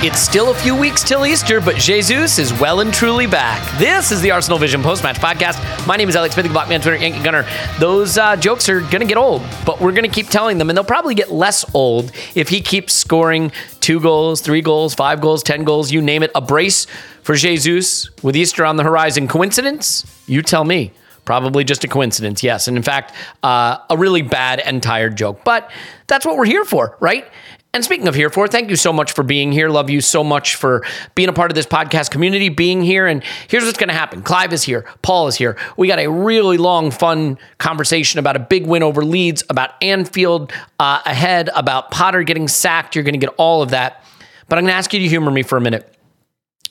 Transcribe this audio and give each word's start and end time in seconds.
It's 0.00 0.20
still 0.20 0.52
a 0.52 0.54
few 0.54 0.76
weeks 0.76 1.02
till 1.02 1.26
Easter, 1.26 1.60
but 1.60 1.74
Jesus 1.74 2.38
is 2.38 2.52
well 2.60 2.78
and 2.78 2.94
truly 2.94 3.26
back. 3.26 3.60
This 3.80 4.12
is 4.12 4.20
the 4.20 4.30
Arsenal 4.30 4.56
Vision 4.56 4.80
Post 4.80 5.02
Match 5.02 5.16
Podcast. 5.16 5.58
My 5.88 5.96
name 5.96 6.08
is 6.08 6.14
Alex 6.14 6.34
Smith, 6.34 6.46
the 6.46 6.52
Black 6.52 6.68
Twitter, 6.68 6.94
Yankee 6.94 7.20
Gunner. 7.20 7.44
Those 7.80 8.16
uh, 8.16 8.36
jokes 8.36 8.68
are 8.68 8.78
going 8.78 9.00
to 9.00 9.06
get 9.06 9.16
old, 9.16 9.42
but 9.66 9.80
we're 9.80 9.90
going 9.90 10.04
to 10.04 10.08
keep 10.08 10.28
telling 10.28 10.56
them, 10.56 10.70
and 10.70 10.76
they'll 10.76 10.84
probably 10.84 11.16
get 11.16 11.32
less 11.32 11.64
old 11.74 12.12
if 12.36 12.48
he 12.48 12.60
keeps 12.60 12.92
scoring 12.92 13.50
two 13.80 13.98
goals, 13.98 14.40
three 14.40 14.62
goals, 14.62 14.94
five 14.94 15.20
goals, 15.20 15.42
ten 15.42 15.64
goals, 15.64 15.90
you 15.90 16.00
name 16.00 16.22
it. 16.22 16.30
A 16.36 16.40
brace 16.40 16.86
for 17.24 17.34
Jesus 17.34 18.08
with 18.22 18.36
Easter 18.36 18.64
on 18.64 18.76
the 18.76 18.84
horizon. 18.84 19.26
Coincidence? 19.26 20.06
You 20.28 20.42
tell 20.42 20.62
me. 20.62 20.92
Probably 21.24 21.62
just 21.62 21.84
a 21.84 21.88
coincidence, 21.88 22.42
yes. 22.42 22.68
And 22.68 22.76
in 22.78 22.82
fact, 22.82 23.14
uh, 23.42 23.76
a 23.90 23.98
really 23.98 24.22
bad 24.22 24.60
and 24.60 24.82
tired 24.82 25.14
joke. 25.14 25.44
But 25.44 25.70
that's 26.06 26.24
what 26.24 26.38
we're 26.38 26.46
here 26.46 26.64
for, 26.64 26.96
right? 27.00 27.26
And 27.74 27.84
speaking 27.84 28.08
of 28.08 28.14
here 28.14 28.30
for, 28.30 28.48
thank 28.48 28.70
you 28.70 28.76
so 28.76 28.94
much 28.94 29.12
for 29.12 29.22
being 29.22 29.52
here. 29.52 29.68
Love 29.68 29.90
you 29.90 30.00
so 30.00 30.24
much 30.24 30.54
for 30.54 30.82
being 31.14 31.28
a 31.28 31.34
part 31.34 31.50
of 31.50 31.54
this 31.54 31.66
podcast 31.66 32.10
community, 32.10 32.48
being 32.48 32.82
here. 32.82 33.06
And 33.06 33.22
here's 33.46 33.64
what's 33.64 33.76
going 33.76 33.88
to 33.88 33.94
happen 33.94 34.22
Clive 34.22 34.52
is 34.54 34.62
here, 34.62 34.86
Paul 35.02 35.28
is 35.28 35.36
here. 35.36 35.56
We 35.76 35.86
got 35.86 35.98
a 35.98 36.08
really 36.08 36.56
long, 36.56 36.90
fun 36.90 37.38
conversation 37.58 38.18
about 38.18 38.36
a 38.36 38.40
big 38.40 38.66
win 38.66 38.82
over 38.82 39.04
Leeds, 39.04 39.44
about 39.50 39.74
Anfield 39.82 40.50
uh, 40.80 41.02
ahead, 41.04 41.50
about 41.54 41.90
Potter 41.90 42.22
getting 42.22 42.48
sacked. 42.48 42.94
You're 42.94 43.04
going 43.04 43.18
to 43.20 43.24
get 43.24 43.34
all 43.36 43.60
of 43.60 43.70
that. 43.70 44.02
But 44.48 44.58
I'm 44.58 44.64
going 44.64 44.72
to 44.72 44.78
ask 44.78 44.94
you 44.94 45.00
to 45.00 45.08
humor 45.08 45.30
me 45.30 45.42
for 45.42 45.58
a 45.58 45.60
minute 45.60 45.94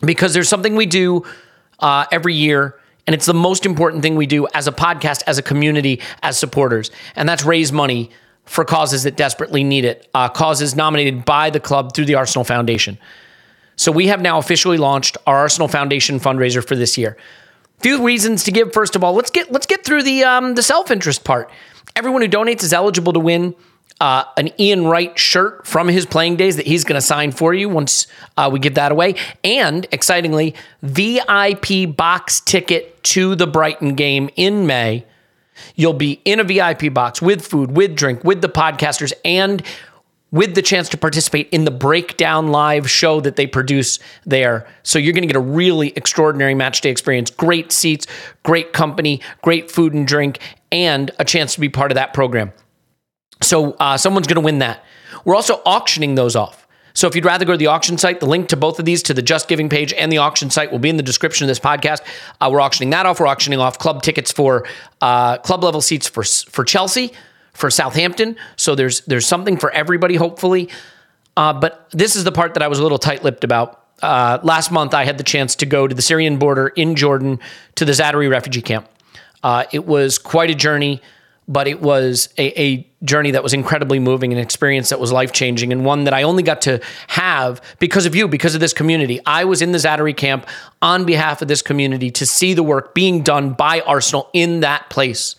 because 0.02 0.34
there's 0.34 0.50
something 0.50 0.75
we 0.75 0.88
do 0.88 1.24
uh, 1.79 2.06
every 2.12 2.34
year, 2.34 2.75
and 3.06 3.14
it's 3.14 3.28
the 3.28 3.35
most 3.35 3.68
important 3.68 4.02
thing 4.02 4.16
we 4.16 4.25
do 4.25 4.47
as 4.56 4.68
a 4.68 4.72
podcast, 4.72 5.22
as 5.28 5.38
a 5.38 5.44
community, 5.44 6.02
as 6.24 6.40
supporters, 6.40 6.90
and 7.16 7.29
that's 7.29 7.46
raise 7.46 7.72
money 7.72 8.09
for 8.47 8.66
causes 8.66 9.03
that 9.03 9.16
desperately 9.16 9.63
need 9.63 9.85
it, 9.85 10.09
uh, 10.13 10.30
causes 10.30 10.75
nominated 10.75 11.25
by 11.25 11.50
the 11.50 11.59
club 11.59 11.94
through 11.94 12.06
the 12.06 12.16
Arsenal 12.16 12.44
Foundation. 12.44 12.97
So 13.75 13.91
we 13.91 14.08
have 14.08 14.22
now 14.22 14.40
officially 14.40 14.78
launched 14.78 15.18
our 15.28 15.38
Arsenal 15.38 15.68
Foundation 15.68 16.19
fundraiser 16.19 16.66
for 16.66 16.75
this 16.75 16.97
year. 16.97 17.16
Few 17.80 18.03
reasons 18.03 18.44
to 18.46 18.52
give. 18.52 18.74
First 18.74 18.96
of 18.96 19.03
all, 19.03 19.13
let's 19.13 19.30
get 19.30 19.52
let's 19.52 19.68
get 19.68 19.84
through 19.85 20.02
the 20.02 20.24
um, 20.24 20.56
the 20.56 20.63
self 20.63 20.90
interest 20.90 21.24
part. 21.24 21.52
Everyone 21.96 22.24
who 22.24 22.28
donates 22.28 22.63
is 22.63 22.74
eligible 22.74 23.13
to 23.13 23.19
win 23.19 23.53
uh, 24.00 24.24
an 24.35 24.50
Ian 24.59 24.88
Wright 24.88 25.18
shirt 25.18 25.66
from 25.66 25.88
his 25.88 26.06
playing 26.06 26.38
days 26.38 26.58
that 26.58 26.66
he's 26.68 26.84
going 26.84 27.00
to 27.00 27.06
sign 27.06 27.31
for 27.31 27.53
you 27.53 27.69
once 27.69 28.08
uh, 28.35 28.50
we 28.52 28.59
give 28.59 28.75
that 28.75 28.91
away. 28.91 29.16
And 29.44 29.88
excitingly, 29.91 30.56
VIP 30.81 31.96
box 31.96 32.40
ticket 32.41 33.03
to 33.06 33.35
the 33.35 33.47
Brighton 33.47 33.96
game 33.96 34.29
in 34.35 34.68
May. 34.68 35.06
You'll 35.75 35.94
be 35.94 36.22
in 36.25 36.40
a 36.40 36.44
VIP 36.44 36.94
box 36.94 37.22
with 37.22 37.45
food, 37.45 37.72
with 37.72 37.95
drink, 37.95 38.23
with 38.23 38.41
the 38.41 38.50
podcasters, 38.50 39.13
and 39.23 39.63
with 40.31 40.56
the 40.56 40.62
chance 40.62 40.90
to 40.90 40.97
participate 40.97 41.47
in 41.51 41.63
the 41.63 41.72
breakdown 41.72 42.50
live 42.50 42.90
show 42.90 43.22
that 43.22 43.38
they 43.38 43.47
produce 43.47 44.00
there. 44.25 44.67
So 44.84 45.00
you're 45.00 45.13
going 45.13 45.22
to 45.22 45.28
get 45.28 45.38
a 45.38 45.40
really 45.40 45.94
extraordinary 45.96 46.53
match 46.53 46.81
day 46.81 46.90
experience. 46.90 47.31
Great 47.31 47.72
seats, 47.72 48.07
great 48.44 48.73
company, 48.73 49.22
great 49.41 49.72
food 49.72 49.94
and 49.94 50.06
drink, 50.06 50.40
and 50.72 51.12
a 51.19 51.25
chance 51.25 51.53
to 51.53 51.62
be 51.62 51.69
part 51.69 51.91
of 51.91 51.96
that 51.96 52.13
program. 52.13 52.51
So 53.41 53.73
uh, 53.73 53.97
someone's 53.97 54.28
going 54.28 54.35
to 54.35 54.46
win 54.46 54.59
that. 54.59 54.84
We're 55.23 55.35
also 55.35 55.62
auctioning 55.66 56.16
those 56.16 56.35
off. 56.35 56.66
So 56.97 57.08
if 57.08 57.13
you'd 57.13 57.25
rather 57.25 57.46
go 57.46 57.52
to 57.52 57.58
the 57.59 57.68
auction 57.68 57.96
site, 58.00 58.22
the 58.22 58.25
link 58.25 58.50
to 58.50 58.58
both 58.58 58.80
of 58.80 58.85
these, 58.85 59.03
to 59.03 59.13
the 59.13 59.22
Just 59.22 59.47
Giving 59.47 59.69
page 59.69 59.94
and 59.94 60.12
the 60.12 60.18
auction 60.18 60.50
site, 60.50 60.72
will 60.72 60.80
be 60.80 60.90
in 60.90 60.97
the 60.97 61.03
description 61.03 61.46
of 61.46 61.47
this 61.47 61.59
podcast. 61.59 62.02
Uh, 62.41 62.50
we're 62.52 62.59
auctioning 62.59 62.90
that 62.90 63.06
off. 63.06 63.19
We're 63.19 63.28
auctioning 63.28 63.59
off 63.59 63.78
club 63.78 64.02
tickets 64.02 64.31
for 64.31 64.66
uh, 65.00 65.38
club 65.38 65.63
level 65.63 65.80
seats 65.80 66.09
for 66.09 66.24
for 66.24 66.63
Chelsea, 66.66 67.13
for 67.53 67.69
Southampton. 67.69 68.35
So 68.56 68.74
there's 68.74 69.02
there's 69.02 69.28
something 69.28 69.58
for 69.58 69.69
everybody, 69.69 70.16
hopefully. 70.16 70.69
Uh, 71.38 71.53
but 71.53 71.88
this 71.91 72.16
is 72.16 72.24
the 72.24 72.31
part 72.31 72.56
that 72.56 72.63
I 72.63 72.68
was 72.68 72.80
a 72.80 72.81
little 72.81 72.97
tight-lipped 72.97 73.44
about. 73.44 73.84
Uh, 74.02 74.40
last 74.41 74.72
month, 74.72 74.96
I 74.96 75.06
had 75.06 75.19
the 75.19 75.24
chance 75.24 75.56
to 75.58 75.68
go 75.68 75.85
to 75.85 75.94
the 75.94 76.02
Syrian 76.02 76.40
border 76.40 76.69
in 76.69 76.96
Jordan 76.96 77.40
to 77.75 77.85
the 77.85 77.91
Zaatari 77.91 78.28
refugee 78.28 78.64
camp. 78.64 78.90
Uh, 79.44 79.66
it 79.72 79.85
was 79.85 80.18
quite 80.18 80.50
a 80.50 80.56
journey, 80.56 81.03
but 81.47 81.68
it 81.68 81.81
was 81.81 82.30
a, 82.38 82.62
a 82.62 82.88
journey 83.03 83.31
that 83.31 83.44
was 83.44 83.53
incredibly 83.53 84.00
moving, 84.00 84.34
an 84.34 84.40
experience 84.40 84.90
that 84.90 85.00
was 85.00 85.12
life 85.12 85.31
changing, 85.31 85.72
and 85.72 85.85
one 85.85 86.03
that 86.03 86.13
I 86.13 86.24
only 86.24 86.44
got 86.44 86.62
to 86.63 86.81
have 87.08 87.62
because 87.80 88.06
of 88.06 88.16
you, 88.16 88.28
because 88.28 88.53
of 88.53 88.62
this 88.62 88.74
community. 88.74 89.19
I 89.25 89.46
was 89.46 89.62
in 89.62 89.72
the 89.72 89.78
Zaatari 89.78 90.16
camp 90.16 90.47
on 90.81 91.06
behalf 91.06 91.41
of 91.41 91.47
this 91.47 91.62
community 91.62 92.12
to 92.12 92.25
see 92.25 92.53
the 92.53 92.63
work 92.63 92.94
being 92.94 93.22
done 93.22 93.53
by 93.53 93.81
Arsenal 93.81 94.30
in 94.34 94.62
that 94.62 94.90
place. 94.90 95.35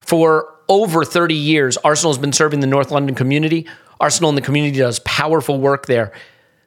For 0.00 0.54
over 0.68 1.04
30 1.04 1.34
years, 1.34 1.76
Arsenal 1.78 2.12
has 2.12 2.18
been 2.18 2.32
serving 2.32 2.60
the 2.60 2.66
North 2.66 2.90
London 2.90 3.14
community. 3.14 3.66
Arsenal 4.00 4.28
and 4.28 4.38
the 4.38 4.42
community 4.42 4.78
does 4.78 4.98
powerful 5.00 5.58
work 5.58 5.86
there. 5.86 6.12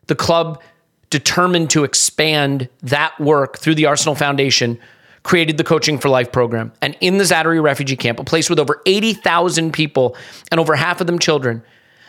The 0.08 0.16
club, 0.16 0.62
determined 1.10 1.70
to 1.72 1.84
expand 1.84 2.70
that 2.84 3.20
work 3.20 3.58
through 3.58 3.76
the 3.76 3.86
Arsenal 3.86 4.16
Foundation, 4.16 4.80
created 5.24 5.58
the 5.58 5.64
Coaching 5.64 5.98
for 5.98 6.10
Life 6.10 6.32
program. 6.32 6.72
And 6.82 6.96
in 7.02 7.18
the 7.18 7.24
Zaatari 7.24 7.62
refugee 7.62 7.96
camp, 7.96 8.20
a 8.20 8.24
place 8.24 8.50
with 8.50 8.60
over 8.60 8.82
80,000 8.86 9.72
people 9.72 10.16
and 10.52 10.60
over 10.60 10.76
half 10.76 11.02
of 11.02 11.08
them 11.08 11.20
children, 11.20 11.64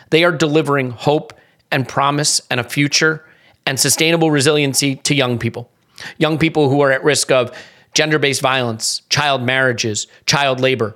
they 0.09 0.23
are 0.23 0.31
delivering 0.31 0.91
hope 0.91 1.33
and 1.71 1.87
promise 1.87 2.41
and 2.49 2.59
a 2.59 2.63
future 2.63 3.25
and 3.65 3.79
sustainable 3.79 4.31
resiliency 4.31 4.95
to 4.95 5.15
young 5.15 5.37
people. 5.37 5.69
Young 6.17 6.37
people 6.37 6.69
who 6.69 6.81
are 6.81 6.91
at 6.91 7.03
risk 7.03 7.31
of 7.31 7.55
gender 7.93 8.19
based 8.19 8.41
violence, 8.41 9.01
child 9.09 9.43
marriages, 9.43 10.07
child 10.25 10.59
labor. 10.59 10.95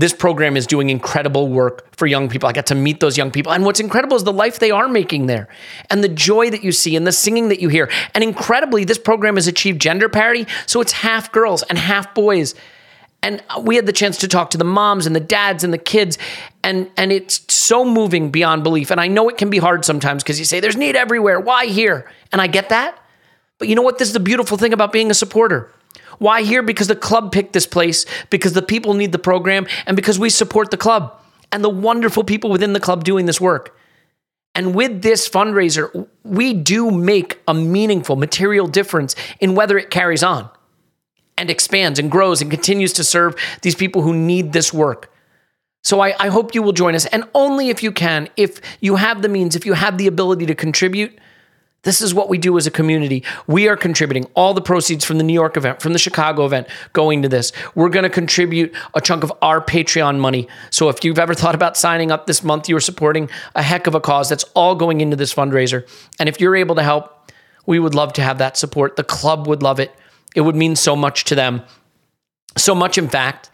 This 0.00 0.14
program 0.14 0.56
is 0.56 0.66
doing 0.66 0.88
incredible 0.88 1.46
work 1.46 1.94
for 1.94 2.06
young 2.06 2.30
people. 2.30 2.48
I 2.48 2.52
got 2.52 2.64
to 2.68 2.74
meet 2.74 3.00
those 3.00 3.18
young 3.18 3.30
people. 3.30 3.52
And 3.52 3.66
what's 3.66 3.80
incredible 3.80 4.16
is 4.16 4.24
the 4.24 4.32
life 4.32 4.58
they 4.58 4.70
are 4.70 4.88
making 4.88 5.26
there 5.26 5.46
and 5.90 6.02
the 6.02 6.08
joy 6.08 6.48
that 6.48 6.64
you 6.64 6.72
see 6.72 6.96
and 6.96 7.06
the 7.06 7.12
singing 7.12 7.50
that 7.50 7.60
you 7.60 7.68
hear. 7.68 7.90
And 8.14 8.24
incredibly, 8.24 8.84
this 8.84 8.96
program 8.96 9.34
has 9.34 9.46
achieved 9.46 9.78
gender 9.78 10.08
parity. 10.08 10.46
So 10.64 10.80
it's 10.80 10.92
half 10.92 11.30
girls 11.32 11.62
and 11.64 11.76
half 11.76 12.14
boys. 12.14 12.54
And 13.22 13.42
we 13.60 13.76
had 13.76 13.84
the 13.84 13.92
chance 13.92 14.16
to 14.20 14.28
talk 14.28 14.48
to 14.52 14.56
the 14.56 14.64
moms 14.64 15.06
and 15.06 15.14
the 15.14 15.20
dads 15.20 15.64
and 15.64 15.70
the 15.70 15.76
kids. 15.76 16.16
And, 16.64 16.90
and 16.96 17.12
it's 17.12 17.52
so 17.52 17.84
moving 17.84 18.30
beyond 18.30 18.62
belief. 18.62 18.90
And 18.90 19.02
I 19.02 19.06
know 19.06 19.28
it 19.28 19.36
can 19.36 19.50
be 19.50 19.58
hard 19.58 19.84
sometimes 19.84 20.22
because 20.22 20.38
you 20.38 20.46
say, 20.46 20.60
there's 20.60 20.78
need 20.78 20.96
everywhere. 20.96 21.38
Why 21.40 21.66
here? 21.66 22.10
And 22.32 22.40
I 22.40 22.46
get 22.46 22.70
that. 22.70 22.98
But 23.58 23.68
you 23.68 23.74
know 23.74 23.82
what? 23.82 23.98
This 23.98 24.08
is 24.08 24.14
the 24.14 24.20
beautiful 24.20 24.56
thing 24.56 24.72
about 24.72 24.92
being 24.92 25.10
a 25.10 25.14
supporter. 25.14 25.70
Why 26.20 26.42
here? 26.42 26.62
Because 26.62 26.86
the 26.86 26.94
club 26.94 27.32
picked 27.32 27.54
this 27.54 27.66
place, 27.66 28.04
because 28.28 28.52
the 28.52 28.60
people 28.60 28.92
need 28.92 29.10
the 29.10 29.18
program, 29.18 29.66
and 29.86 29.96
because 29.96 30.18
we 30.18 30.28
support 30.28 30.70
the 30.70 30.76
club 30.76 31.18
and 31.50 31.64
the 31.64 31.70
wonderful 31.70 32.24
people 32.24 32.50
within 32.50 32.74
the 32.74 32.78
club 32.78 33.04
doing 33.04 33.24
this 33.24 33.40
work. 33.40 33.74
And 34.54 34.74
with 34.74 35.00
this 35.00 35.26
fundraiser, 35.26 36.08
we 36.22 36.52
do 36.52 36.90
make 36.90 37.40
a 37.48 37.54
meaningful 37.54 38.16
material 38.16 38.66
difference 38.66 39.16
in 39.40 39.54
whether 39.54 39.78
it 39.78 39.88
carries 39.88 40.22
on 40.22 40.50
and 41.38 41.48
expands 41.48 41.98
and 41.98 42.10
grows 42.10 42.42
and 42.42 42.50
continues 42.50 42.92
to 42.92 43.04
serve 43.04 43.34
these 43.62 43.74
people 43.74 44.02
who 44.02 44.14
need 44.14 44.52
this 44.52 44.74
work. 44.74 45.10
So 45.82 46.00
I, 46.00 46.14
I, 46.20 46.28
hope 46.28 46.54
you 46.54 46.60
will 46.62 46.72
join 46.72 46.94
us. 46.94 47.06
And 47.06 47.24
only 47.34 47.70
if 47.70 47.82
you 47.82 47.92
can, 47.92 48.28
if 48.36 48.60
you 48.80 48.96
have 48.96 49.22
the 49.22 49.30
means, 49.30 49.56
if 49.56 49.64
you 49.64 49.72
have 49.72 49.96
the 49.96 50.06
ability 50.06 50.44
to 50.44 50.54
contribute, 50.54 51.18
this 51.82 52.02
is 52.02 52.12
what 52.12 52.28
we 52.28 52.36
do 52.36 52.58
as 52.58 52.66
a 52.66 52.70
community. 52.70 53.24
We 53.46 53.68
are 53.68 53.76
contributing 53.76 54.26
all 54.34 54.52
the 54.52 54.60
proceeds 54.60 55.04
from 55.04 55.16
the 55.16 55.24
New 55.24 55.32
York 55.32 55.56
event, 55.56 55.80
from 55.80 55.94
the 55.94 55.98
Chicago 55.98 56.44
event, 56.44 56.66
going 56.92 57.22
to 57.22 57.28
this. 57.28 57.52
We're 57.74 57.88
going 57.88 58.02
to 58.02 58.10
contribute 58.10 58.74
a 58.92 59.00
chunk 59.00 59.24
of 59.24 59.32
our 59.40 59.62
Patreon 59.62 60.18
money. 60.18 60.46
So 60.68 60.90
if 60.90 61.02
you've 61.04 61.18
ever 61.18 61.32
thought 61.32 61.54
about 61.54 61.78
signing 61.78 62.10
up 62.10 62.26
this 62.26 62.44
month, 62.44 62.68
you're 62.68 62.80
supporting 62.80 63.30
a 63.54 63.62
heck 63.62 63.86
of 63.86 63.94
a 63.94 64.00
cause. 64.00 64.28
That's 64.28 64.44
all 64.54 64.74
going 64.74 65.00
into 65.00 65.16
this 65.16 65.32
fundraiser. 65.32 65.88
And 66.18 66.28
if 66.28 66.38
you're 66.38 66.56
able 66.56 66.74
to 66.74 66.82
help, 66.82 67.32
we 67.64 67.78
would 67.78 67.94
love 67.94 68.12
to 68.14 68.22
have 68.22 68.38
that 68.38 68.58
support. 68.58 68.96
The 68.96 69.04
club 69.04 69.46
would 69.46 69.62
love 69.62 69.80
it. 69.80 69.94
It 70.36 70.42
would 70.42 70.56
mean 70.56 70.76
so 70.76 70.94
much 70.94 71.24
to 71.24 71.34
them. 71.34 71.62
So 72.58 72.74
much, 72.74 72.98
in 72.98 73.08
fact, 73.08 73.50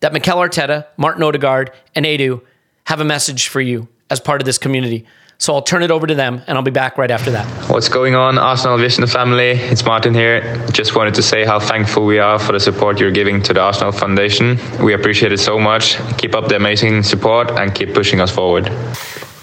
that 0.00 0.14
Mikel 0.14 0.38
Arteta, 0.38 0.86
Martin 0.96 1.22
Odegaard, 1.22 1.72
and 1.94 2.06
Edu 2.06 2.40
have 2.84 3.00
a 3.00 3.04
message 3.04 3.48
for 3.48 3.60
you 3.60 3.88
as 4.08 4.18
part 4.18 4.40
of 4.40 4.46
this 4.46 4.56
community. 4.58 5.06
So 5.40 5.54
I'll 5.54 5.62
turn 5.62 5.82
it 5.82 5.90
over 5.90 6.06
to 6.06 6.14
them 6.14 6.42
and 6.46 6.58
I'll 6.58 6.62
be 6.62 6.70
back 6.70 6.98
right 6.98 7.10
after 7.10 7.30
that. 7.30 7.46
What's 7.70 7.88
going 7.88 8.14
on, 8.14 8.36
Arsenal 8.36 8.76
Vision 8.76 9.06
family? 9.06 9.52
It's 9.52 9.82
Martin 9.86 10.12
here. 10.12 10.42
Just 10.70 10.94
wanted 10.94 11.14
to 11.14 11.22
say 11.22 11.46
how 11.46 11.58
thankful 11.58 12.04
we 12.04 12.18
are 12.18 12.38
for 12.38 12.52
the 12.52 12.60
support 12.60 13.00
you're 13.00 13.10
giving 13.10 13.42
to 13.44 13.54
the 13.54 13.60
Arsenal 13.60 13.90
Foundation. 13.90 14.58
We 14.84 14.92
appreciate 14.92 15.32
it 15.32 15.40
so 15.40 15.58
much. 15.58 15.96
Keep 16.18 16.34
up 16.34 16.48
the 16.48 16.56
amazing 16.56 17.04
support 17.04 17.52
and 17.52 17.74
keep 17.74 17.94
pushing 17.94 18.20
us 18.20 18.30
forward. 18.30 18.68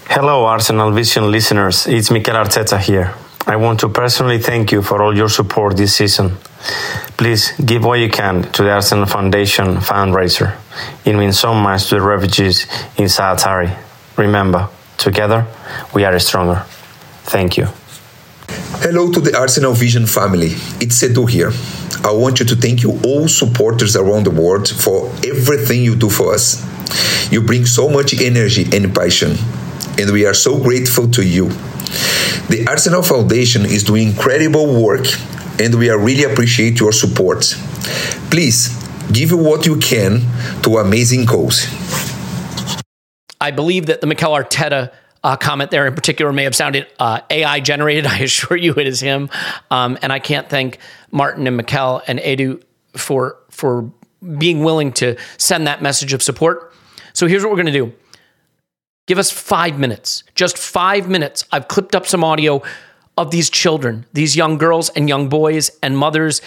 Hello, 0.06 0.44
Arsenal 0.44 0.92
Vision 0.92 1.32
listeners. 1.32 1.88
It's 1.88 2.12
Mikel 2.12 2.36
Arteta 2.36 2.78
here. 2.78 3.12
I 3.48 3.56
want 3.56 3.80
to 3.80 3.88
personally 3.88 4.38
thank 4.38 4.70
you 4.70 4.82
for 4.82 5.02
all 5.02 5.16
your 5.16 5.28
support 5.28 5.76
this 5.76 5.96
season. 5.96 6.36
Please 7.16 7.50
give 7.64 7.84
what 7.84 7.98
you 7.98 8.08
can 8.08 8.42
to 8.52 8.62
the 8.62 8.70
Arsenal 8.70 9.06
Foundation 9.06 9.78
fundraiser. 9.78 10.56
It 11.04 11.16
means 11.16 11.40
so 11.40 11.54
much 11.54 11.88
to 11.88 11.96
the 11.96 12.02
refugees 12.02 12.68
in 12.96 13.06
Zaatari. 13.06 13.76
Remember, 14.16 14.68
together 14.98 15.46
we 15.94 16.04
are 16.04 16.18
stronger. 16.18 16.64
Thank 17.24 17.56
you. 17.56 17.68
Hello 18.80 19.10
to 19.10 19.20
the 19.20 19.36
Arsenal 19.36 19.72
Vision 19.72 20.06
family. 20.06 20.52
It's 20.80 21.02
Edu 21.02 21.28
here. 21.28 21.52
I 22.04 22.12
want 22.12 22.40
you 22.40 22.46
to 22.46 22.56
thank 22.56 22.82
you 22.82 23.00
all 23.04 23.28
supporters 23.28 23.96
around 23.96 24.24
the 24.24 24.30
world 24.30 24.68
for 24.68 25.08
everything 25.26 25.82
you 25.82 25.96
do 25.96 26.08
for 26.08 26.34
us. 26.34 26.64
You 27.32 27.42
bring 27.42 27.66
so 27.66 27.88
much 27.88 28.14
energy 28.20 28.64
and 28.72 28.94
passion, 28.94 29.36
and 29.98 30.12
we 30.12 30.26
are 30.26 30.34
so 30.34 30.58
grateful 30.58 31.08
to 31.10 31.24
you. 31.24 31.48
The 32.48 32.64
Arsenal 32.66 33.02
Foundation 33.02 33.66
is 33.66 33.84
doing 33.84 34.08
incredible 34.08 34.82
work 34.82 35.06
and 35.60 35.74
we 35.74 35.90
really 35.90 36.24
appreciate 36.24 36.80
your 36.80 36.92
support. 36.92 37.40
Please 38.30 38.68
give 39.12 39.32
what 39.32 39.66
you 39.66 39.76
can 39.76 40.22
to 40.62 40.78
amazing 40.78 41.26
cause. 41.26 41.66
I 43.48 43.50
believe 43.50 43.86
that 43.86 44.02
the 44.02 44.06
Mikel 44.06 44.32
Arteta 44.32 44.92
uh, 45.24 45.36
comment 45.38 45.70
there 45.70 45.86
in 45.86 45.94
particular 45.94 46.34
may 46.34 46.44
have 46.44 46.54
sounded 46.54 46.86
uh, 46.98 47.22
AI 47.30 47.60
generated. 47.60 48.06
I 48.16 48.18
assure 48.18 48.58
you 48.58 48.74
it 48.76 48.86
is 48.86 49.00
him. 49.00 49.30
Um, 49.70 49.96
and 50.02 50.12
I 50.12 50.18
can't 50.18 50.50
thank 50.50 50.78
Martin 51.10 51.46
and 51.46 51.56
Mikel 51.56 52.02
and 52.06 52.18
Edu 52.18 52.62
for 52.92 53.38
for 53.48 53.90
being 54.36 54.64
willing 54.64 54.92
to 54.92 55.16
send 55.38 55.66
that 55.66 55.80
message 55.80 56.12
of 56.12 56.22
support. 56.22 56.74
So 57.14 57.26
here's 57.26 57.42
what 57.42 57.50
we're 57.50 57.62
going 57.62 57.72
to 57.72 57.72
do. 57.72 57.92
Give 59.06 59.18
us 59.18 59.30
five 59.30 59.78
minutes, 59.78 60.24
just 60.34 60.58
five 60.58 61.08
minutes. 61.08 61.46
I've 61.50 61.68
clipped 61.68 61.94
up 61.94 62.06
some 62.06 62.22
audio 62.22 62.62
of 63.16 63.30
these 63.30 63.48
children, 63.48 64.04
these 64.12 64.36
young 64.36 64.58
girls 64.58 64.90
and 64.90 65.08
young 65.08 65.30
boys 65.30 65.70
and 65.82 65.96
mothers 65.96 66.42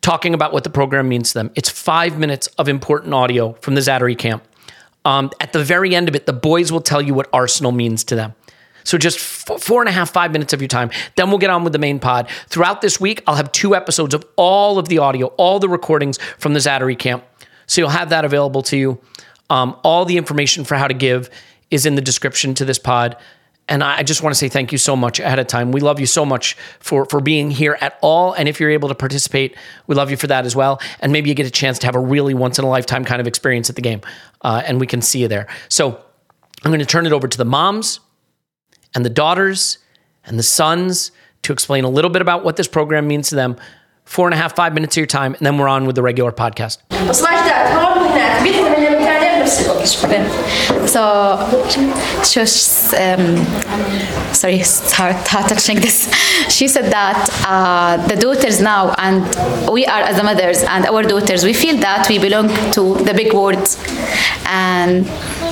talking 0.00 0.32
about 0.32 0.54
what 0.54 0.64
the 0.64 0.70
program 0.70 1.08
means 1.08 1.32
to 1.32 1.34
them. 1.34 1.50
It's 1.54 1.68
five 1.68 2.18
minutes 2.18 2.46
of 2.58 2.66
important 2.66 3.12
audio 3.12 3.52
from 3.60 3.74
the 3.74 3.82
Zaatari 3.82 4.16
camp. 4.16 4.42
Um, 5.06 5.30
at 5.40 5.52
the 5.52 5.62
very 5.62 5.94
end 5.94 6.08
of 6.08 6.16
it, 6.16 6.26
the 6.26 6.32
boys 6.32 6.72
will 6.72 6.80
tell 6.80 7.00
you 7.00 7.14
what 7.14 7.28
Arsenal 7.32 7.70
means 7.70 8.02
to 8.04 8.16
them. 8.16 8.34
So 8.82 8.98
just 8.98 9.18
four 9.20 9.80
and 9.80 9.88
a 9.88 9.92
half, 9.92 10.10
five 10.10 10.32
minutes 10.32 10.52
of 10.52 10.60
your 10.60 10.68
time. 10.68 10.90
Then 11.14 11.28
we'll 11.28 11.38
get 11.38 11.48
on 11.48 11.62
with 11.62 11.72
the 11.72 11.78
main 11.78 12.00
pod. 12.00 12.28
Throughout 12.48 12.80
this 12.80 13.00
week, 13.00 13.22
I'll 13.26 13.36
have 13.36 13.52
two 13.52 13.76
episodes 13.76 14.14
of 14.14 14.24
all 14.34 14.78
of 14.78 14.88
the 14.88 14.98
audio, 14.98 15.26
all 15.38 15.60
the 15.60 15.68
recordings 15.68 16.18
from 16.38 16.54
the 16.54 16.58
Zaatari 16.58 16.98
camp. 16.98 17.24
So 17.66 17.80
you'll 17.80 17.90
have 17.90 18.10
that 18.10 18.24
available 18.24 18.62
to 18.62 18.76
you. 18.76 19.00
Um, 19.48 19.76
all 19.84 20.04
the 20.04 20.16
information 20.16 20.64
for 20.64 20.74
how 20.74 20.88
to 20.88 20.94
give 20.94 21.30
is 21.70 21.86
in 21.86 21.94
the 21.94 22.02
description 22.02 22.54
to 22.54 22.64
this 22.64 22.78
pod. 22.80 23.16
And 23.68 23.82
I 23.82 24.04
just 24.04 24.22
want 24.22 24.32
to 24.32 24.38
say 24.38 24.48
thank 24.48 24.70
you 24.70 24.78
so 24.78 24.94
much 24.94 25.18
ahead 25.18 25.40
of 25.40 25.48
time. 25.48 25.72
We 25.72 25.80
love 25.80 25.98
you 25.98 26.06
so 26.06 26.24
much 26.24 26.56
for 26.78 27.04
for 27.04 27.20
being 27.20 27.50
here 27.50 27.76
at 27.80 27.98
all. 28.00 28.32
And 28.32 28.48
if 28.48 28.60
you're 28.60 28.70
able 28.70 28.88
to 28.88 28.94
participate, 28.94 29.56
we 29.88 29.96
love 29.96 30.10
you 30.10 30.16
for 30.16 30.28
that 30.28 30.46
as 30.46 30.54
well. 30.54 30.80
And 31.00 31.12
maybe 31.12 31.28
you 31.28 31.34
get 31.34 31.46
a 31.46 31.50
chance 31.50 31.78
to 31.80 31.86
have 31.86 31.96
a 31.96 32.00
really 32.00 32.32
once 32.32 32.58
in 32.60 32.64
a 32.64 32.68
lifetime 32.68 33.04
kind 33.04 33.20
of 33.20 33.26
experience 33.26 33.68
at 33.68 33.74
the 33.74 33.82
game, 33.82 34.02
uh, 34.42 34.62
and 34.64 34.78
we 34.78 34.86
can 34.86 35.02
see 35.02 35.20
you 35.20 35.28
there. 35.28 35.48
So 35.68 36.00
I'm 36.64 36.70
going 36.70 36.78
to 36.78 36.86
turn 36.86 37.06
it 37.06 37.12
over 37.12 37.26
to 37.26 37.38
the 37.38 37.44
moms 37.44 37.98
and 38.94 39.04
the 39.04 39.10
daughters 39.10 39.78
and 40.24 40.38
the 40.38 40.44
sons 40.44 41.10
to 41.42 41.52
explain 41.52 41.84
a 41.84 41.88
little 41.88 42.10
bit 42.10 42.22
about 42.22 42.44
what 42.44 42.56
this 42.56 42.68
program 42.68 43.06
means 43.08 43.28
to 43.30 43.34
them. 43.34 43.56
Four 44.04 44.28
and 44.28 44.34
a 44.34 44.36
half, 44.36 44.54
five 44.54 44.72
minutes 44.74 44.96
of 44.96 45.00
your 45.00 45.06
time, 45.08 45.34
and 45.34 45.44
then 45.44 45.58
we're 45.58 45.66
on 45.66 45.84
with 45.86 45.96
the 45.96 46.02
regular 46.02 46.30
podcast. 46.30 46.78
So, 50.86 51.36
was, 52.36 52.94
um, 52.94 53.36
sorry, 54.34 54.60
it's 54.60 54.92
hard, 54.92 55.16
hard 55.28 55.48
touching 55.48 55.80
this. 55.80 56.12
She 56.48 56.68
said 56.68 56.90
that 56.92 57.28
uh, 57.46 58.06
the 58.06 58.16
daughters 58.16 58.60
now, 58.60 58.94
and 58.98 59.22
we 59.70 59.86
are 59.86 60.02
as 60.02 60.16
the 60.16 60.24
mothers 60.24 60.62
and 60.62 60.86
our 60.86 61.02
daughters, 61.02 61.44
we 61.44 61.52
feel 61.52 61.76
that 61.78 62.08
we 62.08 62.18
belong 62.18 62.48
to 62.72 62.94
the 63.04 63.14
big 63.14 63.32
world. 63.32 63.66
And 64.48 65.04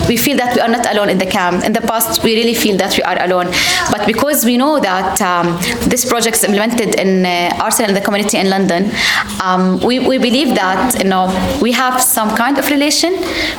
we 0.08 0.16
feel 0.16 0.36
that 0.36 0.54
we 0.54 0.60
are 0.60 0.68
not 0.68 0.86
alone 0.92 1.08
in 1.08 1.18
the 1.18 1.26
camp. 1.26 1.64
In 1.64 1.72
the 1.72 1.80
past, 1.80 2.22
we 2.22 2.34
really 2.36 2.54
feel 2.54 2.76
that 2.76 2.96
we 2.96 3.02
are 3.02 3.20
alone. 3.24 3.46
But 3.90 4.06
because 4.06 4.44
we 4.44 4.56
know 4.56 4.78
that 4.78 5.20
um, 5.20 5.58
this 5.88 6.04
project 6.08 6.36
is 6.36 6.44
implemented 6.44 6.94
in 6.94 7.26
uh, 7.26 7.56
Arsenal 7.60 7.90
and 7.90 7.96
the 7.96 8.00
community 8.00 8.38
in 8.38 8.48
London, 8.50 8.90
um, 9.42 9.80
we, 9.80 9.98
we 9.98 10.18
believe 10.18 10.54
that 10.54 11.02
you 11.02 11.08
know 11.08 11.26
we 11.60 11.72
have 11.72 12.00
some 12.00 12.36
kind 12.36 12.58
of 12.58 12.68
relation 12.70 13.12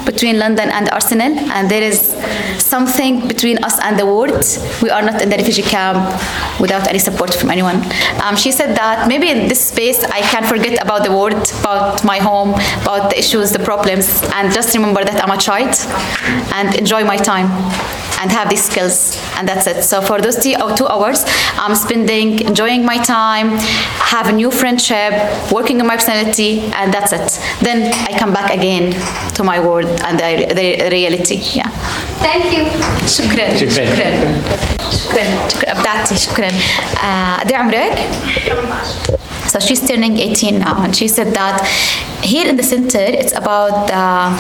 between 0.06 0.25
London 0.34 0.70
and 0.72 0.89
Arsenal, 0.89 1.38
and 1.55 1.70
there 1.70 1.84
is 1.84 2.15
something 2.58 3.27
between 3.27 3.63
us 3.63 3.79
and 3.79 4.00
the 4.00 4.05
world. 4.05 4.44
We 4.82 4.89
are 4.89 5.01
not 5.01 5.22
in 5.22 5.29
the 5.29 5.38
refugee 5.38 5.62
camp 5.62 5.98
without 6.60 6.88
any 6.88 7.00
support 7.00 7.34
from 7.34 7.51
anyone. 7.51 7.77
Um, 8.24 8.36
she 8.36 8.51
said 8.51 8.75
that 8.75 9.08
maybe 9.08 9.29
in 9.29 9.48
this 9.48 9.63
space 9.65 10.03
I 10.03 10.22
can 10.22 10.44
forget 10.44 10.82
about 10.82 11.03
the 11.03 11.12
world, 11.12 11.51
about 11.60 12.03
my 12.03 12.17
home, 12.17 12.50
about 12.82 13.12
the 13.12 13.20
issues, 13.20 13.51
the 13.51 13.60
problems, 13.60 14.24
and 14.34 14.51
just 14.53 14.74
remember 14.75 15.03
that 15.03 15.24
I'm 15.24 15.32
a 15.32 15.38
child 15.38 15.75
and 16.53 16.75
enjoy 16.75 17.03
my 17.03 17.17
time 17.17 17.48
and 18.21 18.31
have 18.31 18.49
these 18.50 18.62
skills 18.65 19.17
and 19.37 19.49
that's 19.49 19.67
it 19.67 19.83
so 19.83 20.00
for 20.00 20.21
those 20.21 20.37
two, 20.37 20.55
two 20.77 20.87
hours 20.87 21.25
i'm 21.62 21.75
spending 21.75 22.41
enjoying 22.41 22.85
my 22.85 22.99
time 22.99 23.49
have 24.15 24.29
a 24.29 24.33
new 24.33 24.50
friendship 24.50 25.12
working 25.53 25.81
on 25.81 25.87
my 25.87 25.97
personality 25.97 26.61
and 26.79 26.93
that's 26.93 27.12
it 27.12 27.29
then 27.62 27.79
i 28.09 28.19
come 28.19 28.33
back 28.33 28.50
again 28.53 28.93
to 29.35 29.43
my 29.43 29.59
world 29.59 29.87
and 30.07 30.19
the, 30.19 30.31
the 30.55 30.89
reality 30.91 31.37
yeah 31.59 31.69
thank 32.27 32.45
you 32.57 32.65
شكرا 33.07 33.57
شكرا 33.57 33.85
شكرا 33.87 34.11
شكرا 34.91 35.73
ابدعتي 35.73 36.17
شكرا 36.17 36.49
قد 37.41 37.50
ايه 37.53 37.57
عمرك؟ 37.57 37.99
So 39.53 39.59
she's 39.59 39.81
turning 39.89 40.17
18 40.17 40.61
now, 40.61 40.81
and 40.85 40.95
she 40.95 41.09
said 41.09 41.35
that 41.35 41.67
here 42.23 42.47
in 42.47 42.57
the 42.57 42.62
center, 42.62 43.00
it's 43.00 43.33
about 43.33 43.91
uh, 43.91 44.31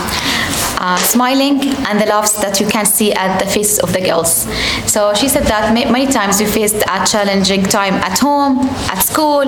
uh, 0.77 0.97
smiling 0.97 1.59
and 1.87 1.99
the 1.99 2.05
laughs 2.05 2.33
that 2.41 2.59
you 2.59 2.67
can 2.67 2.85
see 2.85 3.13
at 3.13 3.39
the 3.39 3.45
faces 3.45 3.79
of 3.79 3.93
the 3.93 4.01
girls. 4.01 4.47
So 4.91 5.13
she 5.13 5.27
said 5.27 5.43
that 5.43 5.73
many 5.73 6.07
times 6.07 6.39
we 6.39 6.45
faced 6.45 6.77
a 6.87 7.05
challenging 7.05 7.63
time 7.63 7.95
at 7.95 8.19
home, 8.19 8.59
at 8.89 8.99
school, 8.99 9.43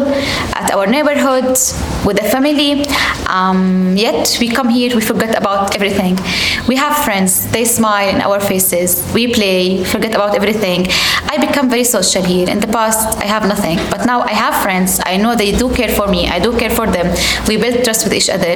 at 0.56 0.72
our 0.74 0.88
neighborhood, 0.88 1.58
with 2.06 2.18
the 2.18 2.28
family. 2.30 2.86
Um, 3.28 3.96
yet 3.98 4.38
we 4.40 4.50
come 4.50 4.70
here, 4.70 4.96
we 4.96 5.02
forget 5.02 5.38
about 5.38 5.76
everything. 5.76 6.18
We 6.68 6.76
have 6.76 6.96
friends, 7.04 7.50
they 7.52 7.66
smile 7.66 8.10
in 8.16 8.22
our 8.22 8.40
faces. 8.40 9.04
We 9.14 9.34
play, 9.34 9.84
forget 9.84 10.16
about 10.16 10.36
everything. 10.36 10.88
I 11.30 11.38
become 11.40 11.70
very 11.70 11.84
social 11.84 12.24
here. 12.24 12.50
In 12.50 12.60
the 12.60 12.68
past, 12.68 13.18
I 13.18 13.26
have 13.26 13.48
nothing, 13.48 13.78
but 13.90 14.06
now 14.06 14.22
I 14.22 14.34
have 14.34 14.62
friends. 14.64 15.00
I 15.06 15.18
know 15.18 15.36
they 15.36 15.52
do 15.52 15.74
care 15.74 15.90
for 15.90 16.08
me. 16.08 16.28
I 16.28 16.40
do 16.40 16.58
care 16.58 16.70
for 16.70 16.88
them. 16.88 17.16
We 17.48 17.58
build 17.58 17.84
trust 17.84 18.06
with 18.06 18.14
each 18.14 18.30
other. 18.30 18.56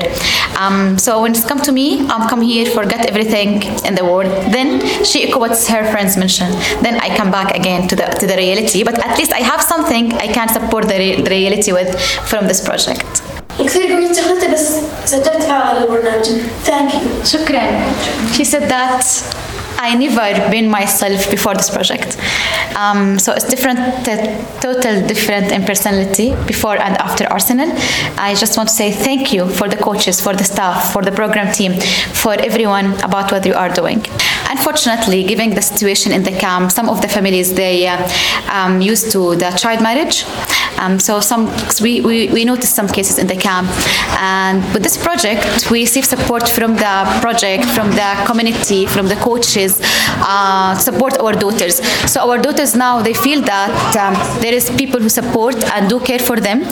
Um, 0.58 0.98
so 0.98 1.22
when 1.22 1.32
it's 1.32 1.46
come 1.46 1.60
to 1.62 1.72
me, 1.72 2.08
I'm 2.08 2.28
come 2.30 2.42
here, 2.42 2.61
forget 2.79 3.07
everything 3.07 3.63
in 3.89 3.95
the 3.95 4.05
world. 4.05 4.31
Then 4.53 4.69
she 5.05 5.29
echo 5.29 5.39
what 5.41 5.51
her 5.69 5.85
friends 5.93 6.17
mentioned. 6.17 6.55
Then 6.83 6.95
I 7.01 7.09
come 7.17 7.31
back 7.31 7.57
again 7.57 7.89
to 7.89 7.97
the 7.97 8.07
to 8.21 8.27
the 8.27 8.37
reality. 8.37 8.85
But 8.85 8.97
at 8.99 9.19
least 9.19 9.33
I 9.33 9.43
have 9.53 9.63
something 9.63 10.13
I 10.15 10.29
can 10.29 10.49
support 10.49 10.89
the, 10.89 10.99
re- 10.99 11.21
the 11.23 11.31
reality 11.31 11.73
with 11.73 11.91
from 12.31 12.47
this 12.49 12.61
project. 12.69 13.23
كثير 13.59 13.93
قوية 13.93 14.13
شغلتي 14.13 14.49
بس 14.53 14.69
سجلت 15.05 15.47
معها 15.49 15.63
على 15.63 15.79
البرنامج 15.79 16.27
ثانك 16.65 16.95
يو 16.95 17.25
شكرا. 17.25 17.63
She 18.37 18.45
said 18.45 18.69
that 18.69 19.03
I 19.84 19.96
never 19.96 20.52
been 20.52 20.70
myself 20.70 21.32
before 21.32 21.56
this 21.56 21.72
project. 21.72 22.16
Um, 22.76 23.18
so 23.18 23.34
it's 23.34 23.46
different, 23.46 23.80
total 24.62 25.08
different 25.08 25.52
in 25.52 25.64
personality 25.64 26.36
before 26.46 26.78
and 26.78 26.96
after 26.98 27.26
Arsenal. 27.26 27.68
I 28.16 28.36
just 28.36 28.58
want 28.58 28.70
to 28.70 28.76
say 28.76 28.92
thank 28.92 29.34
you 29.34 29.50
for 29.50 29.68
the 29.68 29.78
coaches, 29.78 30.22
for 30.22 30.36
the 30.36 30.44
staff, 30.44 30.94
for 30.94 31.02
the 31.02 31.12
program 31.12 31.52
team, 31.52 31.74
for 32.14 32.34
everyone 32.34 32.94
about 33.02 33.32
what 33.32 33.44
you 33.44 33.56
are 33.56 33.74
doing. 33.74 34.06
Unfortunately, 34.52 35.24
given 35.24 35.56
the 35.56 35.64
situation 35.64 36.12
in 36.12 36.22
the 36.22 36.32
camp, 36.32 36.72
some 36.72 36.88
of 36.88 37.02
the 37.02 37.08
families 37.08 37.56
they 37.56 37.88
uh, 37.88 38.08
um, 38.52 38.82
used 38.82 39.12
to 39.14 39.36
the 39.36 39.50
child 39.58 39.82
marriage. 39.82 40.26
Um, 40.82 41.00
so 41.00 41.20
some 41.20 41.44
we, 41.82 42.02
we, 42.02 42.28
we 42.30 42.44
noticed 42.44 42.76
some 42.76 42.88
cases 42.88 43.18
in 43.20 43.28
the 43.28 43.36
camp, 43.36 43.70
and 44.20 44.58
with 44.74 44.84
this 44.84 44.98
project 44.98 45.70
we 45.70 45.82
receive 45.82 46.06
support 46.06 46.50
from 46.58 46.72
the 46.76 46.96
project, 47.22 47.66
from 47.78 47.92
the 47.92 48.10
community, 48.26 48.88
from 48.88 49.08
the 49.08 49.16
coaches, 49.16 49.80
uh, 50.34 50.76
support 50.76 51.20
our 51.20 51.34
daughters. 51.34 51.76
So 52.12 52.18
our 52.28 52.38
daughters 52.46 52.76
now 52.76 53.02
they 53.02 53.14
feel 53.14 53.42
that 53.42 53.72
um, 54.04 54.14
there 54.42 54.54
is 54.54 54.70
people 54.72 55.00
who 55.00 55.10
support 55.10 55.56
and 55.74 55.90
do 55.90 56.00
care 56.00 56.20
for 56.20 56.38
them. 56.40 56.64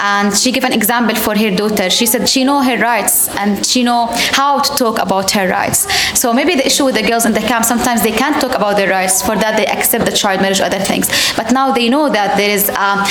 And 0.00 0.36
she 0.36 0.52
gave 0.52 0.64
an 0.64 0.72
example 0.72 1.16
for 1.16 1.34
her 1.36 1.50
daughter. 1.50 1.88
She 1.88 2.06
said 2.06 2.28
she 2.28 2.44
know 2.44 2.62
her 2.62 2.76
rights 2.78 3.28
and 3.36 3.64
she 3.64 3.82
know 3.82 4.08
how 4.40 4.60
to 4.60 4.70
talk 4.76 4.98
about 4.98 5.30
her 5.32 5.48
rights. 5.48 5.80
So 6.18 6.32
maybe 6.32 6.54
the 6.54 6.66
issue 6.66 6.84
with 6.84 6.96
the 6.96 7.02
girls 7.02 7.24
in 7.24 7.32
the 7.32 7.40
camp 7.40 7.64
sometimes 7.64 8.02
they 8.02 8.12
can't 8.12 8.38
talk 8.40 8.54
about 8.54 8.76
their 8.76 8.90
rights. 8.90 9.22
For 9.22 9.36
that 9.36 9.56
they 9.56 9.66
accept 9.66 10.04
the 10.04 10.12
child 10.12 10.42
marriage, 10.42 10.60
other 10.60 10.78
things. 10.78 11.08
But 11.36 11.52
now 11.52 11.72
they 11.72 11.88
know 11.88 12.10
that 12.10 12.36
there 12.36 12.50
is 12.50 12.68
um, 12.70 13.04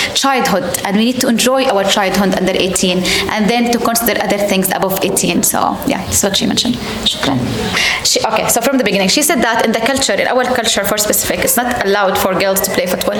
childhood 0.44 0.82
and 0.86 0.98
we 0.98 1.06
need 1.06 1.20
to 1.22 1.28
enjoy 1.28 1.66
our 1.66 1.84
childhood 1.84 2.36
under 2.36 2.52
18 2.52 2.98
and 3.30 3.50
then 3.50 3.72
to 3.72 3.80
consider 3.80 4.22
other 4.22 4.38
things 4.38 4.70
above 4.72 5.00
18. 5.04 5.44
So 5.44 5.60
yeah, 5.88 6.04
that's 6.06 6.24
what 6.24 6.38
she 6.38 6.46
mentioned. 6.46 6.76
Shukran. 6.76 7.40
She, 8.06 8.20
okay, 8.26 8.48
so 8.50 8.62
from 8.62 8.78
the 8.78 8.84
beginning, 8.84 9.10
she 9.10 9.22
said 9.22 9.42
that 9.42 9.66
in 9.66 9.72
the 9.72 9.80
culture, 9.80 10.14
in 10.14 10.28
our 10.28 10.44
culture 10.44 10.84
for 10.84 10.98
specific, 10.98 11.40
it's 11.40 11.58
not 11.58 11.86
allowed 11.86 12.18
for 12.18 12.38
girls 12.38 12.62
to 12.62 12.72
play 12.72 12.86
football. 12.86 13.20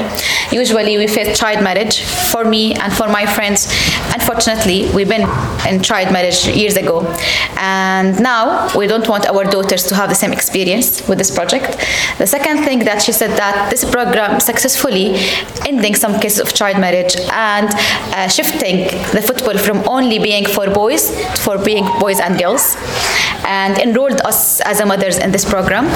Usually 0.52 0.98
we 0.98 1.08
face 1.08 1.38
child 1.38 1.64
marriage 1.64 2.02
for 2.02 2.46
me 2.46 2.74
and 2.76 2.92
for 2.94 3.08
my 3.08 3.26
friends. 3.26 3.68
Unfortunately, 4.14 4.90
we've 4.94 5.10
been 5.10 5.28
in 5.68 5.82
child 5.82 6.12
marriage 6.12 6.48
years 6.48 6.76
ago. 6.76 7.06
And 7.58 8.20
now 8.22 8.76
we 8.78 8.88
don't 8.88 9.08
want 9.08 9.26
our 9.28 9.44
daughters 9.44 9.84
to 9.88 9.96
have 9.96 10.10
the 10.10 10.16
same 10.16 10.34
experience 10.34 11.08
with 11.08 11.18
this 11.18 11.32
project. 11.32 11.78
The 12.18 12.28
second 12.28 12.64
thing 12.64 12.80
that 12.80 13.02
she 13.02 13.12
said 13.12 13.32
that 13.38 13.70
this 13.70 13.86
program 13.86 14.40
successfully 14.40 15.16
ending 15.66 15.96
some 15.96 16.20
cases 16.20 16.40
of 16.40 16.54
child 16.54 16.80
marriage 16.80 17.13
and 17.33 17.69
uh, 18.15 18.29
shifting 18.29 18.87
the 19.13 19.23
football 19.23 19.57
from 19.59 19.87
only 19.89 20.19
being 20.19 20.45
for 20.47 20.69
boys 20.71 21.11
for 21.45 21.59
being 21.59 21.85
boys 22.01 22.21
and 22.21 22.39
girls 22.39 22.77
and 23.45 23.79
enrolled 23.79 24.21
us 24.25 24.61
as 24.63 24.81
a 24.81 24.87
mothers 24.87 25.17
in 25.19 25.31
this 25.31 25.45
program. 25.45 25.87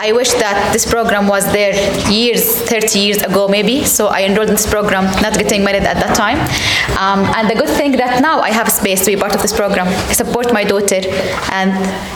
I 0.00 0.12
wish 0.12 0.32
that 0.34 0.72
this 0.72 0.84
program 0.90 1.26
was 1.26 1.44
there 1.52 1.72
years, 2.10 2.60
30 2.62 2.98
years 2.98 3.22
ago 3.22 3.48
maybe. 3.48 3.84
So 3.84 4.08
I 4.08 4.24
enrolled 4.24 4.48
in 4.48 4.56
this 4.56 4.68
program, 4.68 5.04
not 5.22 5.34
getting 5.38 5.64
married 5.64 5.84
at 5.84 5.96
that 5.96 6.14
time. 6.14 6.38
Um, 6.98 7.24
and 7.36 7.48
the 7.48 7.54
good 7.54 7.70
thing 7.70 7.92
that 7.92 8.20
now 8.22 8.40
I 8.40 8.50
have 8.50 8.68
space 8.70 9.04
to 9.04 9.10
be 9.10 9.16
part 9.16 9.34
of 9.34 9.42
this 9.42 9.52
program. 9.52 9.86
I 9.86 10.12
support 10.12 10.52
my 10.52 10.64
daughter 10.64 11.00
and 11.52 11.72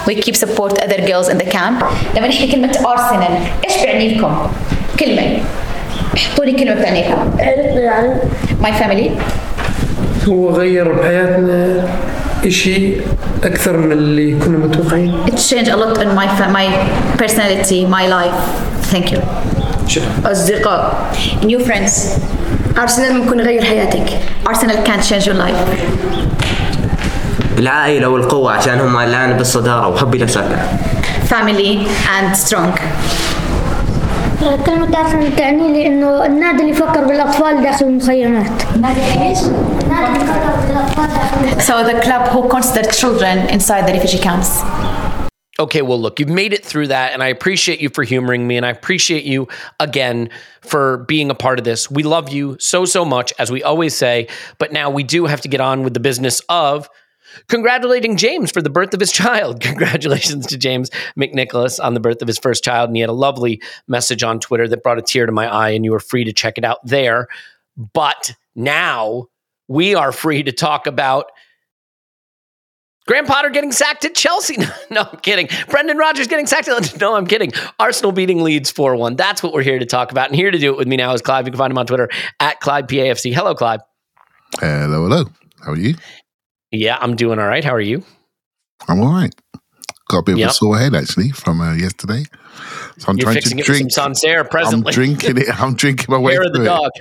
we 0.07 0.14
keep 0.21 0.37
support 0.37 0.79
other 0.81 1.07
girls 1.07 1.29
in 1.29 1.38
the 1.38 1.45
camp. 1.45 1.83
لما 2.14 2.29
نحكي 2.29 2.52
كلمة 2.52 2.79
أرسنال 2.87 3.38
إيش 3.69 3.83
بيعني 3.83 4.14
لكم؟ 4.14 4.52
كلمة 5.00 5.41
احطوا 6.18 6.46
لي 6.46 6.52
كلمة 6.52 6.74
بتعني 6.74 7.04
لكم. 7.08 7.34
My 8.64 8.72
family. 8.82 9.10
هو 10.30 10.50
غير 10.50 10.92
بحياتنا 10.92 11.88
إشي 12.46 12.92
أكثر 13.44 13.78
من 13.78 13.92
اللي 13.92 14.36
كنا 14.40 14.58
متوقعين 14.58 15.16
It 15.28 15.32
changed 15.32 15.68
a 15.70 15.76
lot 15.76 15.98
in 15.98 16.10
my 16.20 16.28
fa- 16.38 16.52
my 16.58 16.68
personality, 17.22 17.86
my 17.86 18.06
life. 18.08 18.38
Thank 18.94 19.12
you. 19.14 19.20
أصدقاء. 20.26 21.12
New 21.44 21.60
friends. 21.68 21.92
أرسنال 22.80 23.14
ممكن 23.14 23.40
يغير 23.40 23.64
حياتك 23.64 24.10
Arsenal 24.50 24.88
can 24.88 25.00
change 25.10 25.26
your 25.26 25.38
life. 25.38 25.82
العائلة 27.58 28.08
والقوة 28.08 28.52
عشان 28.54 28.80
هم 28.80 28.98
الآن 28.98 29.38
بالصدارة 29.38 29.88
وحبي 29.88 30.18
لساكا 30.18 30.68
Family 31.30 31.88
and 32.18 32.36
strong. 32.48 32.80
كلمة 34.67 35.00
أرسنال 35.00 35.37
تعني 35.37 35.73
لي 35.73 35.87
إنه 35.87 36.26
النادي 36.26 36.61
اللي 36.61 36.71
يفكر 36.71 37.05
بالأطفال 37.05 37.62
داخل 37.62 37.87
المخيمات 37.87 38.76
نادي 38.81 39.00
ايش؟ 39.00 39.38
النادي 39.83 40.07
اللي 40.07 40.25
يفكر 40.25 40.57
بالأطفال 40.69 41.07
داخل 41.07 41.62
So 41.62 41.85
the 41.85 42.00
club 42.02 42.29
who 42.29 42.49
consider 42.49 42.91
children 42.91 43.38
inside 43.49 43.87
the 43.87 43.93
refugee 43.93 44.19
camps. 44.19 44.62
Okay, 45.61 45.83
well, 45.83 46.00
look, 46.00 46.19
you've 46.19 46.29
made 46.29 46.52
it 46.52 46.64
through 46.64 46.88
that, 46.88 47.12
and 47.12 47.23
I 47.23 47.29
appreciate 47.29 47.81
you 47.81 47.91
for 47.91 48.02
humoring 48.02 48.49
me, 48.49 48.57
and 48.57 48.67
I 48.67 48.71
appreciate 48.71 49.25
you 49.25 49.49
again 49.79 50.31
for 50.62 51.05
being 51.12 51.31
a 51.31 51.35
part 51.35 51.59
of 51.59 51.64
this. 51.64 51.91
We 51.91 52.02
love 52.02 52.31
you 52.31 52.57
so, 52.59 52.85
so 52.85 53.05
much, 53.05 53.33
as 53.38 53.50
we 53.52 53.62
always 53.62 53.95
say, 53.95 54.29
but 54.59 54.73
now 54.73 54.88
we 54.91 55.05
do 55.05 55.26
have 55.26 55.43
to 55.43 55.49
get 55.49 55.61
on 55.61 55.85
with 55.85 55.95
the 55.95 56.00
business 56.00 56.41
of 56.49 56.88
congratulating 57.48 58.17
James 58.17 58.51
for 58.51 58.62
the 58.62 58.69
birth 58.69 58.93
of 58.93 59.00
his 59.00 59.12
child. 59.12 59.62
Congratulations 59.62 60.48
to 60.48 60.57
James 60.57 60.89
McNicholas 61.17 61.84
on 61.84 61.93
the 61.93 62.00
birth 62.00 62.22
of 62.22 62.27
his 62.27 62.38
first 62.38 62.63
child. 62.63 62.89
And 62.89 62.96
he 62.96 63.01
had 63.01 63.10
a 63.10 63.13
lovely 63.13 63.62
message 63.88 64.24
on 64.24 64.39
Twitter 64.39 64.67
that 64.67 64.84
brought 64.84 64.98
a 64.98 65.01
tear 65.01 65.25
to 65.25 65.31
my 65.31 65.48
eye, 65.48 65.69
and 65.69 65.86
you 65.86 65.91
were 65.91 66.00
free 66.00 66.24
to 66.24 66.34
check 66.34 66.57
it 66.57 66.65
out 66.65 66.79
there. 66.86 67.27
But 67.93 68.36
now 68.55 69.27
we 69.67 69.96
are 69.96 70.12
free 70.12 70.43
to 70.43 70.51
talk 70.51 70.88
about 70.88 71.31
Graham 73.07 73.25
Potter 73.25 73.50
getting 73.50 73.72
sacked 73.72 74.05
at 74.05 74.13
Chelsea. 74.13 74.57
No, 74.89 75.01
I'm 75.12 75.19
kidding. 75.19 75.50
Brendan 75.69 75.98
Rodgers 75.98 76.27
getting 76.27 76.46
sacked 76.46 76.69
at 76.69 76.98
No, 77.01 77.15
I'm 77.15 77.27
kidding. 77.27 77.51
Arsenal 77.77 78.13
beating 78.13 78.41
Leeds 78.41 78.72
4 78.72 78.96
1. 78.96 79.15
That's 79.15 79.43
what 79.43 79.53
we're 79.53 79.63
here 79.63 79.79
to 79.79 79.86
talk 79.86 80.12
about. 80.12 80.27
And 80.27 80.36
here 80.36 80.50
to 80.50 80.57
do 80.57 80.72
it 80.72 80.77
with 80.77 80.88
me 80.88 80.96
now 80.96 81.13
is 81.13 81.22
Clive. 81.22 81.46
You 81.46 81.51
can 81.51 81.57
find 81.57 81.72
him 81.72 81.77
on 81.77 81.86
Twitter 81.86 82.10
at 82.39 82.60
Clive 82.62 82.88
PAFC. 82.88 83.34
Hello, 83.34 83.53
Clive. 83.53 83.81
Hello, 84.60 85.03
hello. 85.03 85.25
How 85.65 85.74
are 85.74 85.77
you? 85.77 85.96
Yeah, 86.72 86.98
I'm 87.00 87.16
doing 87.16 87.40
all 87.40 87.48
right. 87.48 87.64
How 87.64 87.74
are 87.74 87.82
you? 87.82 88.04
I'm 88.88 89.00
all 89.02 89.14
right. 89.14 89.34
Got 90.10 90.20
a 90.20 90.24
bit 90.24 90.32
of 90.34 90.40
Yep. 90.40 90.50
a 90.50 90.54
sore 90.54 90.78
head 90.78 90.96
actually 90.96 91.32
from 91.32 91.60
uh, 91.60 91.74
yesterday, 91.74 92.24
so 92.98 93.10
I'm 93.10 93.18
You're 93.18 93.26
trying 93.26 93.34
fixing 93.36 93.58
to 93.58 93.64
it 93.64 93.68
with 93.68 93.78
drink. 93.78 93.92
some 93.92 94.14
Sancerre 94.16 94.48
I'm 94.54 94.82
drinking 94.84 95.38
it. 95.38 95.62
I'm 95.62 95.76
drinking 95.76 96.06
my 96.10 96.18
way 96.20 96.34
Hair 96.34 96.44
of 96.44 96.54
the 96.54 96.58
through 96.60 96.66
dog. 96.66 96.92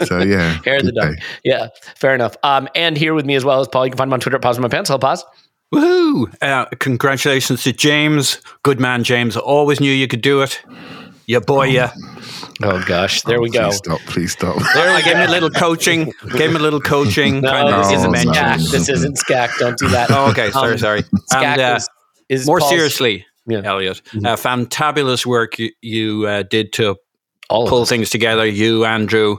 it. 0.00 0.08
So 0.08 0.18
yeah, 0.18 0.58
Hair 0.64 0.78
of 0.78 0.86
the 0.86 0.92
good 0.92 1.00
dog. 1.00 1.16
day. 1.16 1.22
Yeah, 1.44 1.68
fair 1.96 2.14
enough. 2.14 2.36
Um, 2.42 2.68
and 2.74 2.96
here 2.98 3.14
with 3.14 3.24
me 3.24 3.36
as 3.36 3.44
well 3.44 3.60
is 3.60 3.68
Paul. 3.68 3.86
You 3.86 3.92
can 3.92 3.98
find 3.98 4.08
him 4.08 4.14
on 4.14 4.20
Twitter 4.20 4.36
at 4.36 4.42
Pause 4.42 4.58
My 4.58 4.68
Pants. 4.68 4.88
Hello, 4.88 4.98
Poz. 4.98 5.24
Woohoo! 5.72 6.34
Uh, 6.42 6.64
congratulations 6.80 7.62
to 7.62 7.72
James. 7.72 8.40
Good 8.64 8.80
man, 8.80 9.04
James. 9.04 9.36
Always 9.36 9.80
knew 9.80 9.92
you 9.92 10.08
could 10.08 10.22
do 10.22 10.42
it. 10.42 10.60
You 11.30 11.40
boy, 11.40 11.66
yeah. 11.66 11.92
Oh 12.62 12.82
gosh, 12.86 13.22
there 13.22 13.40
we 13.40 13.50
go. 13.50 13.68
Please 13.68 13.76
stop. 13.76 14.00
Please 14.00 14.32
stop. 14.32 14.56
There 14.74 14.90
I 14.90 15.00
gave 15.00 15.16
him 15.16 15.28
a 15.28 15.30
little 15.30 15.50
coaching. 15.50 16.12
Gave 16.36 16.50
him 16.50 16.56
a 16.56 16.58
little 16.58 16.80
coaching. 16.80 17.40
No, 17.40 17.50
kind 17.50 17.68
this 17.80 17.90
No, 17.90 17.94
isn't 17.98 18.12
no. 18.12 18.32
SCAC. 18.32 18.70
This 18.72 18.88
isn't 18.88 19.16
SCAC. 19.16 19.56
Don't 19.58 19.78
do 19.78 19.88
that. 19.90 20.10
Oh, 20.10 20.30
okay. 20.30 20.50
Sorry, 20.50 20.72
Um, 20.72 20.78
sorry. 20.78 21.02
SCAC 21.02 21.42
And 21.44 21.60
uh, 21.60 21.74
is, 21.76 21.88
is 22.40 22.46
more 22.46 22.58
Paul's- 22.58 22.70
seriously, 22.72 23.26
Yeah. 23.46 23.58
Mm-hmm. 23.58 23.66
Elliot, 23.66 24.02
uh, 24.16 24.36
fantabulous 24.36 25.24
work 25.24 25.56
you, 25.60 25.70
you 25.82 26.26
uh, 26.26 26.42
did 26.42 26.72
to 26.74 26.96
all 27.48 27.68
pull 27.68 27.86
things 27.86 28.10
together. 28.10 28.44
You, 28.46 28.84
Andrew, 28.84 29.36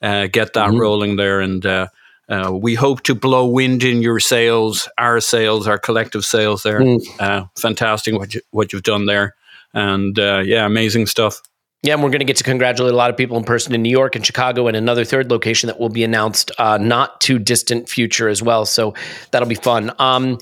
uh, 0.00 0.28
get 0.28 0.52
that 0.52 0.68
Mhm. 0.70 0.78
rolling 0.80 1.16
there, 1.16 1.40
and 1.40 1.66
uh, 1.66 1.86
uh, 2.28 2.52
we 2.52 2.76
hope 2.76 3.02
to 3.02 3.14
blow 3.16 3.46
wind 3.46 3.82
in 3.82 4.00
your 4.00 4.20
sails, 4.20 4.88
our 4.96 5.20
sails, 5.20 5.66
our 5.66 5.78
collective 5.78 6.24
sails. 6.24 6.62
There, 6.62 6.80
Mm. 6.80 7.00
uh, 7.20 7.44
fantastic 7.56 8.14
what 8.16 8.32
you 8.32 8.40
what 8.52 8.72
you've 8.72 8.84
done 8.84 9.06
there, 9.06 9.34
and 9.74 10.18
uh, 10.18 10.42
yeah, 10.44 10.66
amazing 10.66 11.06
stuff. 11.06 11.40
Yeah, 11.82 11.94
and 11.94 12.02
we're 12.02 12.10
going 12.10 12.20
to 12.20 12.24
get 12.24 12.36
to 12.36 12.44
congratulate 12.44 12.92
a 12.92 12.96
lot 12.96 13.10
of 13.10 13.16
people 13.16 13.36
in 13.36 13.42
person 13.42 13.74
in 13.74 13.82
New 13.82 13.90
York 13.90 14.14
and 14.14 14.24
Chicago 14.24 14.68
and 14.68 14.76
another 14.76 15.04
third 15.04 15.32
location 15.32 15.66
that 15.66 15.80
will 15.80 15.88
be 15.88 16.04
announced 16.04 16.52
uh, 16.58 16.78
not 16.78 17.20
too 17.20 17.40
distant 17.40 17.88
future 17.88 18.28
as 18.28 18.40
well. 18.40 18.64
So 18.64 18.94
that'll 19.32 19.48
be 19.48 19.56
fun. 19.56 19.92
Um, 19.98 20.38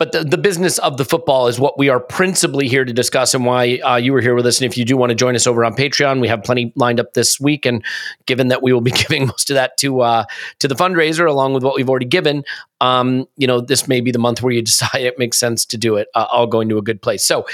but 0.00 0.12
the, 0.12 0.24
the 0.24 0.38
business 0.38 0.78
of 0.78 0.96
the 0.96 1.04
football 1.04 1.46
is 1.46 1.60
what 1.60 1.76
we 1.76 1.90
are 1.90 2.00
principally 2.00 2.68
here 2.68 2.86
to 2.86 2.92
discuss 2.92 3.34
and 3.34 3.44
why 3.44 3.76
uh, 3.84 3.96
you 3.96 4.14
were 4.14 4.22
here 4.22 4.34
with 4.34 4.46
us. 4.46 4.58
And 4.58 4.70
if 4.70 4.78
you 4.78 4.86
do 4.86 4.96
want 4.96 5.10
to 5.10 5.14
join 5.14 5.36
us 5.36 5.46
over 5.46 5.62
on 5.62 5.74
Patreon, 5.74 6.22
we 6.22 6.28
have 6.28 6.42
plenty 6.42 6.72
lined 6.74 7.00
up 7.00 7.12
this 7.12 7.38
week. 7.38 7.66
And 7.66 7.84
given 8.24 8.48
that 8.48 8.62
we 8.62 8.72
will 8.72 8.80
be 8.80 8.90
giving 8.92 9.26
most 9.26 9.50
of 9.50 9.56
that 9.56 9.76
to 9.78 10.00
uh, 10.00 10.24
to 10.60 10.68
the 10.68 10.74
fundraiser 10.74 11.28
along 11.28 11.52
with 11.52 11.62
what 11.62 11.76
we've 11.76 11.90
already 11.90 12.06
given, 12.06 12.44
um, 12.80 13.26
you 13.36 13.46
know, 13.46 13.60
this 13.60 13.88
may 13.88 14.00
be 14.00 14.10
the 14.10 14.18
month 14.18 14.40
where 14.40 14.54
you 14.54 14.62
decide 14.70 15.02
it 15.02 15.18
makes 15.18 15.36
sense 15.36 15.66
to 15.66 15.76
do 15.76 15.96
it, 15.96 16.08
uh, 16.14 16.26
all 16.30 16.46
going 16.46 16.70
to 16.70 16.78
a 16.78 16.82
good 16.82 17.02
place. 17.02 17.22
So 17.22 17.44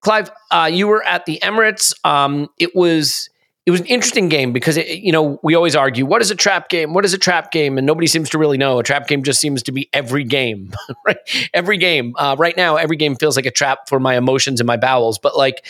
Clive, 0.00 0.30
uh, 0.50 0.70
you 0.72 0.86
were 0.86 1.02
at 1.04 1.26
the 1.26 1.38
Emirates. 1.42 1.92
Um, 2.04 2.48
it 2.58 2.74
was 2.74 3.28
it 3.66 3.70
was 3.70 3.80
an 3.80 3.86
interesting 3.86 4.30
game 4.30 4.52
because 4.52 4.78
it, 4.78 4.86
you 5.00 5.12
know 5.12 5.38
we 5.42 5.54
always 5.54 5.76
argue 5.76 6.06
what 6.06 6.22
is 6.22 6.30
a 6.30 6.34
trap 6.34 6.68
game, 6.68 6.94
what 6.94 7.04
is 7.04 7.12
a 7.12 7.18
trap 7.18 7.50
game, 7.50 7.76
and 7.76 7.86
nobody 7.86 8.06
seems 8.06 8.30
to 8.30 8.38
really 8.38 8.58
know. 8.58 8.78
A 8.78 8.82
trap 8.82 9.08
game 9.08 9.22
just 9.22 9.40
seems 9.40 9.62
to 9.64 9.72
be 9.72 9.88
every 9.92 10.24
game, 10.24 10.72
right? 11.06 11.18
Every 11.52 11.76
game. 11.76 12.14
Uh, 12.16 12.36
right 12.38 12.56
now, 12.56 12.76
every 12.76 12.96
game 12.96 13.16
feels 13.16 13.36
like 13.36 13.46
a 13.46 13.50
trap 13.50 13.88
for 13.88 14.00
my 14.00 14.16
emotions 14.16 14.60
and 14.60 14.66
my 14.66 14.76
bowels. 14.76 15.18
But 15.18 15.36
like 15.36 15.66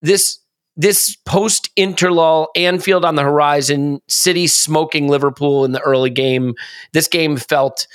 this 0.00 0.38
this 0.78 1.16
post 1.26 1.74
interlull, 1.76 2.46
Anfield 2.54 3.04
on 3.04 3.16
the 3.16 3.22
horizon, 3.22 4.00
City 4.06 4.46
smoking 4.46 5.08
Liverpool 5.08 5.64
in 5.64 5.72
the 5.72 5.80
early 5.80 6.10
game. 6.10 6.54
This 6.92 7.08
game 7.08 7.36
felt 7.36 7.88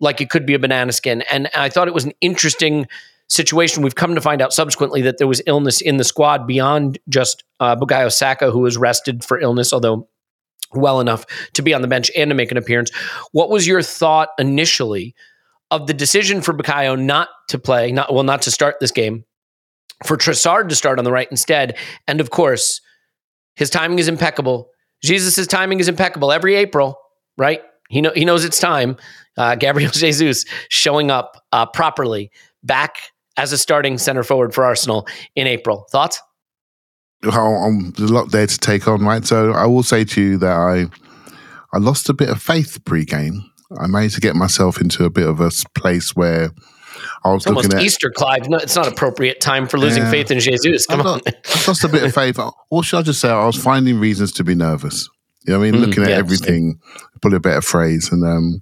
like 0.00 0.20
it 0.20 0.30
could 0.30 0.44
be 0.44 0.54
a 0.54 0.58
banana 0.58 0.92
skin. 0.92 1.22
And 1.30 1.48
I 1.54 1.68
thought 1.68 1.86
it 1.86 1.94
was 1.94 2.04
an 2.04 2.12
interesting 2.20 2.88
situation. 3.28 3.82
We've 3.82 3.94
come 3.94 4.14
to 4.14 4.20
find 4.20 4.42
out 4.42 4.52
subsequently 4.52 5.02
that 5.02 5.18
there 5.18 5.26
was 5.26 5.42
illness 5.46 5.80
in 5.80 5.96
the 5.96 6.04
squad 6.04 6.46
beyond 6.46 6.98
just 7.08 7.44
uh, 7.60 7.76
Bukayo 7.76 8.12
Saka, 8.12 8.50
who 8.50 8.60
was 8.60 8.76
rested 8.76 9.24
for 9.24 9.38
illness, 9.38 9.72
although 9.72 10.08
well 10.72 11.00
enough 11.00 11.24
to 11.54 11.62
be 11.62 11.72
on 11.72 11.82
the 11.82 11.88
bench 11.88 12.10
and 12.16 12.30
to 12.30 12.34
make 12.34 12.50
an 12.50 12.56
appearance. 12.56 12.90
What 13.32 13.50
was 13.50 13.66
your 13.66 13.82
thought 13.82 14.30
initially 14.38 15.14
of 15.70 15.86
the 15.86 15.94
decision 15.94 16.40
for 16.40 16.52
Bukayo 16.54 17.00
not 17.00 17.28
to 17.48 17.58
play, 17.58 17.92
not 17.92 18.12
well, 18.12 18.22
not 18.24 18.42
to 18.42 18.50
start 18.50 18.76
this 18.80 18.90
game, 18.90 19.24
for 20.04 20.16
Trossard 20.16 20.68
to 20.68 20.74
start 20.74 20.98
on 20.98 21.04
the 21.04 21.12
right 21.12 21.28
instead, 21.30 21.76
and 22.06 22.20
of 22.20 22.30
course, 22.30 22.80
his 23.56 23.70
timing 23.70 23.98
is 23.98 24.08
impeccable. 24.08 24.68
Jesus' 25.02 25.46
timing 25.46 25.80
is 25.80 25.88
impeccable 25.88 26.32
every 26.32 26.56
April, 26.56 26.98
right? 27.36 27.62
He 27.88 28.00
know 28.00 28.12
he 28.14 28.24
knows 28.24 28.44
it's 28.44 28.58
time. 28.58 28.96
Uh, 29.36 29.54
Gabriel 29.54 29.90
Jesus 29.92 30.44
showing 30.68 31.10
up 31.10 31.42
uh, 31.52 31.66
properly 31.66 32.30
back 32.62 32.98
as 33.36 33.52
a 33.52 33.58
starting 33.58 33.98
center 33.98 34.22
forward 34.22 34.54
for 34.54 34.64
Arsenal 34.64 35.06
in 35.34 35.46
April. 35.46 35.86
Thoughts? 35.90 36.20
Um, 37.24 37.92
there's 37.96 38.10
a 38.10 38.14
lot 38.14 38.30
there 38.30 38.46
to 38.46 38.58
take 38.58 38.86
on, 38.86 39.02
right? 39.04 39.24
So 39.24 39.52
I 39.52 39.66
will 39.66 39.82
say 39.82 40.04
to 40.04 40.20
you 40.20 40.36
that 40.38 40.52
I 40.52 40.86
I 41.72 41.78
lost 41.78 42.08
a 42.08 42.14
bit 42.14 42.28
of 42.28 42.40
faith 42.42 42.84
pre-game. 42.84 43.50
I 43.80 43.86
managed 43.86 44.14
to 44.16 44.20
get 44.20 44.36
myself 44.36 44.80
into 44.80 45.04
a 45.04 45.10
bit 45.10 45.26
of 45.26 45.40
a 45.40 45.50
place 45.74 46.14
where 46.14 46.50
I 47.24 47.32
was 47.32 47.42
It's 47.42 47.46
almost 47.46 47.64
looking 47.68 47.78
at 47.78 47.84
Easter, 47.84 48.10
Clive. 48.14 48.48
No, 48.48 48.58
it's 48.58 48.76
not 48.76 48.86
appropriate 48.86 49.40
time 49.40 49.66
for 49.66 49.78
losing 49.78 50.02
Yeah. 50.04 50.10
faith 50.10 50.30
in 50.30 50.38
Jesus. 50.38 50.86
Come 50.86 51.00
on. 51.00 51.20
I've 51.26 51.66
lost 51.66 51.82
a 51.82 51.88
bit 51.88 52.04
of 52.04 52.14
faith. 52.14 52.38
Or 52.70 52.84
should 52.84 52.98
I 52.98 53.02
just 53.02 53.20
say 53.20 53.30
I 53.30 53.46
was 53.46 53.56
finding 53.56 53.98
reasons 53.98 54.30
to 54.32 54.44
be 54.44 54.54
nervous? 54.54 55.08
You 55.46 55.52
know 55.54 55.58
what 55.60 55.68
I 55.68 55.70
mean? 55.70 55.80
Mm, 55.80 55.86
Looking 55.86 56.02
at 56.04 56.10
yeah, 56.10 56.16
everything, 56.16 56.78
probably 57.20 57.36
a 57.36 57.40
better 57.40 57.60
phrase. 57.62 58.10
And 58.12 58.24
um, 58.24 58.60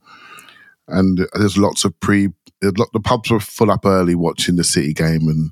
and 0.88 1.26
there's 1.34 1.58
lots 1.58 1.84
of 1.84 1.98
pre. 2.00 2.28
The 2.62 3.00
pubs 3.02 3.30
were 3.30 3.40
full 3.40 3.70
up 3.70 3.84
early 3.84 4.14
watching 4.14 4.56
the 4.56 4.64
City 4.64 4.92
game, 4.92 5.28
and 5.28 5.50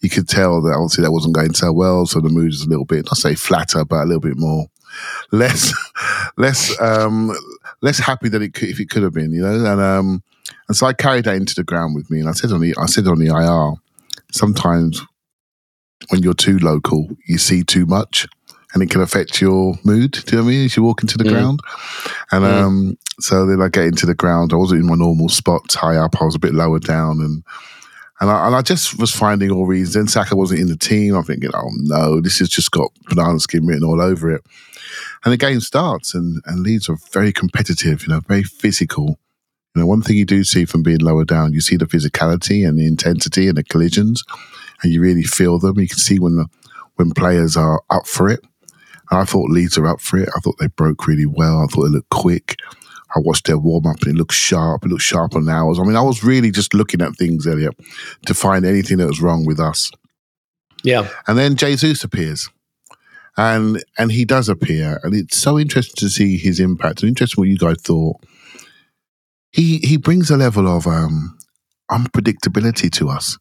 you 0.00 0.10
could 0.10 0.28
tell 0.28 0.60
that 0.62 0.74
obviously 0.74 1.02
that 1.02 1.12
wasn't 1.12 1.34
going 1.34 1.54
so 1.54 1.72
well. 1.72 2.06
So 2.06 2.20
the 2.20 2.28
mood 2.28 2.52
is 2.52 2.62
a 2.62 2.68
little 2.68 2.84
bit, 2.84 3.08
I 3.10 3.14
say 3.14 3.34
flatter, 3.34 3.84
but 3.84 4.02
a 4.02 4.04
little 4.04 4.20
bit 4.20 4.36
more 4.36 4.66
less, 5.32 5.72
less, 6.36 6.78
um, 6.80 7.34
less 7.80 7.98
happy 7.98 8.28
than 8.28 8.42
it 8.42 8.54
could 8.54 8.68
if 8.68 8.80
it 8.80 8.90
could 8.90 9.02
have 9.02 9.14
been. 9.14 9.32
You 9.32 9.42
know, 9.42 9.72
and 9.72 9.80
um, 9.80 10.22
and 10.68 10.76
so 10.76 10.86
I 10.86 10.92
carried 10.92 11.24
that 11.24 11.36
into 11.36 11.54
the 11.54 11.64
ground 11.64 11.94
with 11.94 12.10
me, 12.10 12.20
and 12.20 12.28
I 12.28 12.32
said 12.32 12.52
on 12.52 12.60
the 12.60 12.74
I 12.78 12.86
said 12.86 13.06
on 13.06 13.18
the 13.18 13.28
IR 13.28 13.80
sometimes 14.32 15.02
when 16.08 16.22
you're 16.22 16.34
too 16.34 16.58
local, 16.58 17.08
you 17.26 17.38
see 17.38 17.62
too 17.62 17.86
much 17.86 18.26
and 18.72 18.82
it 18.82 18.90
can 18.90 19.00
affect 19.00 19.40
your 19.40 19.74
mood. 19.84 20.12
Do 20.12 20.20
you 20.30 20.38
know 20.38 20.44
what 20.44 20.50
I 20.50 20.52
mean? 20.52 20.64
As 20.66 20.76
you 20.76 20.82
walk 20.82 21.02
into 21.02 21.18
the 21.18 21.24
Mm. 21.24 21.30
ground. 21.30 21.60
And 22.30 22.44
Mm. 22.44 22.62
um, 22.62 22.98
so 23.20 23.46
then 23.46 23.60
I 23.60 23.68
get 23.68 23.84
into 23.84 24.06
the 24.06 24.14
ground. 24.14 24.52
I 24.52 24.56
wasn't 24.56 24.80
in 24.82 24.86
my 24.86 24.94
normal 24.94 25.28
spot, 25.28 25.62
high 25.72 25.96
up. 25.96 26.20
I 26.20 26.24
was 26.24 26.34
a 26.36 26.38
bit 26.40 26.54
lower 26.54 26.78
down 26.78 27.20
and 27.20 27.42
and 28.22 28.28
I, 28.30 28.46
and 28.48 28.54
I 28.54 28.60
just 28.60 28.98
was 28.98 29.10
finding 29.10 29.50
all 29.50 29.64
reasons. 29.66 29.94
Then 29.94 30.06
Saka 30.06 30.36
wasn't 30.36 30.60
in 30.60 30.66
the 30.68 30.76
team. 30.76 31.14
I'm 31.14 31.22
thinking, 31.24 31.52
oh 31.54 31.70
no, 31.78 32.20
this 32.20 32.38
has 32.40 32.50
just 32.50 32.70
got 32.70 32.90
banana 33.08 33.40
skin 33.40 33.64
written 33.66 33.82
all 33.82 33.98
over 33.98 34.30
it. 34.30 34.42
And 35.24 35.32
the 35.32 35.38
game 35.38 35.60
starts 35.60 36.14
and, 36.14 36.42
and 36.44 36.60
Leeds 36.60 36.90
are 36.90 36.98
very 37.14 37.32
competitive, 37.32 38.02
you 38.02 38.08
know, 38.12 38.20
very 38.28 38.42
physical. 38.42 39.18
You 39.74 39.80
know, 39.80 39.86
one 39.86 40.02
thing 40.02 40.16
you 40.18 40.26
do 40.26 40.44
see 40.44 40.66
from 40.66 40.82
being 40.82 40.98
lower 40.98 41.24
down, 41.24 41.54
you 41.54 41.62
see 41.62 41.76
the 41.76 41.86
physicality 41.86 42.68
and 42.68 42.78
the 42.78 42.86
intensity 42.86 43.48
and 43.48 43.56
the 43.56 43.64
collisions, 43.64 44.22
and 44.82 44.92
you 44.92 45.00
really 45.00 45.22
feel 45.22 45.58
them. 45.58 45.78
You 45.78 45.88
can 45.88 45.96
see 45.98 46.18
when 46.18 46.36
the, 46.36 46.46
when 46.96 47.12
players 47.12 47.56
are 47.56 47.80
up 47.88 48.06
for 48.06 48.28
it. 48.28 48.40
I 49.10 49.24
thought 49.24 49.50
Leeds 49.50 49.76
are 49.76 49.86
up 49.86 50.00
for 50.00 50.18
it. 50.18 50.28
I 50.36 50.40
thought 50.40 50.56
they 50.58 50.68
broke 50.68 51.06
really 51.06 51.26
well. 51.26 51.62
I 51.62 51.66
thought 51.66 51.84
they 51.84 51.90
looked 51.90 52.10
quick. 52.10 52.56
I 53.14 53.18
watched 53.18 53.46
their 53.46 53.58
warm 53.58 53.86
up 53.86 54.02
and 54.02 54.14
it 54.14 54.18
looked 54.18 54.32
sharp. 54.32 54.84
It 54.84 54.88
looked 54.88 55.02
sharper 55.02 55.40
than 55.40 55.48
ours. 55.48 55.78
I 55.80 55.82
mean, 55.82 55.96
I 55.96 56.02
was 56.02 56.22
really 56.22 56.50
just 56.50 56.74
looking 56.74 57.02
at 57.02 57.16
things, 57.16 57.46
Elliot, 57.46 57.74
to 58.26 58.34
find 58.34 58.64
anything 58.64 58.98
that 58.98 59.08
was 59.08 59.20
wrong 59.20 59.44
with 59.44 59.58
us. 59.58 59.90
Yeah. 60.84 61.08
And 61.26 61.36
then 61.36 61.56
Jesus 61.56 62.04
appears. 62.04 62.48
And 63.36 63.82
and 63.98 64.12
he 64.12 64.24
does 64.24 64.48
appear. 64.48 65.00
And 65.02 65.14
it's 65.14 65.36
so 65.36 65.58
interesting 65.58 65.94
to 65.96 66.08
see 66.08 66.36
his 66.36 66.60
impact 66.60 67.02
and 67.02 67.08
interesting 67.08 67.40
what 67.40 67.48
you 67.48 67.58
guys 67.58 67.80
thought. 67.80 68.16
He 69.52 69.78
he 69.78 69.96
brings 69.96 70.30
a 70.30 70.36
level 70.36 70.68
of 70.68 70.86
um 70.86 71.36
unpredictability 71.90 72.90
to 72.92 73.08
us 73.08 73.38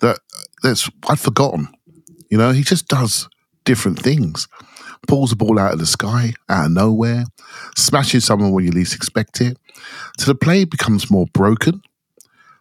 that 0.00 0.18
that's 0.62 0.88
I'd 1.08 1.18
forgotten. 1.18 1.68
You 2.30 2.38
know, 2.38 2.52
he 2.52 2.62
just 2.62 2.88
does 2.88 3.28
different 3.64 3.98
things. 3.98 4.46
Pulls 5.06 5.30
the 5.30 5.36
ball 5.36 5.58
out 5.58 5.72
of 5.72 5.78
the 5.78 5.86
sky, 5.86 6.32
out 6.48 6.66
of 6.66 6.72
nowhere, 6.72 7.24
smashes 7.76 8.24
someone 8.24 8.52
when 8.52 8.64
you 8.64 8.72
least 8.72 8.94
expect 8.94 9.40
it. 9.40 9.56
So 10.18 10.26
the 10.26 10.34
play 10.34 10.64
becomes 10.64 11.10
more 11.10 11.26
broken. 11.32 11.82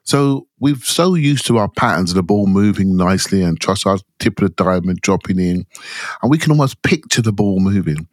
So 0.04 0.47
we've 0.60 0.84
so 0.84 1.15
used 1.15 1.45
to 1.47 1.58
our 1.58 1.67
patterns 1.67 2.12
of 2.12 2.15
the 2.15 2.23
ball 2.23 2.47
moving 2.47 2.95
nicely 2.95 3.41
and 3.41 3.60
trust 3.60 3.86
our 3.86 3.97
tip 4.19 4.41
of 4.41 4.56
the 4.56 4.63
diamond 4.63 5.02
dropping 5.02 5.39
in, 5.39 5.65
and 6.21 6.32
we 6.32 6.38
can 6.38 6.52
almost 6.52 6.82
picture 6.82 7.21
the 7.21 7.34
ball 7.34 7.60
moving. 7.60 8.08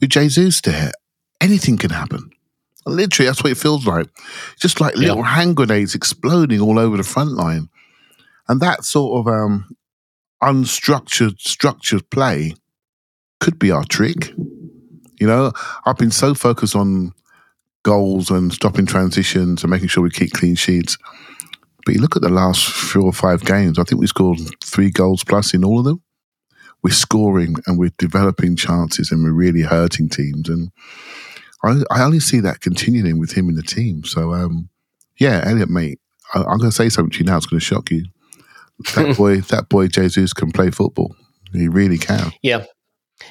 With 0.00 0.10
Jesus 0.10 0.62
there, 0.62 0.92
anything 1.40 1.76
can 1.76 1.90
happen. 1.90 2.30
Literally, 2.86 3.28
that's 3.28 3.42
what 3.42 3.52
it 3.52 3.58
feels 3.58 3.86
like. 3.86 4.08
Just 4.58 4.80
like 4.80 4.96
little 4.96 5.22
hand 5.22 5.56
grenades 5.56 5.94
exploding 5.94 6.60
all 6.60 6.78
over 6.78 6.96
the 6.96 7.02
front 7.02 7.32
line. 7.32 7.68
And 8.48 8.60
that 8.60 8.84
sort 8.84 9.20
of 9.20 9.32
um, 9.32 9.76
unstructured, 10.42 11.40
structured 11.40 12.08
play 12.10 12.54
could 13.44 13.58
be 13.58 13.70
our 13.70 13.84
trick. 13.84 14.32
You 15.20 15.26
know, 15.26 15.52
I've 15.84 15.98
been 15.98 16.10
so 16.10 16.32
focused 16.32 16.74
on 16.74 17.12
goals 17.82 18.30
and 18.30 18.50
stopping 18.50 18.86
transitions 18.86 19.62
and 19.62 19.70
making 19.70 19.88
sure 19.88 20.02
we 20.02 20.08
keep 20.08 20.32
clean 20.32 20.54
sheets. 20.54 20.96
But 21.84 21.94
you 21.94 22.00
look 22.00 22.16
at 22.16 22.22
the 22.22 22.30
last 22.30 22.66
four 22.66 23.02
or 23.02 23.12
five 23.12 23.44
games, 23.44 23.78
I 23.78 23.84
think 23.84 24.00
we 24.00 24.06
scored 24.06 24.38
three 24.64 24.90
goals 24.90 25.22
plus 25.24 25.52
in 25.52 25.62
all 25.62 25.78
of 25.78 25.84
them. 25.84 26.02
We're 26.82 26.92
scoring 26.92 27.56
and 27.66 27.78
we're 27.78 27.92
developing 27.98 28.56
chances 28.56 29.12
and 29.12 29.22
we're 29.22 29.32
really 29.32 29.60
hurting 29.60 30.08
teams. 30.08 30.48
And 30.48 30.70
I, 31.62 31.82
I 31.90 32.02
only 32.02 32.20
see 32.20 32.40
that 32.40 32.62
continuing 32.62 33.18
with 33.18 33.32
him 33.32 33.50
in 33.50 33.56
the 33.56 33.62
team. 33.62 34.04
So, 34.04 34.32
um, 34.32 34.70
yeah, 35.18 35.42
Elliot, 35.44 35.68
mate, 35.68 36.00
I, 36.32 36.38
I'm 36.38 36.58
going 36.58 36.70
to 36.70 36.72
say 36.72 36.88
something 36.88 37.12
to 37.12 37.18
you 37.18 37.24
now. 37.26 37.36
It's 37.36 37.46
going 37.46 37.60
to 37.60 37.64
shock 37.64 37.90
you. 37.90 38.06
That 38.94 39.16
boy, 39.18 39.40
that 39.42 39.68
boy 39.68 39.88
Jesus 39.88 40.32
can 40.32 40.50
play 40.50 40.70
football. 40.70 41.14
He 41.52 41.68
really 41.68 41.98
can. 41.98 42.32
Yeah. 42.42 42.64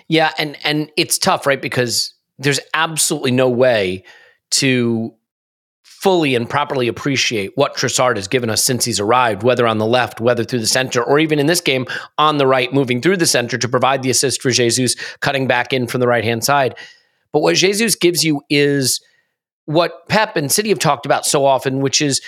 Yeah, 0.08 0.32
and 0.38 0.58
and 0.64 0.92
it's 0.98 1.18
tough, 1.18 1.46
right? 1.46 1.62
Because 1.62 2.14
there's 2.40 2.60
absolutely 2.74 3.32
no 3.32 3.50
way 3.50 4.04
to 4.52 5.14
fully 5.84 6.36
and 6.36 6.50
properly 6.50 6.90
appreciate 6.90 7.52
what 7.56 7.78
Trossard 7.78 8.18
has 8.18 8.28
given 8.28 8.50
us 8.50 8.62
since 8.62 8.84
he's 8.84 9.00
arrived, 9.00 9.42
whether 9.42 9.66
on 9.66 9.78
the 9.78 9.86
left, 9.86 10.20
whether 10.20 10.44
through 10.44 10.60
the 10.60 10.68
center, 10.68 11.02
or 11.02 11.18
even 11.18 11.40
in 11.40 11.46
this 11.48 11.62
game 11.62 11.86
on 12.18 12.38
the 12.38 12.46
right, 12.46 12.74
moving 12.74 13.02
through 13.02 13.16
the 13.16 13.26
center 13.26 13.58
to 13.58 13.70
provide 13.70 14.04
the 14.04 14.10
assist 14.10 14.42
for 14.42 14.52
Jesus, 14.52 14.96
cutting 15.22 15.48
back 15.48 15.72
in 15.72 15.88
from 15.88 16.02
the 16.02 16.08
right 16.08 16.26
hand 16.26 16.44
side. 16.44 16.76
But 17.32 17.40
what 17.40 17.56
Jesus 17.56 17.96
gives 17.96 18.24
you 18.24 18.42
is 18.50 19.02
what 19.66 20.08
Pep 20.10 20.36
and 20.36 20.52
City 20.52 20.70
have 20.70 20.80
talked 20.80 21.06
about 21.06 21.26
so 21.26 21.46
often, 21.46 21.80
which 21.80 22.02
is 22.02 22.22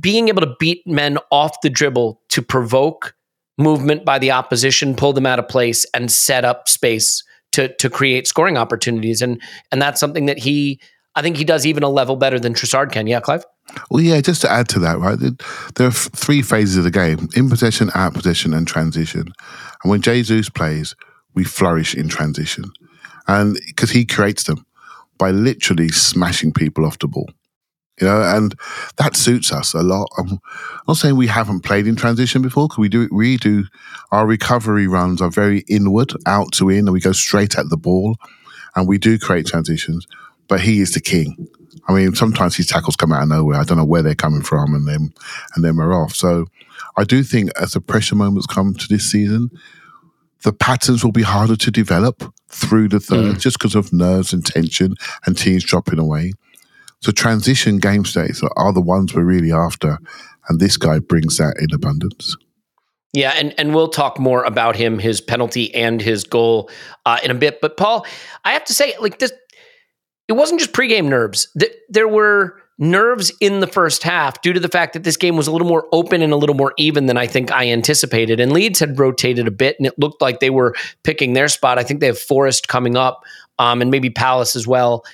being 0.00 0.26
able 0.26 0.40
to 0.40 0.56
beat 0.58 0.84
men 0.84 1.18
off 1.30 1.56
the 1.62 1.70
dribble 1.70 2.20
to 2.30 2.42
provoke 2.42 3.14
movement 3.58 4.04
by 4.04 4.18
the 4.18 4.30
opposition, 4.30 4.94
pull 4.94 5.12
them 5.12 5.26
out 5.26 5.38
of 5.38 5.48
place, 5.48 5.84
and 5.94 6.10
set 6.10 6.44
up 6.44 6.68
space 6.68 7.22
to 7.52 7.74
to 7.76 7.88
create 7.90 8.26
scoring 8.26 8.56
opportunities. 8.56 9.22
And 9.22 9.40
and 9.72 9.80
that's 9.80 10.00
something 10.00 10.26
that 10.26 10.38
he, 10.38 10.80
I 11.14 11.22
think 11.22 11.36
he 11.36 11.44
does 11.44 11.64
even 11.66 11.82
a 11.82 11.88
level 11.88 12.16
better 12.16 12.38
than 12.38 12.54
Trossard 12.54 12.92
can. 12.92 13.06
Yeah, 13.06 13.20
Clive. 13.20 13.44
Well, 13.90 14.00
yeah, 14.00 14.20
just 14.20 14.42
to 14.42 14.50
add 14.50 14.68
to 14.70 14.78
that, 14.80 14.98
right? 15.00 15.18
there- 15.18 15.32
There 15.74 15.88
are 15.88 15.90
three 15.92 16.40
phases 16.42 16.76
of 16.76 16.84
the 16.84 16.90
game 16.90 17.28
in 17.34 17.48
possession, 17.50 17.90
out 17.94 18.14
possession, 18.14 18.54
and 18.54 18.66
transition. 18.66 19.32
And 19.82 19.90
when 19.90 20.02
Jesus 20.02 20.48
plays, 20.48 20.94
we 21.34 21.42
flourish 21.42 21.92
in 21.94 22.08
transition. 22.08 22.64
And 23.26 23.58
because 23.66 23.90
he 23.90 24.04
creates 24.04 24.44
them 24.44 24.64
by 25.18 25.32
literally 25.32 25.88
smashing 25.88 26.52
people 26.52 26.86
off 26.86 26.98
the 27.00 27.08
ball. 27.08 27.28
You 28.00 28.06
know, 28.06 28.20
and 28.20 28.54
that 28.96 29.16
suits 29.16 29.52
us 29.52 29.72
a 29.72 29.82
lot. 29.82 30.10
I'm 30.18 30.38
not 30.86 30.98
saying 30.98 31.16
we 31.16 31.28
haven't 31.28 31.60
played 31.60 31.86
in 31.86 31.96
transition 31.96 32.42
before, 32.42 32.68
because 32.68 32.78
we 32.78 32.90
do. 32.90 33.02
It 33.02 33.12
we 33.12 33.38
do. 33.38 33.64
Our 34.12 34.26
recovery 34.26 34.86
runs 34.86 35.22
are 35.22 35.30
very 35.30 35.60
inward, 35.68 36.12
out 36.26 36.52
to 36.52 36.68
in, 36.68 36.80
and 36.80 36.92
we 36.92 37.00
go 37.00 37.12
straight 37.12 37.56
at 37.56 37.70
the 37.70 37.76
ball, 37.78 38.16
and 38.74 38.86
we 38.86 38.98
do 38.98 39.18
create 39.18 39.46
transitions. 39.46 40.06
But 40.46 40.60
he 40.60 40.80
is 40.80 40.92
the 40.92 41.00
king. 41.00 41.48
I 41.88 41.94
mean, 41.94 42.14
sometimes 42.14 42.56
his 42.56 42.66
tackles 42.66 42.96
come 42.96 43.12
out 43.12 43.22
of 43.22 43.28
nowhere. 43.28 43.58
I 43.58 43.64
don't 43.64 43.78
know 43.78 43.84
where 43.84 44.02
they're 44.02 44.14
coming 44.14 44.42
from, 44.42 44.74
and 44.74 44.86
then 44.86 45.14
and 45.54 45.64
then 45.64 45.76
we're 45.76 45.94
off. 45.94 46.14
So, 46.14 46.46
I 46.98 47.04
do 47.04 47.22
think 47.22 47.50
as 47.60 47.72
the 47.72 47.80
pressure 47.80 48.14
moments 48.14 48.46
come 48.46 48.74
to 48.74 48.88
this 48.88 49.10
season, 49.10 49.50
the 50.42 50.52
patterns 50.52 51.02
will 51.02 51.12
be 51.12 51.22
harder 51.22 51.56
to 51.56 51.70
develop 51.70 52.32
through 52.48 52.88
the 52.88 53.00
third, 53.00 53.36
mm. 53.36 53.40
just 53.40 53.58
because 53.58 53.74
of 53.74 53.92
nerves 53.92 54.32
and 54.32 54.44
tension 54.44 54.94
and 55.24 55.36
teams 55.36 55.64
dropping 55.64 55.98
away. 55.98 56.32
So, 57.00 57.12
transition 57.12 57.78
game 57.78 58.04
states 58.04 58.42
are, 58.42 58.72
the 58.72 58.80
ones 58.80 59.14
we're 59.14 59.24
really 59.24 59.52
after, 59.52 59.98
and 60.48 60.60
this 60.60 60.76
guy 60.76 60.98
brings 60.98 61.36
that 61.38 61.56
in 61.58 61.74
abundance. 61.74 62.36
Yeah, 63.12 63.32
and, 63.36 63.54
and 63.58 63.74
we'll 63.74 63.88
talk 63.88 64.18
more 64.18 64.44
about 64.44 64.76
him, 64.76 64.98
his 64.98 65.20
penalty, 65.20 65.74
and 65.74 66.02
his 66.02 66.24
goal 66.24 66.70
uh, 67.06 67.18
in 67.22 67.30
a 67.30 67.34
bit. 67.34 67.60
But 67.60 67.76
Paul, 67.76 68.06
I 68.44 68.52
have 68.52 68.64
to 68.66 68.74
say, 68.74 68.94
like 69.00 69.18
this, 69.18 69.32
it 70.28 70.34
wasn't 70.34 70.60
just 70.60 70.72
pregame 70.72 71.06
nerves. 71.06 71.48
There 71.88 72.08
were 72.08 72.60
nerves 72.78 73.32
in 73.40 73.60
the 73.60 73.66
first 73.66 74.02
half 74.02 74.42
due 74.42 74.52
to 74.52 74.60
the 74.60 74.68
fact 74.68 74.92
that 74.92 75.02
this 75.02 75.16
game 75.16 75.36
was 75.36 75.46
a 75.46 75.52
little 75.52 75.66
more 75.66 75.86
open 75.92 76.20
and 76.20 76.32
a 76.32 76.36
little 76.36 76.54
more 76.54 76.74
even 76.76 77.06
than 77.06 77.16
I 77.16 77.26
think 77.26 77.50
I 77.50 77.68
anticipated. 77.70 78.38
And 78.38 78.52
Leeds 78.52 78.80
had 78.80 78.98
rotated 78.98 79.46
a 79.46 79.50
bit, 79.50 79.76
and 79.78 79.86
it 79.86 79.98
looked 79.98 80.20
like 80.20 80.40
they 80.40 80.50
were 80.50 80.74
picking 81.02 81.32
their 81.32 81.48
spot. 81.48 81.78
I 81.78 81.84
think 81.84 82.00
they 82.00 82.06
have 82.06 82.18
Forest 82.18 82.68
coming 82.68 82.96
up, 82.96 83.22
um, 83.58 83.80
and 83.80 83.90
maybe 83.90 84.10
Palace 84.10 84.56
as 84.56 84.66
well. 84.66 85.04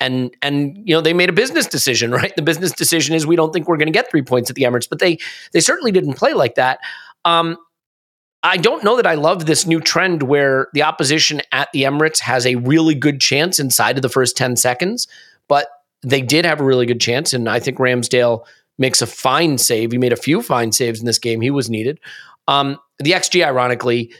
And 0.00 0.34
and 0.40 0.76
you 0.84 0.94
know 0.94 1.00
they 1.00 1.12
made 1.12 1.28
a 1.28 1.32
business 1.32 1.66
decision, 1.66 2.10
right? 2.20 2.34
The 2.34 2.42
business 2.42 2.72
decision 2.72 3.14
is 3.14 3.26
we 3.26 3.36
don't 3.36 3.52
think 3.52 3.68
we're 3.68 3.76
going 3.76 3.86
to 3.86 3.92
get 3.92 4.10
three 4.10 4.22
points 4.22 4.50
at 4.50 4.56
the 4.56 4.62
Emirates, 4.62 4.88
but 4.88 4.98
they 4.98 5.18
they 5.52 5.60
certainly 5.60 5.92
didn't 5.92 6.14
play 6.14 6.32
like 6.32 6.54
that. 6.54 6.78
Um, 7.24 7.58
I 8.42 8.56
don't 8.56 8.82
know 8.82 8.96
that 8.96 9.06
I 9.06 9.14
love 9.14 9.44
this 9.44 9.66
new 9.66 9.80
trend 9.80 10.22
where 10.22 10.68
the 10.72 10.82
opposition 10.82 11.42
at 11.52 11.70
the 11.72 11.82
Emirates 11.82 12.20
has 12.20 12.46
a 12.46 12.54
really 12.54 12.94
good 12.94 13.20
chance 13.20 13.58
inside 13.58 13.96
of 13.96 14.02
the 14.02 14.08
first 14.08 14.36
10 14.36 14.56
seconds, 14.56 15.06
but 15.46 15.68
they 16.02 16.22
did 16.22 16.46
have 16.46 16.60
a 16.60 16.64
really 16.64 16.86
good 16.86 17.00
chance. 17.00 17.34
And 17.34 17.48
I 17.48 17.60
think 17.60 17.76
Ramsdale 17.76 18.46
makes 18.78 19.02
a 19.02 19.06
fine 19.06 19.58
save. 19.58 19.92
He 19.92 19.98
made 19.98 20.14
a 20.14 20.16
few 20.16 20.40
fine 20.40 20.72
saves 20.72 21.00
in 21.00 21.06
this 21.06 21.18
game. 21.18 21.42
He 21.42 21.50
was 21.50 21.68
needed. 21.68 22.00
Um, 22.48 22.78
the 22.98 23.12
XG, 23.12 23.44
ironically, 23.44 24.10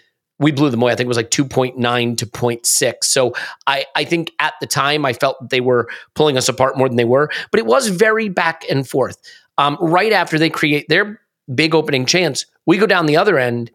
we 0.40 0.50
blew 0.50 0.70
them 0.70 0.82
away. 0.82 0.90
I 0.90 0.96
think 0.96 1.04
it 1.04 1.08
was 1.08 1.16
like 1.16 1.30
2.9 1.30 2.16
to 2.16 2.26
0.6. 2.26 3.04
So 3.04 3.34
I, 3.66 3.84
I 3.94 4.04
think 4.04 4.32
at 4.40 4.54
the 4.60 4.66
time 4.66 5.04
I 5.04 5.12
felt 5.12 5.50
they 5.50 5.60
were 5.60 5.88
pulling 6.14 6.36
us 6.36 6.48
apart 6.48 6.76
more 6.76 6.88
than 6.88 6.96
they 6.96 7.04
were, 7.04 7.30
but 7.50 7.60
it 7.60 7.66
was 7.66 7.88
very 7.88 8.28
back 8.28 8.64
and 8.68 8.88
forth. 8.88 9.18
Um, 9.58 9.76
right 9.80 10.12
after 10.12 10.38
they 10.38 10.50
create 10.50 10.88
their 10.88 11.20
big 11.54 11.74
opening 11.74 12.06
chance, 12.06 12.46
we 12.66 12.78
go 12.78 12.86
down 12.86 13.06
the 13.06 13.18
other 13.18 13.38
end 13.38 13.70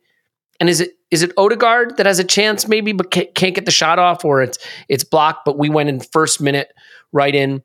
and 0.60 0.69
is 0.69 0.82
it 0.82 0.91
is 1.12 1.21
it 1.21 1.32
Odegaard 1.38 1.97
that 1.97 2.06
has 2.06 2.19
a 2.19 2.23
chance 2.23 2.67
maybe 2.67 2.91
but 2.91 3.12
can't 3.12 3.34
get 3.34 3.65
the 3.65 3.71
shot 3.71 3.99
off 3.99 4.25
or 4.25 4.41
it's 4.41 4.58
it's 4.89 5.04
blocked 5.04 5.45
but 5.45 5.58
we 5.58 5.69
went 5.69 5.89
in 5.89 5.99
first 5.99 6.41
minute 6.41 6.73
right 7.12 7.36
in. 7.36 7.62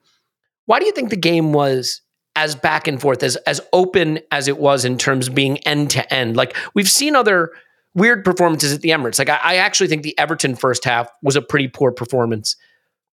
Why 0.67 0.79
do 0.79 0.87
you 0.87 0.93
think 0.93 1.11
the 1.11 1.17
game 1.17 1.53
was 1.53 2.03
as 2.37 2.55
back 2.55 2.87
and 2.87 3.01
forth 3.01 3.23
as 3.23 3.37
as 3.37 3.61
open 3.73 4.21
as 4.31 4.49
it 4.49 4.59
was 4.59 4.85
in 4.85 4.99
terms 4.99 5.29
of 5.29 5.35
being 5.35 5.59
end 5.59 5.91
to 5.91 6.13
end? 6.15 6.37
Like 6.37 6.57
we've 6.75 6.91
seen 6.91 7.17
other 7.17 7.53
weird 7.95 8.25
performances 8.25 8.73
at 8.73 8.81
the 8.81 8.91
Emirates. 8.91 9.19
Like 9.19 9.29
I, 9.29 9.39
I 9.43 9.55
actually 9.57 9.89
think 9.89 10.03
the 10.03 10.19
Everton 10.19 10.55
first 10.55 10.85
half 10.85 11.09
was 11.23 11.37
a 11.37 11.43
pretty 11.43 11.69
poor 11.69 11.93
performance. 11.93 12.57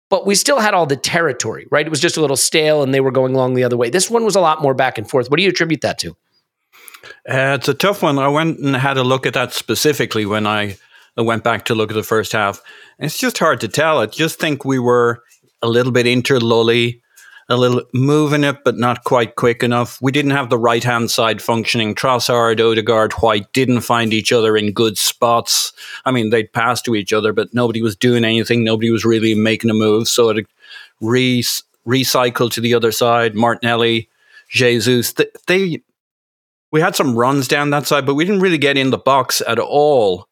But 0.10 0.28
we 0.28 0.36
still 0.36 0.60
had 0.60 0.74
all 0.74 0.86
the 0.86 0.96
territory, 0.96 1.66
right? 1.72 1.86
It 1.86 1.90
was 1.90 2.00
just 2.00 2.18
a 2.18 2.22
little 2.22 2.36
stale 2.36 2.84
and 2.84 2.94
they 2.94 3.00
were 3.00 3.12
going 3.12 3.34
along 3.34 3.56
the 3.56 3.64
other 3.64 3.78
way. 3.78 3.90
This 3.90 4.10
one 4.12 4.24
was 4.24 4.36
a 4.36 4.42
lot 4.42 4.62
more 4.62 4.76
back 4.76 4.98
and 4.98 5.10
forth. 5.10 5.30
What 5.30 5.38
do 5.38 5.44
you 5.44 5.50
attribute 5.50 5.82
that 5.82 5.98
to? 6.00 6.16
Uh, 7.28 7.58
it's 7.58 7.68
a 7.68 7.74
tough 7.74 8.04
one. 8.04 8.20
I 8.20 8.28
went 8.28 8.60
and 8.60 8.76
had 8.76 8.98
a 8.98 9.04
look 9.04 9.26
at 9.26 9.34
that 9.34 9.54
specifically 9.54 10.26
when 10.26 10.46
I 10.46 10.78
went 11.18 11.44
back 11.44 11.66
to 11.66 11.76
look 11.76 11.90
at 11.90 11.96
the 11.96 12.04
first 12.04 12.32
half. 12.32 12.62
It's 13.00 13.18
just 13.18 13.38
hard 13.38 13.60
to 13.62 13.68
tell. 13.68 14.00
I 14.00 14.06
just 14.06 14.40
think 14.40 14.66
we 14.66 14.80
were 14.80 15.24
a 15.62 15.68
little 15.68 15.92
bit 15.92 16.06
interlully, 16.06 17.02
a 17.50 17.58
little 17.58 17.84
moving 17.94 18.44
it, 18.44 18.64
but 18.64 18.78
not 18.78 19.04
quite 19.04 19.36
quick 19.36 19.64
enough. 19.64 20.02
We 20.02 20.12
didn't 20.12 20.32
have 20.32 20.50
the 20.50 20.58
right 20.58 20.84
hand 20.84 21.12
side 21.12 21.42
functioning. 21.42 21.96
Trossard, 21.96 22.60
Odegaard, 22.60 23.14
White 23.14 23.52
didn't 23.54 23.82
find 23.82 24.14
each 24.14 24.32
other 24.32 24.56
in 24.56 24.72
good 24.72 24.98
spots. 24.98 25.74
I 26.06 26.12
mean, 26.12 26.30
they'd 26.30 26.52
pass 26.52 26.82
to 26.84 26.96
each 26.96 27.14
other, 27.14 27.34
but 27.34 27.54
nobody 27.54 27.82
was 27.82 27.96
doing 27.96 28.24
anything. 28.24 28.64
Nobody 28.64 28.90
was 28.90 29.06
really 29.06 29.36
making 29.36 29.70
a 29.70 29.74
move. 29.74 30.08
So 30.08 30.30
it 30.30 30.48
re- 31.02 31.44
recycled 31.86 32.52
to 32.52 32.62
the 32.62 32.74
other 32.74 32.92
side. 32.92 33.36
Martinelli, 33.36 34.10
Jesus, 34.50 35.14
they, 35.14 35.28
they 35.48 35.82
we 36.72 36.82
had 36.82 36.96
some 36.96 37.16
runs 37.16 37.48
down 37.48 37.70
that 37.70 37.86
side, 37.86 38.06
but 38.06 38.16
we 38.16 38.26
didn't 38.26 38.42
really 38.42 38.58
get 38.58 38.78
in 38.78 38.90
the 38.90 38.98
box 38.98 39.42
at 39.48 39.60
all. 39.60 40.28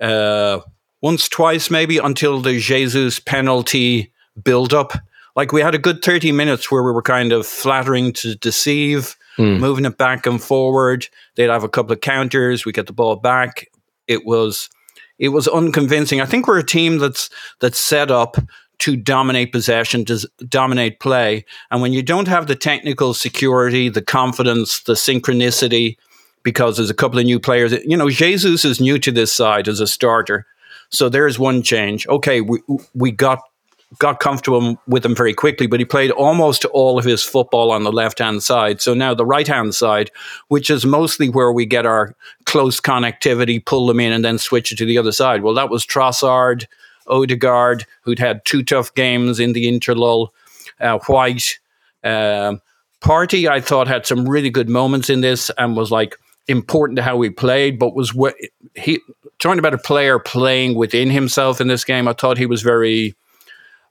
Uh, 0.00 0.60
once, 1.02 1.28
twice, 1.28 1.68
maybe 1.68 1.98
until 1.98 2.40
the 2.40 2.60
Jesus 2.60 3.18
penalty 3.18 4.12
build 4.42 4.72
up. 4.72 4.92
Like 5.36 5.52
we 5.52 5.60
had 5.60 5.74
a 5.74 5.78
good 5.78 6.02
30 6.02 6.32
minutes 6.32 6.70
where 6.70 6.82
we 6.82 6.92
were 6.92 7.02
kind 7.02 7.32
of 7.32 7.46
flattering 7.46 8.12
to 8.14 8.34
deceive, 8.34 9.16
mm. 9.38 9.58
moving 9.58 9.84
it 9.84 9.98
back 9.98 10.26
and 10.26 10.42
forward. 10.42 11.06
They'd 11.36 11.50
have 11.50 11.64
a 11.64 11.68
couple 11.68 11.92
of 11.92 12.00
counters, 12.00 12.64
we 12.64 12.72
get 12.72 12.86
the 12.86 12.92
ball 12.92 13.16
back. 13.16 13.70
It 14.08 14.24
was 14.24 14.68
it 15.18 15.28
was 15.28 15.46
unconvincing. 15.46 16.20
I 16.20 16.26
think 16.26 16.48
we're 16.48 16.58
a 16.58 16.64
team 16.64 16.98
that's 16.98 17.30
that's 17.60 17.78
set 17.78 18.10
up 18.10 18.36
to 18.80 18.96
dominate 18.96 19.52
possession, 19.52 20.06
to 20.06 20.26
dominate 20.48 21.00
play. 21.00 21.44
And 21.70 21.82
when 21.82 21.92
you 21.92 22.02
don't 22.02 22.28
have 22.28 22.46
the 22.46 22.56
technical 22.56 23.12
security, 23.12 23.90
the 23.90 24.02
confidence, 24.02 24.80
the 24.80 24.94
synchronicity, 24.94 25.98
because 26.42 26.78
there's 26.78 26.88
a 26.88 26.94
couple 26.94 27.18
of 27.18 27.26
new 27.26 27.38
players, 27.38 27.72
you 27.84 27.96
know, 27.96 28.08
Jesus 28.08 28.64
is 28.64 28.80
new 28.80 28.98
to 28.98 29.12
this 29.12 29.32
side 29.32 29.68
as 29.68 29.80
a 29.80 29.86
starter. 29.86 30.46
So 30.88 31.10
there's 31.10 31.38
one 31.38 31.62
change. 31.62 32.06
Okay, 32.08 32.40
we, 32.40 32.60
we 32.94 33.10
got 33.10 33.40
got 33.98 34.20
comfortable 34.20 34.80
with 34.86 35.04
him 35.04 35.14
very 35.14 35.34
quickly, 35.34 35.66
but 35.66 35.80
he 35.80 35.84
played 35.84 36.10
almost 36.12 36.64
all 36.66 36.98
of 36.98 37.04
his 37.04 37.22
football 37.22 37.72
on 37.72 37.82
the 37.82 37.92
left 37.92 38.20
hand 38.20 38.42
side. 38.42 38.80
So 38.80 38.94
now 38.94 39.14
the 39.14 39.26
right 39.26 39.48
hand 39.48 39.74
side, 39.74 40.10
which 40.48 40.70
is 40.70 40.86
mostly 40.86 41.28
where 41.28 41.52
we 41.52 41.66
get 41.66 41.86
our 41.86 42.14
close 42.46 42.80
connectivity, 42.80 43.64
pull 43.64 43.86
them 43.86 44.00
in 44.00 44.12
and 44.12 44.24
then 44.24 44.38
switch 44.38 44.70
it 44.72 44.76
to 44.76 44.84
the 44.84 44.98
other 44.98 45.12
side. 45.12 45.42
Well, 45.42 45.54
that 45.54 45.70
was 45.70 45.84
Trossard, 45.84 46.66
Odegaard, 47.08 47.84
who'd 48.02 48.20
had 48.20 48.44
two 48.44 48.62
tough 48.62 48.94
games 48.94 49.40
in 49.40 49.52
the 49.54 49.66
interlull, 49.66 50.28
uh, 50.80 50.98
White. 51.06 51.58
Um, 52.04 52.60
Partey, 53.00 53.48
I 53.48 53.60
thought, 53.60 53.88
had 53.88 54.06
some 54.06 54.28
really 54.28 54.50
good 54.50 54.68
moments 54.68 55.10
in 55.10 55.20
this 55.20 55.50
and 55.58 55.76
was 55.76 55.90
like 55.90 56.16
important 56.46 56.96
to 56.96 57.02
how 57.02 57.20
he 57.22 57.30
played, 57.30 57.78
but 57.78 57.94
was 57.94 58.10
wh- 58.10 58.38
he 58.78 59.00
talking 59.38 59.58
about 59.58 59.74
a 59.74 59.78
player 59.78 60.18
playing 60.18 60.74
within 60.74 61.10
himself 61.10 61.60
in 61.60 61.68
this 61.68 61.84
game. 61.84 62.06
I 62.06 62.12
thought 62.12 62.38
he 62.38 62.46
was 62.46 62.62
very 62.62 63.16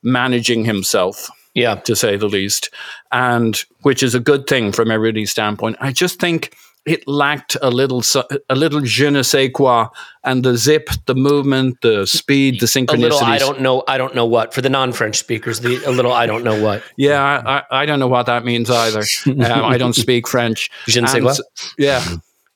managing 0.03 0.65
himself. 0.65 1.29
Yeah, 1.55 1.75
to 1.75 1.95
say 1.95 2.15
the 2.15 2.27
least, 2.27 2.69
and 3.12 3.57
which 3.81 4.03
is 4.03 4.13
a 4.13 4.19
good 4.19 4.45
thing 4.47 4.71
from 4.71 4.91
everybody's 4.91 5.31
standpoint. 5.31 5.77
I 5.81 5.91
just 5.91 6.19
think 6.19 6.55
it 6.85 7.07
lacked 7.07 7.57
a 7.62 7.69
little 7.69 8.01
a 8.49 8.55
little 8.55 8.81
je 8.81 9.09
ne 9.09 9.21
sais 9.21 9.49
quoi 9.53 9.88
and 10.23 10.43
the 10.43 10.55
zip 10.55 10.89
the 11.05 11.15
movement 11.15 11.77
the 11.81 12.05
speed 12.05 12.59
the 12.59 12.65
synchronicity 12.65 12.93
a 12.93 12.97
little 12.97 13.23
i 13.23 13.38
don't 13.38 13.62
know 13.62 13.83
i 13.88 13.97
don't 13.97 14.15
know 14.15 14.25
what. 14.25 14.53
For 14.53 14.62
the 14.62 14.69
non-french 14.69 15.17
speakers 15.17 15.59
the 15.59 15.83
a 15.85 15.91
little 15.91 16.13
i 16.13 16.25
don't 16.25 16.43
know 16.43 16.62
what. 16.62 16.81
Yeah 16.97 17.41
i, 17.45 17.81
I 17.81 17.85
don't 17.85 17.99
know 17.99 18.07
what 18.07 18.25
that 18.27 18.45
means 18.45 18.69
either. 18.69 19.03
Um, 19.27 19.65
i 19.65 19.77
don't 19.77 19.93
speak 19.93 20.27
french. 20.27 20.69
Je 20.88 21.01
ne 21.01 21.07
sais 21.07 21.21
quoi? 21.21 21.35
yeah 21.77 22.03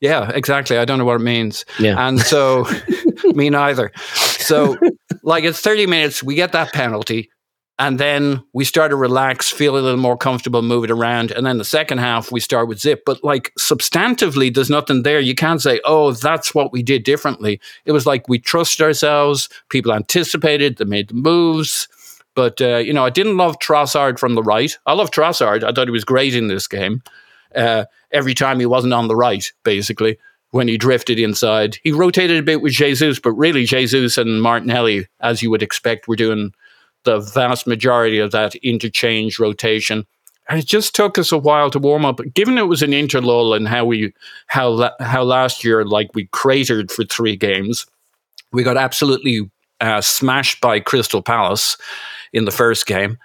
yeah 0.04 0.30
exactly 0.36 0.78
i 0.78 0.86
don't 0.86 1.00
know 1.00 1.06
what 1.06 1.16
it 1.16 1.24
means 1.24 1.66
yeah 1.80 2.08
and 2.08 2.20
so 2.20 2.68
me 3.34 3.50
neither 3.50 3.92
so 4.14 4.78
like 5.24 5.44
it's 5.44 5.60
30 5.60 5.88
minutes 5.88 6.22
we 6.22 6.36
get 6.36 6.52
that 6.52 6.72
penalty 6.74 7.32
and 7.80 8.00
then 8.00 8.44
we 8.54 8.66
start 8.66 8.92
to 8.92 8.96
relax, 8.96 9.50
feel 9.50 9.76
a 9.76 9.80
little 9.80 10.00
more 10.00 10.16
comfortable, 10.16 10.62
move 10.62 10.84
it 10.84 10.92
around. 10.92 11.32
And 11.32 11.46
then 11.46 11.58
the 11.58 11.66
second 11.66 11.98
half, 11.98 12.32
we 12.32 12.40
start 12.40 12.68
with 12.68 12.80
zip. 12.80 13.02
But 13.06 13.24
like 13.24 13.52
substantively, 13.60 14.54
there's 14.54 14.70
nothing 14.70 15.02
there. 15.02 15.20
You 15.20 15.34
can't 15.34 15.62
say, 15.62 15.82
oh, 15.84 16.12
that's 16.12 16.54
what 16.54 16.72
we 16.72 16.84
did 16.84 17.04
differently. 17.04 17.60
It 17.86 17.92
was 17.92 18.06
like 18.06 18.30
we 18.30 18.38
trust 18.38 18.80
ourselves. 18.80 19.50
People 19.70 19.92
anticipated, 19.92 20.78
they 20.78 20.86
made 20.86 21.08
the 21.08 21.16
moves. 21.16 21.88
But, 22.36 22.62
uh, 22.62 22.78
you 22.78 22.94
know, 22.94 23.06
I 23.06 23.10
didn't 23.10 23.38
love 23.38 23.58
Trossard 23.60 24.20
from 24.20 24.36
the 24.36 24.44
right. 24.44 24.78
I 24.86 24.94
love 24.94 25.10
Trossard. 25.10 25.64
I 25.64 25.72
thought 25.72 25.88
he 25.88 25.92
was 25.92 26.06
great 26.06 26.36
in 26.36 26.48
this 26.48 26.68
game. 26.68 27.02
Uh, 27.56 27.86
every 28.12 28.34
time 28.34 28.60
he 28.60 28.66
wasn't 28.66 28.94
on 28.94 29.08
the 29.08 29.16
right, 29.16 29.52
basically, 29.64 30.18
when 30.52 30.68
he 30.68 30.78
drifted 30.78 31.18
inside. 31.18 31.80
He 31.84 31.92
rotated 31.92 32.38
a 32.38 32.44
bit 32.44 32.62
with 32.62 32.74
Jesus, 32.74 33.20
but 33.20 33.32
really, 33.32 33.66
Jesus 33.66 34.20
and 34.20 34.42
Martinelli, 34.42 35.08
as 35.20 35.42
you 35.42 35.50
would 35.50 35.64
expect, 35.64 36.08
were 36.08 36.16
doing 36.16 36.54
the 37.06 37.20
vast 37.20 37.66
majority 37.66 38.20
of 38.20 38.32
that 38.32 38.54
interchange 38.56 39.40
rotation. 39.40 40.06
And 40.48 40.60
it 40.60 40.68
just 40.68 40.94
took 40.94 41.18
us 41.18 41.32
a 41.32 41.38
while 41.38 41.72
to 41.72 41.80
warm 41.80 42.06
up. 42.06 42.20
Given 42.36 42.58
it 42.60 42.68
was 42.68 42.84
an 42.84 42.92
interlull 42.92 43.56
and 43.56 43.68
how 43.68 43.86
we 43.86 44.14
how 44.48 44.92
how 45.00 45.24
last 45.24 45.64
year 45.64 45.86
like 45.86 46.14
we 46.14 46.28
cratered 46.28 46.92
for 46.92 47.04
three 47.04 47.36
games, 47.36 47.88
we 48.52 48.62
got 48.62 48.78
absolutely 48.78 49.50
uh, 49.82 50.02
smashed 50.02 50.62
by 50.62 50.80
Crystal 50.80 51.22
Palace 51.22 51.78
in 52.32 52.46
the 52.46 52.52
first 52.52 52.86
game 52.86 53.18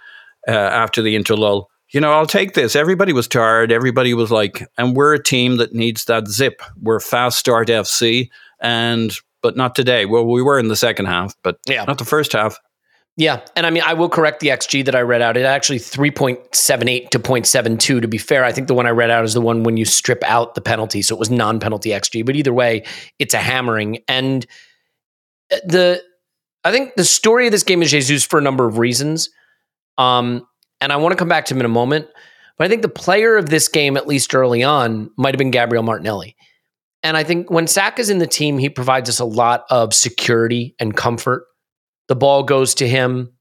uh, 0.46 0.52
after 0.52 1.02
the 1.02 1.16
interlull. 1.16 1.66
You 1.90 2.00
know, 2.00 2.12
I'll 2.12 2.26
take 2.26 2.52
this. 2.52 2.76
Everybody 2.76 3.12
was 3.12 3.26
tired. 3.26 3.72
Everybody 3.72 4.12
was 4.12 4.30
like, 4.30 4.66
and 4.76 4.94
we're 4.94 5.14
a 5.14 5.22
team 5.22 5.56
that 5.56 5.72
needs 5.72 6.04
that 6.04 6.28
zip. 6.28 6.60
We're 6.80 7.00
fast 7.00 7.38
start 7.38 7.68
FC, 7.68 8.28
and 8.60 9.16
but 9.40 9.56
not 9.56 9.74
today. 9.74 10.04
Well, 10.04 10.26
we 10.26 10.42
were 10.42 10.58
in 10.58 10.68
the 10.68 10.76
second 10.76 11.06
half, 11.06 11.34
but 11.42 11.58
yeah. 11.66 11.84
not 11.84 11.98
the 11.98 12.04
first 12.04 12.32
half. 12.32 12.58
Yeah, 13.16 13.40
and 13.56 13.66
I 13.66 13.70
mean, 13.70 13.82
I 13.84 13.94
will 13.94 14.08
correct 14.08 14.38
the 14.38 14.48
XG 14.48 14.84
that 14.84 14.94
I 14.94 15.00
read 15.00 15.22
out. 15.22 15.36
It 15.36 15.44
actually 15.44 15.80
three 15.80 16.12
point 16.12 16.38
seven 16.54 16.88
eight 16.88 17.10
to 17.10 17.18
0.72. 17.18 18.00
To 18.00 18.06
be 18.06 18.18
fair, 18.18 18.44
I 18.44 18.52
think 18.52 18.68
the 18.68 18.74
one 18.74 18.86
I 18.86 18.90
read 18.90 19.10
out 19.10 19.24
is 19.24 19.34
the 19.34 19.40
one 19.40 19.64
when 19.64 19.76
you 19.76 19.84
strip 19.84 20.22
out 20.24 20.54
the 20.54 20.60
penalty, 20.60 21.02
so 21.02 21.16
it 21.16 21.18
was 21.18 21.28
non-penalty 21.28 21.90
XG. 21.90 22.24
But 22.24 22.36
either 22.36 22.52
way, 22.52 22.84
it's 23.18 23.34
a 23.34 23.38
hammering. 23.38 24.04
And 24.06 24.46
uh, 25.50 25.56
the 25.64 26.02
I 26.62 26.70
think 26.70 26.94
the 26.94 27.04
story 27.04 27.46
of 27.46 27.52
this 27.52 27.64
game 27.64 27.82
is 27.82 27.90
Jesus 27.90 28.24
for 28.24 28.38
a 28.38 28.42
number 28.42 28.66
of 28.66 28.78
reasons. 28.78 29.30
Um, 29.96 30.46
and 30.80 30.92
I 30.92 30.96
want 30.96 31.12
to 31.12 31.16
come 31.16 31.28
back 31.28 31.44
to 31.46 31.54
him 31.54 31.60
in 31.60 31.66
a 31.66 31.70
moment. 31.70 32.06
But 32.56 32.66
I 32.66 32.68
think 32.68 32.82
the 32.82 32.88
player 32.88 33.36
of 33.36 33.50
this 33.50 33.68
game, 33.68 33.96
at 33.96 34.06
least 34.06 34.34
early 34.34 34.62
on, 34.62 35.10
might 35.16 35.34
have 35.34 35.38
been 35.38 35.50
Gabriel 35.50 35.82
Martinelli. 35.82 36.36
And 37.02 37.16
I 37.16 37.22
think 37.22 37.50
when 37.50 37.66
Saka 37.66 38.00
is 38.00 38.10
in 38.10 38.18
the 38.18 38.26
team, 38.26 38.58
he 38.58 38.68
provides 38.68 39.08
us 39.08 39.20
a 39.20 39.24
lot 39.24 39.64
of 39.70 39.94
security 39.94 40.74
and 40.80 40.96
comfort. 40.96 41.46
The 42.08 42.16
ball 42.16 42.42
goes 42.42 42.74
to 42.76 42.88
him. 42.88 43.32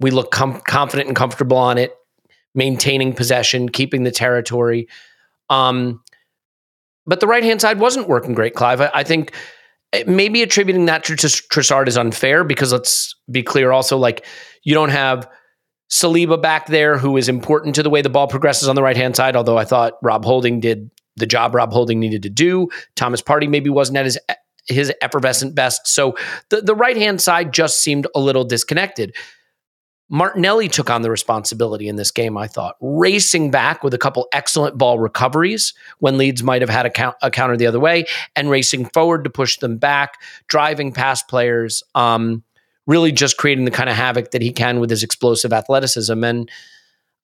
We 0.00 0.10
look 0.10 0.32
com- 0.32 0.60
confident 0.66 1.08
and 1.08 1.16
comfortable 1.16 1.56
on 1.56 1.78
it, 1.78 1.94
maintaining 2.54 3.12
possession, 3.12 3.68
keeping 3.68 4.02
the 4.02 4.10
territory. 4.10 4.88
Um, 5.48 6.02
but 7.06 7.20
the 7.20 7.28
right 7.28 7.44
hand 7.44 7.60
side 7.60 7.78
wasn't 7.78 8.08
working 8.08 8.34
great, 8.34 8.54
Clive. 8.54 8.80
I, 8.80 8.90
I 8.92 9.02
think 9.04 9.32
eh, 9.92 10.02
maybe 10.06 10.42
attributing 10.42 10.86
that 10.86 11.04
to 11.04 11.12
Trossard 11.14 11.86
is 11.86 11.96
unfair 11.96 12.42
because 12.42 12.72
let's 12.72 13.14
be 13.30 13.44
clear 13.44 13.70
also, 13.70 13.96
like 13.96 14.26
you 14.64 14.74
don't 14.74 14.90
have 14.90 15.28
Saliba 15.90 16.40
back 16.40 16.66
there 16.66 16.98
who 16.98 17.16
is 17.16 17.28
important 17.28 17.74
to 17.76 17.82
the 17.82 17.90
way 17.90 18.02
the 18.02 18.10
ball 18.10 18.26
progresses 18.26 18.68
on 18.68 18.74
the 18.74 18.82
right 18.82 18.96
hand 18.96 19.16
side, 19.16 19.36
although 19.36 19.58
I 19.58 19.64
thought 19.64 19.94
Rob 20.02 20.24
Holding 20.24 20.60
did 20.60 20.90
the 21.16 21.26
job 21.26 21.54
Rob 21.54 21.72
Holding 21.72 22.00
needed 22.00 22.22
to 22.24 22.30
do. 22.30 22.68
Thomas 22.94 23.22
Partey 23.22 23.48
maybe 23.48 23.70
wasn't 23.70 23.98
at 23.98 24.04
his 24.04 24.18
his 24.66 24.92
effervescent 25.00 25.54
best. 25.54 25.86
So 25.86 26.16
the, 26.50 26.60
the 26.60 26.74
right 26.74 26.96
hand 26.96 27.20
side 27.20 27.52
just 27.52 27.82
seemed 27.82 28.06
a 28.14 28.20
little 28.20 28.44
disconnected. 28.44 29.14
Martinelli 30.08 30.68
took 30.68 30.88
on 30.88 31.02
the 31.02 31.10
responsibility 31.10 31.88
in 31.88 31.96
this 31.96 32.12
game, 32.12 32.36
I 32.36 32.46
thought, 32.46 32.76
racing 32.80 33.50
back 33.50 33.82
with 33.82 33.92
a 33.92 33.98
couple 33.98 34.28
excellent 34.32 34.78
ball 34.78 34.98
recoveries 35.00 35.74
when 35.98 36.16
Leeds 36.16 36.44
might 36.44 36.62
have 36.62 36.70
had 36.70 36.86
a, 36.86 36.90
count, 36.90 37.16
a 37.22 37.30
counter 37.30 37.56
the 37.56 37.66
other 37.66 37.80
way, 37.80 38.06
and 38.36 38.48
racing 38.48 38.86
forward 38.86 39.24
to 39.24 39.30
push 39.30 39.58
them 39.58 39.78
back, 39.78 40.14
driving 40.46 40.92
past 40.92 41.26
players, 41.28 41.82
um, 41.96 42.44
really 42.86 43.12
just 43.12 43.36
creating 43.36 43.64
the 43.64 43.70
kind 43.70 43.88
of 43.88 43.96
havoc 43.96 44.30
that 44.30 44.42
he 44.42 44.52
can 44.52 44.80
with 44.80 44.90
his 44.90 45.02
explosive 45.02 45.52
athleticism. 45.52 46.22
And 46.22 46.50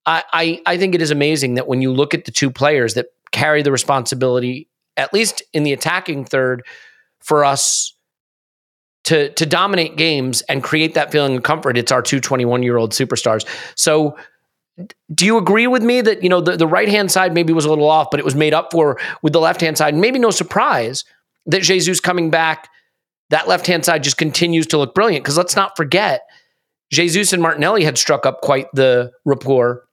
I, 0.07 0.25
I, 0.33 0.63
I 0.67 0.77
think 0.79 0.95
it 0.95 1.03
is 1.03 1.11
amazing 1.11 1.55
that 1.55 1.69
when 1.69 1.83
you 1.83 1.93
look 1.93 2.15
at 2.15 2.25
the 2.25 2.33
two 2.33 2.51
players 2.51 2.95
that 2.95 3.07
carry 3.31 3.63
the 3.63 3.73
responsibility, 3.73 4.69
at 4.97 5.13
least 5.13 5.43
in 5.53 5.63
the 5.63 5.73
attacking 5.73 6.25
third, 6.25 6.65
for 7.21 7.45
us 7.45 7.95
to 9.05 9.31
to 9.31 9.47
dominate 9.47 9.97
games 9.97 10.43
and 10.43 10.63
create 10.63 10.95
that 10.95 11.11
feeling 11.11 11.37
of 11.37 11.43
comfort. 11.43 11.77
It's 11.77 11.93
our 11.93 12.03
two 12.03 12.21
21 12.21 12.63
year 12.63 12.77
old 12.77 12.93
superstars. 12.93 13.47
So 13.75 14.17
do 15.15 15.27
you 15.27 15.37
agree 15.37 15.67
with 15.67 15.83
me 15.83 16.01
that 16.01 16.23
you 16.23 16.29
know 16.29 16.41
the, 16.41 16.57
the 16.57 16.67
right 16.67 16.89
hand 16.89 17.11
side 17.11 17.35
maybe 17.35 17.53
was 17.53 17.65
a 17.65 17.69
little 17.69 17.89
off, 17.89 18.11
but 18.11 18.21
it 18.21 18.25
was 18.25 18.35
made 18.35 18.55
up 18.55 18.73
for 18.73 18.99
with 19.23 19.33
the 19.33 19.41
left 19.41 19.61
hand 19.61 19.79
side? 19.79 19.95
Maybe 19.95 20.19
no 20.19 20.31
surprise 20.31 21.05
that 21.47 21.63
Jesus 21.63 22.01
coming 22.01 22.31
back, 22.31 22.69
that 23.31 23.49
left 23.49 23.67
hand 23.67 23.85
side 23.85 24.03
just 24.03 24.19
continues 24.19 24.67
to 24.69 24.79
look 24.79 24.95
brilliant. 24.95 25.25
Because 25.25 25.37
let's 25.37 25.57
not 25.57 25.77
forget, 25.77 26.23
Jesus 26.91 27.33
and 27.33 27.43
Martinelli 27.43 27.85
had 27.85 27.97
struck 27.97 28.27
up 28.27 28.41
quite 28.43 28.67
the 28.75 29.11
rapport 29.25 29.85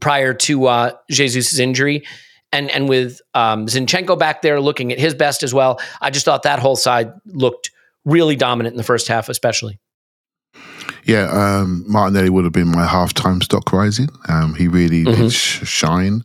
prior 0.00 0.32
to 0.32 0.66
uh, 0.66 0.92
Jesus's 1.10 1.58
injury 1.58 2.04
and 2.52 2.70
and 2.70 2.88
with 2.88 3.20
um, 3.34 3.66
Zinchenko 3.66 4.18
back 4.18 4.42
there 4.42 4.60
looking 4.60 4.92
at 4.92 4.98
his 4.98 5.14
best 5.14 5.42
as 5.42 5.52
well. 5.52 5.80
I 6.00 6.10
just 6.10 6.24
thought 6.24 6.44
that 6.44 6.58
whole 6.58 6.76
side 6.76 7.12
looked 7.26 7.70
really 8.04 8.36
dominant 8.36 8.74
in 8.74 8.76
the 8.76 8.84
first 8.84 9.08
half, 9.08 9.28
especially. 9.28 9.80
Yeah, 11.04 11.28
um, 11.30 11.84
Martinelli 11.88 12.30
would 12.30 12.44
have 12.44 12.52
been 12.52 12.68
my 12.68 12.86
halftime 12.86 13.42
stock 13.42 13.72
rising. 13.72 14.08
Um, 14.28 14.54
he 14.54 14.68
really 14.68 15.04
mm-hmm. 15.04 15.22
did 15.22 15.32
sh- 15.32 15.66
shine 15.66 16.22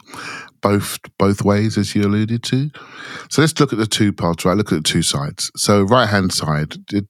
both 0.62 1.00
both 1.18 1.44
ways, 1.44 1.78
as 1.78 1.96
you 1.96 2.04
alluded 2.04 2.44
to. 2.44 2.70
So 3.30 3.42
let's 3.42 3.60
look 3.60 3.74
at 3.74 3.80
the 3.80 3.88
two 3.88 4.14
parts. 4.14 4.46
Right, 4.46 4.58
look 4.58 4.72
at 4.72 4.76
the 4.76 4.90
two 4.90 5.02
sides. 5.02 5.52
So 5.56 5.84
right 5.84 6.10
hand 6.10 6.34
side, 6.34 6.76
it, 6.92 7.08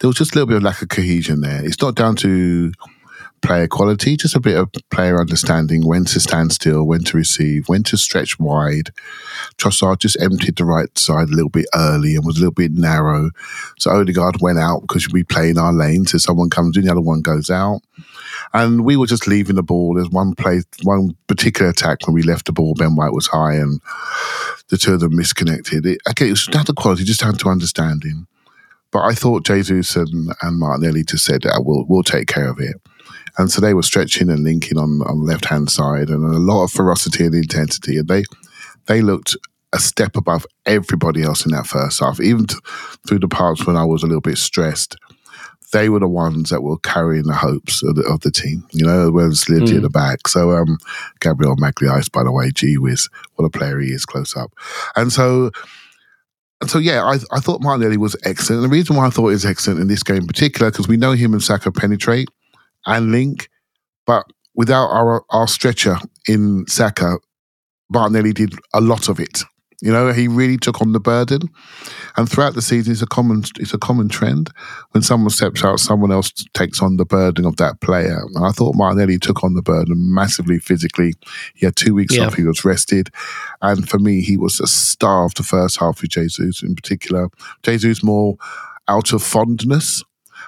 there 0.00 0.08
was 0.08 0.16
just 0.16 0.32
a 0.32 0.34
little 0.34 0.48
bit 0.48 0.56
of 0.56 0.62
lack 0.62 0.82
of 0.82 0.88
cohesion 0.88 1.40
there. 1.40 1.64
It's 1.64 1.80
not 1.80 1.94
down 1.94 2.16
to 2.16 2.72
player 3.42 3.68
quality, 3.68 4.16
just 4.16 4.34
a 4.34 4.40
bit 4.40 4.56
of 4.56 4.70
player 4.90 5.20
understanding 5.20 5.86
when 5.86 6.04
to 6.04 6.20
stand 6.20 6.52
still, 6.52 6.84
when 6.84 7.02
to 7.04 7.16
receive, 7.16 7.68
when 7.68 7.82
to 7.84 7.96
stretch 7.96 8.38
wide. 8.38 8.90
Trossard 9.58 9.98
just 9.98 10.20
emptied 10.20 10.56
the 10.56 10.64
right 10.64 10.96
side 10.98 11.28
a 11.28 11.32
little 11.32 11.50
bit 11.50 11.66
early 11.74 12.16
and 12.16 12.24
was 12.24 12.36
a 12.36 12.40
little 12.40 12.52
bit 12.52 12.72
narrow. 12.72 13.30
So 13.78 13.90
Odegaard 13.90 14.40
went 14.40 14.58
out 14.58 14.80
because 14.80 15.10
we 15.12 15.22
play 15.22 15.50
in 15.50 15.58
our 15.58 15.72
lane. 15.72 16.06
So 16.06 16.18
someone 16.18 16.50
comes 16.50 16.76
in, 16.76 16.84
the 16.84 16.90
other 16.90 17.00
one 17.00 17.20
goes 17.20 17.50
out. 17.50 17.82
And 18.52 18.84
we 18.84 18.96
were 18.96 19.06
just 19.06 19.26
leaving 19.26 19.56
the 19.56 19.62
ball. 19.62 19.94
There's 19.94 20.10
one 20.10 20.34
play, 20.34 20.62
one 20.82 21.16
particular 21.26 21.70
attack 21.70 22.06
when 22.06 22.14
we 22.14 22.22
left 22.22 22.46
the 22.46 22.52
ball. 22.52 22.74
Ben 22.74 22.96
White 22.96 23.12
was 23.12 23.26
high 23.26 23.54
and 23.54 23.80
the 24.68 24.78
two 24.78 24.94
of 24.94 25.00
them 25.00 25.16
misconnected. 25.16 25.84
It, 25.84 26.00
okay, 26.10 26.28
it 26.28 26.32
was 26.32 26.46
down 26.46 26.64
to 26.66 26.72
quality, 26.72 27.04
just 27.04 27.20
down 27.20 27.34
to 27.36 27.48
understanding. 27.48 28.26
But 28.92 29.04
I 29.04 29.14
thought 29.14 29.44
Jesus 29.44 29.96
and, 29.96 30.32
and 30.42 30.58
Martinelli 30.58 31.04
just 31.04 31.24
said, 31.24 31.44
ah, 31.46 31.58
we'll, 31.60 31.84
we'll 31.88 32.02
take 32.02 32.28
care 32.28 32.48
of 32.48 32.58
it. 32.60 32.76
And 33.38 33.50
so 33.50 33.60
they 33.60 33.74
were 33.74 33.82
stretching 33.82 34.30
and 34.30 34.42
linking 34.42 34.78
on, 34.78 35.02
on 35.02 35.20
the 35.20 35.26
left 35.26 35.44
hand 35.46 35.70
side 35.70 36.08
and 36.08 36.24
a 36.24 36.38
lot 36.38 36.64
of 36.64 36.72
ferocity 36.72 37.26
and 37.26 37.34
intensity. 37.34 37.98
And 37.98 38.08
they 38.08 38.24
they 38.86 39.02
looked 39.02 39.36
a 39.72 39.78
step 39.78 40.16
above 40.16 40.46
everybody 40.64 41.22
else 41.22 41.44
in 41.44 41.52
that 41.52 41.66
first 41.66 42.00
half, 42.00 42.20
even 42.20 42.46
t- 42.46 42.56
through 43.06 43.18
the 43.18 43.28
parts 43.28 43.66
when 43.66 43.76
I 43.76 43.84
was 43.84 44.02
a 44.02 44.06
little 44.06 44.20
bit 44.20 44.38
stressed. 44.38 44.96
They 45.72 45.88
were 45.88 45.98
the 45.98 46.08
ones 46.08 46.50
that 46.50 46.62
were 46.62 46.78
carrying 46.78 47.24
the 47.24 47.34
hopes 47.34 47.82
of 47.82 47.96
the, 47.96 48.02
of 48.02 48.20
the 48.20 48.30
team, 48.30 48.64
you 48.70 48.86
know, 48.86 49.10
whereas 49.10 49.48
Lydia 49.48 49.74
mm. 49.74 49.76
at 49.76 49.82
the 49.82 49.90
back. 49.90 50.28
So, 50.28 50.52
um, 50.52 50.78
Gabriel 51.20 51.56
Magalhaes, 51.56 52.10
by 52.10 52.22
the 52.22 52.30
way, 52.30 52.50
gee 52.52 52.78
whiz, 52.78 53.08
what 53.34 53.44
a 53.44 53.50
player 53.50 53.80
he 53.80 53.88
is 53.88 54.06
close 54.06 54.36
up. 54.36 54.52
And 54.94 55.12
so, 55.12 55.50
and 56.60 56.70
so, 56.70 56.78
yeah, 56.78 57.04
I, 57.04 57.16
I 57.32 57.40
thought 57.40 57.62
Martinelli 57.62 57.96
was 57.96 58.16
excellent. 58.24 58.62
And 58.62 58.70
the 58.70 58.74
reason 58.74 58.96
why 58.96 59.06
I 59.06 59.10
thought 59.10 59.28
he 59.28 59.34
was 59.34 59.44
excellent 59.44 59.80
in 59.80 59.88
this 59.88 60.02
game 60.02 60.18
in 60.18 60.26
particular, 60.26 60.70
because 60.70 60.88
we 60.88 60.96
know 60.96 61.12
him 61.12 61.32
and 61.32 61.42
Saka 61.42 61.72
penetrate 61.72 62.28
and 62.86 63.10
link. 63.10 63.48
But 64.06 64.24
without 64.54 64.86
our 64.86 65.24
our 65.30 65.48
stretcher 65.48 65.98
in 66.28 66.66
Saka, 66.68 67.18
Martinelli 67.90 68.32
did 68.32 68.54
a 68.72 68.80
lot 68.80 69.08
of 69.08 69.18
it. 69.20 69.42
You 69.82 69.92
know, 69.92 70.10
he 70.10 70.26
really 70.26 70.56
took 70.56 70.80
on 70.80 70.92
the 70.92 71.00
burden, 71.00 71.50
and 72.16 72.30
throughout 72.30 72.54
the 72.54 72.62
season, 72.62 72.92
it's 72.92 73.02
a 73.02 73.06
common 73.06 73.42
it's 73.58 73.74
a 73.74 73.78
common 73.78 74.08
trend. 74.08 74.50
When 74.92 75.02
someone 75.02 75.30
steps 75.30 75.62
out, 75.62 75.80
someone 75.80 76.10
else 76.10 76.30
takes 76.54 76.80
on 76.80 76.96
the 76.96 77.04
burden 77.04 77.44
of 77.44 77.56
that 77.56 77.80
player. 77.80 78.22
And 78.34 78.44
I 78.44 78.52
thought 78.52 78.74
Martinelli 78.74 79.18
took 79.18 79.44
on 79.44 79.54
the 79.54 79.62
burden 79.62 80.14
massively 80.14 80.58
physically. 80.58 81.12
He 81.54 81.66
had 81.66 81.76
two 81.76 81.94
weeks 81.94 82.16
yeah. 82.16 82.26
off; 82.26 82.34
he 82.34 82.44
was 82.44 82.64
rested, 82.64 83.10
and 83.60 83.88
for 83.88 83.98
me, 83.98 84.22
he 84.22 84.36
was 84.36 84.60
a 84.60 84.66
star 84.66 85.26
of 85.26 85.34
the 85.34 85.42
first 85.42 85.78
half 85.78 86.00
with 86.00 86.10
Jesus 86.10 86.62
in 86.62 86.74
particular. 86.74 87.28
Jesus 87.62 88.02
more 88.02 88.36
out 88.88 89.12
of 89.12 89.22
fondness 89.22 90.02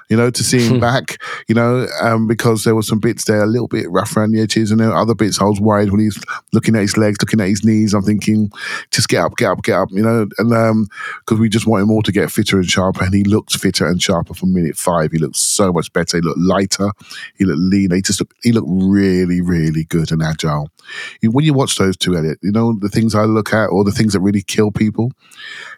you 0.09 0.17
know, 0.17 0.31
to 0.31 0.43
see 0.43 0.67
him 0.67 0.81
back, 0.89 1.23
you 1.49 1.55
know, 1.55 1.87
um, 2.03 2.27
because 2.27 2.65
there 2.65 2.75
were 2.75 2.83
some 2.83 2.99
bits 2.99 3.25
there 3.25 3.43
a 3.43 3.47
little 3.47 3.69
bit 3.69 3.91
rough 3.91 4.17
around 4.17 4.33
the 4.33 4.41
edges, 4.41 4.71
and 4.71 4.81
there 4.81 4.93
other 4.93 5.15
bits 5.15 5.41
I 5.41 5.45
was 5.45 5.61
worried 5.61 5.91
when 5.91 6.01
he's 6.01 6.19
looking 6.53 6.75
at 6.75 6.83
his 6.83 6.97
legs, 6.97 7.19
looking 7.21 7.41
at 7.41 7.49
his 7.49 7.65
knees. 7.65 7.95
I'm 7.95 8.03
thinking, 8.03 8.51
just 8.91 9.09
get 9.09 9.25
up, 9.25 9.37
get 9.37 9.51
up, 9.51 9.63
get 9.63 9.77
up, 9.77 9.91
you 9.93 10.03
know, 10.03 10.27
and 10.39 10.51
because 10.51 11.37
um, 11.37 11.41
we 11.41 11.49
just 11.49 11.67
want 11.67 11.83
him 11.83 11.91
all 11.91 12.03
to 12.03 12.13
get 12.13 12.31
fitter 12.31 12.57
and 12.57 12.69
sharper, 12.69 13.05
and 13.05 13.15
he 13.15 13.25
looked 13.25 13.57
fitter 13.57 13.87
and 13.87 14.03
sharper 14.03 14.35
from 14.35 14.55
minute 14.55 14.77
five. 14.77 15.13
He 15.13 15.19
looked 15.19 15.37
so 15.37 15.73
much 15.73 15.93
better. 15.93 16.19
He 16.19 16.23
looked 16.23 16.39
lighter. 16.39 16.91
He 17.37 17.45
looked 17.45 17.61
leaner. 17.61 17.97
He 17.97 18.03
just 18.03 18.21
looked, 18.21 18.35
he 18.43 18.53
looked 18.53 18.69
really, 18.71 19.41
really 19.41 19.85
good 19.85 20.11
and 20.13 20.23
agile. 20.23 20.71
When 21.23 21.45
you 21.45 21.53
watch 21.53 21.77
those 21.77 21.97
two, 21.97 22.17
Elliot, 22.17 22.39
you 22.43 22.53
know 22.53 22.79
the 22.79 22.89
things 22.89 23.15
I 23.15 23.25
look 23.25 23.53
at, 23.53 23.67
or 23.67 23.85
the 23.85 23.93
things 23.93 24.15
that 24.15 24.21
really 24.21 24.43
kill 24.43 24.71
people, 24.71 25.13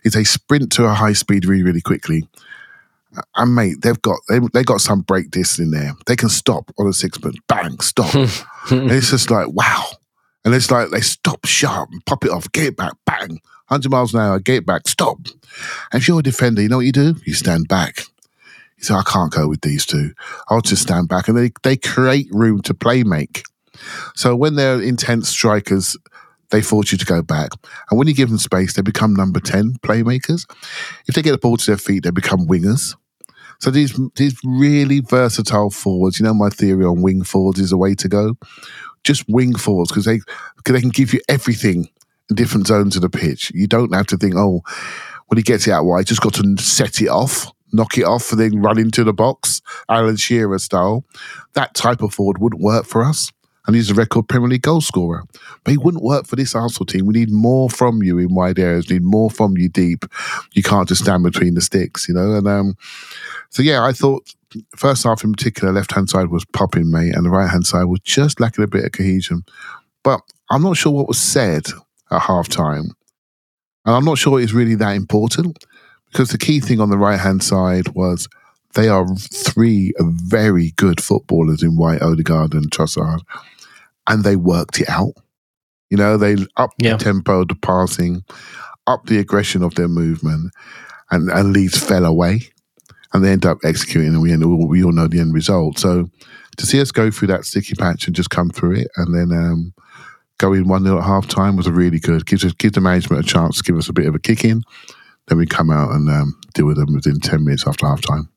is 0.04 0.12
they 0.12 0.24
sprint 0.24 0.70
to 0.72 0.84
a 0.84 0.94
high 0.94 1.14
speed 1.14 1.44
really, 1.44 1.62
really 1.62 1.80
quickly 1.80 2.28
and 3.36 3.54
mate, 3.54 3.76
they've 3.82 4.00
got 4.02 4.18
they 4.28 4.40
they 4.52 4.62
got 4.62 4.80
some 4.80 5.00
brake 5.00 5.30
disc 5.30 5.58
in 5.58 5.70
there. 5.70 5.94
They 6.06 6.16
can 6.16 6.28
stop 6.28 6.70
on 6.78 6.86
a 6.86 6.92
six, 6.92 7.18
but 7.18 7.34
bang, 7.48 7.78
stop. 7.80 8.14
and 8.70 8.90
it's 8.90 9.10
just 9.10 9.30
like 9.30 9.48
wow. 9.48 9.84
And 10.44 10.54
it's 10.54 10.70
like 10.70 10.90
they 10.90 11.00
stop 11.00 11.44
sharp 11.44 11.90
and 11.92 12.04
pop 12.06 12.24
it 12.24 12.30
off, 12.30 12.50
get 12.52 12.68
it 12.68 12.76
back, 12.76 12.94
bang, 13.04 13.40
hundred 13.66 13.90
miles 13.90 14.14
an 14.14 14.20
hour, 14.20 14.38
get 14.38 14.56
it 14.56 14.66
back, 14.66 14.88
stop. 14.88 15.18
And 15.92 16.00
if 16.00 16.08
you're 16.08 16.20
a 16.20 16.22
defender, 16.22 16.62
you 16.62 16.68
know 16.68 16.78
what 16.78 16.86
you 16.86 16.92
do? 16.92 17.16
You 17.26 17.34
stand 17.34 17.68
back. 17.68 18.04
You 18.78 18.84
say, 18.84 18.94
I 18.94 19.02
can't 19.02 19.32
go 19.32 19.48
with 19.48 19.60
these 19.60 19.84
two. 19.84 20.12
I'll 20.48 20.62
just 20.62 20.82
stand 20.82 21.08
back, 21.08 21.28
and 21.28 21.36
they 21.36 21.50
they 21.62 21.76
create 21.76 22.28
room 22.30 22.62
to 22.62 22.74
play 22.74 23.02
make. 23.02 23.42
So 24.14 24.34
when 24.36 24.54
they're 24.54 24.80
intense 24.80 25.28
strikers, 25.28 25.96
they 26.50 26.62
force 26.62 26.92
you 26.92 26.98
to 26.98 27.04
go 27.04 27.22
back. 27.22 27.50
And 27.90 27.98
when 27.98 28.08
you 28.08 28.14
give 28.14 28.28
them 28.28 28.38
space, 28.38 28.74
they 28.74 28.82
become 28.82 29.14
number 29.14 29.40
10 29.40 29.74
playmakers. 29.82 30.50
If 31.06 31.14
they 31.14 31.22
get 31.22 31.32
the 31.32 31.38
ball 31.38 31.56
to 31.56 31.66
their 31.66 31.78
feet, 31.78 32.04
they 32.04 32.10
become 32.10 32.46
wingers. 32.46 32.94
So 33.60 33.70
these 33.70 33.98
these 34.16 34.38
really 34.42 35.00
versatile 35.00 35.70
forwards, 35.70 36.18
you 36.18 36.24
know, 36.24 36.32
my 36.32 36.48
theory 36.48 36.84
on 36.84 37.02
wing 37.02 37.22
forwards 37.22 37.60
is 37.60 37.70
the 37.70 37.76
way 37.76 37.94
to 37.94 38.08
go. 38.08 38.34
Just 39.04 39.28
wing 39.28 39.54
forwards 39.54 39.90
because 39.90 40.06
they 40.06 40.18
cause 40.18 40.74
they 40.74 40.80
can 40.80 40.88
give 40.88 41.12
you 41.12 41.20
everything 41.28 41.88
in 42.30 42.36
different 42.36 42.66
zones 42.66 42.96
of 42.96 43.02
the 43.02 43.10
pitch. 43.10 43.52
You 43.54 43.66
don't 43.66 43.94
have 43.94 44.06
to 44.08 44.16
think, 44.16 44.34
oh, 44.34 44.62
when 45.26 45.36
he 45.36 45.42
gets 45.42 45.66
it 45.66 45.72
out 45.72 45.84
wide, 45.84 46.06
just 46.06 46.22
got 46.22 46.34
to 46.34 46.56
set 46.56 47.02
it 47.02 47.08
off, 47.08 47.52
knock 47.72 47.98
it 47.98 48.04
off, 48.04 48.32
and 48.32 48.40
then 48.40 48.62
run 48.62 48.78
into 48.78 49.04
the 49.04 49.12
box, 49.12 49.60
Alan 49.90 50.16
Shearer 50.16 50.58
style. 50.58 51.04
That 51.52 51.74
type 51.74 52.00
of 52.02 52.14
forward 52.14 52.38
wouldn't 52.38 52.62
work 52.62 52.86
for 52.86 53.04
us 53.04 53.30
and 53.70 53.76
he's 53.76 53.88
a 53.88 53.94
record 53.94 54.26
Premier 54.26 54.48
League 54.48 54.62
goal 54.62 54.80
scorer. 54.80 55.22
But 55.62 55.70
he 55.70 55.78
wouldn't 55.78 56.02
work 56.02 56.26
for 56.26 56.34
this 56.34 56.56
Arsenal 56.56 56.86
team. 56.86 57.06
We 57.06 57.14
need 57.14 57.30
more 57.30 57.70
from 57.70 58.02
you 58.02 58.18
in 58.18 58.34
wide 58.34 58.58
areas. 58.58 58.88
We 58.88 58.96
need 58.96 59.04
more 59.04 59.30
from 59.30 59.56
you 59.56 59.68
deep. 59.68 60.04
You 60.54 60.64
can't 60.64 60.88
just 60.88 61.04
stand 61.04 61.22
between 61.22 61.54
the 61.54 61.60
sticks, 61.60 62.08
you 62.08 62.14
know. 62.14 62.34
And 62.34 62.48
um, 62.48 62.74
so 63.50 63.62
yeah, 63.62 63.84
I 63.84 63.92
thought 63.92 64.34
first 64.74 65.04
half 65.04 65.22
in 65.22 65.30
particular, 65.30 65.72
left 65.72 65.92
hand 65.92 66.10
side 66.10 66.30
was 66.30 66.44
popping, 66.46 66.90
mate, 66.90 67.14
and 67.14 67.24
the 67.24 67.30
right 67.30 67.48
hand 67.48 67.64
side 67.64 67.84
was 67.84 68.00
just 68.00 68.40
lacking 68.40 68.64
a 68.64 68.66
bit 68.66 68.84
of 68.84 68.90
cohesion. 68.90 69.44
But 70.02 70.20
I'm 70.50 70.62
not 70.62 70.76
sure 70.76 70.90
what 70.90 71.06
was 71.06 71.20
said 71.20 71.66
at 72.10 72.22
half 72.22 72.48
time. 72.48 72.90
And 73.86 73.94
I'm 73.94 74.04
not 74.04 74.18
sure 74.18 74.40
it's 74.40 74.52
really 74.52 74.74
that 74.74 74.96
important 74.96 75.64
because 76.10 76.30
the 76.30 76.38
key 76.38 76.58
thing 76.58 76.80
on 76.80 76.90
the 76.90 76.98
right 76.98 77.20
hand 77.20 77.44
side 77.44 77.90
was 77.90 78.28
they 78.74 78.88
are 78.88 79.06
three 79.16 79.92
very 80.00 80.72
good 80.72 81.00
footballers 81.00 81.62
in 81.62 81.76
White, 81.76 82.02
Odegaard, 82.02 82.54
and 82.54 82.68
Trossard, 82.68 83.20
and 84.10 84.24
they 84.24 84.36
worked 84.36 84.80
it 84.80 84.88
out. 84.90 85.14
You 85.88 85.96
know, 85.96 86.16
they 86.16 86.36
upped 86.56 86.82
Yeah. 86.82 86.96
the 86.96 87.04
tempo, 87.04 87.42
of 87.42 87.48
the 87.48 87.54
passing, 87.54 88.22
up 88.86 89.06
the 89.06 89.18
aggression 89.18 89.62
of 89.62 89.74
their 89.74 89.88
movement, 89.88 90.52
and, 91.10 91.30
and 91.30 91.52
Leeds 91.52 91.78
fell 91.78 92.04
away. 92.04 92.42
And 93.12 93.24
they 93.24 93.32
end 93.32 93.44
up 93.44 93.58
executing, 93.64 94.14
and 94.14 94.22
we, 94.22 94.32
end, 94.32 94.44
we 94.68 94.84
all 94.84 94.92
know 94.92 95.08
the 95.08 95.18
end 95.18 95.34
result. 95.34 95.80
So 95.80 96.08
to 96.58 96.66
see 96.66 96.80
us 96.80 96.92
go 96.92 97.10
through 97.10 97.28
that 97.28 97.44
sticky 97.44 97.74
patch 97.74 98.06
and 98.06 98.14
just 98.14 98.30
come 98.30 98.50
through 98.50 98.76
it, 98.76 98.88
and 98.96 99.12
then 99.14 99.36
um, 99.36 99.74
go 100.38 100.52
in 100.52 100.68
1 100.68 100.84
0 100.84 100.98
at 100.98 101.04
half 101.04 101.26
time 101.26 101.56
was 101.56 101.68
really 101.68 101.98
good. 101.98 102.24
Gives, 102.26 102.44
us, 102.44 102.52
gives 102.52 102.74
the 102.74 102.80
management 102.80 103.24
a 103.24 103.28
chance 103.28 103.56
to 103.56 103.62
give 103.64 103.76
us 103.76 103.88
a 103.88 103.92
bit 103.92 104.06
of 104.06 104.14
a 104.14 104.20
kick 104.20 104.44
in. 104.44 104.62
Then 105.26 105.38
we 105.38 105.46
come 105.46 105.70
out 105.70 105.90
and 105.90 106.08
um, 106.08 106.38
deal 106.54 106.66
with 106.66 106.76
them 106.76 106.94
within 106.94 107.18
10 107.18 107.44
minutes 107.44 107.66
after 107.66 107.86
half 107.86 108.00
time. 108.00 108.28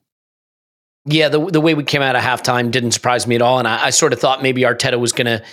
Yeah, 1.05 1.29
the 1.29 1.45
the 1.45 1.61
way 1.61 1.73
we 1.73 1.83
came 1.83 2.01
out 2.01 2.15
of 2.15 2.21
halftime 2.21 2.71
didn't 2.71 2.91
surprise 2.91 3.27
me 3.27 3.35
at 3.35 3.41
all, 3.41 3.59
and 3.59 3.67
I, 3.67 3.85
I 3.85 3.89
sort 3.89 4.13
of 4.13 4.19
thought 4.19 4.41
maybe 4.41 4.61
Arteta 4.61 4.99
was 4.99 5.11
going 5.11 5.25
to 5.25 5.43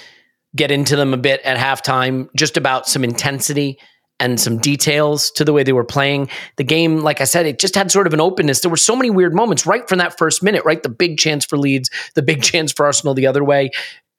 get 0.54 0.70
into 0.70 0.96
them 0.96 1.12
a 1.12 1.16
bit 1.16 1.40
at 1.42 1.56
halftime, 1.56 2.28
just 2.36 2.56
about 2.56 2.86
some 2.88 3.04
intensity 3.04 3.78
and 4.20 4.38
some 4.38 4.58
details 4.58 5.30
to 5.32 5.44
the 5.44 5.52
way 5.52 5.62
they 5.62 5.72
were 5.72 5.84
playing. 5.84 6.28
The 6.56 6.64
game, 6.64 6.98
like 6.98 7.20
I 7.20 7.24
said, 7.24 7.46
it 7.46 7.58
just 7.58 7.74
had 7.74 7.90
sort 7.90 8.06
of 8.06 8.12
an 8.12 8.20
openness. 8.20 8.60
There 8.60 8.70
were 8.70 8.76
so 8.76 8.94
many 8.94 9.10
weird 9.10 9.34
moments 9.34 9.64
right 9.66 9.88
from 9.88 9.98
that 9.98 10.18
first 10.18 10.42
minute, 10.42 10.64
right? 10.64 10.82
The 10.82 10.90
big 10.90 11.18
chance 11.18 11.44
for 11.44 11.56
Leeds, 11.56 11.90
the 12.14 12.22
big 12.22 12.42
chance 12.44 12.70
for 12.70 12.84
Arsenal 12.84 13.14
the 13.14 13.26
other 13.26 13.42
way. 13.42 13.70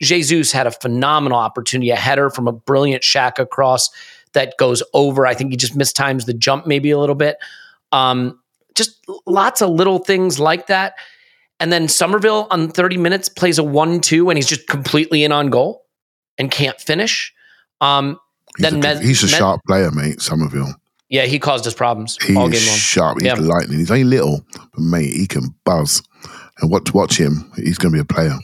Jesus 0.01 0.51
had 0.51 0.65
a 0.65 0.71
phenomenal 0.71 1.37
opportunity, 1.37 1.91
a 1.91 1.95
header 1.95 2.31
from 2.31 2.47
a 2.47 2.51
brilliant 2.51 3.03
Xhaka 3.03 3.47
cross 3.47 3.91
that 4.33 4.57
goes 4.57 4.81
over. 4.93 5.27
I 5.27 5.35
think 5.35 5.51
he 5.51 5.57
just 5.57 5.77
mistimes 5.77 6.25
the 6.25 6.33
jump 6.33 6.65
maybe 6.65 6.89
a 6.89 6.97
little 6.97 7.15
bit. 7.15 7.37
Um, 7.91 8.39
just 8.73 9.05
lots 9.27 9.61
of 9.61 9.69
little 9.69 9.99
things 9.99 10.39
like 10.39 10.67
that. 10.67 10.95
And 11.61 11.71
then 11.71 11.87
Summerville 11.87 12.47
on 12.51 12.69
30 12.69 12.97
minutes 12.97 13.29
plays 13.29 13.57
a 13.57 13.63
1 13.63 14.01
2 14.01 14.29
and 14.29 14.37
he's 14.37 14.47
just 14.47 14.67
completely 14.67 15.23
in 15.23 15.31
on 15.31 15.49
goal 15.49 15.85
and 16.37 16.49
can't 16.51 16.79
finish. 16.81 17.33
Um, 17.79 18.19
He's, 18.57 18.63
then 18.69 18.75
a, 18.75 18.79
Mes- 18.79 18.99
he's 19.01 19.23
a 19.23 19.27
Mes- 19.27 19.35
sharp 19.37 19.61
player, 19.67 19.91
mate, 19.91 20.19
Summerville. 20.21 20.73
Yeah, 21.09 21.23
he 21.25 21.39
caused 21.39 21.65
us 21.67 21.73
problems 21.73 22.17
He 22.23 22.35
all 22.35 22.47
is 22.51 22.59
game 22.59 22.67
long. 22.69 22.77
sharp. 22.77 23.17
He's 23.21 23.27
Yeah. 23.27 23.33
lightning. 23.35 23.79
He's 23.79 23.91
only 23.91 24.03
little, 24.03 24.45
but 24.53 24.79
mate, 24.81 25.13
he 25.13 25.27
can 25.27 25.53
buzz. 25.65 26.01
And 26.59 26.69
watch, 26.71 26.93
watch 26.93 27.17
him. 27.17 27.51
He's 27.55 27.77
going 27.77 27.93
to 27.93 27.95
be 27.97 28.01
a 28.01 28.05
player. 28.05 28.37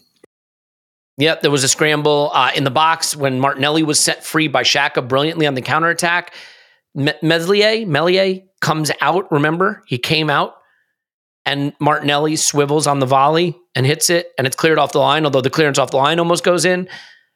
Yep, 1.17 1.41
there 1.41 1.51
was 1.51 1.63
a 1.63 1.67
scramble 1.67 2.29
uh, 2.33 2.51
in 2.55 2.63
the 2.63 2.71
box 2.71 3.15
when 3.15 3.39
Martinelli 3.39 3.83
was 3.83 3.99
set 3.99 4.23
free 4.23 4.47
by 4.47 4.63
Xhaka 4.63 5.07
brilliantly 5.07 5.47
on 5.47 5.55
the 5.55 5.61
counterattack. 5.61 6.33
Me- 6.93 7.13
Meslier, 7.23 7.85
Melier 7.87 8.41
comes 8.61 8.91
out, 9.01 9.31
remember? 9.31 9.81
He 9.87 9.97
came 9.97 10.29
out 10.29 10.55
and 11.47 11.71
Martinelli 11.79 12.35
swivels 12.35 12.87
on 12.87 12.99
the 12.99 13.05
volley 13.05 13.57
and 13.73 13.85
hits 13.85 14.09
it 14.09 14.33
and 14.37 14.45
it's 14.45 14.55
cleared 14.55 14.77
off 14.77 14.91
the 14.91 14.99
line, 14.99 15.23
although 15.23 15.39
the 15.39 15.49
clearance 15.49 15.79
off 15.79 15.91
the 15.91 15.97
line 15.97 16.19
almost 16.19 16.43
goes 16.43 16.65
in. 16.65 16.89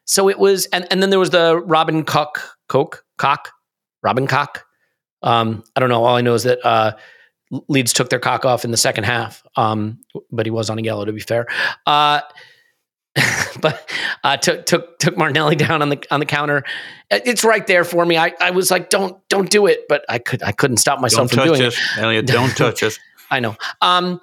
So 0.04 0.30
it 0.30 0.38
was, 0.38 0.66
and, 0.68 0.86
and 0.92 1.02
then 1.02 1.12
there 1.12 1.20
was 1.20 1.30
the 1.30 1.58
Robin 1.58 2.04
Cock, 2.04 2.42
Coke, 2.68 3.06
Cock, 3.18 3.52
Robin 4.04 4.28
Cock. 4.28 4.66
Um, 5.24 5.64
I 5.78 5.80
don't 5.80 5.88
know. 5.88 6.04
All 6.04 6.18
I 6.18 6.22
know 6.22 6.34
is 6.34 6.44
that 6.44 6.60
uh, 6.66 6.98
Leeds 7.70 7.94
took 7.94 8.10
their 8.10 8.20
cock 8.20 8.44
off 8.44 8.66
in 8.66 8.72
the 8.72 8.78
second 8.78 9.06
half, 9.06 9.44
um, 9.56 10.02
but 10.30 10.46
he 10.46 10.52
was 10.52 10.70
on 10.70 10.78
a 10.78 10.82
yellow 10.82 11.06
to 11.06 11.14
be 11.14 11.22
fair. 11.22 11.48
Uh, 11.86 12.20
but 13.62 13.90
uh, 14.24 14.38
took 14.38 14.66
took 14.66 14.98
took 15.00 15.18
Martinelli 15.18 15.56
down 15.58 15.82
on 15.82 15.90
the 15.90 16.04
on 16.12 16.20
the 16.20 16.26
counter. 16.26 16.64
It's 17.10 17.44
right 17.44 17.66
there 17.68 17.84
for 17.84 18.06
me. 18.06 18.18
I, 18.18 18.34
I 18.40 18.52
was 18.52 18.72
like, 18.72 18.90
don't 18.90 19.18
don't 19.30 19.50
do 19.50 19.68
it, 19.68 19.86
but 19.88 20.04
I 20.10 20.18
could 20.18 20.42
I 20.44 20.52
couldn't 20.52 20.78
stop 20.78 21.00
myself 21.00 21.30
Don't 21.30 21.40
from 21.40 21.48
touch 21.50 21.58
doing 21.60 21.72
it, 21.72 21.80
Elliot. 21.98 22.26
Don't 22.26 22.50
touch 22.58 22.84
it. 22.84 22.98
I 23.32 23.40
know. 23.40 23.56
Um, 23.82 24.20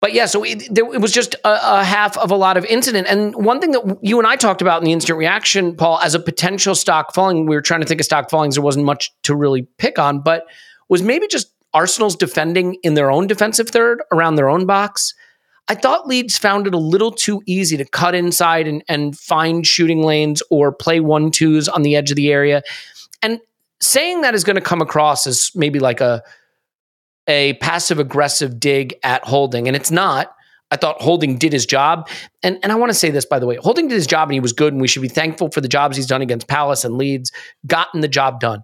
but 0.00 0.12
yeah, 0.12 0.26
so 0.26 0.44
it, 0.44 0.62
there, 0.70 0.84
it 0.94 1.00
was 1.00 1.12
just 1.12 1.34
a, 1.44 1.80
a 1.80 1.84
half 1.84 2.16
of 2.16 2.30
a 2.30 2.36
lot 2.36 2.56
of 2.56 2.64
incident. 2.66 3.08
And 3.08 3.34
one 3.34 3.60
thing 3.60 3.72
that 3.72 3.98
you 4.02 4.18
and 4.18 4.26
I 4.26 4.36
talked 4.36 4.62
about 4.62 4.80
in 4.80 4.84
the 4.84 4.92
instant 4.92 5.18
reaction, 5.18 5.74
Paul, 5.74 5.98
as 6.00 6.14
a 6.14 6.20
potential 6.20 6.74
stock 6.74 7.12
falling, 7.14 7.46
we 7.46 7.56
were 7.56 7.62
trying 7.62 7.80
to 7.80 7.86
think 7.86 8.00
of 8.00 8.04
stock 8.04 8.30
fallings. 8.30 8.54
There 8.54 8.62
wasn't 8.62 8.86
much 8.86 9.10
to 9.24 9.34
really 9.34 9.62
pick 9.78 9.98
on, 9.98 10.20
but 10.20 10.44
was 10.88 11.02
maybe 11.02 11.26
just 11.26 11.52
Arsenal's 11.74 12.14
defending 12.14 12.76
in 12.82 12.94
their 12.94 13.10
own 13.10 13.26
defensive 13.26 13.68
third 13.68 14.02
around 14.12 14.36
their 14.36 14.48
own 14.48 14.66
box. 14.66 15.14
I 15.68 15.74
thought 15.74 16.06
Leeds 16.06 16.38
found 16.38 16.66
it 16.66 16.74
a 16.74 16.78
little 16.78 17.10
too 17.10 17.42
easy 17.46 17.76
to 17.76 17.84
cut 17.84 18.14
inside 18.14 18.68
and, 18.68 18.84
and 18.88 19.18
find 19.18 19.66
shooting 19.66 20.02
lanes 20.02 20.42
or 20.50 20.72
play 20.72 21.00
one 21.00 21.30
twos 21.32 21.68
on 21.68 21.82
the 21.82 21.96
edge 21.96 22.10
of 22.10 22.16
the 22.16 22.30
area. 22.30 22.62
And 23.22 23.40
saying 23.80 24.20
that 24.20 24.34
is 24.34 24.44
going 24.44 24.56
to 24.56 24.62
come 24.62 24.80
across 24.80 25.26
as 25.26 25.50
maybe 25.54 25.80
like 25.80 26.00
a 26.00 26.22
a 27.26 27.54
passive 27.54 27.98
aggressive 27.98 28.60
dig 28.60 28.94
at 29.02 29.24
Holding, 29.24 29.66
and 29.66 29.76
it's 29.76 29.90
not. 29.90 30.32
I 30.70 30.76
thought 30.76 31.00
Holding 31.00 31.38
did 31.38 31.52
his 31.52 31.64
job. 31.64 32.08
And, 32.42 32.58
and 32.62 32.72
I 32.72 32.74
want 32.74 32.90
to 32.90 32.94
say 32.94 33.10
this, 33.10 33.24
by 33.24 33.38
the 33.38 33.46
way 33.46 33.56
Holding 33.56 33.88
did 33.88 33.94
his 33.94 34.06
job 34.06 34.28
and 34.28 34.34
he 34.34 34.40
was 34.40 34.52
good, 34.52 34.72
and 34.72 34.82
we 34.82 34.88
should 34.88 35.02
be 35.02 35.08
thankful 35.08 35.50
for 35.50 35.60
the 35.60 35.68
jobs 35.68 35.96
he's 35.96 36.06
done 36.06 36.22
against 36.22 36.48
Palace 36.48 36.84
and 36.84 36.96
Leeds, 36.96 37.30
gotten 37.66 38.00
the 38.00 38.08
job 38.08 38.40
done. 38.40 38.62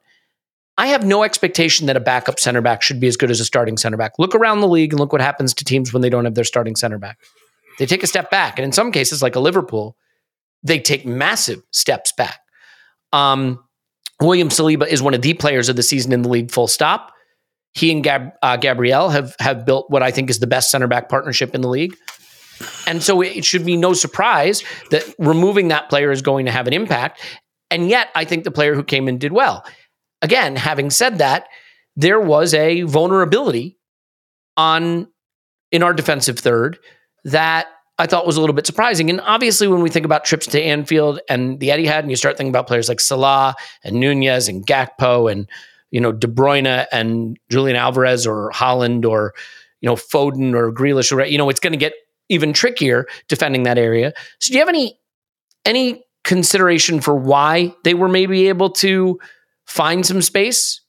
I 0.78 0.86
have 0.88 1.04
no 1.04 1.22
expectation 1.22 1.86
that 1.86 1.96
a 1.96 2.00
backup 2.00 2.40
center 2.40 2.62
back 2.62 2.82
should 2.82 2.98
be 2.98 3.06
as 3.06 3.16
good 3.16 3.30
as 3.30 3.40
a 3.40 3.44
starting 3.44 3.76
center 3.76 3.96
back. 3.96 4.12
Look 4.18 4.34
around 4.34 4.60
the 4.60 4.68
league 4.68 4.92
and 4.92 4.98
look 4.98 5.12
what 5.12 5.20
happens 5.20 5.52
to 5.54 5.64
teams 5.64 5.92
when 5.92 6.02
they 6.02 6.10
don't 6.10 6.24
have 6.24 6.34
their 6.34 6.44
starting 6.44 6.76
center 6.76 6.98
back. 6.98 7.18
They 7.78 7.86
take 7.86 8.02
a 8.02 8.06
step 8.06 8.30
back. 8.30 8.58
And 8.58 8.64
in 8.64 8.72
some 8.72 8.90
cases, 8.90 9.22
like 9.22 9.36
a 9.36 9.40
Liverpool, 9.40 9.96
they 10.62 10.78
take 10.78 11.04
massive 11.04 11.62
steps 11.72 12.12
back. 12.12 12.40
Um, 13.12 13.62
William 14.20 14.48
Saliba 14.48 14.86
is 14.86 15.02
one 15.02 15.14
of 15.14 15.22
the 15.22 15.34
players 15.34 15.68
of 15.68 15.76
the 15.76 15.82
season 15.82 16.12
in 16.12 16.22
the 16.22 16.28
league, 16.28 16.50
full 16.50 16.68
stop. 16.68 17.11
He 17.74 17.90
and 17.90 18.04
Gab, 18.04 18.32
uh, 18.42 18.56
Gabriel 18.56 19.08
have 19.08 19.34
have 19.38 19.64
built 19.64 19.90
what 19.90 20.02
I 20.02 20.10
think 20.10 20.30
is 20.30 20.40
the 20.40 20.46
best 20.46 20.70
center 20.70 20.86
back 20.86 21.08
partnership 21.08 21.54
in 21.54 21.60
the 21.60 21.68
league. 21.68 21.96
And 22.86 23.02
so 23.02 23.22
it 23.22 23.44
should 23.44 23.64
be 23.64 23.76
no 23.76 23.92
surprise 23.92 24.62
that 24.90 25.04
removing 25.18 25.68
that 25.68 25.88
player 25.88 26.10
is 26.10 26.22
going 26.22 26.46
to 26.46 26.52
have 26.52 26.66
an 26.66 26.72
impact. 26.72 27.20
And 27.70 27.88
yet, 27.88 28.08
I 28.14 28.24
think 28.24 28.44
the 28.44 28.50
player 28.50 28.74
who 28.74 28.84
came 28.84 29.08
in 29.08 29.18
did 29.18 29.32
well. 29.32 29.64
Again, 30.20 30.54
having 30.56 30.90
said 30.90 31.18
that, 31.18 31.48
there 31.96 32.20
was 32.20 32.54
a 32.54 32.82
vulnerability 32.82 33.78
on 34.56 35.08
in 35.70 35.82
our 35.82 35.94
defensive 35.94 36.38
third 36.38 36.78
that 37.24 37.66
I 37.98 38.06
thought 38.06 38.26
was 38.26 38.36
a 38.36 38.40
little 38.40 38.54
bit 38.54 38.66
surprising. 38.66 39.10
And 39.10 39.20
obviously, 39.22 39.68
when 39.68 39.80
we 39.80 39.90
think 39.90 40.04
about 40.04 40.24
trips 40.24 40.46
to 40.48 40.62
Anfield 40.62 41.20
and 41.28 41.60
the 41.60 41.68
Etihad, 41.68 42.00
and 42.00 42.10
you 42.10 42.16
start 42.16 42.36
thinking 42.36 42.50
about 42.50 42.66
players 42.66 42.88
like 42.88 43.00
Salah 43.00 43.54
and 43.84 43.98
Nunez 43.98 44.48
and 44.48 44.66
Gakpo 44.66 45.30
and 45.30 45.48
you 45.92 46.00
know 46.00 46.10
De 46.10 46.26
Bruyne 46.26 46.86
and 46.90 47.38
Julian 47.48 47.76
Alvarez 47.76 48.26
or 48.26 48.50
Haaland 48.52 49.06
or 49.06 49.32
you 49.80 49.86
know 49.86 49.94
Foden 49.94 50.54
or 50.54 50.72
Grealish, 50.72 51.12
or 51.12 51.24
you 51.24 51.38
know 51.38 51.48
it's 51.48 51.60
going 51.60 51.72
to 51.72 51.78
get 51.78 51.92
even 52.28 52.52
trickier 52.52 53.06
defending 53.28 53.62
that 53.62 53.78
area. 53.78 54.12
So, 54.40 54.48
do 54.48 54.54
you 54.54 54.60
have 54.60 54.68
any 54.68 54.98
any 55.64 56.04
consideration 56.24 57.00
for 57.00 57.14
why 57.14 57.74
they 57.84 57.94
were 57.94 58.08
maybe 58.08 58.48
able 58.48 58.70
to 58.70 59.20
find 59.66 60.04
some 60.04 60.22
space 60.22 60.80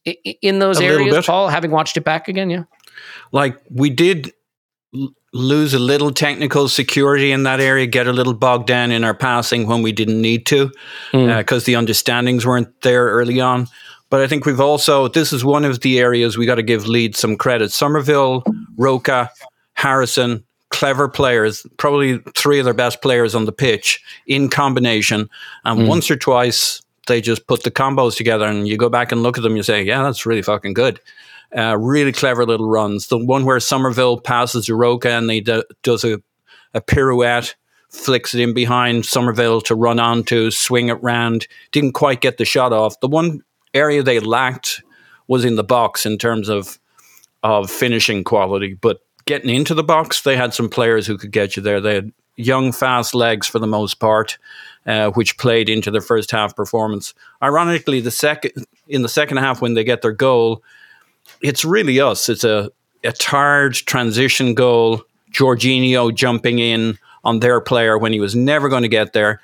in 0.41 0.59
those 0.59 0.79
A 0.79 0.85
areas. 0.85 1.25
Paul? 1.25 1.49
Having 1.49 1.71
watched 1.71 1.97
it 1.97 2.03
back 2.03 2.27
again, 2.27 2.49
yeah. 2.49 2.63
like 3.31 3.59
we 3.69 3.89
did 3.89 4.31
l- 4.95 5.13
lose 5.33 5.73
a 5.73 5.79
little 5.79 6.11
technical 6.11 6.67
security 6.69 7.31
in 7.31 7.43
that 7.43 7.59
area, 7.59 7.87
get 7.87 8.07
a 8.07 8.13
little 8.13 8.33
bogged 8.33 8.67
down 8.67 8.91
in 8.91 9.03
our 9.03 9.13
passing 9.13 9.67
when 9.67 9.81
we 9.81 9.91
didn't 9.91 10.21
need 10.21 10.45
to, 10.47 10.71
hmm. 11.11 11.29
uh, 11.29 11.37
because 11.39 11.65
the 11.65 11.75
understandings 11.75 12.45
weren't 12.45 12.81
there 12.81 13.05
early 13.07 13.41
on. 13.41 13.67
But 14.13 14.21
I 14.21 14.28
think 14.28 14.45
we've 14.45 14.60
also 14.62 15.08
this 15.08 15.34
is 15.34 15.43
one 15.43 15.65
of 15.65 15.80
the 15.80 15.97
areas 15.97 16.38
we 16.38 16.45
got 16.45 16.56
to 16.62 16.62
give 16.62 16.86
Leeds 16.88 17.17
some 17.17 17.36
credit. 17.36 17.71
Summerville, 17.71 18.43
Roca, 18.78 19.32
Harrison, 19.73 20.43
clever 20.69 21.10
players, 21.10 21.65
probably 21.78 22.19
three 22.38 22.60
of 22.60 22.65
their 22.65 22.76
best 22.76 23.02
players 23.02 23.34
on 23.34 23.45
the 23.45 23.52
pitch 23.52 23.99
in 24.28 24.49
combination, 24.49 25.28
and 25.65 25.80
Mm. 25.80 25.88
once 25.88 26.12
or 26.12 26.15
twice 26.15 26.80
they 27.08 27.21
just 27.21 27.47
put 27.47 27.63
the 27.63 27.71
combos 27.71 28.15
together, 28.15 28.45
and 28.45 28.67
you 28.67 28.78
go 28.78 28.88
back 28.88 29.12
and 29.12 29.23
look 29.23 29.36
at 29.39 29.41
them, 29.41 29.56
you 29.58 29.63
say, 29.63 29.82
yeah, 29.82 30.04
that's 30.04 30.28
really 30.28 30.43
fucking 30.43 30.76
good. 30.76 30.99
Uh, 31.58 31.76
really 31.80 32.12
clever 32.12 32.45
little 32.45 32.69
runs. 32.69 33.08
The 33.08 33.17
one 33.17 33.45
where 33.45 33.60
Summerville 33.60 34.19
passes 34.19 34.67
to 34.67 34.76
Roca 34.76 35.10
and 35.10 35.28
he 35.32 35.41
do, 35.41 35.63
does 35.82 36.03
a, 36.03 36.22
a 36.76 36.82
pirouette, 36.82 37.55
flicks 37.89 38.36
it 38.36 38.41
in 38.41 38.53
behind 38.53 39.07
Summerville 39.07 39.61
to 39.61 39.74
run 39.74 39.99
onto, 39.99 40.51
swing 40.51 40.89
it 40.89 41.01
round. 41.01 41.47
Didn't 41.72 41.93
quite 41.93 42.22
get 42.22 42.38
the 42.38 42.45
shot 42.45 42.74
off. 42.74 42.99
The 42.99 43.07
one 43.07 43.41
area 43.74 44.03
they 44.03 44.19
lacked 44.19 44.84
was 45.28 45.45
in 45.45 45.55
the 45.55 45.63
box 45.63 46.05
in 46.05 46.17
terms 46.17 46.49
of 46.49 46.80
of 47.43 47.69
finishing 47.69 48.24
quality, 48.24 48.74
but 48.74 49.01
getting 49.26 49.53
into 49.53 49.74
the 49.74 49.84
box, 49.84 50.21
they 50.21 50.38
had 50.38 50.53
some 50.53 50.69
players 50.69 51.05
who 51.05 51.17
could 51.17 51.32
get 51.32 51.55
you 51.55 51.61
there. 51.63 51.82
They 51.82 51.95
had 51.95 52.11
young, 52.36 52.71
fast 52.71 53.13
legs 53.13 53.47
for 53.47 53.59
the 53.59 53.67
most 53.67 53.95
part, 53.95 54.38
uh, 54.86 55.11
which 55.11 55.38
played 55.38 55.69
into 55.69 55.91
their 55.91 56.01
first 56.01 56.32
half 56.32 56.55
performance. 56.55 57.13
Ironically, 57.41 57.99
the 57.99 58.11
second 58.11 58.65
in 58.88 59.01
the 59.01 59.09
second 59.09 59.38
half 59.38 59.61
when 59.61 59.74
they 59.74 59.84
get 59.84 60.01
their 60.01 60.11
goal, 60.11 60.63
it's 61.41 61.65
really 61.65 61.99
us. 61.99 62.30
It's 62.30 62.43
a, 62.43 62.71
a 63.03 63.11
tired 63.11 63.74
transition 63.74 64.53
goal. 64.53 65.03
Jorginho 65.32 66.13
jumping 66.13 66.59
in 66.59 66.97
on 67.24 67.39
their 67.39 67.59
player 67.59 67.97
when 67.97 68.13
he 68.13 68.19
was 68.19 68.36
never 68.36 68.69
going 68.69 68.84
to 68.84 68.89
get 68.89 69.13
there. 69.13 69.41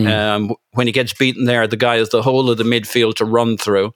Um, 0.00 0.54
when 0.72 0.86
he 0.86 0.92
gets 0.92 1.12
beaten 1.12 1.44
there, 1.44 1.66
the 1.66 1.76
guy 1.76 1.96
has 1.96 2.10
the 2.10 2.22
whole 2.22 2.50
of 2.50 2.58
the 2.58 2.64
midfield 2.64 3.14
to 3.16 3.24
run 3.24 3.56
through. 3.56 3.94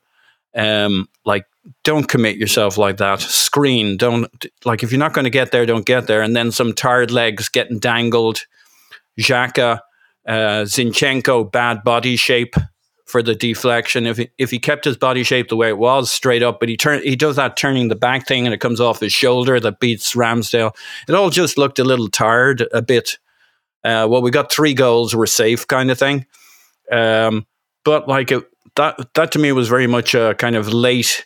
Um, 0.55 1.09
like, 1.24 1.44
don't 1.84 2.09
commit 2.09 2.36
yourself 2.36 2.78
like 2.78 2.99
that. 2.99 3.20
Screen. 3.20 3.97
Don't 3.97 4.30
like 4.64 4.82
if 4.82 4.90
you're 4.90 4.99
not 4.99 5.12
going 5.12 5.24
to 5.24 5.30
get 5.30 5.53
there, 5.53 5.66
don't 5.66 5.86
get 5.86 6.07
there. 6.07 6.22
And 6.22 6.36
then 6.36 6.51
some 6.51 6.72
tired 6.72 7.11
legs 7.11 7.49
getting 7.49 7.78
dangled. 7.78 8.44
Xhaka, 9.18 9.80
uh, 10.26 10.64
Zinchenko, 10.64 11.51
bad 11.51 11.82
body 11.82 12.16
shape 12.16 12.55
for 13.07 13.22
the 13.22 13.34
deflection. 13.34 14.07
If 14.07 14.18
he, 14.18 14.30
if 14.38 14.51
he 14.51 14.59
kept 14.59 14.84
his 14.84 14.97
body 14.97 15.22
shape 15.22 15.49
the 15.49 15.57
way 15.57 15.68
it 15.68 15.78
was, 15.78 16.11
straight 16.11 16.42
up, 16.42 16.61
but 16.61 16.68
he 16.68 16.76
turn 16.76 17.03
he 17.03 17.16
does 17.16 17.36
that 17.36 17.57
turning 17.57 17.88
the 17.88 17.94
back 17.94 18.26
thing 18.26 18.47
and 18.47 18.55
it 18.55 18.61
comes 18.61 18.80
off 18.80 19.01
his 19.01 19.12
shoulder 19.12 19.59
that 19.61 19.80
beats 19.80 20.14
Ramsdale. 20.14 20.76
It 21.09 21.14
all 21.14 21.30
just 21.30 21.57
looked 21.57 21.78
a 21.78 21.84
little 21.84 22.09
tired, 22.09 22.66
a 22.72 22.82
bit. 22.82 23.18
Uh, 23.87 24.05
well, 24.09 24.20
we 24.20 24.32
got 24.32 24.51
three 24.51 24.74
goals, 24.74 25.14
we're 25.14 25.26
safe, 25.26 25.64
kind 25.68 25.93
of 25.93 25.99
thing. 25.99 26.26
Um, 26.91 27.47
but 27.84 28.09
like 28.09 28.32
it, 28.32 28.43
that, 28.74 29.14
that 29.14 29.30
to 29.32 29.39
me 29.39 29.53
was 29.53 29.68
very 29.68 29.87
much 29.87 30.12
a 30.12 30.34
kind 30.34 30.57
of 30.57 30.72
late 30.72 31.24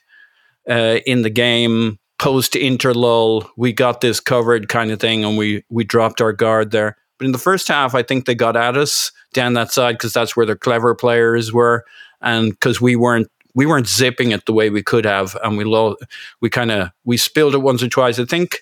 uh, 0.68 0.98
in 1.06 1.22
the 1.22 1.30
game, 1.30 1.98
post 2.18 2.52
interlull. 2.52 3.48
We 3.56 3.72
got 3.72 4.02
this 4.02 4.20
covered, 4.20 4.68
kind 4.68 4.90
of 4.90 5.00
thing, 5.00 5.24
and 5.24 5.38
we 5.38 5.64
we 5.70 5.84
dropped 5.84 6.20
our 6.20 6.34
guard 6.34 6.70
there. 6.70 6.98
But 7.16 7.24
in 7.24 7.32
the 7.32 7.38
first 7.38 7.66
half, 7.66 7.94
I 7.94 8.02
think 8.02 8.26
they 8.26 8.34
got 8.34 8.56
at 8.56 8.76
us 8.76 9.10
down 9.32 9.54
that 9.54 9.72
side 9.72 9.92
because 9.92 10.12
that's 10.12 10.36
where 10.36 10.44
their 10.44 10.54
clever 10.56 10.94
players 10.94 11.54
were, 11.54 11.86
and 12.20 12.50
because 12.50 12.78
we 12.78 12.94
weren't 12.94 13.28
we 13.54 13.64
weren't 13.64 13.88
zipping 13.88 14.32
it 14.32 14.44
the 14.44 14.52
way 14.52 14.68
we 14.68 14.82
could 14.82 15.06
have, 15.06 15.34
and 15.42 15.56
we 15.56 15.64
lo- 15.64 15.96
we 16.42 16.50
kind 16.50 16.70
of 16.70 16.90
we 17.04 17.16
spilled 17.16 17.54
it 17.54 17.62
once 17.62 17.82
or 17.82 17.88
twice. 17.88 18.18
I 18.18 18.26
think 18.26 18.58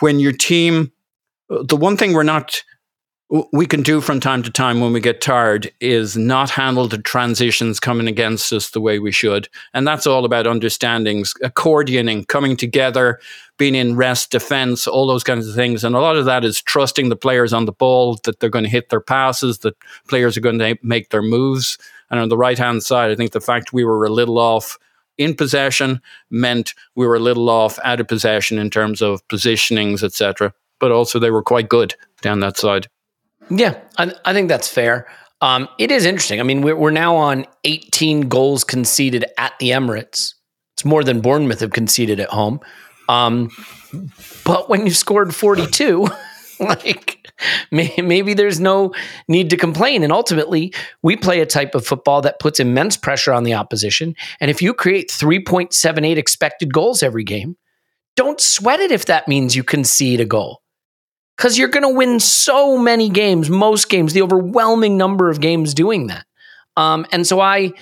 when 0.00 0.20
your 0.20 0.32
team, 0.32 0.92
the 1.48 1.76
one 1.76 1.96
thing 1.96 2.12
we're 2.12 2.22
not 2.22 2.62
we 3.52 3.64
can 3.64 3.82
do 3.82 4.00
from 4.00 4.18
time 4.18 4.42
to 4.42 4.50
time 4.50 4.80
when 4.80 4.92
we 4.92 5.00
get 5.00 5.20
tired 5.20 5.70
is 5.80 6.16
not 6.16 6.50
handle 6.50 6.88
the 6.88 6.98
transitions 6.98 7.78
coming 7.78 8.08
against 8.08 8.52
us 8.52 8.70
the 8.70 8.80
way 8.80 8.98
we 8.98 9.12
should. 9.12 9.48
And 9.72 9.86
that's 9.86 10.06
all 10.06 10.24
about 10.24 10.48
understandings, 10.48 11.32
accordioning, 11.42 12.26
coming 12.26 12.56
together, 12.56 13.20
being 13.56 13.76
in 13.76 13.94
rest, 13.94 14.32
defense, 14.32 14.88
all 14.88 15.06
those 15.06 15.22
kinds 15.22 15.46
of 15.46 15.54
things. 15.54 15.84
And 15.84 15.94
a 15.94 16.00
lot 16.00 16.16
of 16.16 16.24
that 16.24 16.44
is 16.44 16.60
trusting 16.60 17.08
the 17.08 17.16
players 17.16 17.52
on 17.52 17.66
the 17.66 17.72
ball 17.72 18.18
that 18.24 18.40
they're 18.40 18.50
going 18.50 18.64
to 18.64 18.70
hit 18.70 18.88
their 18.88 19.00
passes, 19.00 19.60
that 19.60 19.76
players 20.08 20.36
are 20.36 20.40
going 20.40 20.58
to 20.58 20.76
make 20.82 21.10
their 21.10 21.22
moves. 21.22 21.78
And 22.10 22.18
on 22.18 22.30
the 22.30 22.36
right 22.36 22.58
hand 22.58 22.82
side, 22.82 23.12
I 23.12 23.14
think 23.14 23.30
the 23.30 23.40
fact 23.40 23.72
we 23.72 23.84
were 23.84 24.04
a 24.04 24.10
little 24.10 24.38
off 24.38 24.76
in 25.18 25.36
possession 25.36 26.00
meant 26.30 26.74
we 26.96 27.06
were 27.06 27.16
a 27.16 27.20
little 27.20 27.48
off 27.48 27.78
out 27.84 28.00
of 28.00 28.08
possession 28.08 28.58
in 28.58 28.70
terms 28.70 29.00
of 29.00 29.26
positionings, 29.28 30.02
etc. 30.02 30.52
But 30.80 30.90
also 30.90 31.20
they 31.20 31.30
were 31.30 31.44
quite 31.44 31.68
good 31.68 31.94
down 32.22 32.40
that 32.40 32.56
side. 32.56 32.88
Yeah, 33.50 33.78
I, 33.98 34.12
I 34.24 34.32
think 34.32 34.48
that's 34.48 34.68
fair. 34.68 35.06
Um, 35.40 35.68
it 35.78 35.90
is 35.90 36.04
interesting. 36.04 36.40
I 36.40 36.42
mean, 36.42 36.62
we're, 36.62 36.76
we're 36.76 36.90
now 36.90 37.16
on 37.16 37.46
18 37.64 38.28
goals 38.28 38.62
conceded 38.62 39.24
at 39.38 39.58
the 39.58 39.70
Emirates. 39.70 40.34
It's 40.74 40.84
more 40.84 41.02
than 41.02 41.20
Bournemouth 41.20 41.60
have 41.60 41.72
conceded 41.72 42.20
at 42.20 42.28
home. 42.28 42.60
Um, 43.08 43.50
but 44.44 44.68
when 44.68 44.86
you 44.86 44.92
scored 44.92 45.34
42, 45.34 46.06
like 46.60 47.26
maybe 47.70 48.34
there's 48.34 48.60
no 48.60 48.94
need 49.28 49.50
to 49.50 49.56
complain. 49.56 50.04
And 50.04 50.12
ultimately, 50.12 50.72
we 51.02 51.16
play 51.16 51.40
a 51.40 51.46
type 51.46 51.74
of 51.74 51.86
football 51.86 52.20
that 52.22 52.38
puts 52.38 52.60
immense 52.60 52.96
pressure 52.96 53.32
on 53.32 53.44
the 53.44 53.54
opposition. 53.54 54.14
And 54.40 54.50
if 54.50 54.62
you 54.62 54.74
create 54.74 55.08
3.78 55.08 56.16
expected 56.16 56.72
goals 56.72 57.02
every 57.02 57.24
game, 57.24 57.56
don't 58.14 58.40
sweat 58.40 58.80
it 58.80 58.92
if 58.92 59.06
that 59.06 59.26
means 59.26 59.56
you 59.56 59.64
concede 59.64 60.20
a 60.20 60.24
goal 60.24 60.59
because 61.40 61.56
you're 61.56 61.68
going 61.68 61.84
to 61.84 61.88
win 61.88 62.20
so 62.20 62.76
many 62.76 63.08
games, 63.08 63.48
most 63.48 63.88
games, 63.88 64.12
the 64.12 64.20
overwhelming 64.20 64.98
number 64.98 65.30
of 65.30 65.40
games 65.40 65.72
doing 65.72 66.08
that. 66.08 66.26
Um, 66.76 67.06
and 67.12 67.26
so 67.26 67.40
I, 67.40 67.72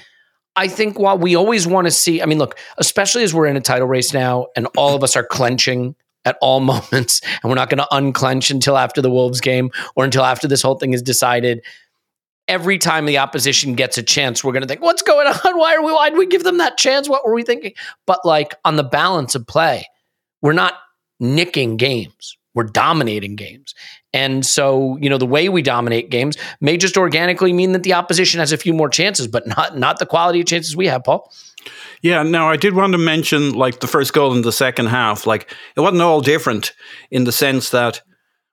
I 0.55 0.69
think 0.69 0.97
while 0.97 1.19
we 1.19 1.35
always 1.35 1.67
want 1.67 1.89
to 1.89 1.91
see, 1.91 2.23
I 2.23 2.27
mean, 2.27 2.39
look, 2.39 2.57
especially 2.77 3.25
as 3.25 3.35
we're 3.35 3.47
in 3.47 3.57
a 3.57 3.61
title 3.61 3.89
race 3.89 4.15
now, 4.15 4.47
and 4.55 4.69
all 4.77 4.95
of 4.95 5.03
us 5.03 5.17
are 5.17 5.25
clenching 5.25 5.97
at 6.25 6.39
all 6.41 6.61
moments, 6.93 7.21
and 7.43 7.51
we're 7.51 7.57
not 7.57 7.69
going 7.69 7.79
to 7.79 7.89
unclench 7.91 8.53
until 8.53 8.79
after 8.79 9.03
the 9.03 9.11
Wolves 9.11 9.41
game 9.41 9.73
or 9.97 10.05
until 10.05 10.25
after 10.25 10.47
this 10.47 10.63
whole 10.63 10.77
thing 10.77 10.93
is 10.93 11.03
decided. 11.03 11.61
Every 12.47 12.79
time 12.79 13.07
the 13.07 13.19
opposition 13.19 13.75
gets 13.75 13.99
a 13.99 14.05
chance, 14.05 14.43
we're 14.45 14.53
going 14.53 14.63
to 14.63 14.69
think, 14.69 14.81
"What's 14.81 15.03
going 15.03 15.27
on? 15.27 15.59
Why 15.59 15.75
are 15.75 15.83
we? 15.83 15.93
Why 15.93 16.11
did 16.11 16.19
we 16.19 16.27
give 16.27 16.45
them 16.45 16.59
that 16.59 16.79
chance? 16.79 17.09
What 17.09 17.27
were 17.27 17.35
we 17.35 17.43
thinking?" 17.43 17.75
But 18.07 18.25
like 18.25 18.55
on 18.65 18.77
the 18.77 18.85
balance 18.85 19.35
of 19.35 19.49
play, 19.49 19.85
we're 20.43 20.53
not 20.53 20.75
nicking 21.21 21.77
games 21.77 22.38
we're 22.55 22.65
dominating 22.65 23.37
games. 23.37 23.75
And 24.13 24.45
so, 24.45 24.97
you 25.01 25.11
know, 25.11 25.19
the 25.19 25.27
way 25.27 25.49
we 25.49 25.63
dominate 25.63 26.11
games 26.11 26.37
may 26.61 26.77
just 26.77 26.97
organically 26.97 27.53
mean 27.53 27.73
that 27.73 27.83
the 27.83 27.93
opposition 27.93 28.41
has 28.41 28.53
a 28.53 28.57
few 28.57 28.73
more 28.73 28.89
chances, 28.89 29.29
but 29.29 29.47
not 29.47 29.79
not 29.79 29.99
the 29.99 30.07
quality 30.07 30.41
of 30.41 30.47
chances 30.47 30.77
we 30.77 30.87
have, 30.87 31.05
Paul. 31.05 31.31
Yeah, 32.03 32.23
now 32.23 32.49
I 32.49 32.57
did 32.57 32.75
want 32.75 32.93
to 32.93 32.99
mention 32.99 33.53
like 33.53 33.81
the 33.81 33.87
first 33.87 34.13
goal 34.13 34.35
in 34.35 34.43
the 34.43 34.53
second 34.53 34.87
half. 34.87 35.27
Like 35.27 35.55
it 35.77 35.81
wasn't 35.81 36.03
all 36.03 36.21
different 36.21 36.73
in 37.11 37.25
the 37.25 37.33
sense 37.33 37.71
that 37.71 38.01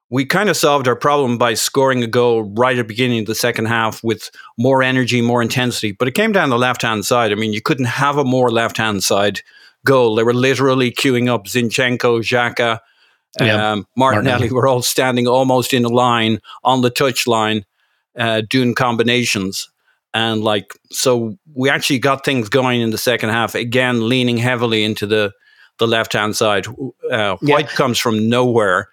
we 0.09 0.25
kind 0.25 0.49
of 0.49 0.57
solved 0.57 0.87
our 0.87 0.95
problem 0.95 1.37
by 1.37 1.55
scoring 1.55 2.03
a 2.03 2.07
goal 2.07 2.43
right 2.55 2.77
at 2.77 2.83
the 2.83 2.87
beginning 2.87 3.21
of 3.21 3.25
the 3.25 3.35
second 3.35 3.65
half 3.65 4.03
with 4.03 4.29
more 4.57 4.83
energy, 4.83 5.21
more 5.21 5.41
intensity. 5.41 5.91
But 5.91 6.07
it 6.07 6.13
came 6.13 6.31
down 6.31 6.49
the 6.49 6.57
left 6.57 6.83
hand 6.83 7.05
side. 7.05 7.31
I 7.31 7.35
mean, 7.35 7.53
you 7.53 7.61
couldn't 7.61 7.85
have 7.85 8.17
a 8.17 8.23
more 8.23 8.51
left 8.51 8.77
hand 8.77 9.03
side 9.03 9.41
goal. 9.85 10.15
They 10.15 10.23
were 10.23 10.33
literally 10.33 10.91
queuing 10.91 11.27
up 11.27 11.45
Zinchenko, 11.45 12.19
Xhaka, 12.19 12.79
yeah. 13.39 13.71
Um, 13.71 13.87
Martinelli, 13.95 14.25
Martinelli 14.25 14.53
were 14.53 14.67
all 14.67 14.81
standing 14.81 15.27
almost 15.27 15.73
in 15.73 15.85
a 15.85 15.89
line 15.89 16.39
on 16.63 16.81
the 16.81 16.89
touch 16.89 17.27
line, 17.27 17.65
uh, 18.17 18.41
doing 18.49 18.73
combinations. 18.75 19.69
And 20.13 20.43
like, 20.43 20.73
so 20.91 21.37
we 21.53 21.69
actually 21.69 21.99
got 21.99 22.23
things 22.23 22.47
going 22.47 22.81
in 22.81 22.91
the 22.91 22.97
second 22.97 23.29
half, 23.29 23.53
again, 23.53 24.07
leaning 24.07 24.37
heavily 24.37 24.83
into 24.83 25.05
the, 25.05 25.33
the 25.77 25.87
left 25.87 26.13
hand 26.13 26.35
side. 26.35 26.67
Uh, 27.11 27.35
White 27.41 27.65
yeah. 27.65 27.75
comes 27.75 27.99
from 27.99 28.29
nowhere 28.29 28.89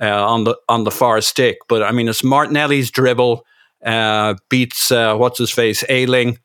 uh, 0.00 0.26
on 0.26 0.44
the 0.44 0.56
on 0.68 0.84
the 0.84 0.90
far 0.90 1.20
stick. 1.20 1.58
But 1.68 1.82
I 1.82 1.92
mean, 1.92 2.08
it's 2.08 2.24
Martinelli's 2.24 2.90
dribble 2.90 3.44
uh, 3.84 4.34
beats, 4.48 4.90
uh, 4.90 5.16
what's 5.16 5.38
his 5.38 5.50
face, 5.50 5.84
Ayling, 5.88 6.38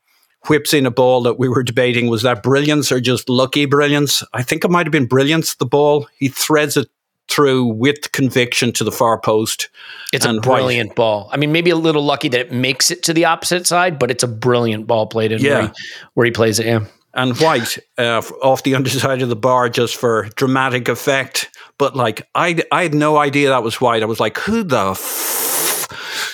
whips 0.48 0.74
in 0.74 0.86
a 0.86 0.91
ball 0.91 1.24
that 1.24 1.39
we 1.39 1.48
were 1.48 1.64
debating 1.64 2.08
was 2.08 2.24
that 2.24 2.43
brilliance 2.43 2.91
or 2.91 3.00
just 3.00 3.30
lucky 3.30 3.66
brilliance. 3.66 4.24
I 4.34 4.43
think 4.43 4.64
it 4.64 4.72
might 4.72 4.86
have 4.86 4.91
been 4.91 5.08
brilliance, 5.08 5.56
the 5.56 5.66
ball. 5.66 6.08
He 6.18 6.30
threads 6.30 6.78
it 6.78 6.89
through 7.30 7.65
with 7.65 8.11
conviction 8.11 8.71
to 8.73 8.84
the 8.84 8.91
far 8.91 9.19
post. 9.19 9.69
It's 10.13 10.25
a 10.25 10.39
brilliant 10.39 10.89
White. 10.89 10.95
ball. 10.95 11.30
I 11.32 11.38
mean, 11.38 11.51
maybe 11.51 11.69
a 11.69 11.75
little 11.75 12.03
lucky 12.03 12.30
that 12.30 12.39
it 12.39 12.51
makes 12.51 12.91
it 12.91 13.03
to 13.03 13.13
the 13.13 13.25
opposite 13.25 13.67
side, 13.67 13.99
but 13.99 14.09
it's 14.09 14.23
a 14.23 14.28
brilliant 14.28 14.88
ball 14.88 15.07
played 15.07 15.32
in 15.32 15.41
yeah. 15.41 15.49
where, 15.49 15.61
he, 15.67 15.73
where 16.13 16.25
he 16.25 16.32
plays 16.32 16.59
it. 16.59 16.65
Yeah. 16.65 16.86
And 17.13 17.36
White 17.38 17.80
uh, 17.97 18.21
off 18.43 18.63
the 18.63 18.75
underside 18.75 19.21
of 19.21 19.30
the 19.30 19.36
bar 19.36 19.69
just 19.69 19.95
for 19.95 20.30
dramatic 20.36 20.88
effect. 20.88 21.49
But 21.78 21.95
like, 21.95 22.28
I, 22.36 22.63
I 22.71 22.84
had 22.84 22.93
no 22.93 23.17
idea 23.17 23.49
that 23.49 23.63
was 23.63 23.82
White. 23.82 24.03
I 24.03 24.05
was 24.05 24.19
like, 24.19 24.38
who 24.38 24.63
the 24.63 24.93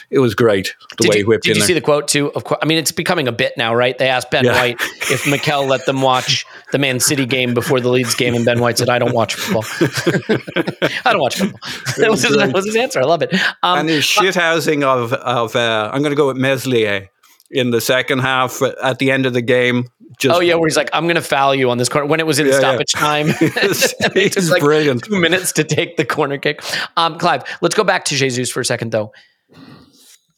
it 0.09 0.19
was 0.19 0.35
great 0.35 0.75
the 0.97 1.03
did 1.03 1.09
way 1.09 1.15
you, 1.15 1.19
he 1.19 1.23
whipped 1.25 1.43
did 1.43 1.51
in 1.51 1.55
you 1.55 1.61
there. 1.61 1.67
see 1.67 1.73
the 1.73 1.81
quote 1.81 2.07
too? 2.07 2.31
Of 2.33 2.43
course, 2.43 2.59
I 2.61 2.65
mean 2.65 2.77
it's 2.77 2.91
becoming 2.91 3.27
a 3.27 3.31
bit 3.31 3.53
now, 3.57 3.73
right? 3.73 3.97
They 3.97 4.09
asked 4.09 4.31
Ben 4.31 4.45
yeah. 4.45 4.53
White 4.53 4.77
if 5.09 5.27
Mikel 5.29 5.65
let 5.65 5.85
them 5.85 6.01
watch 6.01 6.45
the 6.71 6.77
Man 6.77 6.99
City 6.99 7.25
game 7.25 7.53
before 7.53 7.79
the 7.79 7.89
Leeds 7.89 8.15
game, 8.15 8.35
and 8.35 8.45
Ben 8.45 8.59
White 8.59 8.77
said, 8.77 8.89
"I 8.89 8.99
don't 8.99 9.13
watch 9.13 9.35
football. 9.35 9.63
I 11.05 11.13
don't 11.13 11.21
watch 11.21 11.37
football." 11.37 11.59
that, 11.97 12.07
was 12.09 12.23
his, 12.23 12.35
that 12.35 12.53
was 12.53 12.65
his 12.65 12.75
answer. 12.75 12.99
I 12.99 13.05
love 13.05 13.21
it. 13.21 13.33
Um, 13.63 13.79
and 13.79 13.89
his 13.89 14.03
shithousing 14.03 14.83
of 14.83 15.13
of 15.13 15.55
uh, 15.55 15.89
I'm 15.93 16.01
going 16.01 16.11
to 16.11 16.17
go 16.17 16.27
with 16.27 16.37
Meslier 16.37 17.09
in 17.51 17.69
the 17.69 17.79
second 17.79 18.19
half 18.19 18.61
at 18.81 18.99
the 18.99 19.11
end 19.11 19.25
of 19.25 19.33
the 19.33 19.41
game. 19.41 19.87
Just, 20.19 20.35
oh 20.35 20.41
yeah, 20.41 20.55
where 20.55 20.67
he's 20.67 20.77
like, 20.77 20.89
"I'm 20.93 21.05
going 21.05 21.15
to 21.15 21.21
foul 21.21 21.55
you 21.55 21.69
on 21.69 21.77
this 21.77 21.89
corner." 21.89 22.07
When 22.07 22.19
it 22.19 22.27
was 22.27 22.39
in 22.39 22.47
yeah, 22.47 22.59
stoppage 22.59 22.93
yeah. 22.93 22.99
time, 22.99 23.27
it 23.29 24.33
took 24.33 24.49
like 24.49 24.61
brilliant. 24.61 25.03
Two 25.03 25.19
minutes 25.19 25.51
to 25.53 25.63
take 25.63 25.97
the 25.97 26.05
corner 26.05 26.37
kick. 26.37 26.61
Um, 26.97 27.17
Clive, 27.17 27.43
let's 27.61 27.75
go 27.75 27.83
back 27.83 28.05
to 28.05 28.15
Jesus 28.15 28.51
for 28.51 28.59
a 28.59 28.65
second, 28.65 28.91
though. 28.91 29.11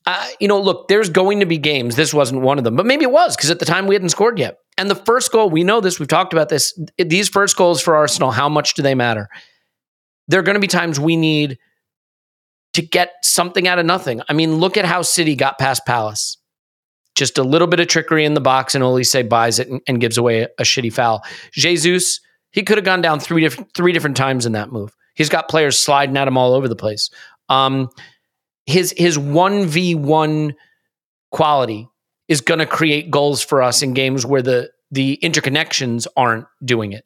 Uh, 0.06 0.28
you 0.39 0.47
know, 0.47 0.62
look, 0.62 0.88
there's 0.88 1.10
going 1.10 1.39
to 1.39 1.45
be 1.47 1.58
games. 1.58 1.95
This 1.95 2.14
wasn't 2.14 2.41
one 2.41 2.58
of 2.58 2.64
them, 2.64 2.76
but 2.76 2.86
maybe 2.86 3.03
it 3.03 3.12
was 3.12 3.36
because 3.36 3.49
at 3.49 3.60
the 3.60 3.66
time 3.66 3.88
we 3.88 3.95
hadn't 3.95 4.10
scored 4.10 4.38
yet. 4.38 4.60
And 4.78 4.89
the 4.89 4.95
first 4.95 5.32
goal, 5.32 5.49
we 5.49 5.64
know 5.64 5.82
this. 5.82 5.99
We've 5.99 6.08
talked 6.08 6.32
about 6.32 6.49
this. 6.49 6.80
These 6.97 7.30
first 7.30 7.58
goals 7.58 7.82
for 7.82 7.95
Arsenal, 7.95 8.32
how 8.32 8.47
much 8.47 8.76
do 8.76 8.84
they 8.84 8.93
matter? 8.93 9.30
There 10.28 10.39
are 10.39 10.43
going 10.43 10.56
to 10.56 10.60
be 10.60 10.68
times 10.68 10.99
we 10.99 11.16
need 11.16 11.58
to 12.74 12.82
get 12.82 13.14
something 13.24 13.68
out 13.68 13.80
of 13.80 13.86
nothing. 13.86 14.22
I 14.30 14.34
mean, 14.34 14.56
look 14.56 14.78
at 14.78 14.86
how 14.86 15.01
City 15.01 15.36
got 15.36 15.58
past 15.58 15.86
Palace. 15.86 16.38
Just 17.16 17.38
a 17.38 17.43
little 17.43 17.68
bit 17.68 17.80
of 17.80 17.88
trickery 17.88 18.26
in 18.26 18.34
the 18.34 18.41
box, 18.41 18.76
and 18.76 18.84
Olise 18.84 19.28
buys 19.30 19.58
it 19.60 19.70
and, 19.70 19.82
and 19.88 20.01
gives 20.01 20.18
away 20.18 20.41
a, 20.41 20.49
a 20.60 20.64
shitty 20.64 20.91
foul. 20.91 21.24
Jesus, 21.53 22.20
he 22.51 22.62
could 22.62 22.78
have 22.78 22.84
gone 22.84 23.01
down 23.01 23.22
three 23.22 23.41
different 23.41 23.74
three 23.74 23.93
different 23.93 24.18
times 24.18 24.45
in 24.45 24.51
that 24.51 24.72
move. 24.72 24.93
He's 25.14 25.30
got 25.30 25.47
players 25.47 25.80
sliding 25.80 26.18
at 26.18 26.28
him 26.28 26.38
all 26.38 26.53
over 26.53 26.68
the 26.68 26.76
place. 26.76 27.10
Um, 27.47 27.89
his 28.66 28.93
his 28.97 29.18
1v1 29.18 30.55
quality 31.32 31.89
is 32.28 32.41
going 32.41 32.59
to 32.59 32.66
create 32.66 33.11
goals 33.11 33.41
for 33.41 33.61
us 33.61 33.82
in 33.82 33.93
games 33.93 34.26
where 34.26 34.41
the 34.41 34.72
the 34.91 35.20
interconnections 35.22 36.07
aren't 36.16 36.45
doing 36.63 36.93
it. 36.93 37.05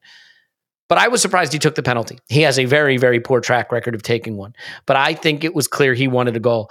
But 0.88 0.98
I 0.98 1.08
was 1.08 1.22
surprised 1.22 1.54
he 1.54 1.60
took 1.60 1.76
the 1.76 1.84
penalty. 1.84 2.20
He 2.30 2.42
has 2.42 2.58
a 2.58 2.66
very 2.66 2.98
very 2.98 3.20
poor 3.20 3.42
track 3.42 3.72
record 3.72 3.96
of 3.96 4.04
taking 4.04 4.38
one. 4.38 4.54
But 4.86 4.96
I 4.96 5.14
think 5.14 5.44
it 5.44 5.54
was 5.54 5.68
clear 5.68 5.94
he 5.94 6.08
wanted 6.08 6.36
a 6.36 6.40
goal. 6.40 6.70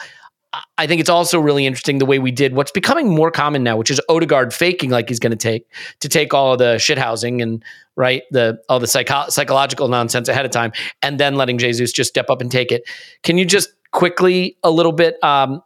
I 0.78 0.86
think 0.86 1.01
it's 1.01 1.11
also 1.11 1.39
really 1.39 1.66
interesting 1.66 1.99
the 1.99 2.07
way 2.07 2.18
we 2.18 2.30
did 2.30 2.55
what's 2.55 2.70
becoming 2.70 3.14
more 3.14 3.30
common 3.30 3.62
now, 3.62 3.76
which 3.76 3.91
is 3.91 4.01
Odegaard 4.09 4.55
faking 4.55 4.89
like 4.89 5.09
he's 5.09 5.18
going 5.18 5.30
to 5.30 5.36
take 5.36 5.66
to 6.01 6.09
take 6.09 6.32
all 6.32 6.55
of 6.55 6.59
the 6.59 6.76
shithousing 6.76 7.43
and 7.43 7.62
right 7.97 8.22
the 8.30 8.59
all 8.68 8.80
the 8.80 8.86
psycho- 8.86 9.28
psychological 9.28 9.89
nonsense 9.89 10.26
ahead 10.26 10.47
of 10.47 10.51
time, 10.51 10.72
and 11.03 11.20
then 11.20 11.34
letting 11.34 11.59
Jesus 11.59 11.93
just 11.93 12.09
step 12.09 12.30
up 12.30 12.41
and 12.41 12.51
take 12.51 12.72
it. 12.72 12.84
Can 13.22 13.36
you 13.36 13.45
just 13.45 13.68
quickly 13.93 14.57
a 14.62 14.70
little 14.70 14.93
bit 14.93 15.22
um, 15.22 15.62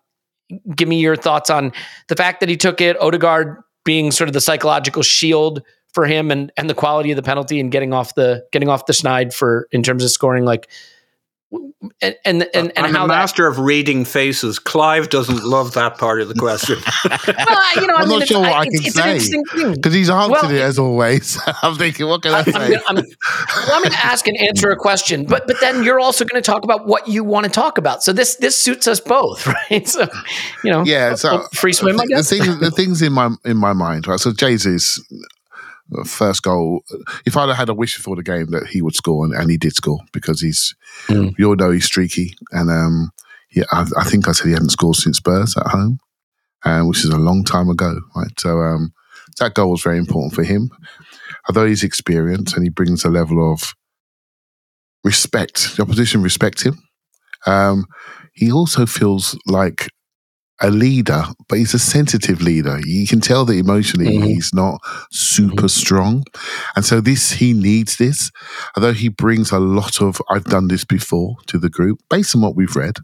give 0.74 0.88
me 0.88 1.00
your 1.00 1.16
thoughts 1.16 1.50
on 1.50 1.72
the 2.08 2.16
fact 2.16 2.40
that 2.40 2.48
he 2.48 2.56
took 2.56 2.80
it, 2.80 3.00
Odegaard 3.00 3.62
being 3.84 4.10
sort 4.10 4.28
of 4.28 4.34
the 4.34 4.40
psychological 4.40 5.02
shield 5.02 5.62
for 5.92 6.06
him, 6.06 6.30
and 6.30 6.52
and 6.56 6.68
the 6.68 6.74
quality 6.74 7.10
of 7.10 7.16
the 7.16 7.22
penalty 7.22 7.60
and 7.60 7.72
getting 7.72 7.92
off 7.92 8.14
the 8.14 8.44
getting 8.52 8.68
off 8.68 8.86
the 8.86 8.92
schneid 8.92 9.32
for 9.32 9.68
in 9.72 9.82
terms 9.82 10.04
of 10.04 10.10
scoring 10.10 10.44
like 10.44 10.68
and 12.00 12.16
and 12.24 12.42
and, 12.54 12.72
and 12.76 12.86
I'm 12.86 12.94
how 12.94 13.04
a 13.04 13.08
that, 13.08 13.14
master 13.14 13.46
of 13.46 13.58
reading 13.58 14.04
faces. 14.04 14.58
Clive 14.58 15.08
doesn't 15.10 15.44
love 15.44 15.74
that 15.74 15.98
part 15.98 16.20
of 16.20 16.28
the 16.28 16.34
question. 16.34 16.78
well, 17.04 17.74
you 17.80 17.86
know, 17.86 17.94
I 17.94 18.00
I'm 18.02 18.08
mean, 18.08 18.18
not 18.20 18.28
sure 18.28 18.40
what 18.40 18.52
I 18.52 18.62
it's- 18.62 18.92
can 18.94 19.06
it's 19.18 19.28
say 19.58 19.72
because 19.74 19.92
he's 19.94 20.08
answered 20.10 20.30
Well, 20.32 20.50
it 20.50 20.60
as 20.60 20.78
always. 20.78 21.38
I'm 21.62 21.76
thinking, 21.76 22.06
what 22.06 22.22
can 22.22 22.32
I, 22.34 22.38
I'm, 22.38 22.44
say? 22.44 22.52
gonna, 22.52 22.82
I'm, 22.88 22.94
well, 22.96 23.04
I'm 23.72 23.82
going 23.82 23.92
to 23.92 24.04
ask 24.06 24.26
and 24.26 24.36
answer 24.40 24.70
a 24.70 24.76
question, 24.76 25.24
but 25.24 25.46
but 25.46 25.60
then 25.60 25.82
you're 25.84 26.00
also 26.00 26.24
going 26.24 26.42
to 26.42 26.46
talk 26.46 26.64
about 26.64 26.86
what 26.86 27.06
you 27.08 27.24
want 27.24 27.44
to 27.44 27.50
talk 27.50 27.78
about. 27.78 28.02
So 28.02 28.12
this 28.12 28.36
this 28.36 28.56
suits 28.56 28.86
us 28.88 29.00
both, 29.00 29.46
right? 29.46 29.86
So 29.86 30.08
you 30.64 30.70
know, 30.70 30.84
yeah, 30.84 31.14
so 31.14 31.28
a- 31.30 31.38
a 31.40 31.48
free 31.50 31.72
swim, 31.72 31.98
I 32.00 32.04
the 32.04 32.08
guess. 32.08 32.30
thing, 32.30 32.40
the 32.60 32.70
things 32.70 33.02
in 33.02 33.12
my 33.12 33.30
in 33.44 33.56
my 33.56 33.72
mind, 33.72 34.06
right? 34.06 34.18
So 34.20 34.32
Jesus' 34.32 35.00
first 36.04 36.42
goal. 36.42 36.82
If 37.26 37.36
I'd 37.36 37.54
had 37.54 37.68
a 37.68 37.74
wish 37.74 37.96
for 37.96 38.16
the 38.16 38.22
game 38.22 38.50
that 38.50 38.66
he 38.66 38.82
would 38.82 38.94
score, 38.94 39.24
and, 39.24 39.34
and 39.34 39.50
he 39.50 39.56
did 39.56 39.74
score 39.74 40.00
because 40.12 40.40
he's, 40.40 40.74
Mm. 41.08 41.34
we 41.38 41.44
all 41.44 41.56
know 41.56 41.70
he's 41.70 41.84
streaky, 41.86 42.34
and 42.52 42.70
um, 42.70 43.10
yeah, 43.50 43.64
I, 43.72 43.86
I 43.98 44.04
think 44.04 44.28
I 44.28 44.32
said 44.32 44.46
he 44.46 44.52
hadn't 44.52 44.70
scored 44.70 44.96
since 44.96 45.18
Spurs 45.18 45.56
at 45.56 45.66
home, 45.66 45.98
um, 46.64 46.88
which 46.88 46.98
is 47.04 47.10
a 47.10 47.18
long 47.18 47.44
time 47.44 47.68
ago, 47.68 48.00
right? 48.16 48.32
So 48.38 48.60
um, 48.60 48.92
that 49.38 49.54
goal 49.54 49.70
was 49.70 49.82
very 49.82 49.98
important 49.98 50.34
for 50.34 50.42
him. 50.44 50.70
Although 51.48 51.66
he's 51.66 51.82
experienced 51.82 52.54
and 52.54 52.62
he 52.62 52.70
brings 52.70 53.04
a 53.04 53.08
level 53.10 53.52
of 53.52 53.74
respect, 55.04 55.76
the 55.76 55.82
opposition 55.82 56.22
respect 56.22 56.62
him. 56.64 56.78
Um, 57.46 57.86
he 58.32 58.52
also 58.52 58.86
feels 58.86 59.36
like 59.46 59.88
a 60.62 60.70
leader, 60.70 61.24
but 61.48 61.58
he's 61.58 61.74
a 61.74 61.78
sensitive 61.78 62.40
leader. 62.40 62.78
You 62.84 63.06
can 63.06 63.20
tell 63.20 63.44
that 63.44 63.56
emotionally 63.56 64.16
he's 64.20 64.54
not 64.54 64.80
super 65.10 65.68
strong. 65.68 66.24
And 66.76 66.84
so 66.84 67.00
this 67.00 67.32
he 67.32 67.52
needs 67.52 67.96
this. 67.96 68.30
Although 68.76 68.92
he 68.92 69.08
brings 69.08 69.50
a 69.50 69.58
lot 69.58 70.00
of 70.00 70.22
I've 70.30 70.44
done 70.44 70.68
this 70.68 70.84
before 70.84 71.36
to 71.48 71.58
the 71.58 71.68
group, 71.68 71.98
based 72.08 72.34
on 72.36 72.42
what 72.42 72.54
we've 72.54 72.76
read 72.76 72.98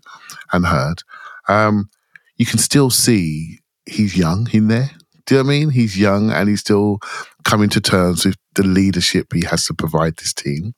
and 0.53 0.67
heard. 0.67 1.03
Um, 1.49 1.91
you 2.37 2.47
can 2.47 2.59
still 2.59 2.91
see 2.91 3.59
he's 3.87 4.17
young 4.17 4.49
in 4.53 4.69
there. 4.69 4.91
Do 5.27 5.35
you 5.35 5.43
know 5.43 5.47
what 5.47 5.55
I 5.55 5.59
mean? 5.59 5.71
He's 5.71 5.99
young 5.99 6.31
and 6.31 6.49
he's 6.49 6.61
still 6.61 7.01
coming 7.45 7.69
to 7.71 7.81
terms 7.81 8.25
with 8.25 8.37
the 8.55 8.63
leadership 8.63 9.33
he 9.33 9.45
has 9.45 9.67
to 9.67 9.75
provide 9.75 10.17
this 10.17 10.33
team. 10.33 10.75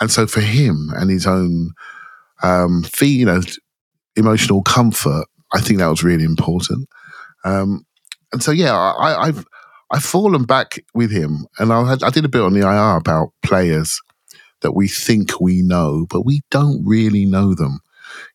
And 0.00 0.10
so 0.10 0.26
for 0.26 0.40
him 0.40 0.90
and 0.94 1.10
his 1.10 1.26
own 1.26 1.70
um, 2.42 2.82
fee, 2.84 3.18
you 3.18 3.26
know, 3.26 3.40
emotional 4.16 4.62
comfort, 4.62 5.26
I 5.54 5.60
think 5.60 5.78
that 5.78 5.88
was 5.88 6.02
really 6.02 6.24
important. 6.24 6.88
Um, 7.44 7.84
and 8.32 8.42
so, 8.42 8.50
yeah, 8.50 8.74
I, 8.74 9.26
I've 9.26 9.44
I've 9.92 10.04
fallen 10.04 10.44
back 10.44 10.82
with 10.94 11.10
him, 11.10 11.46
and 11.58 11.70
I, 11.72 11.88
had, 11.88 12.02
I 12.02 12.08
did 12.08 12.24
a 12.24 12.28
bit 12.28 12.40
on 12.40 12.54
the 12.54 12.66
IR 12.66 12.96
about 12.96 13.32
players 13.42 14.00
that 14.62 14.72
we 14.72 14.88
think 14.88 15.38
we 15.38 15.60
know, 15.60 16.06
but 16.08 16.24
we 16.24 16.40
don't 16.50 16.82
really 16.86 17.26
know 17.26 17.54
them. 17.54 17.80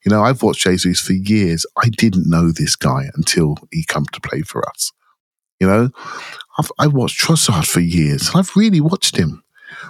You 0.06 0.12
know, 0.12 0.24
I've 0.24 0.44
watched 0.44 0.64
Jesus 0.64 1.00
for 1.00 1.14
years. 1.14 1.66
I 1.84 1.90
didn't 1.90 2.30
know 2.30 2.52
this 2.52 2.76
guy 2.76 3.10
until 3.16 3.56
he 3.72 3.84
come 3.88 4.06
to 4.14 4.22
play 4.22 4.42
for 4.42 4.68
us. 4.70 4.92
You 5.60 5.68
know, 5.68 5.90
I've 6.60 6.72
I 6.78 6.88
watched 6.88 7.20
Trossard 7.20 7.66
for 7.66 7.80
years. 7.80 8.32
I've 8.36 8.56
really 8.56 8.82
watched 8.82 9.18
him, 9.18 9.44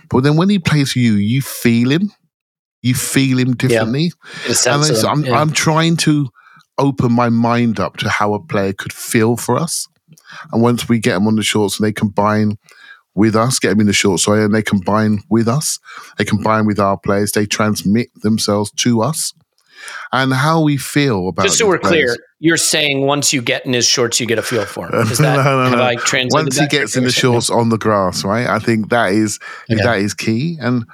but 0.10 0.24
then 0.24 0.38
when 0.38 0.50
he 0.50 0.60
plays 0.60 0.94
for 0.94 1.00
you, 1.00 1.14
you 1.14 1.42
feel 1.42 1.92
him. 1.92 2.12
You 2.82 2.94
feel 2.94 3.40
him 3.40 3.56
differently. 3.56 4.12
Sense 4.46 4.88
And 4.90 4.98
so 4.98 5.10
I'm, 5.10 5.26
yeah. 5.26 5.38
I'm 5.38 5.52
trying 5.52 5.98
to 5.98 6.30
open 6.78 7.12
my 7.12 7.30
mind 7.30 7.80
up 7.80 7.98
to 7.98 8.10
how 8.10 8.34
a 8.34 8.40
player 8.40 8.74
could 8.74 8.94
feel 8.94 9.38
for 9.38 9.58
us. 9.58 9.88
And 10.52 10.62
once 10.62 10.88
we 10.88 11.00
get 11.00 11.14
them 11.14 11.28
on 11.28 11.36
the 11.36 11.44
shorts 11.44 11.80
and 11.80 11.88
they 11.88 11.94
combine 11.94 12.58
with 13.16 13.36
us, 13.36 13.60
get 13.60 13.70
them 13.70 13.82
in 13.82 13.88
the 13.88 13.94
short 13.94 14.20
side 14.20 14.40
and 14.40 14.54
they 14.54 14.62
combine 14.62 15.20
with 15.30 15.48
us, 15.48 15.80
they 16.18 16.26
combine 16.26 16.66
with 16.66 16.80
our 16.80 16.98
players, 16.98 17.32
they 17.32 17.46
transmit 17.46 18.10
themselves 18.22 18.72
to 18.72 19.02
us. 19.02 19.34
And 20.12 20.34
how 20.34 20.62
we 20.62 20.78
feel 20.78 21.30
about 21.30 21.44
Just 21.44 21.60
so 21.60 21.68
we're 21.68 21.78
clear, 21.78 22.16
you're 22.40 22.58
saying 22.58 23.06
once 23.06 23.32
you 23.32 23.42
get 23.42 23.66
in 23.66 23.74
his 23.74 23.86
shorts, 23.86 24.20
you 24.20 24.26
get 24.26 24.40
a 24.40 24.44
feel 24.44 24.66
for 24.66 24.88
him. 24.88 25.02
Is 25.08 25.18
that 25.20 25.36
no, 25.38 25.44
no, 25.44 25.70
have 25.70 25.78
no. 25.78 25.84
I 25.84 25.96
translated 25.96 26.46
Once 26.46 26.58
he 26.58 26.68
gets 26.68 26.96
in 26.96 27.04
the 27.04 27.12
shorts 27.12 27.50
on 27.50 27.70
the 27.70 27.78
grass, 27.78 28.24
right? 28.24 28.48
I 28.48 28.60
think 28.60 28.90
that 28.90 29.14
is 29.14 29.40
Okay. 29.72 29.82
that 29.84 30.00
is 30.00 30.14
key, 30.14 30.58
and 30.60 30.86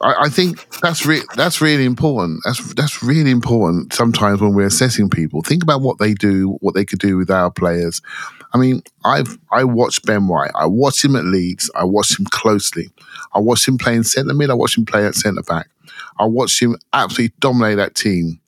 I, 0.00 0.24
I 0.24 0.28
think 0.28 0.68
that's 0.80 1.04
re- 1.04 1.24
that's 1.36 1.60
really 1.60 1.84
important. 1.84 2.40
That's 2.44 2.74
that's 2.74 3.02
really 3.02 3.30
important. 3.30 3.92
Sometimes 3.92 4.40
when 4.40 4.54
we're 4.54 4.66
assessing 4.66 5.10
people, 5.10 5.42
think 5.42 5.62
about 5.62 5.80
what 5.80 5.98
they 5.98 6.14
do, 6.14 6.58
what 6.60 6.74
they 6.74 6.84
could 6.84 6.98
do 6.98 7.16
with 7.16 7.30
our 7.30 7.50
players. 7.50 8.00
I 8.54 8.58
mean, 8.58 8.82
I've 9.04 9.38
I 9.52 9.64
watched 9.64 10.06
Ben 10.06 10.28
White. 10.28 10.52
I 10.54 10.66
watched 10.66 11.04
him 11.04 11.16
at 11.16 11.24
Leeds. 11.24 11.70
I 11.74 11.84
watched 11.84 12.18
him 12.18 12.26
closely. 12.26 12.90
I 13.34 13.40
watched 13.40 13.66
him 13.66 13.78
play 13.78 13.94
in 13.94 14.04
centre 14.04 14.34
mid. 14.34 14.50
I 14.50 14.54
watched 14.54 14.78
him 14.78 14.86
play 14.86 15.04
at 15.04 15.14
centre 15.14 15.42
back. 15.42 15.68
I 16.18 16.24
watched 16.24 16.60
him 16.60 16.76
absolutely 16.92 17.34
dominate 17.40 17.76
that 17.76 17.94
team. 17.94 18.40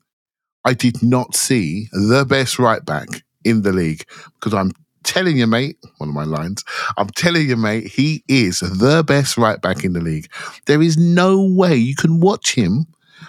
I 0.64 0.74
did 0.74 1.03
not 1.03 1.34
see 1.34 1.88
the 1.92 2.24
best 2.24 2.59
right 2.59 2.84
back 2.84 3.09
in 3.44 3.62
the 3.62 3.72
league 3.72 4.05
because 4.34 4.55
I'm 4.55 4.72
telling 5.05 5.36
you, 5.36 5.46
mate, 5.46 5.76
one 5.98 6.09
of 6.09 6.14
my 6.14 6.24
lines, 6.24 6.64
I'm 6.96 7.09
telling 7.09 7.48
you, 7.48 7.57
mate, 7.57 7.86
he 7.86 8.24
is 8.28 8.61
the 8.61 9.05
best 9.07 9.36
right 9.36 9.61
back 9.61 9.84
in 9.84 9.92
the 9.92 10.01
league. 10.01 10.28
There 10.66 10.82
is 10.82 10.96
no 10.96 11.42
way 11.42 11.76
you 11.76 11.94
can 11.94 12.20
watch 12.20 12.55
him 12.55 12.86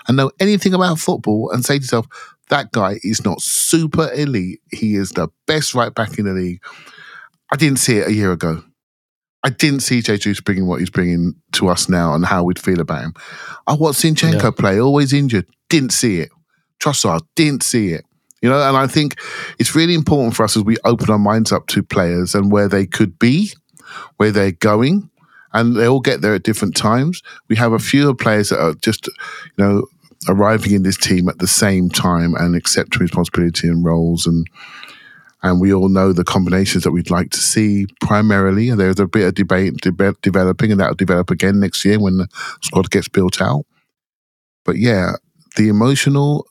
and 0.07 0.17
know 0.17 0.31
anything 0.39 0.73
about 0.73 0.99
football 0.99 1.51
and 1.51 1.65
say 1.65 1.77
to 1.77 1.81
yourself, 1.81 2.07
that 2.49 2.71
guy 2.71 2.95
is 3.03 3.23
not 3.23 3.41
super 3.41 4.11
elite. 4.13 4.61
He 4.71 4.95
is 4.95 5.11
the 5.11 5.29
best 5.47 5.73
right 5.73 5.93
back 5.93 6.19
in 6.19 6.25
the 6.25 6.33
league. 6.33 6.61
I 7.51 7.55
didn't 7.55 7.79
see 7.79 7.97
it 7.97 8.07
a 8.07 8.13
year 8.13 8.31
ago. 8.31 8.63
I 9.43 9.49
didn't 9.49 9.79
see 9.79 10.01
Juice 10.01 10.41
bringing 10.41 10.67
what 10.67 10.79
he's 10.81 10.89
bringing 10.89 11.33
to 11.53 11.69
us 11.69 11.89
now 11.89 12.13
and 12.13 12.25
how 12.25 12.43
we'd 12.43 12.59
feel 12.59 12.79
about 12.79 13.01
him. 13.01 13.13
I 13.65 13.73
watched 13.73 14.01
Zinchenko 14.01 14.55
play, 14.55 14.79
always 14.79 15.13
injured, 15.13 15.47
didn't 15.69 15.93
see 15.93 16.19
it. 16.19 16.29
Trossard 16.79 17.21
didn't 17.35 17.63
see 17.63 17.89
it. 17.89 18.05
You 18.41 18.49
know, 18.49 18.61
and 18.61 18.75
I 18.75 18.87
think 18.87 19.19
it's 19.59 19.75
really 19.75 19.93
important 19.93 20.35
for 20.35 20.43
us 20.43 20.57
as 20.57 20.63
we 20.63 20.77
open 20.83 21.09
our 21.09 21.19
minds 21.19 21.51
up 21.51 21.67
to 21.67 21.83
players 21.83 22.33
and 22.33 22.51
where 22.51 22.67
they 22.67 22.85
could 22.85 23.19
be, 23.19 23.51
where 24.17 24.31
they're 24.31 24.51
going, 24.51 25.09
and 25.53 25.75
they 25.75 25.85
all 25.85 25.99
get 25.99 26.21
there 26.21 26.33
at 26.33 26.43
different 26.43 26.75
times. 26.75 27.21
We 27.49 27.55
have 27.57 27.73
a 27.73 27.79
few 27.79 28.13
players 28.15 28.49
that 28.49 28.59
are 28.59 28.73
just, 28.75 29.07
you 29.07 29.13
know, 29.57 29.85
arriving 30.27 30.73
in 30.73 30.83
this 30.83 30.97
team 30.97 31.29
at 31.29 31.39
the 31.39 31.47
same 31.47 31.89
time 31.89 32.35
and 32.35 32.55
accepting 32.55 33.01
responsibility 33.01 33.67
and 33.67 33.83
roles 33.83 34.27
and 34.27 34.47
and 35.43 35.59
we 35.59 35.73
all 35.73 35.89
know 35.89 36.13
the 36.13 36.23
combinations 36.23 36.83
that 36.83 36.91
we'd 36.91 37.09
like 37.09 37.31
to 37.31 37.39
see 37.39 37.87
primarily. 37.99 38.69
And 38.69 38.79
there's 38.79 38.99
a 38.99 39.07
bit 39.07 39.27
of 39.27 39.33
debate 39.33 39.73
debe- 39.81 40.21
developing, 40.21 40.71
and 40.71 40.79
that'll 40.79 40.95
develop 40.95 41.31
again 41.31 41.59
next 41.59 41.83
year 41.83 41.99
when 41.99 42.17
the 42.17 42.27
squad 42.61 42.91
gets 42.91 43.07
built 43.07 43.41
out. 43.41 43.65
But 44.65 44.77
yeah, 44.77 45.13
the 45.57 45.67
emotional 45.67 46.45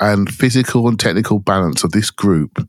and 0.00 0.32
physical 0.32 0.88
and 0.88 0.98
technical 0.98 1.38
balance 1.38 1.84
of 1.84 1.92
this 1.92 2.10
group 2.10 2.68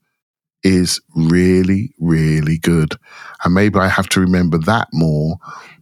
is 0.63 1.01
really, 1.15 1.93
really 1.99 2.57
good. 2.57 2.95
And 3.43 3.53
maybe 3.53 3.79
I 3.79 3.87
have 3.87 4.07
to 4.09 4.21
remember 4.21 4.57
that 4.59 4.87
more 4.93 5.37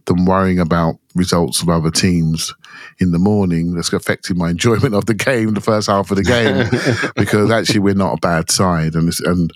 than 0.06 0.24
worrying 0.24 0.58
about 0.58 0.96
results 1.14 1.62
of 1.62 1.68
other 1.68 1.90
teams 1.90 2.52
in 2.98 3.12
the 3.12 3.18
morning 3.18 3.74
that's 3.74 3.92
affecting 3.92 4.36
my 4.36 4.50
enjoyment 4.50 4.94
of 4.94 5.06
the 5.06 5.14
game, 5.14 5.54
the 5.54 5.60
first 5.60 5.88
half 5.88 6.10
of 6.10 6.16
the 6.16 6.24
game, 6.24 7.12
because 7.16 7.50
actually 7.50 7.80
we're 7.80 7.94
not 7.94 8.14
a 8.14 8.20
bad 8.20 8.50
side. 8.50 8.94
And, 8.94 9.08
it's, 9.08 9.20
and, 9.20 9.52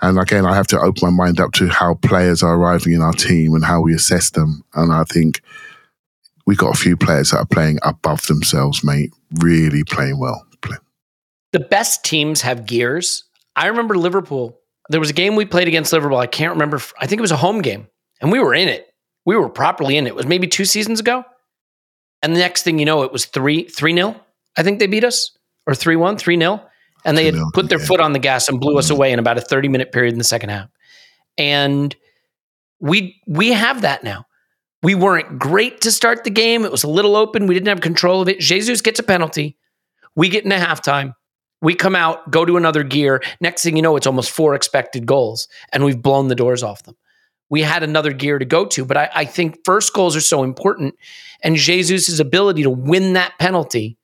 and 0.00 0.18
again, 0.18 0.46
I 0.46 0.54
have 0.54 0.68
to 0.68 0.78
open 0.78 1.00
my 1.02 1.24
mind 1.24 1.40
up 1.40 1.52
to 1.54 1.68
how 1.68 1.94
players 1.94 2.42
are 2.42 2.54
arriving 2.54 2.92
in 2.92 3.02
our 3.02 3.12
team 3.12 3.54
and 3.54 3.64
how 3.64 3.80
we 3.80 3.94
assess 3.94 4.30
them. 4.30 4.62
And 4.74 4.92
I 4.92 5.02
think 5.04 5.40
we've 6.46 6.58
got 6.58 6.74
a 6.74 6.78
few 6.78 6.96
players 6.96 7.30
that 7.30 7.38
are 7.38 7.46
playing 7.46 7.78
above 7.82 8.26
themselves, 8.26 8.84
mate, 8.84 9.12
really 9.40 9.82
playing 9.82 10.20
well. 10.20 10.46
The 11.54 11.60
best 11.60 12.04
teams 12.04 12.42
have 12.42 12.66
gears. 12.66 13.22
I 13.54 13.68
remember 13.68 13.96
Liverpool. 13.96 14.58
There 14.90 14.98
was 14.98 15.08
a 15.08 15.14
game 15.14 15.36
we 15.36 15.46
played 15.46 15.68
against 15.68 15.92
Liverpool. 15.92 16.18
I 16.18 16.26
can't 16.26 16.52
remember. 16.52 16.80
I 16.98 17.06
think 17.06 17.20
it 17.20 17.22
was 17.22 17.30
a 17.30 17.36
home 17.36 17.62
game, 17.62 17.86
and 18.20 18.32
we 18.32 18.40
were 18.40 18.52
in 18.52 18.68
it. 18.68 18.88
We 19.24 19.36
were 19.36 19.48
properly 19.48 19.96
in 19.96 20.06
it. 20.06 20.10
It 20.10 20.16
was 20.16 20.26
maybe 20.26 20.48
two 20.48 20.64
seasons 20.64 20.98
ago. 20.98 21.24
And 22.22 22.34
the 22.34 22.40
next 22.40 22.64
thing 22.64 22.80
you 22.80 22.84
know, 22.84 23.04
it 23.04 23.12
was 23.12 23.26
three 23.26 23.68
three 23.68 23.92
nil. 23.92 24.20
I 24.58 24.64
think 24.64 24.80
they 24.80 24.88
beat 24.88 25.04
us 25.04 25.30
or 25.66 25.76
three 25.76 25.94
one, 25.94 26.18
three 26.18 26.36
nil, 26.36 26.60
and 27.04 27.16
they 27.16 27.26
had 27.26 27.36
put 27.54 27.68
their 27.68 27.78
foot 27.78 28.00
on 28.00 28.12
the 28.12 28.18
gas 28.18 28.48
and 28.48 28.60
blew 28.60 28.76
us 28.76 28.86
mm-hmm. 28.86 28.96
away 28.96 29.12
in 29.12 29.20
about 29.20 29.38
a 29.38 29.40
thirty 29.40 29.68
minute 29.68 29.92
period 29.92 30.12
in 30.12 30.18
the 30.18 30.24
second 30.24 30.48
half. 30.48 30.68
And 31.38 31.94
we 32.80 33.22
we 33.28 33.52
have 33.52 33.82
that 33.82 34.02
now. 34.02 34.26
We 34.82 34.96
weren't 34.96 35.38
great 35.38 35.82
to 35.82 35.92
start 35.92 36.24
the 36.24 36.30
game. 36.30 36.64
It 36.64 36.72
was 36.72 36.82
a 36.82 36.90
little 36.90 37.14
open. 37.14 37.46
We 37.46 37.54
didn't 37.54 37.68
have 37.68 37.80
control 37.80 38.20
of 38.20 38.28
it. 38.28 38.40
Jesus 38.40 38.80
gets 38.80 38.98
a 38.98 39.04
penalty. 39.04 39.56
We 40.16 40.28
get 40.28 40.42
into 40.44 40.56
halftime. 40.56 41.14
We 41.64 41.74
come 41.74 41.96
out, 41.96 42.30
go 42.30 42.44
to 42.44 42.56
another 42.56 42.82
gear. 42.82 43.22
Next 43.40 43.62
thing 43.62 43.74
you 43.74 43.82
know, 43.82 43.96
it's 43.96 44.06
almost 44.06 44.30
four 44.30 44.54
expected 44.54 45.06
goals, 45.06 45.48
and 45.72 45.84
we've 45.84 46.00
blown 46.00 46.28
the 46.28 46.34
doors 46.34 46.62
off 46.62 46.82
them. 46.82 46.94
We 47.48 47.62
had 47.62 47.82
another 47.82 48.12
gear 48.12 48.38
to 48.38 48.44
go 48.44 48.66
to, 48.66 48.84
but 48.84 48.96
I, 48.96 49.10
I 49.14 49.24
think 49.24 49.64
first 49.64 49.92
goals 49.94 50.14
are 50.14 50.20
so 50.20 50.42
important. 50.42 50.94
And 51.42 51.56
Jesus' 51.56 52.20
ability 52.20 52.62
to 52.62 52.70
win 52.70 53.14
that 53.14 53.32
penalty 53.38 53.96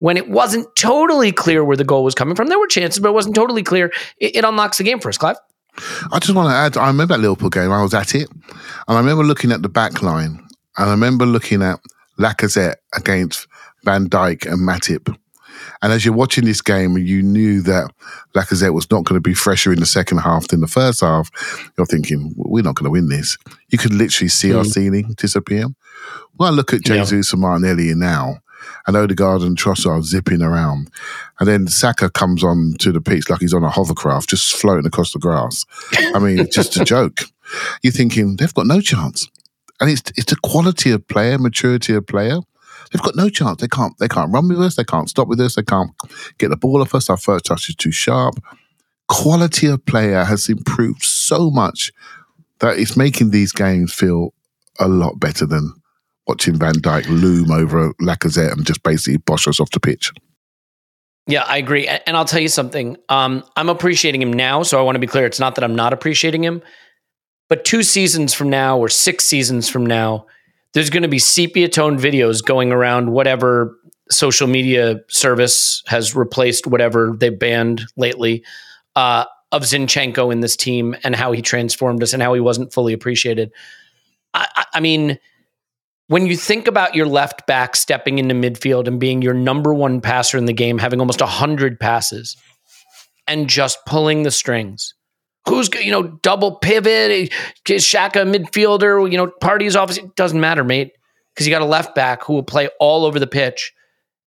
when 0.00 0.16
it 0.16 0.28
wasn't 0.28 0.66
totally 0.76 1.30
clear 1.30 1.64
where 1.64 1.76
the 1.76 1.84
goal 1.84 2.02
was 2.02 2.14
coming 2.14 2.34
from, 2.34 2.48
there 2.48 2.58
were 2.58 2.66
chances, 2.66 3.00
but 3.00 3.10
it 3.10 3.14
wasn't 3.14 3.36
totally 3.36 3.62
clear. 3.62 3.92
It, 4.18 4.36
it 4.36 4.44
unlocks 4.44 4.78
the 4.78 4.84
game 4.84 4.98
for 4.98 5.10
us, 5.10 5.18
Clive. 5.18 5.36
I 6.10 6.18
just 6.18 6.34
want 6.34 6.48
to 6.48 6.54
add, 6.54 6.76
I 6.76 6.88
remember 6.88 7.14
that 7.14 7.20
Liverpool 7.20 7.50
game, 7.50 7.70
I 7.70 7.82
was 7.82 7.94
at 7.94 8.14
it, 8.14 8.28
and 8.30 8.58
I 8.88 8.98
remember 8.98 9.22
looking 9.22 9.52
at 9.52 9.62
the 9.62 9.68
back 9.68 10.02
line, 10.02 10.44
and 10.76 10.88
I 10.88 10.90
remember 10.90 11.24
looking 11.24 11.62
at 11.62 11.78
Lacazette 12.18 12.76
against 12.94 13.46
Van 13.84 14.08
Dijk 14.08 14.50
and 14.50 14.60
Matip. 14.60 15.16
And 15.82 15.92
as 15.92 16.04
you're 16.04 16.14
watching 16.14 16.44
this 16.44 16.60
game, 16.62 16.96
and 16.96 17.06
you 17.08 17.22
knew 17.22 17.62
that 17.62 17.90
Lacazette 18.34 18.74
was 18.74 18.90
not 18.90 19.04
going 19.04 19.16
to 19.16 19.28
be 19.28 19.34
fresher 19.34 19.72
in 19.72 19.80
the 19.80 19.86
second 19.86 20.18
half 20.18 20.48
than 20.48 20.60
the 20.60 20.66
first 20.68 21.00
half, 21.00 21.30
you're 21.76 21.86
thinking, 21.86 22.32
we're 22.36 22.62
not 22.62 22.74
going 22.76 22.84
to 22.84 22.90
win 22.90 23.08
this. 23.08 23.36
You 23.70 23.78
could 23.78 23.94
literally 23.94 24.28
see 24.28 24.52
our 24.54 24.64
Mm. 24.64 24.72
ceiling 24.72 25.14
disappear. 25.16 25.66
Well, 26.38 26.52
I 26.52 26.54
look 26.54 26.72
at 26.72 26.86
Yeah. 26.88 27.04
Jesus 27.04 27.32
and 27.32 27.42
Martinelli 27.42 27.94
now, 27.94 28.38
and 28.86 28.96
Odegaard 28.96 29.42
and 29.42 29.56
Trossard 29.56 30.04
zipping 30.04 30.42
around, 30.42 30.90
and 31.38 31.48
then 31.48 31.66
Saka 31.66 32.10
comes 32.10 32.44
on 32.44 32.74
to 32.80 32.92
the 32.92 33.00
pitch 33.00 33.28
like 33.30 33.40
he's 33.40 33.54
on 33.54 33.64
a 33.64 33.70
hovercraft, 33.70 34.28
just 34.30 34.54
floating 34.56 34.86
across 34.86 35.12
the 35.12 35.18
grass. 35.18 35.64
I 36.14 36.18
mean, 36.18 36.38
it's 36.38 36.54
just 36.54 36.76
a 36.76 36.84
joke. 36.94 37.20
You're 37.82 37.92
thinking 37.92 38.36
they've 38.36 38.52
got 38.54 38.66
no 38.66 38.80
chance, 38.80 39.28
and 39.80 39.90
it's 39.90 40.02
it's 40.16 40.30
the 40.30 40.36
quality 40.42 40.90
of 40.92 41.06
player, 41.08 41.38
maturity 41.38 41.94
of 41.94 42.06
player. 42.06 42.38
They've 42.92 43.02
got 43.02 43.16
no 43.16 43.28
chance. 43.28 43.60
They 43.60 43.68
can't. 43.68 43.96
They 43.98 44.08
can't 44.08 44.32
run 44.32 44.48
with 44.48 44.60
us. 44.60 44.76
They 44.76 44.84
can't 44.84 45.08
stop 45.08 45.28
with 45.28 45.40
us. 45.40 45.54
They 45.54 45.62
can't 45.62 45.90
get 46.38 46.48
the 46.48 46.56
ball 46.56 46.82
off 46.82 46.94
us. 46.94 47.08
Our 47.08 47.16
first 47.16 47.44
touch 47.44 47.68
is 47.68 47.76
too 47.76 47.92
sharp. 47.92 48.42
Quality 49.08 49.66
of 49.66 49.84
player 49.86 50.24
has 50.24 50.48
improved 50.48 51.02
so 51.02 51.50
much 51.50 51.92
that 52.60 52.78
it's 52.78 52.96
making 52.96 53.30
these 53.30 53.52
games 53.52 53.92
feel 53.92 54.34
a 54.78 54.88
lot 54.88 55.18
better 55.20 55.46
than 55.46 55.74
watching 56.26 56.56
Van 56.56 56.74
Dijk 56.74 57.06
loom 57.08 57.50
over 57.50 57.92
Lacazette 57.94 58.52
and 58.52 58.66
just 58.66 58.82
basically 58.82 59.18
bosh 59.18 59.48
us 59.48 59.60
off 59.60 59.70
the 59.70 59.80
pitch. 59.80 60.12
Yeah, 61.26 61.44
I 61.44 61.58
agree. 61.58 61.86
And 61.86 62.16
I'll 62.16 62.24
tell 62.24 62.40
you 62.40 62.48
something. 62.48 62.96
Um, 63.08 63.44
I'm 63.56 63.68
appreciating 63.68 64.22
him 64.22 64.32
now. 64.32 64.62
So 64.62 64.78
I 64.78 64.82
want 64.82 64.96
to 64.96 65.00
be 65.00 65.06
clear. 65.06 65.26
It's 65.26 65.40
not 65.40 65.54
that 65.54 65.64
I'm 65.64 65.74
not 65.76 65.92
appreciating 65.92 66.42
him, 66.42 66.62
but 67.48 67.64
two 67.64 67.82
seasons 67.82 68.34
from 68.34 68.48
now 68.50 68.78
or 68.78 68.88
six 68.88 69.24
seasons 69.24 69.68
from 69.68 69.86
now, 69.86 70.26
there's 70.74 70.90
going 70.90 71.02
to 71.02 71.08
be 71.08 71.18
sepia 71.18 71.68
toned 71.68 71.98
videos 71.98 72.44
going 72.44 72.72
around 72.72 73.12
whatever 73.12 73.76
social 74.10 74.48
media 74.48 75.00
service 75.08 75.82
has 75.86 76.14
replaced 76.14 76.66
whatever 76.66 77.14
they 77.18 77.30
banned 77.30 77.82
lately 77.96 78.44
uh, 78.96 79.24
of 79.52 79.62
Zinchenko 79.62 80.32
in 80.32 80.40
this 80.40 80.56
team 80.56 80.96
and 81.04 81.14
how 81.14 81.32
he 81.32 81.42
transformed 81.42 82.02
us 82.02 82.12
and 82.12 82.22
how 82.22 82.34
he 82.34 82.40
wasn't 82.40 82.72
fully 82.72 82.92
appreciated. 82.92 83.52
I, 84.34 84.64
I 84.74 84.80
mean, 84.80 85.18
when 86.08 86.26
you 86.26 86.36
think 86.36 86.66
about 86.66 86.94
your 86.94 87.06
left 87.06 87.46
back 87.46 87.76
stepping 87.76 88.18
into 88.18 88.34
midfield 88.34 88.88
and 88.88 88.98
being 88.98 89.22
your 89.22 89.34
number 89.34 89.72
one 89.72 90.00
passer 90.00 90.38
in 90.38 90.46
the 90.46 90.52
game, 90.52 90.78
having 90.78 91.00
almost 91.00 91.20
100 91.20 91.78
passes 91.78 92.36
and 93.26 93.48
just 93.48 93.78
pulling 93.86 94.24
the 94.24 94.30
strings. 94.30 94.94
Who's, 95.48 95.70
you 95.80 95.90
know, 95.90 96.02
double 96.22 96.56
pivot, 96.56 97.10
eh, 97.10 97.26
is 97.68 97.84
Xhaka 97.84 98.30
midfielder, 98.30 99.10
you 99.10 99.16
know, 99.16 99.32
Partey's 99.42 99.74
off. 99.74 99.96
It 99.96 100.14
doesn't 100.14 100.40
matter, 100.40 100.64
mate, 100.64 100.92
because 101.34 101.46
you 101.46 101.52
got 101.52 101.62
a 101.62 101.66
left 101.66 101.94
back 101.94 102.24
who 102.24 102.34
will 102.34 102.42
play 102.42 102.68
all 102.78 103.04
over 103.04 103.18
the 103.18 103.26
pitch 103.26 103.72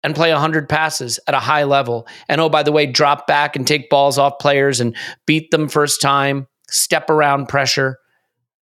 and 0.03 0.15
play 0.15 0.31
100 0.31 0.67
passes 0.67 1.19
at 1.27 1.33
a 1.33 1.39
high 1.39 1.63
level. 1.63 2.07
And 2.27 2.41
oh, 2.41 2.49
by 2.49 2.63
the 2.63 2.71
way, 2.71 2.85
drop 2.85 3.27
back 3.27 3.55
and 3.55 3.67
take 3.67 3.89
balls 3.89 4.17
off 4.17 4.39
players 4.39 4.79
and 4.79 4.95
beat 5.27 5.51
them 5.51 5.69
first 5.69 6.01
time, 6.01 6.47
step 6.69 7.09
around 7.09 7.47
pressure. 7.49 7.97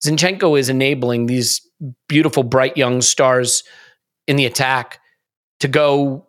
Zinchenko 0.04 0.58
is 0.58 0.68
enabling 0.68 1.26
these 1.26 1.60
beautiful, 2.08 2.44
bright 2.44 2.76
young 2.76 3.02
stars 3.02 3.64
in 4.26 4.36
the 4.36 4.46
attack 4.46 5.00
to 5.60 5.68
go, 5.68 6.26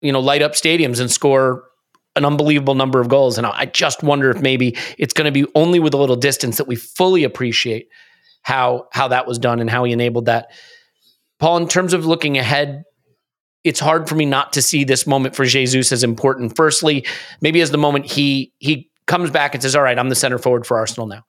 you 0.00 0.12
know, 0.12 0.20
light 0.20 0.42
up 0.42 0.52
stadiums 0.52 1.00
and 1.00 1.10
score 1.10 1.64
an 2.16 2.24
unbelievable 2.24 2.74
number 2.74 3.00
of 3.00 3.08
goals. 3.08 3.38
And 3.38 3.46
I 3.46 3.66
just 3.66 4.02
wonder 4.02 4.30
if 4.30 4.40
maybe 4.40 4.76
it's 4.98 5.12
going 5.12 5.32
to 5.32 5.46
be 5.46 5.50
only 5.54 5.78
with 5.78 5.94
a 5.94 5.96
little 5.96 6.16
distance 6.16 6.56
that 6.56 6.66
we 6.66 6.76
fully 6.76 7.24
appreciate 7.24 7.88
how 8.42 8.88
how 8.92 9.08
that 9.08 9.26
was 9.26 9.38
done 9.38 9.60
and 9.60 9.70
how 9.70 9.84
he 9.84 9.92
enabled 9.92 10.26
that. 10.26 10.50
Paul, 11.38 11.58
in 11.58 11.68
terms 11.68 11.92
of 11.92 12.06
looking 12.06 12.38
ahead, 12.38 12.84
it's 13.64 13.80
hard 13.80 14.08
for 14.08 14.14
me 14.14 14.24
not 14.24 14.54
to 14.54 14.62
see 14.62 14.84
this 14.84 15.06
moment 15.06 15.36
for 15.36 15.44
Jesus 15.44 15.92
as 15.92 16.02
important. 16.02 16.56
Firstly, 16.56 17.06
maybe 17.40 17.60
as 17.60 17.70
the 17.70 17.78
moment 17.78 18.06
he 18.06 18.52
he 18.58 18.90
comes 19.06 19.30
back 19.30 19.54
and 19.54 19.62
says, 19.62 19.76
"All 19.76 19.82
right, 19.82 19.98
I'm 19.98 20.08
the 20.08 20.14
center 20.14 20.38
forward 20.38 20.66
for 20.66 20.78
Arsenal 20.78 21.06
now." 21.06 21.24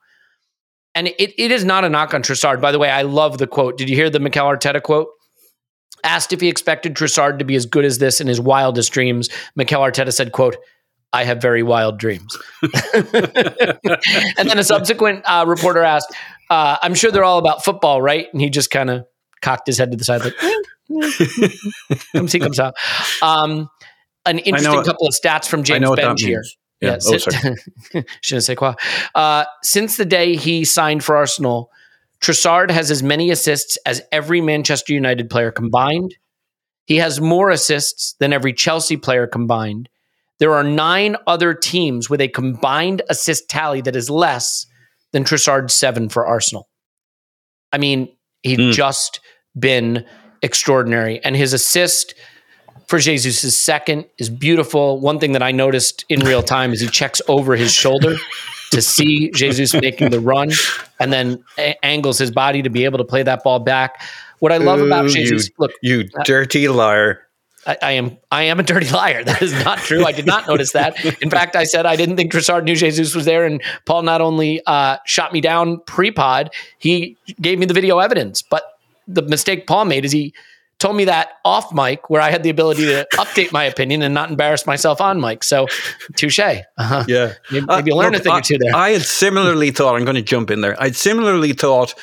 And 0.94 1.08
it, 1.08 1.34
it 1.38 1.52
is 1.52 1.64
not 1.64 1.86
a 1.86 1.90
knock 1.90 2.14
on 2.14 2.22
Trossard. 2.22 2.62
By 2.62 2.72
the 2.72 2.80
way, 2.80 2.90
I 2.90 3.04
love 3.04 3.38
the 3.38 3.48
quote. 3.48 3.78
Did 3.78 3.90
you 3.90 3.96
hear 3.96 4.10
the 4.10 4.20
Mikel 4.20 4.46
Arteta 4.46 4.82
quote? 4.82 5.08
Asked 6.04 6.34
if 6.34 6.42
he 6.42 6.50
expected 6.50 6.96
Trossard 6.96 7.40
to 7.40 7.46
be 7.46 7.56
as 7.56 7.66
good 7.66 7.86
as 7.86 8.00
this 8.00 8.20
in 8.20 8.28
his 8.28 8.42
wildest 8.42 8.92
dreams, 8.92 9.30
Mikel 9.56 9.82
Arteta 9.82 10.12
said, 10.12 10.32
quote, 10.32 10.58
I 11.14 11.24
have 11.26 11.42
very 11.42 11.64
wild 11.64 12.00
dreams. 12.00 12.38
and 12.94 13.10
then 14.50 14.58
a 14.58 14.64
subsequent 14.64 15.24
uh, 15.26 15.46
reporter 15.48 15.84
asked, 15.84 16.14
uh, 16.50 16.78
I'm 16.82 16.94
sure 16.94 17.12
they're 17.12 17.24
all 17.24 17.40
about 17.40 17.64
football, 17.64 18.02
right? 18.02 18.28
And 18.32 18.42
he 18.42 18.50
just 18.50 18.72
kind 18.72 18.90
of 18.90 19.06
cocked 19.42 19.68
his 19.68 19.78
head 19.78 19.92
to 19.92 19.98
the 19.98 20.04
side 20.04 20.24
like, 20.24 20.36
eh, 20.42 20.60
eh, 21.04 21.98
come 22.16 22.28
see, 22.28 22.40
comes 22.40 22.60
out. 22.60 22.76
Um, 23.22 23.70
an 24.26 24.40
interesting 24.40 24.84
couple 24.84 25.08
of 25.08 25.14
stats 25.14 25.48
from 25.48 25.64
James 25.64 25.86
Benge 25.86 26.20
here. 26.20 26.38
means. 26.40 26.58
Yeah. 26.80 26.98
Oh, 27.06 27.18
sorry. 27.18 27.56
je 28.22 28.36
ne 28.36 28.40
sais 28.40 28.56
quoi. 28.56 28.74
Uh, 29.14 29.46
since 29.62 29.98
the 29.98 30.06
day 30.06 30.36
he 30.36 30.66
signed 30.66 31.04
for 31.04 31.16
Arsenal, 31.16 31.70
Trossard 32.22 32.72
has 32.72 32.90
as 32.90 33.04
many 33.04 33.30
assists 33.30 33.78
as 33.86 34.02
every 34.12 34.42
Manchester 34.42 34.94
United 34.94 35.30
player 35.30 35.52
combined. 35.52 36.16
He 36.86 36.98
has 36.98 37.22
more 37.22 37.50
assists 37.50 38.16
than 38.20 38.34
every 38.34 38.54
Chelsea 38.54 38.98
player 38.98 39.28
combined. 39.28 39.90
There 40.42 40.56
are 40.56 40.64
nine 40.64 41.18
other 41.28 41.54
teams 41.54 42.10
with 42.10 42.20
a 42.20 42.28
combined 42.28 43.04
assist 43.10 43.48
tally 43.48 43.80
that 43.82 43.96
is 43.96 44.10
less 44.10 44.66
than 45.12 45.24
Trossard's 45.24 45.72
seven 45.76 46.10
for 46.10 46.26
Arsenal. 46.26 46.68
I 47.72 47.78
mean, 47.78 48.10
he's 48.42 48.76
just 48.76 49.20
been 49.58 50.04
extraordinary. 50.42 51.24
And 51.24 51.36
his 51.36 51.54
assist 51.54 52.16
for 52.88 52.98
Jesus' 52.98 53.56
second 53.56 54.06
is 54.18 54.32
beautiful. 54.32 55.00
One 55.00 55.20
thing 55.20 55.34
that 55.34 55.44
I 55.44 55.52
noticed 55.52 56.06
in 56.10 56.22
real 56.22 56.42
time 56.42 56.74
is 56.74 56.82
he 56.82 56.88
checks 56.88 57.22
over 57.28 57.56
his 57.56 57.72
shoulder 57.72 58.16
to 58.72 58.82
see 58.82 59.30
Jesus 59.36 59.76
making 59.76 60.10
the 60.10 60.20
run 60.20 60.50
and 61.00 61.14
then 61.14 61.44
a- 61.60 61.86
angles 61.86 62.18
his 62.18 62.32
body 62.32 62.64
to 62.64 62.70
be 62.72 62.84
able 62.86 62.98
to 62.98 63.04
play 63.04 63.22
that 63.22 63.44
ball 63.44 63.60
back. 63.60 64.02
What 64.40 64.52
I 64.52 64.58
love 64.58 64.82
about 64.82 65.08
Jesus, 65.08 65.50
you, 65.50 65.54
look, 65.60 65.72
you 65.84 66.10
uh, 66.20 66.24
dirty 66.24 66.68
liar. 66.68 67.28
I, 67.66 67.78
I 67.82 67.92
am 67.94 68.18
I 68.32 68.44
am 68.44 68.60
a 68.60 68.64
dirty 68.64 68.90
liar. 68.90 69.24
That 69.32 69.42
is 69.42 69.54
not 69.64 69.78
true. 69.80 70.06
I 70.06 70.12
did 70.12 70.26
not 70.26 70.48
notice 70.48 70.72
that. 70.74 71.04
In 71.22 71.30
fact, 71.30 71.56
I 71.56 71.64
said 71.64 71.86
I 71.86 71.96
didn't 71.96 72.18
think 72.18 72.32
Trossard 72.32 72.64
knew 72.64 72.76
Jesus 72.76 73.16
was 73.16 73.26
there, 73.26 73.46
and 73.46 73.62
Paul 73.86 74.02
not 74.04 74.22
only 74.22 74.62
uh, 74.66 74.98
shot 75.06 75.32
me 75.32 75.42
down 75.42 75.80
pre-pod, 75.86 76.52
he 76.78 77.18
gave 77.40 77.60
me 77.60 77.66
the 77.66 77.74
video 77.74 78.00
evidence. 78.00 78.42
But 78.42 78.64
the 79.08 79.22
mistake 79.22 79.68
Paul 79.68 79.86
made 79.86 80.06
is 80.06 80.12
he 80.12 80.34
told 80.82 80.96
me 80.96 81.06
that 81.06 81.34
off 81.46 81.72
mic, 81.72 82.10
where 82.10 82.22
I 82.22 82.32
had 82.32 82.44
the 82.44 82.50
ability 82.50 82.86
to 82.86 83.08
update 83.14 83.52
my 83.52 83.64
opinion 83.64 84.02
and 84.02 84.14
not 84.14 84.32
embarrass 84.32 84.66
myself 84.66 85.00
on 85.00 85.22
mic. 85.22 85.44
So, 85.44 85.68
touche. 86.16 86.40
Uh-huh. 86.40 87.06
Yeah. 87.08 87.34
Maybe, 87.52 87.66
maybe 87.68 87.92
you 87.92 87.96
learn 87.96 88.16
a 88.16 88.20
thing 88.20 88.34
I, 88.34 88.40
or 88.40 88.42
two 88.42 88.58
there. 88.58 88.76
I 88.76 88.90
had 88.90 89.04
similarly 89.04 89.72
thought, 89.72 89.96
I'm 89.96 90.04
going 90.04 90.16
to 90.16 90.22
jump 90.24 90.50
in 90.50 90.62
there. 90.62 90.76
I'd 90.82 90.96
similarly 90.96 91.54
thought 91.54 91.94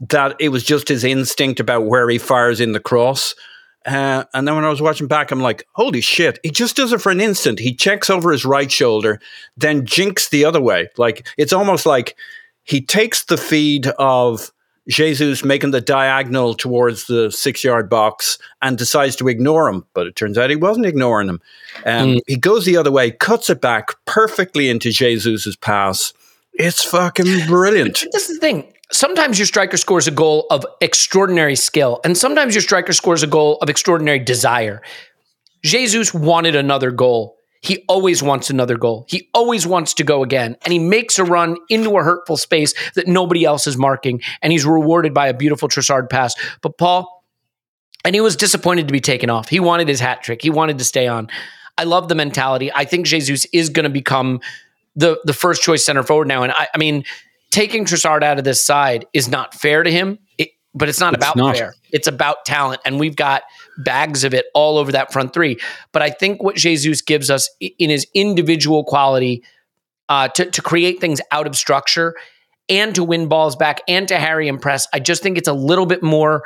that 0.00 0.36
it 0.38 0.50
was 0.50 0.62
just 0.62 0.88
his 0.88 1.02
instinct 1.02 1.58
about 1.58 1.86
where 1.86 2.08
he 2.08 2.18
fires 2.18 2.60
in 2.60 2.72
the 2.72 2.80
cross. 2.80 3.34
Uh, 3.88 4.24
and 4.34 4.46
then 4.46 4.54
when 4.54 4.64
I 4.64 4.68
was 4.68 4.82
watching 4.82 5.06
back, 5.06 5.30
I'm 5.30 5.40
like, 5.40 5.66
holy 5.72 6.00
shit, 6.02 6.38
he 6.42 6.50
just 6.50 6.76
does 6.76 6.92
it 6.92 7.00
for 7.00 7.10
an 7.10 7.20
instant. 7.20 7.58
He 7.58 7.74
checks 7.74 8.10
over 8.10 8.30
his 8.30 8.44
right 8.44 8.70
shoulder, 8.70 9.18
then 9.56 9.86
jinks 9.86 10.28
the 10.28 10.44
other 10.44 10.60
way. 10.60 10.88
Like, 10.98 11.26
it's 11.38 11.52
almost 11.54 11.86
like 11.86 12.14
he 12.64 12.80
takes 12.82 13.24
the 13.24 13.38
feed 13.38 13.86
of 13.98 14.52
Jesus 14.88 15.44
making 15.44 15.70
the 15.70 15.80
diagonal 15.80 16.54
towards 16.54 17.06
the 17.06 17.30
six 17.30 17.64
yard 17.64 17.88
box 17.88 18.38
and 18.62 18.76
decides 18.76 19.16
to 19.16 19.28
ignore 19.28 19.68
him. 19.68 19.86
But 19.94 20.06
it 20.06 20.16
turns 20.16 20.36
out 20.36 20.50
he 20.50 20.56
wasn't 20.56 20.86
ignoring 20.86 21.28
him. 21.28 21.40
Um, 21.86 22.08
Mm. 22.08 22.20
He 22.26 22.36
goes 22.36 22.64
the 22.66 22.76
other 22.76 22.90
way, 22.92 23.10
cuts 23.10 23.48
it 23.50 23.60
back 23.60 23.90
perfectly 24.04 24.68
into 24.68 24.90
Jesus's 24.90 25.56
pass. 25.56 26.12
It's 26.54 26.84
fucking 26.84 27.46
brilliant. 27.46 28.04
This 28.12 28.28
is 28.28 28.38
the 28.38 28.40
thing. 28.40 28.72
Sometimes 28.90 29.38
your 29.38 29.46
striker 29.46 29.76
scores 29.76 30.06
a 30.06 30.10
goal 30.10 30.46
of 30.50 30.64
extraordinary 30.80 31.56
skill, 31.56 32.00
and 32.04 32.16
sometimes 32.16 32.54
your 32.54 32.62
striker 32.62 32.92
scores 32.92 33.22
a 33.22 33.26
goal 33.26 33.58
of 33.60 33.68
extraordinary 33.68 34.18
desire. 34.18 34.82
Jesus 35.62 36.14
wanted 36.14 36.56
another 36.56 36.90
goal. 36.90 37.36
He 37.60 37.84
always 37.88 38.22
wants 38.22 38.50
another 38.50 38.78
goal. 38.78 39.04
He 39.08 39.28
always 39.34 39.66
wants 39.66 39.94
to 39.94 40.04
go 40.04 40.22
again. 40.22 40.56
And 40.62 40.72
he 40.72 40.78
makes 40.78 41.18
a 41.18 41.24
run 41.24 41.56
into 41.68 41.98
a 41.98 42.04
hurtful 42.04 42.36
space 42.36 42.72
that 42.94 43.08
nobody 43.08 43.44
else 43.44 43.66
is 43.66 43.76
marking. 43.76 44.22
And 44.42 44.52
he's 44.52 44.64
rewarded 44.64 45.12
by 45.12 45.26
a 45.26 45.34
beautiful 45.34 45.68
Trossard 45.68 46.08
pass. 46.08 46.34
But 46.62 46.78
Paul, 46.78 47.24
and 48.04 48.14
he 48.14 48.20
was 48.20 48.36
disappointed 48.36 48.86
to 48.86 48.92
be 48.92 49.00
taken 49.00 49.28
off. 49.28 49.48
He 49.48 49.58
wanted 49.58 49.88
his 49.88 49.98
hat 49.98 50.22
trick. 50.22 50.40
He 50.40 50.50
wanted 50.50 50.78
to 50.78 50.84
stay 50.84 51.08
on. 51.08 51.28
I 51.76 51.84
love 51.84 52.08
the 52.08 52.14
mentality. 52.14 52.72
I 52.72 52.84
think 52.84 53.06
Jesus 53.06 53.44
is 53.52 53.70
going 53.70 53.84
to 53.84 53.90
become 53.90 54.40
the 54.94 55.20
the 55.24 55.32
first 55.32 55.62
choice 55.62 55.84
center 55.84 56.02
forward 56.02 56.28
now. 56.28 56.44
And 56.44 56.52
I, 56.52 56.68
I 56.74 56.78
mean, 56.78 57.04
taking 57.50 57.84
Trossard 57.84 58.22
out 58.22 58.38
of 58.38 58.44
this 58.44 58.64
side 58.64 59.06
is 59.12 59.28
not 59.28 59.54
fair 59.54 59.82
to 59.82 59.90
him. 59.90 60.18
It, 60.36 60.50
but 60.74 60.88
it's 60.88 61.00
not 61.00 61.14
It's 61.14 61.24
about 61.24 61.36
not. 61.36 61.56
fair. 61.56 61.74
It's 61.90 62.06
about 62.06 62.44
talent, 62.44 62.80
and 62.84 63.00
we've 63.00 63.16
got 63.16 63.42
bags 63.78 64.24
of 64.24 64.34
it 64.34 64.46
all 64.54 64.78
over 64.78 64.92
that 64.92 65.12
front 65.12 65.32
three. 65.32 65.58
But 65.92 66.02
I 66.02 66.10
think 66.10 66.42
what 66.42 66.56
Jesus 66.56 67.00
gives 67.00 67.30
us 67.30 67.48
in 67.60 67.90
his 67.90 68.06
individual 68.14 68.84
quality 68.84 69.42
uh, 70.08 70.28
to 70.28 70.50
to 70.50 70.62
create 70.62 71.00
things 71.00 71.20
out 71.32 71.46
of 71.46 71.56
structure 71.56 72.14
and 72.68 72.94
to 72.94 73.02
win 73.02 73.28
balls 73.28 73.56
back 73.56 73.80
and 73.88 74.06
to 74.08 74.18
harry 74.18 74.46
and 74.48 74.60
press, 74.60 74.86
I 74.92 75.00
just 75.00 75.22
think 75.22 75.38
it's 75.38 75.48
a 75.48 75.54
little 75.54 75.86
bit 75.86 76.02
more 76.02 76.42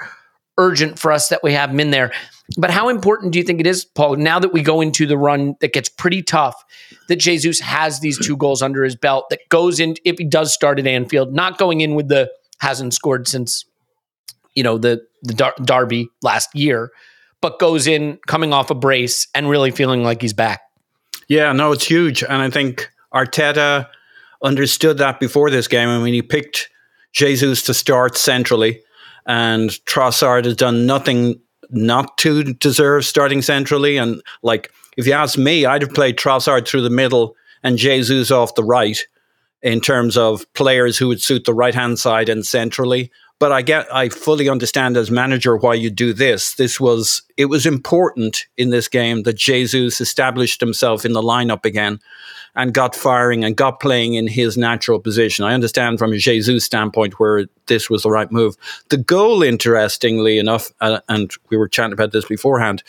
urgent 0.58 0.98
for 0.98 1.10
us 1.10 1.28
that 1.28 1.42
we 1.42 1.52
have 1.54 1.70
him 1.70 1.80
in 1.80 1.90
there. 1.90 2.12
But 2.58 2.70
how 2.70 2.88
important 2.88 3.32
do 3.32 3.38
you 3.38 3.44
think 3.44 3.60
it 3.60 3.66
is, 3.66 3.84
Paul, 3.84 4.16
now 4.16 4.38
that 4.38 4.52
we 4.52 4.62
go 4.62 4.80
into 4.80 5.06
the 5.06 5.16
run 5.16 5.54
that 5.60 5.72
gets 5.72 5.88
pretty 5.88 6.22
tough, 6.22 6.54
that 7.08 7.16
Jesus 7.16 7.60
has 7.60 8.00
these 8.00 8.18
two 8.18 8.36
goals 8.36 8.62
under 8.62 8.84
his 8.84 8.96
belt 8.96 9.26
that 9.30 9.40
goes 9.48 9.80
in, 9.80 9.96
if 10.04 10.18
he 10.18 10.24
does 10.24 10.52
start 10.52 10.78
at 10.78 10.86
Anfield, 10.86 11.32
not 11.32 11.58
going 11.58 11.80
in 11.80 11.94
with 11.94 12.08
the 12.08 12.30
hasn't 12.58 12.94
scored 12.94 13.26
since, 13.26 13.64
you 14.54 14.62
know, 14.62 14.78
the, 14.78 15.04
the 15.22 15.52
Derby 15.64 16.08
last 16.22 16.54
year, 16.54 16.90
but 17.40 17.58
goes 17.58 17.86
in 17.86 18.18
coming 18.26 18.52
off 18.52 18.70
a 18.70 18.74
brace 18.74 19.26
and 19.34 19.48
really 19.48 19.70
feeling 19.70 20.04
like 20.04 20.22
he's 20.22 20.32
back. 20.32 20.60
Yeah, 21.28 21.52
no, 21.52 21.72
it's 21.72 21.84
huge. 21.84 22.22
And 22.22 22.42
I 22.42 22.50
think 22.50 22.90
Arteta 23.14 23.88
understood 24.42 24.98
that 24.98 25.18
before 25.18 25.50
this 25.50 25.68
game. 25.68 25.88
I 25.88 25.98
mean, 25.98 26.14
he 26.14 26.22
picked 26.22 26.68
Jesus 27.12 27.62
to 27.64 27.74
start 27.74 28.16
centrally, 28.16 28.82
and 29.26 29.70
Trossard 29.86 30.44
has 30.44 30.56
done 30.56 30.86
nothing 30.86 31.40
not 31.72 32.18
to 32.18 32.44
deserve 32.54 33.04
starting 33.04 33.42
centrally. 33.42 33.96
And 33.96 34.22
like, 34.42 34.70
if 34.96 35.06
you 35.06 35.12
ask 35.12 35.38
me, 35.38 35.64
I'd 35.64 35.82
have 35.82 35.94
played 35.94 36.16
Trossard 36.16 36.66
through 36.66 36.82
the 36.82 36.90
middle 36.90 37.34
and 37.62 37.78
Jesus 37.78 38.30
off 38.30 38.54
the 38.54 38.64
right 38.64 38.98
in 39.62 39.80
terms 39.80 40.16
of 40.16 40.52
players 40.54 40.98
who 40.98 41.08
would 41.08 41.22
suit 41.22 41.44
the 41.44 41.54
right 41.54 41.74
hand 41.74 41.98
side 41.98 42.28
and 42.28 42.44
centrally. 42.44 43.10
But 43.38 43.52
I 43.52 43.62
get, 43.62 43.92
I 43.92 44.08
fully 44.08 44.48
understand 44.48 44.96
as 44.96 45.10
manager 45.10 45.56
why 45.56 45.74
you 45.74 45.90
do 45.90 46.12
this. 46.12 46.54
This 46.54 46.78
was, 46.78 47.22
it 47.36 47.46
was 47.46 47.66
important 47.66 48.46
in 48.56 48.70
this 48.70 48.88
game 48.88 49.24
that 49.24 49.36
Jesus 49.36 50.00
established 50.00 50.60
himself 50.60 51.04
in 51.04 51.12
the 51.12 51.22
lineup 51.22 51.64
again 51.64 51.98
and 52.54 52.74
got 52.74 52.94
firing 52.94 53.44
and 53.44 53.56
got 53.56 53.80
playing 53.80 54.14
in 54.14 54.26
his 54.26 54.56
natural 54.56 55.00
position. 55.00 55.44
I 55.44 55.54
understand 55.54 55.98
from 55.98 56.12
a 56.12 56.18
Jesus 56.18 56.64
standpoint 56.64 57.18
where 57.18 57.46
this 57.66 57.88
was 57.88 58.02
the 58.02 58.10
right 58.10 58.30
move. 58.30 58.56
The 58.90 58.98
goal, 58.98 59.42
interestingly 59.42 60.38
enough, 60.38 60.70
uh, 60.80 61.00
and 61.08 61.32
we 61.48 61.56
were 61.56 61.68
chatting 61.68 61.94
about 61.94 62.12
this 62.12 62.26
beforehand, 62.26 62.82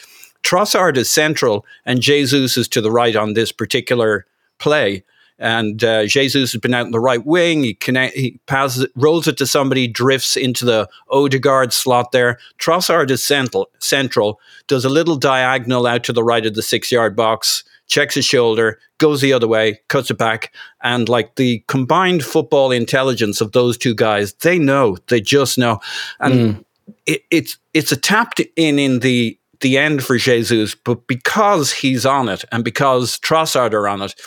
Trossard 0.44 0.98
is 0.98 1.10
central 1.10 1.66
and 1.86 2.02
Jesus 2.02 2.58
is 2.58 2.68
to 2.70 2.82
the 2.82 2.92
right 2.92 3.16
on 3.16 3.34
this 3.34 3.52
particular 3.52 4.26
play. 4.60 5.04
And 5.40 5.84
uh, 5.84 6.06
Jesus 6.06 6.52
has 6.52 6.62
been 6.62 6.74
out 6.74 6.86
in 6.86 6.92
the 6.92 7.00
right 7.00 7.26
wing. 7.26 7.64
He 7.64 7.74
connect, 7.74 8.16
he 8.16 8.40
passes, 8.46 8.86
rolls 8.96 9.28
it 9.28 9.38
to 9.38 9.48
somebody, 9.48 9.88
drifts 9.88 10.38
into 10.38 10.64
the 10.64 10.88
Odegaard 11.10 11.74
slot 11.74 12.12
there. 12.12 12.38
Trossard 12.60 13.10
is 13.10 13.24
central, 13.24 13.70
central, 13.80 14.40
does 14.68 14.86
a 14.86 14.90
little 14.90 15.16
diagonal 15.16 15.88
out 15.88 16.04
to 16.04 16.14
the 16.14 16.24
right 16.24 16.46
of 16.46 16.54
the 16.54 16.62
six-yard 16.62 17.16
box, 17.16 17.64
checks 17.94 18.16
his 18.16 18.26
shoulder, 18.26 18.80
goes 18.98 19.22
the 19.22 19.32
other 19.32 19.48
way, 19.48 19.80
cuts 19.88 20.10
it 20.10 20.18
back, 20.18 20.52
and 20.82 21.08
like 21.08 21.36
the 21.36 21.64
combined 21.68 22.26
football 22.26 22.72
intelligence 22.72 23.40
of 23.40 23.52
those 23.52 23.78
two 23.78 23.94
guys, 23.94 24.34
they 24.42 24.58
know, 24.58 24.98
they 25.10 25.22
just 25.22 25.60
know, 25.60 25.80
and 26.20 26.66
it, 27.06 27.22
it's 27.30 27.60
it's 27.76 27.92
a 27.92 27.96
tapped 27.96 28.42
in 28.56 28.80
in 28.80 29.00
the 29.00 29.38
the 29.62 29.78
end 29.78 30.04
for 30.04 30.18
Jesus, 30.18 30.74
but 30.74 31.06
because 31.06 31.72
he's 31.72 32.04
on 32.04 32.30
it 32.30 32.44
and 32.52 32.64
because 32.64 33.20
Trossard 33.20 33.74
are 33.74 33.88
on 33.88 34.02
it, 34.02 34.20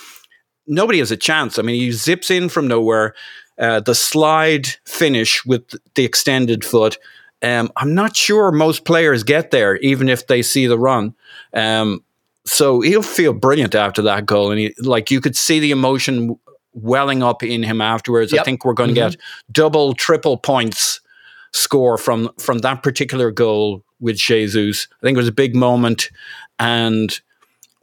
nobody 0.68 1.00
has 1.00 1.10
a 1.10 1.16
chance. 1.16 1.58
I 1.58 1.62
mean, 1.62 1.74
he 1.74 1.90
zips 1.90 2.30
in 2.30 2.48
from 2.48 2.68
nowhere. 2.68 3.14
Uh, 3.58 3.80
the 3.80 3.96
slide 3.96 4.68
finish 4.86 5.44
with 5.44 5.74
the 5.96 6.04
extended 6.04 6.64
foot. 6.64 6.98
Um, 7.42 7.70
I'm 7.76 7.94
not 7.94 8.14
sure 8.14 8.52
most 8.52 8.84
players 8.84 9.24
get 9.24 9.50
there, 9.50 9.76
even 9.78 10.08
if 10.08 10.28
they 10.28 10.42
see 10.42 10.68
the 10.68 10.78
run. 10.78 11.14
Um, 11.52 12.04
so 12.46 12.80
he'll 12.80 13.02
feel 13.02 13.32
brilliant 13.32 13.74
after 13.74 14.00
that 14.02 14.24
goal, 14.24 14.50
and 14.50 14.58
he, 14.60 14.74
like 14.78 15.10
you 15.10 15.20
could 15.20 15.36
see 15.36 15.58
the 15.60 15.70
emotion 15.72 16.38
welling 16.72 17.22
up 17.22 17.42
in 17.42 17.62
him 17.62 17.80
afterwards. 17.80 18.32
I 18.32 18.42
think 18.42 18.64
we're 18.64 18.74
going 18.74 18.94
to 18.94 19.00
Mhm. 19.00 19.10
get 19.12 19.16
double, 19.50 19.94
triple 19.94 20.36
points 20.36 21.00
score 21.52 21.98
from 21.98 22.30
from 22.38 22.58
that 22.58 22.82
particular 22.82 23.30
goal 23.30 23.82
with 24.00 24.16
Jesus. 24.16 24.88
I 25.02 25.06
think 25.06 25.16
it 25.16 25.18
was 25.18 25.28
a 25.28 25.32
big 25.32 25.54
moment, 25.56 26.10
and 26.58 27.18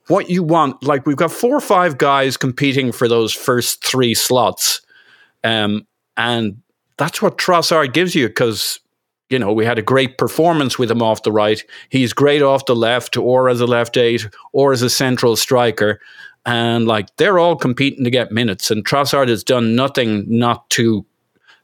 what 0.08 0.30
you 0.30 0.44
want, 0.44 0.84
like 0.84 1.06
we've 1.06 1.18
got 1.18 1.32
four 1.32 1.56
or 1.56 1.62
five 1.62 1.98
guys 1.98 2.38
competing 2.38 2.92
for 2.92 3.08
those 3.08 3.34
first 3.34 3.84
three 3.84 4.14
slots, 4.14 4.82
um, 5.44 5.88
and 6.18 6.58
that's 6.98 7.22
what 7.22 7.38
Trossard 7.38 7.94
gives 7.94 8.14
you 8.14 8.28
because 8.28 8.80
you 9.34 9.40
know 9.40 9.52
we 9.52 9.66
had 9.66 9.80
a 9.80 9.82
great 9.82 10.20
performance 10.20 10.78
with 10.78 10.92
him 10.92 11.02
off 11.02 11.24
the 11.24 11.32
right. 11.32 11.62
He's 11.90 12.14
great 12.14 12.44
off 12.44 12.68
the 12.68 12.76
left, 12.76 13.18
or 13.18 13.50
as 13.50 13.60
a 13.60 13.66
left 13.66 13.98
eight, 13.98 14.30
or 14.52 14.72
as 14.72 14.84
a 14.84 14.90
central 14.90 15.36
striker. 15.36 16.00
And 16.46 16.86
like 16.86 17.14
they're 17.18 17.40
all 17.40 17.56
competing 17.56 18.04
to 18.04 18.12
get 18.12 18.32
minutes, 18.32 18.70
and 18.70 18.86
Trossard 18.86 19.30
has 19.30 19.44
done 19.44 19.76
nothing 19.76 20.26
not 20.28 20.70
to 20.72 21.04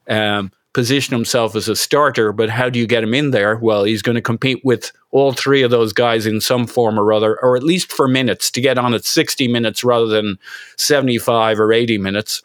um, 0.08 0.50
position 0.72 1.14
himself 1.14 1.54
as 1.54 1.68
a 1.68 1.76
starter. 1.76 2.32
But 2.32 2.50
how 2.50 2.68
do 2.68 2.80
you 2.80 2.88
get 2.88 3.04
him 3.04 3.14
in 3.14 3.30
there? 3.30 3.56
Well, 3.56 3.84
he's 3.84 4.02
going 4.02 4.16
to 4.16 4.20
compete 4.20 4.64
with 4.64 4.90
all 5.12 5.32
three 5.32 5.62
of 5.62 5.70
those 5.70 5.92
guys 5.92 6.26
in 6.26 6.40
some 6.40 6.66
form 6.66 6.98
or 6.98 7.12
other, 7.12 7.38
or 7.40 7.56
at 7.56 7.62
least 7.62 7.92
for 7.92 8.08
minutes 8.08 8.50
to 8.50 8.60
get 8.60 8.78
on 8.78 8.94
at 8.94 9.04
60 9.04 9.46
minutes 9.46 9.84
rather 9.84 10.06
than 10.06 10.38
75 10.76 11.60
or 11.60 11.72
80 11.72 11.98
minutes. 11.98 12.42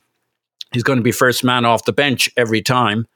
He's 0.71 0.84
going 0.84 0.97
to 0.97 1.03
be 1.03 1.11
first 1.11 1.43
man 1.43 1.65
off 1.65 1.86
the 1.86 1.93
bench 1.93 2.30
every 2.38 2.61
time. 2.61 3.07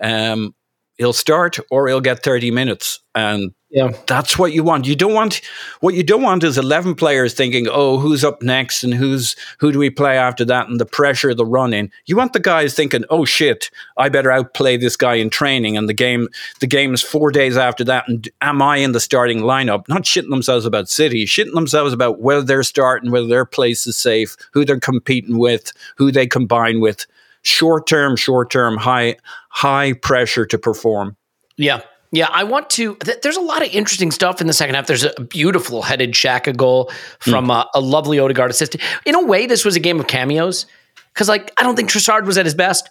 Um, 0.00 0.54
he'll 0.98 1.12
start 1.12 1.58
or 1.70 1.88
he'll 1.88 2.00
get 2.00 2.22
30 2.22 2.50
minutes. 2.50 3.00
And 3.14 3.54
yeah. 3.70 3.92
that's 4.06 4.38
what 4.38 4.52
you 4.52 4.62
want. 4.62 4.86
You 4.86 4.94
don't 4.94 5.14
want 5.14 5.40
what 5.80 5.94
you 5.94 6.02
don't 6.02 6.22
want 6.22 6.44
is 6.44 6.58
11 6.58 6.94
players 6.96 7.32
thinking, 7.32 7.66
"Oh, 7.66 7.98
who's 7.98 8.22
up 8.22 8.42
next 8.42 8.84
and 8.84 8.92
who's 8.92 9.36
who 9.58 9.72
do 9.72 9.78
we 9.78 9.88
play 9.88 10.18
after 10.18 10.44
that?" 10.44 10.68
and 10.68 10.78
the 10.78 10.84
pressure, 10.84 11.32
the 11.32 11.46
running. 11.46 11.90
You 12.04 12.16
want 12.16 12.34
the 12.34 12.40
guys 12.40 12.74
thinking, 12.74 13.04
"Oh 13.08 13.24
shit, 13.24 13.70
I 13.96 14.10
better 14.10 14.30
outplay 14.30 14.76
this 14.76 14.96
guy 14.96 15.14
in 15.14 15.30
training 15.30 15.78
and 15.78 15.88
the 15.88 15.94
game 15.94 16.28
the 16.60 16.66
game's 16.66 17.00
4 17.02 17.30
days 17.32 17.56
after 17.56 17.84
that 17.84 18.06
and 18.06 18.28
am 18.42 18.60
I 18.60 18.76
in 18.76 18.92
the 18.92 19.00
starting 19.00 19.40
lineup?" 19.40 19.88
Not 19.88 20.02
shitting 20.02 20.30
themselves 20.30 20.66
about 20.66 20.90
City, 20.90 21.24
shitting 21.24 21.54
themselves 21.54 21.94
about 21.94 22.20
whether 22.20 22.42
they're 22.42 22.62
starting, 22.62 23.10
whether 23.10 23.26
their 23.26 23.46
place 23.46 23.86
is 23.86 23.96
safe, 23.96 24.36
who 24.52 24.66
they're 24.66 24.78
competing 24.78 25.38
with, 25.38 25.72
who 25.96 26.12
they 26.12 26.26
combine 26.26 26.80
with. 26.80 27.06
Short 27.46 27.86
term, 27.86 28.16
short 28.16 28.50
term, 28.50 28.76
high 28.76 29.16
high 29.48 29.94
pressure 29.94 30.44
to 30.46 30.58
perform. 30.58 31.16
Yeah. 31.56 31.80
Yeah, 32.12 32.28
I 32.30 32.44
want 32.44 32.70
to. 32.70 32.94
Th- 32.96 33.18
there's 33.20 33.36
a 33.36 33.40
lot 33.40 33.66
of 33.66 33.72
interesting 33.72 34.10
stuff 34.10 34.40
in 34.40 34.46
the 34.46 34.52
second 34.52 34.74
half. 34.74 34.86
There's 34.86 35.04
a 35.04 35.20
beautiful 35.20 35.82
headed 35.82 36.12
Xhaka 36.12 36.56
goal 36.56 36.90
from 37.18 37.50
uh, 37.50 37.64
a 37.74 37.80
lovely 37.80 38.18
Odegaard 38.18 38.50
assist. 38.50 38.76
In 39.04 39.14
a 39.14 39.24
way, 39.24 39.46
this 39.46 39.64
was 39.64 39.76
a 39.76 39.80
game 39.80 39.98
of 39.98 40.06
cameos 40.06 40.66
because, 41.12 41.28
like, 41.28 41.52
I 41.58 41.62
don't 41.62 41.74
think 41.74 41.90
Trossard 41.90 42.24
was 42.24 42.38
at 42.38 42.46
his 42.46 42.54
best, 42.54 42.88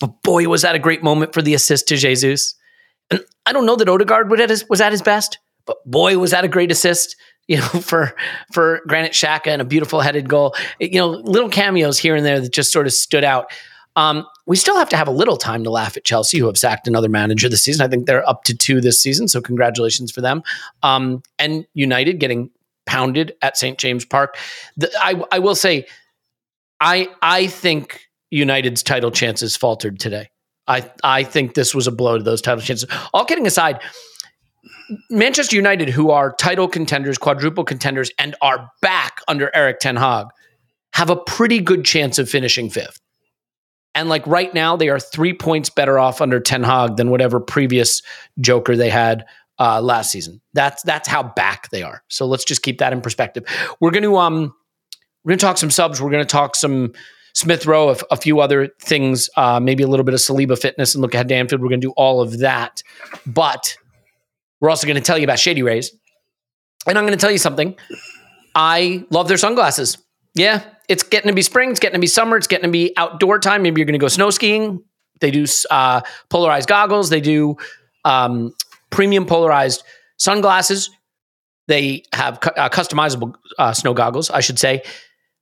but 0.00 0.22
boy, 0.22 0.46
was 0.48 0.62
that 0.62 0.74
a 0.74 0.78
great 0.78 1.02
moment 1.02 1.32
for 1.32 1.40
the 1.40 1.54
assist 1.54 1.88
to 1.88 1.96
Jesus. 1.96 2.54
And 3.10 3.24
I 3.46 3.52
don't 3.52 3.64
know 3.64 3.76
that 3.76 3.88
Odegaard 3.88 4.30
would 4.30 4.40
at 4.40 4.50
his, 4.50 4.68
was 4.68 4.80
at 4.80 4.92
his 4.92 5.02
best, 5.02 5.38
but 5.64 5.78
boy, 5.86 6.18
was 6.18 6.32
that 6.32 6.44
a 6.44 6.48
great 6.48 6.70
assist. 6.70 7.16
You 7.48 7.56
know, 7.56 7.80
for 7.80 8.14
for 8.52 8.82
Granit 8.86 9.12
Xhaka 9.12 9.46
and 9.46 9.62
a 9.62 9.64
beautiful 9.64 10.02
headed 10.02 10.28
goal. 10.28 10.54
You 10.78 10.98
know, 10.98 11.08
little 11.08 11.48
cameos 11.48 11.98
here 11.98 12.14
and 12.14 12.22
there 12.22 12.42
that 12.42 12.52
just 12.52 12.70
sort 12.70 12.86
of 12.86 12.92
stood 12.92 13.24
out. 13.24 13.50
Um, 13.98 14.24
we 14.46 14.54
still 14.54 14.76
have 14.76 14.88
to 14.90 14.96
have 14.96 15.08
a 15.08 15.10
little 15.10 15.36
time 15.36 15.64
to 15.64 15.70
laugh 15.70 15.96
at 15.96 16.04
Chelsea, 16.04 16.38
who 16.38 16.46
have 16.46 16.56
sacked 16.56 16.86
another 16.86 17.08
manager 17.08 17.48
this 17.48 17.64
season. 17.64 17.84
I 17.84 17.88
think 17.88 18.06
they're 18.06 18.26
up 18.28 18.44
to 18.44 18.56
two 18.56 18.80
this 18.80 19.02
season, 19.02 19.26
so 19.26 19.40
congratulations 19.40 20.12
for 20.12 20.20
them. 20.20 20.44
Um, 20.84 21.24
and 21.36 21.66
United 21.74 22.20
getting 22.20 22.50
pounded 22.86 23.34
at 23.42 23.56
St. 23.56 23.76
James 23.76 24.04
Park. 24.04 24.38
The, 24.76 24.88
I, 25.00 25.20
I 25.32 25.40
will 25.40 25.56
say, 25.56 25.84
I 26.80 27.08
I 27.22 27.48
think 27.48 28.02
United's 28.30 28.84
title 28.84 29.10
chances 29.10 29.56
faltered 29.56 29.98
today. 29.98 30.30
I 30.68 30.88
I 31.02 31.24
think 31.24 31.54
this 31.54 31.74
was 31.74 31.88
a 31.88 31.92
blow 31.92 32.18
to 32.18 32.22
those 32.22 32.40
title 32.40 32.62
chances. 32.62 32.88
All 33.12 33.24
kidding 33.24 33.48
aside, 33.48 33.80
Manchester 35.10 35.56
United, 35.56 35.88
who 35.88 36.12
are 36.12 36.32
title 36.36 36.68
contenders, 36.68 37.18
quadruple 37.18 37.64
contenders, 37.64 38.12
and 38.16 38.36
are 38.42 38.70
back 38.80 39.18
under 39.26 39.50
Erik 39.56 39.80
Ten 39.80 39.96
Hag, 39.96 40.26
have 40.92 41.10
a 41.10 41.16
pretty 41.16 41.58
good 41.58 41.84
chance 41.84 42.20
of 42.20 42.30
finishing 42.30 42.70
fifth. 42.70 43.00
And 43.94 44.08
like 44.08 44.26
right 44.26 44.52
now, 44.54 44.76
they 44.76 44.88
are 44.88 45.00
three 45.00 45.32
points 45.32 45.70
better 45.70 45.98
off 45.98 46.20
under 46.20 46.40
Ten 46.40 46.62
Hag 46.62 46.96
than 46.96 47.10
whatever 47.10 47.40
previous 47.40 48.02
Joker 48.40 48.76
they 48.76 48.90
had 48.90 49.24
uh, 49.58 49.80
last 49.80 50.10
season. 50.10 50.40
That's 50.52 50.82
that's 50.82 51.08
how 51.08 51.22
back 51.22 51.70
they 51.70 51.82
are. 51.82 52.02
So 52.08 52.26
let's 52.26 52.44
just 52.44 52.62
keep 52.62 52.78
that 52.78 52.92
in 52.92 53.00
perspective. 53.00 53.44
We're 53.80 53.90
going 53.90 54.04
to 54.04 54.16
um 54.16 54.54
we're 55.24 55.30
going 55.30 55.38
to 55.38 55.44
talk 55.44 55.58
some 55.58 55.70
subs. 55.70 56.00
We're 56.00 56.10
going 56.10 56.24
to 56.24 56.30
talk 56.30 56.54
some 56.54 56.92
Smith 57.34 57.66
Rowe, 57.66 57.90
a, 57.90 57.96
a 58.12 58.16
few 58.16 58.40
other 58.40 58.68
things, 58.80 59.28
uh, 59.36 59.60
maybe 59.60 59.82
a 59.82 59.86
little 59.86 60.04
bit 60.04 60.14
of 60.14 60.20
Saliba 60.20 60.58
fitness, 60.58 60.94
and 60.94 61.02
look 61.02 61.14
ahead 61.14 61.28
to 61.28 61.34
Anfield. 61.34 61.60
We're 61.60 61.68
going 61.68 61.80
to 61.80 61.86
do 61.88 61.92
all 61.96 62.20
of 62.20 62.38
that, 62.38 62.82
but 63.26 63.76
we're 64.60 64.70
also 64.70 64.86
going 64.86 64.96
to 64.96 65.02
tell 65.02 65.18
you 65.18 65.24
about 65.24 65.38
Shady 65.38 65.62
Rays, 65.62 65.92
and 66.86 66.96
I'm 66.96 67.04
going 67.04 67.18
to 67.18 67.20
tell 67.20 67.30
you 67.30 67.38
something. 67.38 67.76
I 68.54 69.04
love 69.10 69.28
their 69.28 69.36
sunglasses. 69.36 69.98
Yeah, 70.34 70.64
it's 70.88 71.02
getting 71.02 71.28
to 71.28 71.34
be 71.34 71.42
spring. 71.42 71.70
It's 71.70 71.80
getting 71.80 71.94
to 71.94 72.00
be 72.00 72.06
summer. 72.06 72.36
It's 72.36 72.46
getting 72.46 72.64
to 72.64 72.72
be 72.72 72.92
outdoor 72.96 73.38
time. 73.38 73.62
Maybe 73.62 73.80
you're 73.80 73.86
going 73.86 73.92
to 73.92 73.98
go 73.98 74.08
snow 74.08 74.30
skiing. 74.30 74.82
They 75.20 75.30
do 75.30 75.46
uh, 75.70 76.00
polarized 76.28 76.68
goggles. 76.68 77.10
They 77.10 77.20
do 77.20 77.56
um, 78.04 78.54
premium 78.90 79.26
polarized 79.26 79.82
sunglasses. 80.16 80.90
They 81.66 82.04
have 82.12 82.40
cu- 82.40 82.50
uh, 82.50 82.68
customizable 82.70 83.34
uh, 83.58 83.72
snow 83.72 83.94
goggles, 83.94 84.30
I 84.30 84.40
should 84.40 84.58
say. 84.58 84.82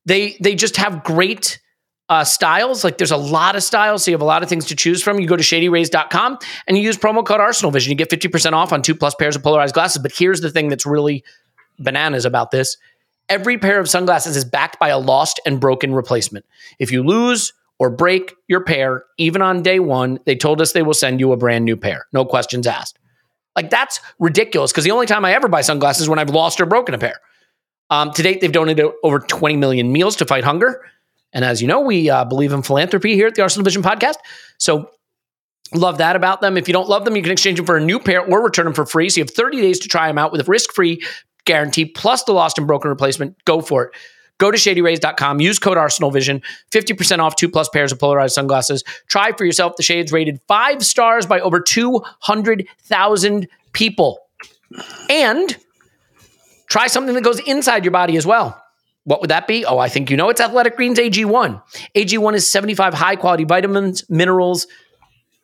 They 0.06 0.36
they 0.40 0.54
just 0.54 0.76
have 0.76 1.04
great 1.04 1.60
uh, 2.08 2.24
styles. 2.24 2.84
Like 2.84 2.98
there's 2.98 3.10
a 3.10 3.16
lot 3.16 3.56
of 3.56 3.62
styles, 3.62 4.04
so 4.04 4.10
you 4.10 4.14
have 4.14 4.22
a 4.22 4.26
lot 4.26 4.42
of 4.42 4.48
things 4.48 4.66
to 4.66 4.76
choose 4.76 5.02
from. 5.02 5.20
You 5.20 5.28
go 5.28 5.36
to 5.36 5.42
shadyrays.com 5.42 6.38
and 6.66 6.76
you 6.76 6.82
use 6.82 6.96
promo 6.96 7.24
code 7.24 7.40
Arsenal 7.40 7.70
Vision. 7.70 7.90
You 7.90 7.96
get 7.96 8.10
50% 8.10 8.52
off 8.52 8.72
on 8.72 8.82
two 8.82 8.94
plus 8.94 9.14
pairs 9.14 9.36
of 9.36 9.42
polarized 9.42 9.74
glasses. 9.74 10.02
But 10.02 10.12
here's 10.16 10.40
the 10.40 10.50
thing 10.50 10.68
that's 10.68 10.86
really 10.86 11.24
bananas 11.78 12.24
about 12.24 12.50
this. 12.50 12.76
Every 13.28 13.58
pair 13.58 13.80
of 13.80 13.88
sunglasses 13.88 14.36
is 14.36 14.44
backed 14.44 14.78
by 14.78 14.88
a 14.88 14.98
lost 14.98 15.40
and 15.44 15.60
broken 15.60 15.92
replacement. 15.92 16.44
If 16.78 16.92
you 16.92 17.02
lose 17.02 17.52
or 17.78 17.90
break 17.90 18.34
your 18.48 18.62
pair, 18.62 19.04
even 19.18 19.42
on 19.42 19.62
day 19.62 19.80
one, 19.80 20.20
they 20.24 20.36
told 20.36 20.60
us 20.60 20.72
they 20.72 20.82
will 20.82 20.94
send 20.94 21.20
you 21.20 21.32
a 21.32 21.36
brand 21.36 21.64
new 21.64 21.76
pair. 21.76 22.06
No 22.12 22.24
questions 22.24 22.66
asked. 22.66 22.98
Like 23.56 23.70
that's 23.70 24.00
ridiculous 24.18 24.70
because 24.70 24.84
the 24.84 24.90
only 24.90 25.06
time 25.06 25.24
I 25.24 25.32
ever 25.32 25.48
buy 25.48 25.62
sunglasses 25.62 26.02
is 26.02 26.08
when 26.08 26.18
I've 26.18 26.30
lost 26.30 26.60
or 26.60 26.66
broken 26.66 26.94
a 26.94 26.98
pair. 26.98 27.20
Um, 27.90 28.12
to 28.12 28.22
date, 28.22 28.40
they've 28.40 28.52
donated 28.52 28.86
over 29.02 29.20
20 29.20 29.56
million 29.56 29.92
meals 29.92 30.16
to 30.16 30.24
fight 30.24 30.44
hunger. 30.44 30.84
And 31.32 31.44
as 31.44 31.60
you 31.60 31.68
know, 31.68 31.80
we 31.80 32.10
uh, 32.10 32.24
believe 32.24 32.52
in 32.52 32.62
philanthropy 32.62 33.14
here 33.14 33.26
at 33.26 33.34
the 33.34 33.42
Arsenal 33.42 33.64
Vision 33.64 33.82
podcast. 33.82 34.16
So 34.58 34.90
love 35.74 35.98
that 35.98 36.16
about 36.16 36.40
them. 36.40 36.56
If 36.56 36.68
you 36.68 36.74
don't 36.74 36.88
love 36.88 37.04
them, 37.04 37.16
you 37.16 37.22
can 37.22 37.32
exchange 37.32 37.58
them 37.58 37.66
for 37.66 37.76
a 37.76 37.80
new 37.80 37.98
pair 37.98 38.24
or 38.24 38.42
return 38.42 38.64
them 38.64 38.74
for 38.74 38.86
free. 38.86 39.08
So 39.08 39.18
you 39.18 39.24
have 39.24 39.30
30 39.30 39.60
days 39.60 39.78
to 39.80 39.88
try 39.88 40.06
them 40.08 40.18
out 40.18 40.32
with 40.32 40.40
a 40.40 40.50
risk 40.50 40.72
free 40.72 41.02
guarantee 41.46 41.86
plus 41.86 42.24
the 42.24 42.32
lost 42.32 42.58
and 42.58 42.66
broken 42.66 42.90
replacement. 42.90 43.42
Go 43.46 43.62
for 43.62 43.84
it. 43.84 43.92
Go 44.38 44.50
to 44.50 44.58
shadyrays.com, 44.58 45.40
use 45.40 45.58
code 45.58 45.78
Arsenal 45.78 46.10
Vision, 46.10 46.42
50% 46.70 47.20
off 47.20 47.36
two 47.36 47.48
plus 47.48 47.70
pairs 47.70 47.90
of 47.90 47.98
polarized 47.98 48.34
sunglasses. 48.34 48.84
Try 49.08 49.32
for 49.32 49.46
yourself 49.46 49.76
the 49.76 49.82
shades 49.82 50.12
rated 50.12 50.40
five 50.46 50.84
stars 50.84 51.24
by 51.24 51.40
over 51.40 51.58
200,000 51.58 53.48
people. 53.72 54.18
And 55.08 55.56
try 56.68 56.86
something 56.86 57.14
that 57.14 57.24
goes 57.24 57.40
inside 57.40 57.84
your 57.84 57.92
body 57.92 58.18
as 58.18 58.26
well. 58.26 58.62
What 59.04 59.20
would 59.22 59.30
that 59.30 59.46
be? 59.46 59.64
Oh, 59.64 59.78
I 59.78 59.88
think 59.88 60.10
you 60.10 60.16
know 60.16 60.28
it's 60.28 60.40
Athletic 60.40 60.76
Greens 60.76 60.98
AG1. 60.98 61.62
AG1 61.94 62.34
is 62.34 62.50
75 62.50 62.92
high 62.92 63.16
quality 63.16 63.44
vitamins, 63.44 64.04
minerals, 64.10 64.66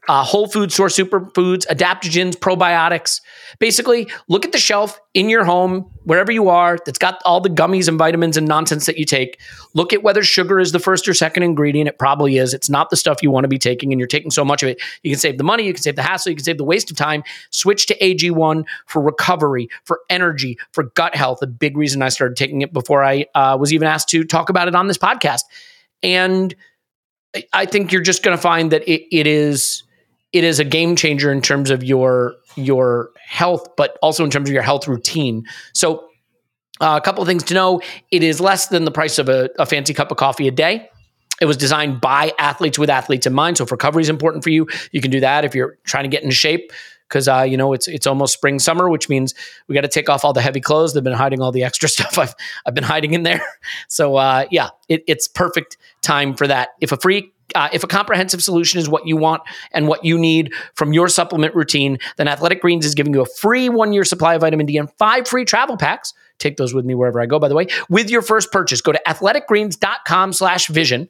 uh, 0.08 0.24
whole 0.24 0.48
food 0.48 0.72
source 0.72 0.96
superfoods, 0.96 1.66
adaptogens, 1.68 2.34
probiotics. 2.34 3.20
Basically, 3.60 4.10
look 4.26 4.44
at 4.44 4.50
the 4.50 4.58
shelf 4.58 5.00
in 5.14 5.28
your 5.28 5.44
home, 5.44 5.88
wherever 6.04 6.32
you 6.32 6.48
are, 6.48 6.78
that's 6.84 6.98
got 6.98 7.22
all 7.24 7.40
the 7.40 7.48
gummies 7.48 7.86
and 7.86 7.98
vitamins 7.98 8.36
and 8.36 8.48
nonsense 8.48 8.86
that 8.86 8.98
you 8.98 9.04
take. 9.04 9.38
Look 9.74 9.92
at 9.92 10.02
whether 10.02 10.24
sugar 10.24 10.58
is 10.58 10.72
the 10.72 10.80
first 10.80 11.06
or 11.06 11.14
second 11.14 11.44
ingredient. 11.44 11.88
It 11.88 11.98
probably 12.00 12.38
is. 12.38 12.52
It's 12.52 12.68
not 12.68 12.90
the 12.90 12.96
stuff 12.96 13.22
you 13.22 13.30
want 13.30 13.44
to 13.44 13.48
be 13.48 13.58
taking, 13.58 13.92
and 13.92 14.00
you're 14.00 14.08
taking 14.08 14.32
so 14.32 14.44
much 14.44 14.64
of 14.64 14.70
it. 14.70 14.82
You 15.04 15.12
can 15.12 15.20
save 15.20 15.38
the 15.38 15.44
money, 15.44 15.66
you 15.66 15.72
can 15.72 15.82
save 15.82 15.96
the 15.96 16.02
hassle, 16.02 16.30
you 16.30 16.36
can 16.36 16.44
save 16.44 16.58
the 16.58 16.64
waste 16.64 16.90
of 16.90 16.96
time. 16.96 17.22
Switch 17.50 17.86
to 17.86 17.98
AG1 17.98 18.64
for 18.86 19.00
recovery, 19.00 19.68
for 19.84 20.00
energy, 20.10 20.58
for 20.72 20.84
gut 20.94 21.14
health. 21.14 21.42
A 21.42 21.46
big 21.46 21.76
reason 21.76 22.02
I 22.02 22.08
started 22.08 22.36
taking 22.36 22.62
it 22.62 22.72
before 22.72 23.04
I 23.04 23.26
uh, 23.36 23.56
was 23.58 23.72
even 23.72 23.86
asked 23.86 24.08
to 24.08 24.24
talk 24.24 24.48
about 24.48 24.66
it 24.66 24.74
on 24.74 24.88
this 24.88 24.98
podcast. 24.98 25.42
And 26.02 26.56
I 27.52 27.66
think 27.66 27.92
you're 27.92 28.02
just 28.02 28.24
going 28.24 28.36
to 28.36 28.42
find 28.42 28.72
that 28.72 28.82
it, 28.88 29.06
it 29.16 29.26
is 29.26 29.84
it 30.32 30.44
is 30.44 30.58
a 30.58 30.64
game 30.64 30.96
changer 30.96 31.30
in 31.30 31.42
terms 31.42 31.70
of 31.70 31.84
your 31.84 32.34
your 32.56 33.10
health, 33.26 33.66
but 33.76 33.98
also 34.02 34.24
in 34.24 34.30
terms 34.30 34.48
of 34.48 34.54
your 34.54 34.62
health 34.62 34.88
routine. 34.88 35.44
So, 35.74 36.08
uh, 36.80 36.98
a 37.00 37.04
couple 37.04 37.22
of 37.22 37.28
things 37.28 37.42
to 37.44 37.54
know: 37.54 37.80
it 38.10 38.22
is 38.22 38.40
less 38.40 38.68
than 38.68 38.84
the 38.84 38.90
price 38.90 39.18
of 39.18 39.28
a, 39.28 39.50
a 39.58 39.66
fancy 39.66 39.94
cup 39.94 40.10
of 40.10 40.16
coffee 40.16 40.48
a 40.48 40.50
day. 40.50 40.88
It 41.40 41.46
was 41.46 41.56
designed 41.56 42.00
by 42.00 42.32
athletes 42.38 42.78
with 42.78 42.88
athletes 42.88 43.26
in 43.26 43.32
mind. 43.32 43.58
So, 43.58 43.64
if 43.64 43.72
recovery 43.72 44.02
is 44.02 44.08
important 44.08 44.42
for 44.42 44.50
you, 44.50 44.66
you 44.90 45.00
can 45.00 45.10
do 45.10 45.20
that. 45.20 45.44
If 45.44 45.54
you're 45.54 45.78
trying 45.84 46.04
to 46.04 46.08
get 46.08 46.22
in 46.22 46.30
shape, 46.30 46.72
because 47.08 47.28
uh, 47.28 47.42
you 47.42 47.58
know 47.58 47.74
it's 47.74 47.88
it's 47.88 48.06
almost 48.06 48.32
spring 48.32 48.58
summer, 48.58 48.88
which 48.88 49.10
means 49.10 49.34
we 49.68 49.74
got 49.74 49.82
to 49.82 49.88
take 49.88 50.08
off 50.08 50.24
all 50.24 50.32
the 50.32 50.40
heavy 50.40 50.60
clothes. 50.60 50.94
They've 50.94 51.04
been 51.04 51.12
hiding 51.12 51.42
all 51.42 51.52
the 51.52 51.64
extra 51.64 51.88
stuff 51.90 52.18
I've 52.18 52.34
I've 52.64 52.74
been 52.74 52.84
hiding 52.84 53.12
in 53.12 53.22
there. 53.22 53.42
So 53.88 54.16
uh, 54.16 54.46
yeah, 54.50 54.70
it, 54.88 55.04
it's 55.06 55.28
perfect 55.28 55.76
time 56.00 56.34
for 56.34 56.46
that. 56.46 56.70
If 56.80 56.92
a 56.92 56.96
free 56.96 57.32
uh, 57.54 57.68
if 57.72 57.84
a 57.84 57.86
comprehensive 57.86 58.42
solution 58.42 58.78
is 58.80 58.88
what 58.88 59.06
you 59.06 59.16
want 59.16 59.42
and 59.72 59.88
what 59.88 60.04
you 60.04 60.18
need 60.18 60.52
from 60.74 60.92
your 60.92 61.08
supplement 61.08 61.54
routine, 61.54 61.98
then 62.16 62.28
Athletic 62.28 62.60
Greens 62.60 62.84
is 62.84 62.94
giving 62.94 63.14
you 63.14 63.20
a 63.20 63.26
free 63.26 63.68
one 63.68 63.92
year 63.92 64.04
supply 64.04 64.34
of 64.34 64.40
vitamin 64.40 64.66
D 64.66 64.76
and 64.76 64.90
five 64.92 65.26
free 65.26 65.44
travel 65.44 65.76
packs. 65.76 66.14
Take 66.38 66.56
those 66.56 66.74
with 66.74 66.84
me 66.84 66.94
wherever 66.94 67.20
I 67.20 67.26
go, 67.26 67.38
by 67.38 67.48
the 67.48 67.54
way. 67.54 67.66
With 67.88 68.10
your 68.10 68.22
first 68.22 68.50
purchase, 68.50 68.80
go 68.80 68.92
to 68.92 69.00
athleticgreens.com 69.06 70.32
slash 70.32 70.66
vision. 70.68 71.08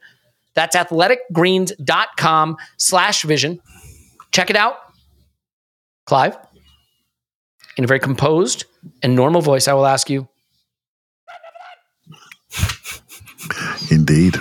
That's 0.54 0.76
athleticgreens.com 0.76 2.56
slash 2.76 3.22
vision. 3.22 3.60
Check 4.32 4.50
it 4.50 4.56
out. 4.56 4.76
Clive, 6.04 6.36
in 7.76 7.84
a 7.84 7.86
very 7.86 8.00
composed 8.00 8.64
and 9.02 9.14
normal 9.14 9.40
voice, 9.40 9.68
I 9.68 9.72
will 9.72 9.86
ask 9.86 10.10
you. 10.10 10.28
Indeed. 13.90 14.36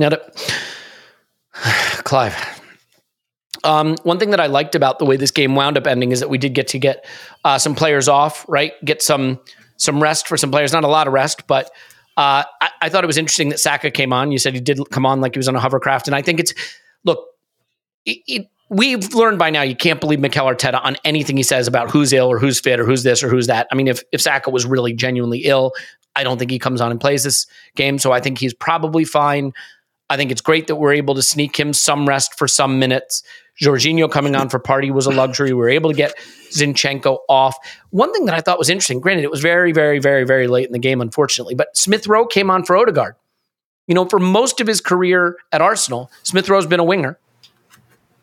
Now, 0.00 0.08
to, 0.08 0.32
Clive, 2.04 2.34
um, 3.64 3.96
one 4.02 4.18
thing 4.18 4.30
that 4.30 4.40
I 4.40 4.46
liked 4.46 4.74
about 4.74 4.98
the 4.98 5.04
way 5.04 5.16
this 5.16 5.30
game 5.30 5.54
wound 5.54 5.76
up 5.76 5.86
ending 5.86 6.10
is 6.10 6.20
that 6.20 6.30
we 6.30 6.38
did 6.38 6.54
get 6.54 6.68
to 6.68 6.78
get 6.78 7.04
uh, 7.44 7.58
some 7.58 7.74
players 7.74 8.08
off, 8.08 8.46
right? 8.48 8.72
Get 8.82 9.02
some 9.02 9.38
some 9.76 10.02
rest 10.02 10.26
for 10.26 10.38
some 10.38 10.50
players. 10.50 10.72
Not 10.72 10.84
a 10.84 10.88
lot 10.88 11.06
of 11.06 11.12
rest, 11.12 11.46
but 11.46 11.66
uh, 12.16 12.44
I, 12.62 12.70
I, 12.82 12.88
thought 12.88 13.04
it 13.04 13.06
was 13.06 13.18
interesting 13.18 13.50
that 13.50 13.60
Saka 13.60 13.90
came 13.90 14.12
on. 14.12 14.32
You 14.32 14.38
said 14.38 14.54
he 14.54 14.60
did 14.60 14.78
come 14.90 15.04
on 15.04 15.20
like 15.20 15.34
he 15.34 15.38
was 15.38 15.48
on 15.48 15.56
a 15.56 15.60
hovercraft, 15.60 16.08
and 16.08 16.14
I 16.14 16.22
think 16.22 16.40
it's 16.40 16.54
look. 17.04 17.26
It, 18.06 18.18
it, 18.26 18.46
we've 18.70 19.14
learned 19.14 19.38
by 19.38 19.50
now 19.50 19.60
you 19.60 19.76
can't 19.76 20.00
believe 20.00 20.20
Mikel 20.20 20.46
Arteta 20.46 20.82
on 20.82 20.96
anything 21.04 21.36
he 21.36 21.42
says 21.42 21.68
about 21.68 21.90
who's 21.90 22.14
ill 22.14 22.28
or 22.28 22.38
who's 22.38 22.58
fit 22.58 22.80
or 22.80 22.86
who's 22.86 23.02
this 23.02 23.22
or 23.22 23.28
who's 23.28 23.48
that. 23.48 23.66
I 23.70 23.74
mean, 23.74 23.88
if 23.88 24.02
if 24.12 24.22
Saka 24.22 24.48
was 24.48 24.64
really 24.64 24.94
genuinely 24.94 25.40
ill, 25.40 25.72
I 26.16 26.24
don't 26.24 26.38
think 26.38 26.50
he 26.50 26.58
comes 26.58 26.80
on 26.80 26.90
and 26.90 27.00
plays 27.00 27.24
this 27.24 27.46
game. 27.76 27.98
So 27.98 28.12
I 28.12 28.20
think 28.20 28.38
he's 28.38 28.54
probably 28.54 29.04
fine. 29.04 29.52
I 30.10 30.16
think 30.16 30.32
it's 30.32 30.40
great 30.40 30.66
that 30.66 30.76
we're 30.76 30.92
able 30.92 31.14
to 31.14 31.22
sneak 31.22 31.58
him 31.58 31.72
some 31.72 32.06
rest 32.06 32.36
for 32.36 32.48
some 32.48 32.80
minutes. 32.80 33.22
Jorginho 33.62 34.10
coming 34.10 34.34
on 34.34 34.48
for 34.48 34.58
Partey 34.58 34.90
was 34.90 35.06
a 35.06 35.10
luxury. 35.10 35.52
We 35.52 35.60
were 35.60 35.68
able 35.68 35.90
to 35.90 35.96
get 35.96 36.18
Zinchenko 36.50 37.18
off. 37.28 37.56
One 37.90 38.12
thing 38.12 38.24
that 38.24 38.34
I 38.34 38.40
thought 38.40 38.58
was 38.58 38.68
interesting, 38.68 39.00
granted, 39.00 39.22
it 39.22 39.30
was 39.30 39.40
very, 39.40 39.70
very, 39.70 40.00
very, 40.00 40.24
very 40.24 40.48
late 40.48 40.66
in 40.66 40.72
the 40.72 40.80
game, 40.80 41.00
unfortunately, 41.00 41.54
but 41.54 41.76
Smith 41.76 42.08
Rowe 42.08 42.26
came 42.26 42.50
on 42.50 42.64
for 42.64 42.76
Odegaard. 42.76 43.14
You 43.86 43.94
know, 43.94 44.04
for 44.04 44.18
most 44.18 44.60
of 44.60 44.66
his 44.66 44.80
career 44.80 45.36
at 45.52 45.62
Arsenal, 45.62 46.10
Smith 46.24 46.48
Rowe's 46.48 46.66
been 46.66 46.80
a 46.80 46.84
winger, 46.84 47.18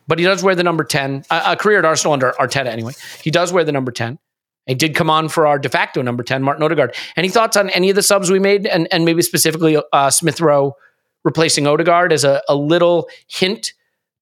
but 0.06 0.18
he 0.18 0.24
does 0.24 0.42
wear 0.42 0.54
the 0.54 0.62
number 0.62 0.84
10, 0.84 1.24
a, 1.30 1.42
a 1.46 1.56
career 1.56 1.78
at 1.78 1.84
Arsenal 1.86 2.12
under 2.12 2.32
Arteta 2.32 2.66
anyway. 2.66 2.92
He 3.22 3.30
does 3.30 3.50
wear 3.52 3.64
the 3.64 3.72
number 3.72 3.92
10. 3.92 4.18
He 4.66 4.74
did 4.74 4.94
come 4.94 5.08
on 5.08 5.30
for 5.30 5.46
our 5.46 5.58
de 5.58 5.70
facto 5.70 6.02
number 6.02 6.22
10, 6.22 6.42
Martin 6.42 6.62
Odegaard. 6.62 6.94
Any 7.16 7.30
thoughts 7.30 7.56
on 7.56 7.70
any 7.70 7.88
of 7.88 7.96
the 7.96 8.02
subs 8.02 8.30
we 8.30 8.38
made 8.38 8.66
and, 8.66 8.86
and 8.92 9.06
maybe 9.06 9.22
specifically 9.22 9.80
uh, 9.92 10.10
Smith 10.10 10.42
Rowe 10.42 10.76
replacing 11.24 11.66
Odegaard 11.66 12.12
as 12.12 12.24
a, 12.24 12.42
a 12.48 12.54
little 12.54 13.08
hint 13.28 13.72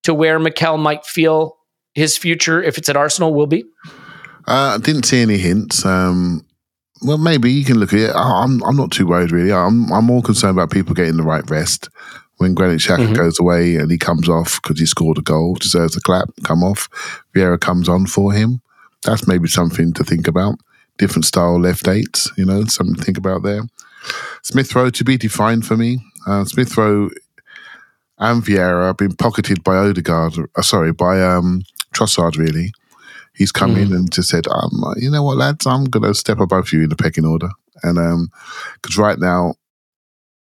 to 0.02 0.14
where 0.14 0.38
Mikel 0.38 0.78
might 0.78 1.04
feel 1.04 1.56
his 1.94 2.16
future, 2.16 2.62
if 2.62 2.78
it's 2.78 2.88
at 2.88 2.96
Arsenal, 2.96 3.34
will 3.34 3.46
be? 3.46 3.64
Uh, 4.46 4.76
I 4.76 4.78
didn't 4.78 5.04
see 5.04 5.20
any 5.20 5.38
hints. 5.38 5.84
Um, 5.84 6.46
well, 7.02 7.18
maybe 7.18 7.50
you 7.50 7.64
can 7.64 7.78
look 7.78 7.92
at 7.92 7.98
it. 7.98 8.12
I'm 8.14 8.62
I'm 8.62 8.76
not 8.76 8.90
too 8.90 9.06
worried 9.06 9.32
really. 9.32 9.52
I'm 9.52 9.92
I'm 9.92 10.04
more 10.04 10.22
concerned 10.22 10.56
about 10.56 10.70
people 10.70 10.94
getting 10.94 11.16
the 11.16 11.22
right 11.22 11.48
rest. 11.50 11.88
When 12.38 12.52
Granit 12.52 12.80
Xhaka 12.80 12.98
mm-hmm. 12.98 13.14
goes 13.14 13.40
away 13.40 13.76
and 13.76 13.90
he 13.90 13.96
comes 13.96 14.28
off 14.28 14.60
because 14.60 14.78
he 14.78 14.84
scored 14.84 15.16
a 15.16 15.22
goal, 15.22 15.54
deserves 15.54 15.96
a 15.96 16.02
clap, 16.02 16.28
come 16.44 16.62
off. 16.62 16.86
Vieira 17.34 17.58
comes 17.58 17.88
on 17.88 18.04
for 18.04 18.30
him. 18.32 18.60
That's 19.04 19.26
maybe 19.26 19.48
something 19.48 19.94
to 19.94 20.04
think 20.04 20.28
about. 20.28 20.56
Different 20.98 21.24
style 21.24 21.58
left 21.58 21.88
eights, 21.88 22.30
you 22.36 22.44
know, 22.44 22.64
something 22.64 22.94
to 22.94 23.02
think 23.02 23.16
about 23.16 23.42
there. 23.42 23.62
Smith 24.42 24.74
Rowe 24.74 24.90
to 24.90 25.04
be 25.04 25.16
defined 25.16 25.66
for 25.66 25.76
me. 25.76 25.98
Uh, 26.26 26.44
Smith 26.44 26.76
Rowe 26.76 27.10
and 28.18 28.42
Vieira 28.42 28.86
have 28.86 28.96
been 28.96 29.14
pocketed 29.14 29.62
by 29.62 29.76
Odegaard, 29.76 30.34
uh, 30.56 30.62
sorry, 30.62 30.92
by 30.92 31.22
um, 31.22 31.62
Trossard, 31.94 32.36
really. 32.38 32.72
He's 33.34 33.52
come 33.52 33.74
mm. 33.74 33.86
in 33.86 33.92
and 33.92 34.10
just 34.10 34.30
said, 34.30 34.46
um, 34.48 34.94
you 34.96 35.10
know 35.10 35.22
what, 35.22 35.36
lads, 35.36 35.66
I'm 35.66 35.84
going 35.84 36.04
to 36.04 36.14
step 36.14 36.40
above 36.40 36.72
you 36.72 36.84
in 36.84 36.88
the 36.88 36.96
pecking 36.96 37.26
order. 37.26 37.50
And 37.82 38.30
because 38.80 38.98
um, 38.98 39.04
right 39.04 39.18
now, 39.18 39.54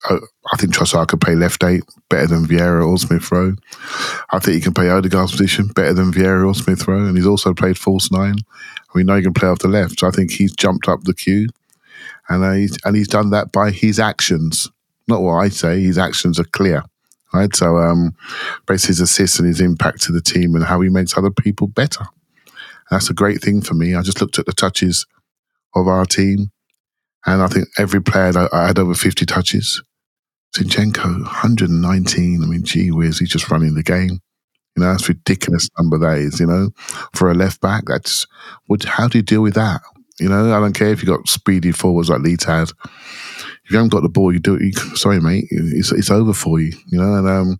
uh, 0.09 0.19
I 0.53 0.57
think 0.57 0.73
Trossard 0.73 1.07
could 1.07 1.21
play 1.21 1.33
left 1.33 1.63
eight 1.63 1.83
better 2.09 2.27
than 2.27 2.45
Vieira 2.45 2.85
or 2.85 2.97
Smith 2.97 3.31
Rowe. 3.31 3.55
I 4.31 4.39
think 4.39 4.55
he 4.55 4.61
can 4.61 4.73
play 4.73 4.89
Odegaard's 4.89 5.31
position 5.31 5.67
better 5.67 5.93
than 5.93 6.11
Vieira 6.11 6.45
or 6.45 6.53
Smith 6.53 6.87
Rowe. 6.87 7.05
And 7.05 7.15
he's 7.15 7.25
also 7.25 7.53
played 7.53 7.77
false 7.77 8.11
nine. 8.11 8.35
We 8.93 9.03
know 9.03 9.15
he 9.15 9.23
can 9.23 9.33
play 9.33 9.47
off 9.47 9.59
the 9.59 9.69
left. 9.69 9.99
So 9.99 10.07
I 10.07 10.11
think 10.11 10.31
he's 10.31 10.53
jumped 10.53 10.87
up 10.87 11.03
the 11.03 11.13
queue. 11.13 11.47
And, 12.29 12.57
he's, 12.57 12.77
and 12.85 12.95
he's 12.95 13.07
done 13.07 13.31
that 13.31 13.51
by 13.51 13.71
his 13.71 13.99
actions 13.99 14.69
not 15.07 15.21
what 15.21 15.35
I 15.35 15.49
say. 15.49 15.81
His 15.81 15.97
actions 15.97 16.39
are 16.39 16.45
clear, 16.45 16.83
right? 17.33 17.53
So, 17.55 17.77
um, 17.77 18.15
basically, 18.67 18.93
his 18.93 18.99
assists 19.01 19.39
and 19.39 19.47
his 19.47 19.61
impact 19.61 20.01
to 20.03 20.11
the 20.11 20.21
team 20.21 20.55
and 20.55 20.63
how 20.63 20.81
he 20.81 20.89
makes 20.89 21.17
other 21.17 21.31
people 21.31 21.67
better. 21.67 22.01
And 22.01 22.99
that's 22.99 23.09
a 23.09 23.13
great 23.13 23.41
thing 23.41 23.61
for 23.61 23.73
me. 23.73 23.95
I 23.95 24.01
just 24.01 24.21
looked 24.21 24.39
at 24.39 24.45
the 24.45 24.53
touches 24.53 25.05
of 25.75 25.87
our 25.87 26.05
team, 26.05 26.51
And 27.25 27.41
I 27.41 27.47
think 27.47 27.67
every 27.77 28.01
player 28.01 28.31
that 28.31 28.53
I 28.53 28.67
had 28.67 28.79
over 28.79 28.93
50 28.93 29.25
touches. 29.25 29.81
Zinchenko, 30.55 31.21
119. 31.23 32.43
I 32.43 32.45
mean, 32.45 32.63
gee 32.63 32.91
whiz, 32.91 33.17
he's 33.17 33.29
just 33.29 33.49
running 33.49 33.73
the 33.73 33.83
game. 33.83 34.19
You 34.75 34.83
know, 34.83 34.91
that's 34.91 35.09
ridiculous 35.09 35.67
number 35.79 35.97
that 35.99 36.17
is, 36.17 36.39
you 36.39 36.45
know, 36.45 36.69
for 37.13 37.29
a 37.29 37.33
left 37.33 37.61
back. 37.61 37.83
That's 37.87 38.27
what, 38.67 38.83
how 38.83 39.07
do 39.07 39.17
you 39.17 39.23
deal 39.23 39.41
with 39.41 39.55
that? 39.55 39.81
You 40.19 40.29
know, 40.29 40.55
I 40.55 40.59
don't 40.59 40.73
care 40.73 40.89
if 40.89 41.01
you 41.01 41.07
got 41.07 41.27
speedy 41.27 41.71
forwards 41.71 42.09
like 42.09 42.21
Leeds 42.21 42.43
had. 42.43 42.69
If 42.69 43.71
you 43.71 43.77
haven't 43.77 43.91
got 43.91 44.03
the 44.03 44.09
ball, 44.09 44.31
you 44.31 44.39
do 44.39 44.57
it. 44.59 44.77
Sorry, 44.97 45.19
mate, 45.19 45.45
it's, 45.49 45.91
it's 45.91 46.11
over 46.11 46.33
for 46.33 46.59
you, 46.59 46.73
you 46.87 46.99
know, 46.99 47.15
and, 47.15 47.27
um, 47.27 47.59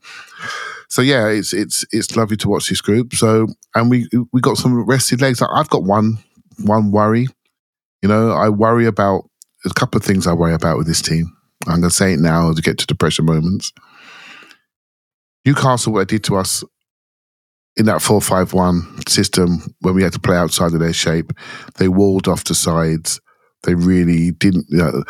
so 0.93 1.01
yeah, 1.01 1.27
it's 1.29 1.53
it's 1.53 1.83
it's 1.91 2.15
lovely 2.15 2.37
to 2.37 2.47
watch 2.47 2.69
this 2.69 2.79
group. 2.79 3.15
So 3.15 3.47
and 3.73 3.89
we 3.89 4.07
we 4.31 4.41
got 4.41 4.57
some 4.57 4.85
rested 4.85 5.21
legs. 5.21 5.41
I've 5.41 5.69
got 5.69 5.83
one 5.83 6.19
one 6.59 6.91
worry. 6.91 7.27
You 8.03 8.09
know, 8.09 8.29
I 8.29 8.49
worry 8.49 8.85
about 8.85 9.27
a 9.65 9.71
couple 9.71 9.97
of 9.97 10.05
things 10.05 10.27
I 10.27 10.33
worry 10.33 10.53
about 10.53 10.77
with 10.77 10.85
this 10.85 11.01
team. 11.01 11.35
I'm 11.65 11.79
going 11.79 11.89
to 11.89 11.95
say 11.95 12.13
it 12.13 12.19
now 12.19 12.53
to 12.53 12.61
get 12.61 12.77
to 12.77 12.85
the 12.85 12.93
pressure 12.93 13.23
moments. 13.23 13.71
Newcastle, 15.45 15.93
what 15.93 16.07
they 16.07 16.17
did 16.17 16.25
to 16.25 16.35
us 16.35 16.63
in 17.77 17.85
that 17.85 18.01
4 18.01 18.21
5 18.21 18.53
1 18.53 19.07
system 19.07 19.75
when 19.81 19.95
we 19.95 20.03
had 20.03 20.13
to 20.13 20.19
play 20.19 20.37
outside 20.37 20.73
of 20.73 20.79
their 20.79 20.93
shape, 20.93 21.33
they 21.77 21.87
walled 21.87 22.27
off 22.27 22.43
the 22.43 22.55
sides. 22.55 23.19
They 23.63 23.75
really 23.75 24.31
didn't. 24.31 24.65
You 24.69 24.77
know, 24.77 25.03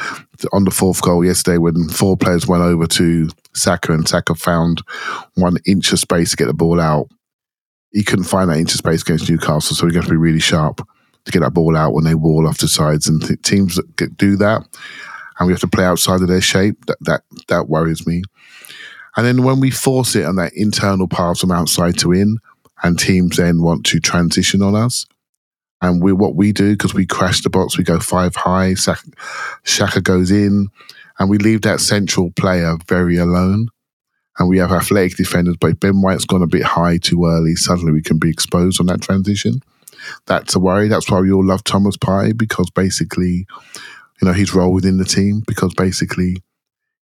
on 0.53 0.63
the 0.63 0.71
fourth 0.71 1.01
goal 1.01 1.25
yesterday, 1.25 1.57
when 1.57 1.89
four 1.89 2.15
players 2.15 2.47
went 2.47 2.63
over 2.63 2.85
to 2.85 3.29
Saka 3.55 3.93
and 3.93 4.07
Saka 4.07 4.35
found 4.35 4.83
one 5.35 5.57
inch 5.65 5.91
of 5.91 5.99
space 5.99 6.31
to 6.31 6.37
get 6.37 6.45
the 6.45 6.53
ball 6.53 6.79
out, 6.79 7.07
he 7.91 8.03
couldn't 8.03 8.25
find 8.25 8.49
that 8.49 8.57
inch 8.57 8.71
of 8.71 8.77
space 8.77 9.01
against 9.01 9.29
Newcastle. 9.29 9.75
So 9.75 9.85
we 9.85 9.91
got 9.91 10.03
to 10.03 10.09
be 10.09 10.17
really 10.17 10.39
sharp 10.39 10.87
to 11.25 11.31
get 11.31 11.39
that 11.39 11.53
ball 11.53 11.75
out 11.75 11.93
when 11.93 12.03
they 12.03 12.15
wall 12.15 12.47
off 12.47 12.59
the 12.59 12.67
sides. 12.67 13.07
And 13.07 13.25
th- 13.25 13.41
teams 13.41 13.75
that 13.75 14.17
do 14.17 14.35
that, 14.37 14.61
and 15.39 15.47
we 15.47 15.53
have 15.53 15.61
to 15.61 15.67
play 15.67 15.85
outside 15.85 16.21
of 16.21 16.27
their 16.27 16.41
shape, 16.41 16.85
that 16.85 16.97
that 17.01 17.23
that 17.47 17.69
worries 17.69 18.05
me. 18.05 18.21
And 19.15 19.25
then 19.25 19.43
when 19.43 19.59
we 19.59 19.69
force 19.69 20.15
it 20.15 20.25
on 20.25 20.35
that 20.37 20.53
internal 20.55 21.07
pass 21.07 21.39
from 21.39 21.51
outside 21.51 21.97
to 21.99 22.11
in, 22.11 22.37
and 22.83 22.99
teams 22.99 23.37
then 23.37 23.61
want 23.61 23.85
to 23.87 23.99
transition 23.99 24.61
on 24.61 24.75
us, 24.75 25.05
and 25.81 26.01
we 26.01 26.13
what 26.13 26.35
we 26.35 26.51
do 26.51 26.73
because 26.73 26.93
we 26.93 27.05
crash 27.05 27.41
the 27.41 27.49
box, 27.49 27.77
we 27.77 27.83
go 27.83 27.99
five 27.99 28.35
high. 28.35 28.73
Xhaka 28.73 30.03
goes 30.03 30.31
in, 30.31 30.67
and 31.19 31.29
we 31.29 31.37
leave 31.37 31.61
that 31.63 31.79
central 31.79 32.31
player 32.31 32.77
very 32.87 33.17
alone. 33.17 33.67
And 34.39 34.49
we 34.49 34.57
have 34.57 34.71
athletic 34.71 35.15
defenders, 35.15 35.57
but 35.59 35.71
if 35.71 35.79
Ben 35.79 36.01
White's 36.01 36.25
gone 36.25 36.41
a 36.41 36.47
bit 36.47 36.63
high 36.63 36.97
too 36.97 37.25
early, 37.25 37.55
suddenly 37.55 37.91
we 37.91 38.01
can 38.01 38.17
be 38.17 38.31
exposed 38.31 38.79
on 38.79 38.87
that 38.87 38.99
transition. 38.99 39.61
That's 40.25 40.55
a 40.55 40.59
worry. 40.59 40.87
That's 40.87 41.09
why 41.09 41.19
we 41.19 41.31
all 41.31 41.45
love 41.45 41.63
Thomas 41.63 41.97
Partey 41.97 42.35
because 42.35 42.71
basically, 42.71 43.45
you 44.21 44.27
know, 44.27 44.33
his 44.33 44.55
role 44.55 44.73
within 44.73 44.97
the 44.97 45.05
team 45.05 45.43
because 45.45 45.73
basically 45.75 46.41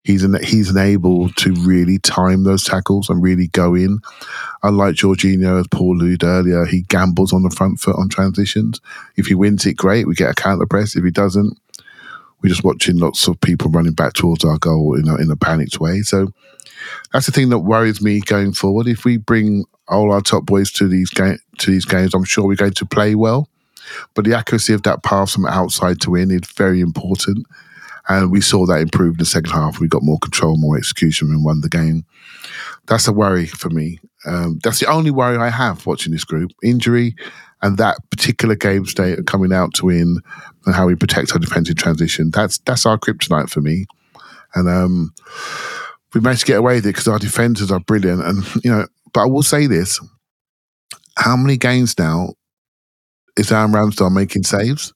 he's 0.03 0.23
an, 0.23 0.41
he's 0.43 0.75
able 0.75 1.29
to 1.29 1.53
really 1.65 1.99
time 1.99 2.43
those 2.43 2.63
tackles 2.63 3.09
and 3.09 3.21
really 3.21 3.47
go 3.47 3.75
in. 3.75 3.99
Unlike 4.63 4.95
Jorginho, 4.95 5.59
as 5.59 5.67
Paul 5.67 5.97
alluded 5.97 6.23
earlier, 6.23 6.65
he 6.65 6.81
gambles 6.83 7.33
on 7.33 7.43
the 7.43 7.49
front 7.49 7.79
foot 7.79 7.95
on 7.97 8.09
transitions. 8.09 8.81
If 9.15 9.27
he 9.27 9.35
wins 9.35 9.65
it, 9.65 9.75
great, 9.75 10.07
we 10.07 10.15
get 10.15 10.31
a 10.31 10.33
counter 10.33 10.65
press. 10.65 10.95
If 10.95 11.03
he 11.03 11.11
doesn't, 11.11 11.57
we're 12.41 12.49
just 12.49 12.63
watching 12.63 12.97
lots 12.97 13.27
of 13.27 13.39
people 13.41 13.69
running 13.69 13.93
back 13.93 14.13
towards 14.13 14.45
our 14.45 14.57
goal 14.57 14.95
in 14.95 15.07
a, 15.07 15.15
in 15.17 15.29
a 15.29 15.35
panicked 15.35 15.79
way. 15.79 16.01
So 16.01 16.33
that's 17.11 17.25
the 17.25 17.31
thing 17.31 17.49
that 17.49 17.59
worries 17.59 18.01
me 18.01 18.21
going 18.21 18.53
forward. 18.53 18.87
If 18.87 19.03
we 19.03 19.17
bring 19.17 19.65
all 19.87 20.11
our 20.13 20.21
top 20.21 20.45
boys 20.45 20.71
to 20.73 20.87
these 20.87 21.09
ga- 21.09 21.39
to 21.57 21.71
these 21.71 21.85
games, 21.85 22.13
I'm 22.13 22.23
sure 22.23 22.45
we're 22.45 22.55
going 22.55 22.73
to 22.73 22.85
play 22.85 23.15
well. 23.15 23.49
But 24.13 24.25
the 24.25 24.35
accuracy 24.35 24.73
of 24.73 24.83
that 24.83 25.03
pass 25.03 25.33
from 25.33 25.45
outside 25.45 25.99
to 26.01 26.15
in 26.15 26.31
is 26.31 26.49
very 26.55 26.79
important. 26.79 27.45
And 28.09 28.31
we 28.31 28.41
saw 28.41 28.65
that 28.65 28.81
improve 28.81 29.13
in 29.13 29.19
the 29.19 29.25
second 29.25 29.51
half. 29.51 29.79
We 29.79 29.87
got 29.87 30.03
more 30.03 30.19
control, 30.19 30.57
more 30.57 30.77
execution, 30.77 31.29
and 31.29 31.45
won 31.45 31.61
the 31.61 31.69
game. 31.69 32.05
That's 32.87 33.07
a 33.07 33.13
worry 33.13 33.45
for 33.45 33.69
me. 33.69 33.99
Um, 34.25 34.59
that's 34.63 34.79
the 34.79 34.87
only 34.87 35.11
worry 35.11 35.37
I 35.37 35.49
have 35.49 35.85
watching 35.85 36.11
this 36.11 36.23
group. 36.23 36.51
Injury 36.63 37.15
and 37.61 37.77
that 37.77 37.97
particular 38.09 38.55
game 38.55 38.85
state 38.85 39.25
coming 39.25 39.53
out 39.53 39.73
to 39.75 39.85
win 39.85 40.21
and 40.65 40.75
how 40.75 40.87
we 40.87 40.95
protect 40.95 41.33
our 41.33 41.39
defensive 41.39 41.75
transition. 41.75 42.31
That's 42.31 42.57
that's 42.59 42.85
our 42.85 42.97
kryptonite 42.97 43.49
for 43.49 43.61
me. 43.61 43.85
And 44.55 44.67
um, 44.67 45.13
we 46.13 46.21
managed 46.21 46.41
to 46.41 46.47
get 46.47 46.59
away 46.59 46.75
with 46.75 46.85
it 46.85 46.89
because 46.89 47.07
our 47.07 47.19
defenders 47.19 47.71
are 47.71 47.79
brilliant. 47.79 48.23
And 48.23 48.43
you 48.63 48.71
know, 48.71 48.87
but 49.13 49.21
I 49.21 49.25
will 49.25 49.43
say 49.43 49.67
this: 49.67 49.99
how 51.17 51.35
many 51.35 51.57
games 51.57 51.97
now 51.99 52.33
is 53.37 53.51
Aaron 53.51 53.71
Ramsdale 53.71 54.11
making 54.11 54.43
saves? 54.43 54.93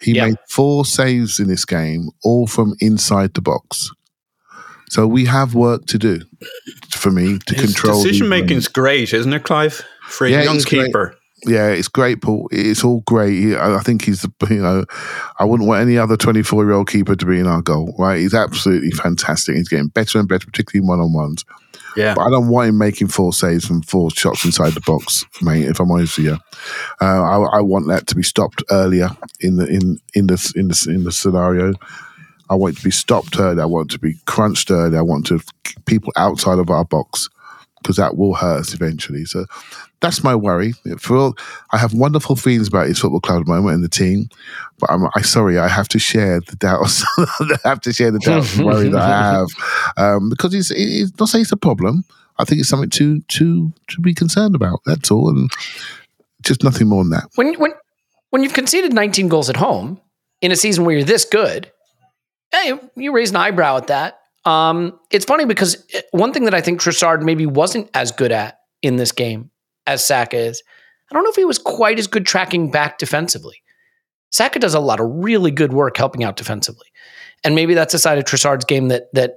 He 0.00 0.12
Yeah. 0.12 0.26
made 0.26 0.36
four 0.50 0.84
saves 0.84 1.38
in 1.40 1.48
this 1.48 1.64
game, 1.64 2.08
all 2.22 2.46
from 2.46 2.74
inside 2.80 3.34
the 3.34 3.40
box. 3.42 3.90
So 4.90 5.06
we 5.06 5.24
have 5.24 5.54
work 5.54 5.86
to 5.86 5.98
do 5.98 6.20
for 6.90 7.10
me 7.10 7.38
to 7.46 7.54
His 7.54 7.64
control 7.64 8.02
decision 8.02 8.28
runs. 8.30 8.42
making's 8.42 8.68
great, 8.68 9.12
isn't 9.12 9.32
it, 9.32 9.42
Clive? 9.44 9.82
For 10.08 10.26
a 10.26 10.30
young 10.30 10.56
it's 10.56 10.64
great. 10.64 10.86
keeper. 10.86 11.16
Yeah, 11.46 11.68
it's 11.68 11.88
great, 11.88 12.22
Paul. 12.22 12.48
It's 12.52 12.84
all 12.84 13.00
great. 13.06 13.54
I 13.56 13.76
I 13.76 13.80
think 13.80 14.04
he's, 14.04 14.22
the 14.22 14.30
you 14.48 14.62
know, 14.62 14.84
I 15.38 15.44
wouldn't 15.44 15.68
want 15.68 15.82
any 15.82 15.98
other 15.98 16.16
24 16.16 16.64
year 16.64 16.72
old 16.72 16.88
keeper 16.88 17.16
to 17.16 17.26
be 17.26 17.38
in 17.38 17.46
our 17.46 17.60
goal, 17.62 17.94
right? 17.98 18.20
He's 18.20 18.34
absolutely 18.34 18.90
fantastic. 18.92 19.56
He's 19.56 19.68
getting 19.68 19.88
better 19.88 20.18
and 20.18 20.28
better, 20.28 20.46
particularly 20.46 20.86
one 20.88 21.00
on 21.00 21.12
ones. 21.12 21.44
Yeah. 21.96 22.14
But 22.14 22.22
I 22.22 22.30
don't 22.30 22.48
want 22.48 22.68
him 22.68 22.78
making 22.78 23.08
four 23.08 23.32
saves 23.32 23.70
and 23.70 23.86
four 23.86 24.10
shots 24.10 24.44
inside 24.44 24.72
the 24.74 24.80
box, 24.80 25.24
mate. 25.42 25.66
If 25.66 25.80
I'm 25.80 25.90
honest 25.90 26.18
with 26.18 26.26
you, 26.26 26.38
uh, 27.00 27.22
I, 27.22 27.58
I 27.58 27.60
want 27.60 27.86
that 27.88 28.06
to 28.08 28.14
be 28.14 28.22
stopped 28.22 28.62
earlier 28.70 29.10
in 29.40 29.56
the 29.56 29.66
in 29.66 30.00
in 30.14 30.26
the 30.26 30.52
in 30.56 30.68
the 30.68 30.86
in 30.88 31.04
the 31.04 31.12
scenario. 31.12 31.74
I 32.50 32.54
want 32.56 32.74
it 32.74 32.78
to 32.78 32.84
be 32.84 32.90
stopped 32.90 33.38
early. 33.38 33.60
I 33.60 33.66
want 33.66 33.90
it 33.90 33.94
to 33.94 33.98
be 34.00 34.16
crunched 34.26 34.70
early. 34.70 34.98
I 34.98 35.02
want 35.02 35.26
to 35.26 35.40
people 35.86 36.12
outside 36.16 36.58
of 36.58 36.70
our 36.70 36.84
box 36.84 37.28
because 37.84 37.96
that 37.96 38.16
will 38.16 38.34
hurt 38.34 38.60
us 38.60 38.74
eventually. 38.74 39.24
So 39.24 39.46
that's 40.00 40.22
my 40.22 40.34
worry. 40.34 40.72
For 40.98 41.16
all, 41.16 41.36
I 41.72 41.78
have 41.78 41.94
wonderful 41.94 42.36
feelings 42.36 42.68
about 42.68 42.88
his 42.88 42.98
football 42.98 43.20
club 43.20 43.40
at 43.40 43.46
the 43.46 43.52
moment 43.52 43.76
and 43.76 43.84
the 43.84 43.88
team, 43.88 44.28
but 44.78 44.90
I'm 44.90 45.06
I 45.14 45.22
sorry 45.22 45.58
I 45.58 45.68
have 45.68 45.88
to 45.88 45.98
share 45.98 46.40
the 46.40 46.56
doubts. 46.56 47.04
I 47.18 47.56
have 47.64 47.80
to 47.82 47.92
share 47.92 48.10
the 48.10 48.18
doubts 48.18 48.56
and 48.56 48.66
worry 48.66 48.88
that 48.88 49.00
I 49.00 49.32
have 49.32 49.48
um, 49.96 50.28
because 50.28 50.54
it's 50.54 50.70
it's 50.70 51.18
not 51.18 51.28
saying 51.28 51.42
it's 51.42 51.52
a 51.52 51.56
problem. 51.56 52.04
I 52.38 52.44
think 52.44 52.60
it's 52.60 52.68
something 52.68 52.90
to 52.90 53.20
to 53.20 53.72
to 53.88 54.00
be 54.00 54.14
concerned 54.14 54.54
about. 54.54 54.80
That's 54.84 55.10
all, 55.10 55.30
and 55.30 55.50
just 56.42 56.62
nothing 56.62 56.88
more 56.88 57.02
than 57.02 57.10
that. 57.10 57.30
When 57.36 57.54
when 57.54 57.72
when 58.30 58.42
you've 58.42 58.54
conceded 58.54 58.92
19 58.92 59.28
goals 59.28 59.48
at 59.48 59.56
home 59.56 60.00
in 60.40 60.52
a 60.52 60.56
season 60.56 60.84
where 60.84 60.96
you're 60.96 61.04
this 61.04 61.24
good, 61.24 61.70
hey, 62.52 62.72
you 62.96 63.12
raise 63.12 63.30
an 63.30 63.36
eyebrow 63.36 63.76
at 63.76 63.86
that. 63.86 64.20
Um, 64.44 64.98
it's 65.10 65.24
funny 65.24 65.46
because 65.46 65.82
one 66.10 66.32
thing 66.32 66.44
that 66.44 66.52
I 66.52 66.60
think 66.60 66.80
Trossard 66.80 67.22
maybe 67.22 67.46
wasn't 67.46 67.88
as 67.94 68.12
good 68.12 68.32
at 68.32 68.58
in 68.82 68.96
this 68.96 69.12
game 69.12 69.50
as 69.86 70.04
Saka 70.04 70.36
is, 70.36 70.62
I 71.10 71.14
don't 71.14 71.24
know 71.24 71.30
if 71.30 71.36
he 71.36 71.44
was 71.44 71.58
quite 71.58 71.98
as 71.98 72.06
good 72.06 72.26
tracking 72.26 72.70
back 72.70 72.98
defensively. 72.98 73.62
Saka 74.30 74.58
does 74.58 74.74
a 74.74 74.80
lot 74.80 75.00
of 75.00 75.06
really 75.08 75.50
good 75.50 75.72
work 75.72 75.96
helping 75.96 76.24
out 76.24 76.36
defensively, 76.36 76.88
and 77.44 77.54
maybe 77.54 77.74
that's 77.74 77.94
a 77.94 77.98
side 77.98 78.18
of 78.18 78.24
Trossard's 78.24 78.64
game 78.64 78.88
that 78.88 79.12
that 79.12 79.36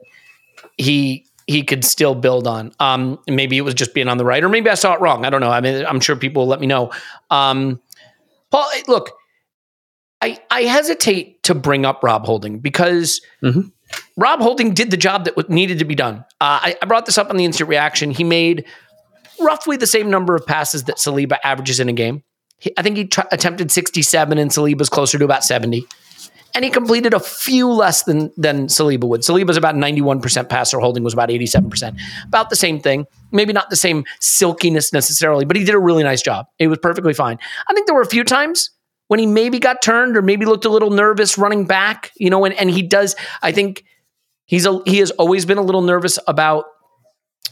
he 0.77 1.25
he 1.45 1.63
could 1.63 1.85
still 1.85 2.15
build 2.15 2.47
on. 2.47 2.71
Um, 2.79 3.19
maybe 3.27 3.57
it 3.57 3.61
was 3.61 3.73
just 3.73 3.93
being 3.93 4.07
on 4.07 4.17
the 4.17 4.25
right, 4.25 4.43
or 4.43 4.49
maybe 4.49 4.69
I 4.69 4.73
saw 4.73 4.93
it 4.93 5.01
wrong. 5.01 5.23
I 5.23 5.29
don't 5.29 5.41
know. 5.41 5.51
I 5.51 5.61
mean, 5.61 5.85
I'm 5.85 5.99
sure 5.99 6.15
people 6.15 6.43
will 6.43 6.49
let 6.49 6.59
me 6.59 6.67
know. 6.67 6.91
Um, 7.29 7.79
Paul, 8.49 8.67
look, 8.87 9.11
I 10.21 10.39
I 10.49 10.63
hesitate 10.63 11.43
to 11.43 11.53
bring 11.53 11.85
up 11.85 12.03
Rob 12.03 12.25
Holding 12.25 12.59
because 12.59 13.21
Rob 14.17 14.39
Holding 14.39 14.73
did 14.73 14.91
the 14.91 14.97
job 14.97 15.25
that 15.25 15.49
needed 15.49 15.79
to 15.79 15.85
be 15.85 15.95
done. 15.95 16.25
Uh, 16.41 16.59
I, 16.61 16.75
I 16.81 16.85
brought 16.85 17.05
this 17.05 17.17
up 17.17 17.29
on 17.29 17.37
the 17.37 17.45
instant 17.45 17.69
reaction. 17.69 18.11
He 18.11 18.23
made 18.23 18.65
roughly 19.39 19.77
the 19.77 19.87
same 19.87 20.09
number 20.09 20.35
of 20.35 20.45
passes 20.45 20.85
that 20.85 20.97
Saliba 20.97 21.37
averages 21.43 21.79
in 21.79 21.89
a 21.89 21.93
game. 21.93 22.23
I 22.77 22.81
think 22.81 22.97
he 22.97 23.05
tr- 23.05 23.21
attempted 23.31 23.71
67 23.71 24.37
and 24.37 24.51
Saliba's 24.51 24.89
closer 24.89 25.17
to 25.17 25.25
about 25.25 25.43
70. 25.43 25.85
And 26.55 26.65
he 26.65 26.71
completed 26.71 27.13
a 27.13 27.19
few 27.19 27.69
less 27.69 28.03
than 28.03 28.31
than 28.35 28.67
Saliba 28.67 29.03
would. 29.03 29.21
Saliba's 29.21 29.57
about 29.57 29.75
91% 29.75 30.49
passer, 30.49 30.79
Holding 30.79 31.03
was 31.03 31.13
about 31.13 31.29
87%. 31.29 31.99
About 32.25 32.49
the 32.49 32.55
same 32.55 32.79
thing. 32.79 33.05
Maybe 33.31 33.53
not 33.53 33.69
the 33.69 33.75
same 33.75 34.05
silkiness 34.19 34.91
necessarily, 34.91 35.45
but 35.45 35.55
he 35.55 35.63
did 35.63 35.75
a 35.75 35.79
really 35.79 36.03
nice 36.03 36.21
job. 36.21 36.47
It 36.57 36.67
was 36.67 36.79
perfectly 36.79 37.13
fine. 37.13 37.37
I 37.67 37.73
think 37.73 37.85
there 37.85 37.93
were 37.93 38.01
a 38.01 38.07
few 38.07 38.23
times 38.23 38.71
when 39.07 39.19
he 39.19 39.25
maybe 39.25 39.59
got 39.59 39.81
turned 39.81 40.17
or 40.17 40.21
maybe 40.21 40.45
looked 40.45 40.65
a 40.65 40.69
little 40.69 40.89
nervous 40.89 41.37
running 41.37 41.65
back, 41.65 42.11
you 42.17 42.29
know, 42.29 42.43
and, 42.45 42.53
and 42.55 42.69
he 42.69 42.81
does, 42.81 43.15
I 43.41 43.51
think 43.51 43.83
he's 44.45 44.65
a, 44.65 44.81
he 44.85 44.97
has 44.97 45.11
always 45.11 45.45
been 45.45 45.57
a 45.57 45.61
little 45.61 45.81
nervous 45.81 46.19
about 46.27 46.65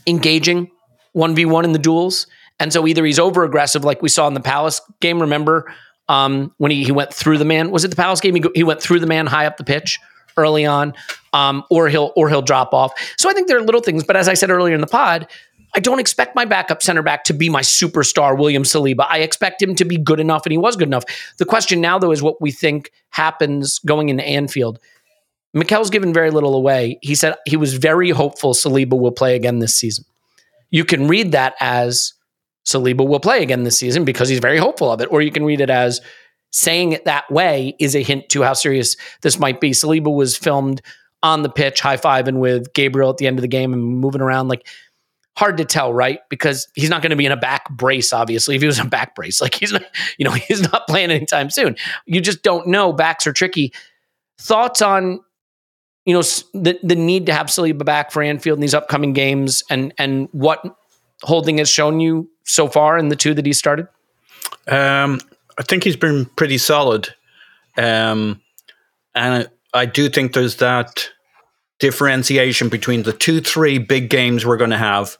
engaging 0.07 0.69
1v1 1.15 1.63
in 1.63 1.71
the 1.71 1.79
duels. 1.79 2.27
And 2.59 2.71
so 2.71 2.87
either 2.87 3.03
he's 3.03 3.19
over 3.19 3.43
aggressive, 3.43 3.83
like 3.83 4.01
we 4.01 4.09
saw 4.09 4.27
in 4.27 4.33
the 4.33 4.39
Palace 4.39 4.81
game, 5.01 5.19
remember 5.19 5.73
um, 6.07 6.53
when 6.57 6.71
he, 6.71 6.83
he 6.83 6.91
went 6.91 7.13
through 7.13 7.37
the 7.37 7.45
man? 7.45 7.71
Was 7.71 7.83
it 7.83 7.89
the 7.89 7.95
Palace 7.95 8.21
game? 8.21 8.35
He, 8.35 8.41
go, 8.41 8.51
he 8.55 8.63
went 8.63 8.81
through 8.81 8.99
the 8.99 9.07
man 9.07 9.27
high 9.27 9.45
up 9.45 9.57
the 9.57 9.63
pitch 9.63 9.99
early 10.37 10.65
on, 10.65 10.93
um, 11.33 11.63
or 11.69 11.89
he'll 11.89 12.11
or 12.15 12.29
he'll 12.29 12.41
drop 12.41 12.73
off. 12.73 12.93
So 13.17 13.29
I 13.29 13.33
think 13.33 13.47
there 13.47 13.57
are 13.57 13.63
little 13.63 13.81
things. 13.81 14.03
But 14.03 14.15
as 14.15 14.27
I 14.27 14.33
said 14.33 14.49
earlier 14.49 14.75
in 14.75 14.81
the 14.81 14.87
pod, 14.87 15.27
I 15.75 15.79
don't 15.79 15.99
expect 15.99 16.35
my 16.35 16.45
backup 16.45 16.81
center 16.81 17.01
back 17.01 17.25
to 17.25 17.33
be 17.33 17.49
my 17.49 17.61
superstar, 17.61 18.37
William 18.37 18.63
Saliba. 18.63 19.05
I 19.09 19.19
expect 19.19 19.61
him 19.61 19.75
to 19.75 19.85
be 19.85 19.97
good 19.97 20.19
enough, 20.19 20.45
and 20.45 20.51
he 20.51 20.57
was 20.57 20.75
good 20.75 20.87
enough. 20.87 21.03
The 21.37 21.45
question 21.45 21.81
now, 21.81 21.99
though, 21.99 22.11
is 22.11 22.21
what 22.21 22.41
we 22.41 22.51
think 22.51 22.91
happens 23.09 23.79
going 23.79 24.09
into 24.09 24.23
Anfield. 24.23 24.79
Mikel's 25.53 25.89
given 25.89 26.13
very 26.13 26.31
little 26.31 26.53
away. 26.53 26.99
He 27.01 27.15
said 27.15 27.35
he 27.45 27.57
was 27.57 27.75
very 27.75 28.09
hopeful 28.09 28.53
Saliba 28.53 28.99
will 28.99 29.11
play 29.11 29.35
again 29.35 29.59
this 29.59 29.73
season. 29.73 30.05
You 30.75 30.83
can 30.83 31.07
read 31.07 31.31
that 31.31 31.55
as 31.61 32.11
Saliba 32.67 33.07
will 33.07 33.21
play 33.21 33.41
again 33.41 33.63
this 33.63 33.79
season 33.79 34.03
because 34.03 34.27
he's 34.27 34.39
very 34.39 34.57
hopeful 34.57 34.91
of 34.91 34.99
it, 34.99 35.09
or 35.09 35.21
you 35.21 35.31
can 35.31 35.45
read 35.45 35.61
it 35.61 35.69
as 35.69 36.01
saying 36.51 36.91
it 36.91 37.05
that 37.05 37.31
way 37.31 37.77
is 37.79 37.95
a 37.95 38.03
hint 38.03 38.27
to 38.31 38.41
how 38.41 38.51
serious 38.51 38.97
this 39.21 39.39
might 39.39 39.61
be. 39.61 39.71
Saliba 39.71 40.13
was 40.13 40.35
filmed 40.35 40.81
on 41.23 41.43
the 41.43 41.49
pitch, 41.49 41.79
high 41.79 41.95
fiving 41.95 42.39
with 42.39 42.73
Gabriel 42.73 43.09
at 43.09 43.15
the 43.15 43.25
end 43.25 43.39
of 43.39 43.41
the 43.41 43.47
game 43.47 43.71
and 43.71 43.81
moving 43.81 44.19
around 44.19 44.49
like 44.49 44.67
hard 45.37 45.55
to 45.55 45.63
tell, 45.63 45.93
right? 45.93 46.19
Because 46.29 46.67
he's 46.75 46.89
not 46.89 47.01
going 47.01 47.11
to 47.11 47.15
be 47.15 47.25
in 47.25 47.31
a 47.31 47.37
back 47.37 47.69
brace, 47.69 48.11
obviously. 48.11 48.57
If 48.57 48.61
he 48.61 48.67
was 48.67 48.77
in 48.77 48.87
a 48.87 48.89
back 48.89 49.15
brace, 49.15 49.39
like 49.39 49.53
he's 49.53 49.71
not, 49.71 49.83
you 50.17 50.25
know, 50.25 50.31
he's 50.31 50.69
not 50.73 50.87
playing 50.87 51.09
anytime 51.09 51.49
soon. 51.49 51.77
You 52.05 52.19
just 52.19 52.43
don't 52.43 52.67
know. 52.67 52.91
Backs 52.91 53.25
are 53.27 53.33
tricky. 53.33 53.71
Thoughts 54.41 54.81
on, 54.81 55.21
you 56.05 56.13
know, 56.13 56.21
the 56.53 56.79
the 56.83 56.95
need 56.95 57.25
to 57.25 57.33
have 57.33 57.47
Saliba 57.47 57.83
back 57.83 58.11
for 58.11 58.21
Anfield 58.21 58.57
in 58.57 58.61
these 58.61 58.73
upcoming 58.73 59.13
games, 59.13 59.63
and 59.69 59.93
and 59.97 60.29
what 60.31 60.63
Holding 61.23 61.57
has 61.57 61.69
shown 61.69 61.99
you 61.99 62.29
so 62.43 62.67
far 62.67 62.97
in 62.97 63.09
the 63.09 63.15
two 63.15 63.33
that 63.33 63.45
he 63.45 63.53
started. 63.53 63.87
Um, 64.67 65.19
I 65.57 65.63
think 65.63 65.83
he's 65.83 65.95
been 65.95 66.25
pretty 66.25 66.59
solid, 66.59 67.09
um, 67.77 68.41
and 69.15 69.47
I, 69.73 69.81
I 69.81 69.85
do 69.85 70.09
think 70.09 70.33
there's 70.33 70.57
that 70.57 71.09
differentiation 71.79 72.69
between 72.69 73.03
the 73.03 73.13
two, 73.13 73.41
three 73.41 73.79
big 73.79 74.09
games 74.09 74.45
we're 74.45 74.57
going 74.57 74.69
to 74.69 74.77
have, 74.77 75.17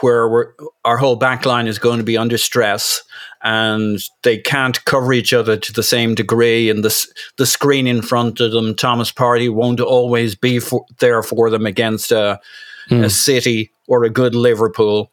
where 0.00 0.54
our 0.84 0.96
whole 0.96 1.16
back 1.16 1.44
line 1.44 1.66
is 1.66 1.78
going 1.78 1.98
to 1.98 2.04
be 2.04 2.16
under 2.16 2.38
stress 2.38 3.02
and 3.42 3.98
they 4.22 4.38
can't 4.38 4.84
cover 4.84 5.12
each 5.12 5.32
other 5.32 5.56
to 5.56 5.72
the 5.72 5.82
same 5.82 6.14
degree. 6.14 6.70
And 6.70 6.84
the, 6.84 7.06
the 7.38 7.46
screen 7.46 7.86
in 7.86 8.02
front 8.02 8.40
of 8.40 8.52
them, 8.52 8.74
Thomas 8.74 9.12
Partey, 9.12 9.52
won't 9.52 9.80
always 9.80 10.34
be 10.34 10.60
for, 10.60 10.86
there 11.00 11.22
for 11.22 11.50
them 11.50 11.66
against 11.66 12.12
a, 12.12 12.40
mm. 12.88 13.04
a 13.04 13.10
City 13.10 13.72
or 13.88 14.04
a 14.04 14.10
good 14.10 14.34
Liverpool 14.34 15.10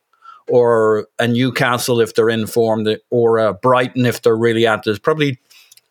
or 0.47 1.07
a 1.19 1.27
Newcastle 1.27 2.01
if 2.01 2.15
they're 2.15 2.29
informed, 2.29 2.87
or 3.11 3.37
a 3.37 3.53
Brighton 3.53 4.05
if 4.05 4.21
they're 4.21 4.35
really 4.35 4.65
at 4.65 4.83
this. 4.83 4.97
Probably 4.97 5.39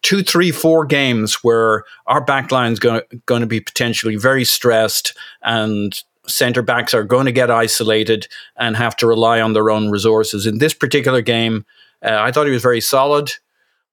two, 0.02 0.22
three, 0.22 0.50
four 0.50 0.84
games 0.84 1.36
where 1.42 1.84
our 2.06 2.24
backline 2.24 2.72
is 2.72 2.80
going 2.80 3.40
to 3.40 3.46
be 3.46 3.60
potentially 3.60 4.16
very 4.16 4.44
stressed 4.44 5.16
and 5.42 6.02
centre 6.26 6.62
backs 6.62 6.92
are 6.92 7.04
going 7.04 7.26
to 7.26 7.32
get 7.32 7.50
isolated 7.50 8.28
and 8.56 8.76
have 8.76 8.96
to 8.96 9.06
rely 9.06 9.40
on 9.40 9.52
their 9.52 9.70
own 9.70 9.90
resources. 9.90 10.46
In 10.46 10.58
this 10.58 10.74
particular 10.74 11.22
game, 11.22 11.64
uh, 12.04 12.18
I 12.20 12.32
thought 12.32 12.46
he 12.46 12.52
was 12.52 12.62
very 12.62 12.80
solid. 12.80 13.32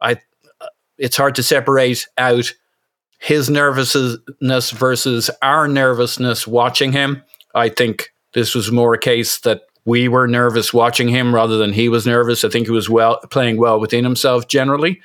I 0.01 0.17
it's 0.97 1.17
hard 1.17 1.35
to 1.35 1.43
separate 1.43 2.07
out 2.17 2.53
his 3.19 3.49
nervousness 3.49 4.71
versus 4.71 5.29
our 5.41 5.67
nervousness 5.67 6.47
watching 6.47 6.91
him. 6.91 7.23
I 7.53 7.69
think 7.69 8.13
this 8.33 8.55
was 8.55 8.71
more 8.71 8.93
a 8.93 8.99
case 8.99 9.39
that 9.41 9.63
we 9.85 10.07
were 10.07 10.27
nervous 10.27 10.73
watching 10.73 11.07
him 11.07 11.33
rather 11.33 11.57
than 11.57 11.71
he 11.71 11.89
was 11.89 12.07
nervous. 12.07 12.43
I 12.43 12.49
think 12.49 12.67
he 12.67 12.71
was 12.71 12.89
well 12.89 13.19
playing 13.29 13.57
well 13.57 13.79
within 13.79 14.03
himself 14.03 14.47
generally. 14.47 15.01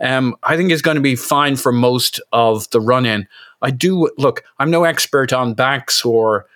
Um, 0.00 0.36
I 0.42 0.56
think 0.56 0.70
he's 0.70 0.82
going 0.82 0.96
to 0.96 1.00
be 1.00 1.16
fine 1.16 1.56
for 1.56 1.72
most 1.72 2.20
of 2.32 2.68
the 2.70 2.80
run 2.80 3.06
in. 3.06 3.26
I 3.62 3.70
do 3.70 4.10
look. 4.18 4.44
I'm 4.58 4.70
no 4.70 4.84
expert 4.84 5.32
on 5.32 5.54
backs 5.54 6.04
or 6.04 6.46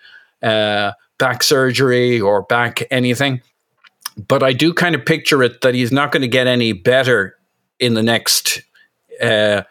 uh, 0.42 0.92
back 1.18 1.42
surgery 1.42 2.20
or 2.20 2.42
back 2.42 2.82
anything, 2.90 3.40
but 4.28 4.42
I 4.42 4.52
do 4.52 4.72
kind 4.72 4.94
of 4.94 5.04
picture 5.04 5.42
it 5.42 5.60
that 5.60 5.74
he's 5.74 5.92
not 5.92 6.12
going 6.12 6.22
to 6.22 6.28
get 6.28 6.46
any 6.46 6.72
better 6.72 7.36
in 7.78 7.94
the 7.94 8.02
next 8.02 8.62
uh, 9.20 9.62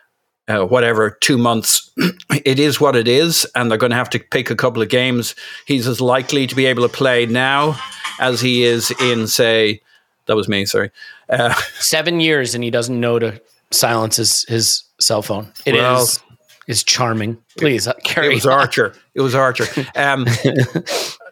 uh, 0.47 0.66
whatever 0.66 1.12
two 1.22 1.38
months. 1.38 1.91
it 2.45 2.60
is 2.60 2.82
what 2.82 2.95
it 2.95 3.08
is, 3.08 3.45
and 3.56 3.70
they're 3.70 3.78
going 3.78 3.91
to 3.91 3.97
have 3.97 4.10
to 4.10 4.20
pick 4.20 4.50
a 4.50 4.56
couple 4.56 4.82
of 4.82 4.89
games. 4.89 5.36
He's 5.66 5.88
as 5.88 6.02
likely 6.02 6.47
to 6.47 6.56
be 6.56 6.66
able 6.66 6.84
to 6.88 6.93
play 6.93 7.26
now 7.26 7.80
as 8.20 8.41
he 8.41 8.64
is 8.64 8.91
in, 9.00 9.28
say, 9.28 9.82
that 10.26 10.36
was 10.36 10.50
me. 10.50 10.66
Sorry, 10.66 10.91
uh, 11.30 11.54
seven 11.80 12.20
years, 12.20 12.56
and 12.56 12.64
he 12.64 12.72
doesn't 12.72 13.00
know 13.00 13.20
to 13.20 13.41
silence 13.72 14.16
his 14.18 14.43
his 14.43 14.84
cell 15.00 15.22
phone. 15.22 15.52
It 15.66 15.74
well, 15.74 16.04
is 16.04 16.20
is 16.68 16.84
charming. 16.84 17.38
Please 17.58 17.88
uh, 17.88 17.93
carry. 18.04 18.28
It 18.28 18.36
was 18.36 18.45
on. 18.45 18.54
Archer. 18.54 18.93
It 19.14 19.22
was 19.22 19.36
Archer. 19.36 19.66
Um, 19.95 20.26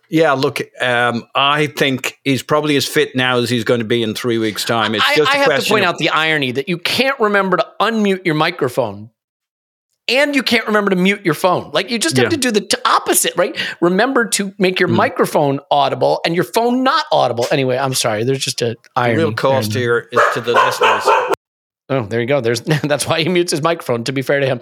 Yeah, 0.09 0.33
look, 0.33 0.61
um, 0.81 1.25
I 1.35 1.67
think 1.67 2.19
he's 2.23 2.41
probably 2.41 2.77
as 2.77 2.87
fit 2.87 3.15
now 3.15 3.37
as 3.37 3.49
he's 3.49 3.63
going 3.63 3.79
to 3.79 3.85
be 3.85 4.03
in 4.03 4.13
three 4.13 4.37
weeks' 4.37 4.63
time. 4.63 4.95
It's 4.95 5.15
just 5.15 5.29
I, 5.29 5.35
I 5.35 5.37
have 5.43 5.63
to 5.63 5.69
point 5.69 5.83
of- 5.83 5.89
out 5.89 5.97
the 5.97 6.09
irony 6.09 6.51
that 6.53 6.69
you 6.69 6.77
can't 6.77 7.19
remember 7.19 7.57
to 7.57 7.67
unmute 7.79 8.25
your 8.25 8.35
microphone 8.35 9.09
and 10.07 10.35
you 10.35 10.43
can't 10.43 10.65
remember 10.65 10.89
to 10.89 10.95
mute 10.95 11.25
your 11.25 11.33
phone. 11.33 11.71
Like 11.71 11.91
you 11.91 11.99
just 11.99 12.17
have 12.17 12.25
yeah. 12.25 12.29
to 12.29 12.37
do 12.37 12.51
the 12.51 12.61
t- 12.61 12.77
opposite, 12.85 13.35
right? 13.35 13.57
Remember 13.81 14.27
to 14.29 14.53
make 14.57 14.79
your 14.79 14.89
mm. 14.89 14.95
microphone 14.95 15.59
audible 15.69 16.21
and 16.25 16.33
your 16.33 16.45
phone 16.45 16.83
not 16.83 17.05
audible. 17.11 17.45
Anyway, 17.51 17.77
I'm 17.77 17.93
sorry. 17.93 18.23
There's 18.23 18.39
just 18.39 18.61
a 18.61 18.77
irony. 18.95 19.17
The 19.17 19.25
real 19.25 19.33
cost 19.33 19.73
here 19.73 20.07
is 20.11 20.21
to 20.33 20.41
the 20.41 20.53
listeners. 20.53 21.35
Oh, 21.89 22.05
there 22.05 22.19
you 22.19 22.27
go. 22.27 22.41
There's 22.41 22.61
that's 22.83 23.07
why 23.07 23.21
he 23.21 23.29
mutes 23.29 23.51
his 23.51 23.61
microphone. 23.61 24.03
To 24.05 24.11
be 24.11 24.21
fair 24.21 24.39
to 24.39 24.45
him, 24.45 24.59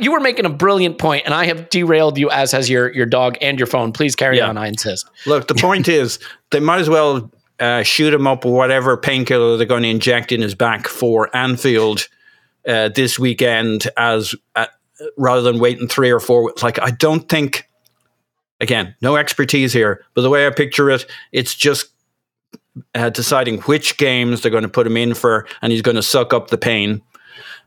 you 0.00 0.12
were 0.12 0.20
making 0.20 0.44
a 0.44 0.50
brilliant 0.50 0.98
point, 0.98 1.24
and 1.24 1.34
I 1.34 1.46
have 1.46 1.70
derailed 1.70 2.18
you 2.18 2.30
as 2.30 2.52
has 2.52 2.68
your 2.68 2.92
your 2.92 3.06
dog 3.06 3.38
and 3.40 3.58
your 3.58 3.66
phone. 3.66 3.92
Please 3.92 4.14
carry 4.14 4.38
yeah. 4.38 4.48
on. 4.48 4.58
I 4.58 4.68
insist. 4.68 5.08
Look, 5.26 5.48
the 5.48 5.54
point 5.54 5.88
is 5.88 6.18
they 6.50 6.60
might 6.60 6.80
as 6.80 6.88
well 6.88 7.30
uh, 7.58 7.82
shoot 7.82 8.12
him 8.12 8.26
up 8.26 8.44
with 8.44 8.54
whatever 8.54 8.96
painkiller 8.96 9.56
they're 9.56 9.66
going 9.66 9.82
to 9.82 9.88
inject 9.88 10.32
in 10.32 10.42
his 10.42 10.54
back 10.54 10.88
for 10.88 11.34
Anfield 11.34 12.08
uh, 12.66 12.90
this 12.90 13.18
weekend, 13.18 13.88
as 13.96 14.34
uh, 14.54 14.66
rather 15.16 15.42
than 15.42 15.58
waiting 15.58 15.88
three 15.88 16.10
or 16.10 16.20
four. 16.20 16.52
Like 16.62 16.80
I 16.80 16.90
don't 16.90 17.28
think. 17.28 17.64
Again, 18.60 18.96
no 19.00 19.14
expertise 19.14 19.72
here, 19.72 20.04
but 20.14 20.22
the 20.22 20.30
way 20.30 20.44
I 20.44 20.50
picture 20.50 20.90
it, 20.90 21.06
it's 21.30 21.54
just 21.54 21.92
uh, 22.94 23.10
deciding 23.10 23.60
which 23.62 23.96
games 23.96 24.40
they're 24.40 24.50
going 24.50 24.62
to 24.62 24.68
put 24.68 24.86
him 24.86 24.96
in 24.96 25.14
for, 25.14 25.46
and 25.62 25.72
he's 25.72 25.82
going 25.82 25.96
to 25.96 26.02
suck 26.02 26.32
up 26.32 26.48
the 26.48 26.58
pain. 26.58 27.02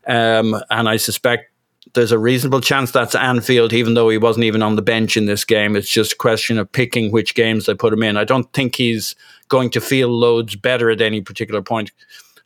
Um, 0.08 0.62
and 0.70 0.90
I 0.90 0.98
suspect 0.98 1.52
there's 1.94 2.12
a 2.12 2.20
reasonable 2.20 2.62
chance 2.62 2.92
that's 2.92 3.16
Anfield, 3.16 3.74
even 3.74 3.94
though 3.94 4.10
he 4.10 4.18
wasn't 4.18 4.46
even 4.46 4.64
on 4.64 4.76
the 4.76 4.82
bench 4.82 5.18
in 5.18 5.26
this 5.26 5.44
game. 5.44 5.76
It's 5.76 5.90
just 5.90 6.14
a 6.14 6.18
question 6.18 6.58
of 6.58 6.72
picking 6.72 7.12
which 7.12 7.36
games 7.36 7.66
they 7.66 7.74
put 7.74 7.94
him 7.94 8.04
in. 8.04 8.18
I 8.18 8.24
don't 8.24 8.52
think 8.54 8.76
he's 8.76 9.16
going 9.50 9.70
to 9.72 9.82
feel 9.82 10.08
loads 10.10 10.56
better 10.56 10.90
at 10.90 11.02
any 11.02 11.22
particular 11.22 11.62
point. 11.62 11.92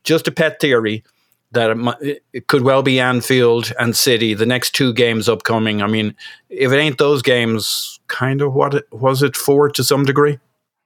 Just 0.04 0.28
a 0.28 0.32
pet 0.32 0.60
theory 0.60 1.04
that 1.52 1.70
it, 1.70 1.76
might, 1.76 1.98
it 2.34 2.48
could 2.48 2.64
well 2.64 2.84
be 2.84 3.00
Anfield 3.00 3.72
and 3.80 3.96
City, 3.96 4.34
the 4.34 4.46
next 4.46 4.72
two 4.72 4.94
games 4.94 5.30
upcoming. 5.30 5.82
I 5.82 5.88
mean, 5.88 6.16
if 6.50 6.72
it 6.72 6.78
ain't 6.78 6.98
those 6.98 7.22
games, 7.22 8.00
kind 8.08 8.42
of 8.42 8.54
what 8.54 8.74
it, 8.74 8.88
was 8.92 9.24
it 9.24 9.36
for 9.36 9.70
to 9.70 9.84
some 9.84 10.06
degree? 10.06 10.40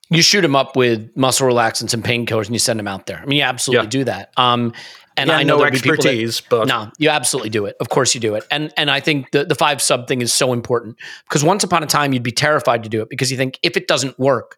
You 0.10 0.22
shoot 0.22 0.44
him 0.44 0.56
up 0.56 0.76
with 0.76 1.16
muscle 1.16 1.48
relaxants 1.48 1.94
and 1.94 2.04
painkillers 2.04 2.46
and 2.46 2.54
you 2.54 2.60
send 2.60 2.80
him 2.80 2.88
out 2.88 3.06
there. 3.06 3.20
I 3.20 3.26
mean, 3.26 3.38
you 3.38 3.44
absolutely 3.44 3.86
yeah. 3.86 3.90
do 3.90 4.04
that. 4.06 4.34
Um, 4.38 4.74
and 5.18 5.28
yeah, 5.30 5.38
I 5.38 5.44
know 5.44 5.58
no 5.58 5.64
expertise, 5.66 6.40
that, 6.42 6.50
but 6.50 6.68
no, 6.68 6.92
you 6.98 7.10
absolutely 7.10 7.50
do 7.50 7.66
it. 7.66 7.76
Of 7.80 7.90
course 7.90 8.16
you 8.16 8.22
do 8.22 8.36
it. 8.36 8.46
And 8.50 8.74
and 8.78 8.90
I 8.90 9.02
think 9.02 9.32
the, 9.32 9.44
the 9.44 9.56
five 9.56 9.82
sub 9.82 10.08
thing 10.08 10.22
is 10.22 10.34
so 10.34 10.54
important 10.54 10.98
because 11.28 11.44
once 11.44 11.64
upon 11.64 11.84
a 11.84 11.88
time 11.88 12.14
you'd 12.14 12.24
be 12.24 12.32
terrified 12.32 12.84
to 12.84 12.90
do 12.90 13.02
it 13.02 13.10
because 13.10 13.30
you 13.30 13.38
think 13.38 13.60
if 13.62 13.76
it 13.76 13.88
doesn't 13.88 14.18
work, 14.18 14.58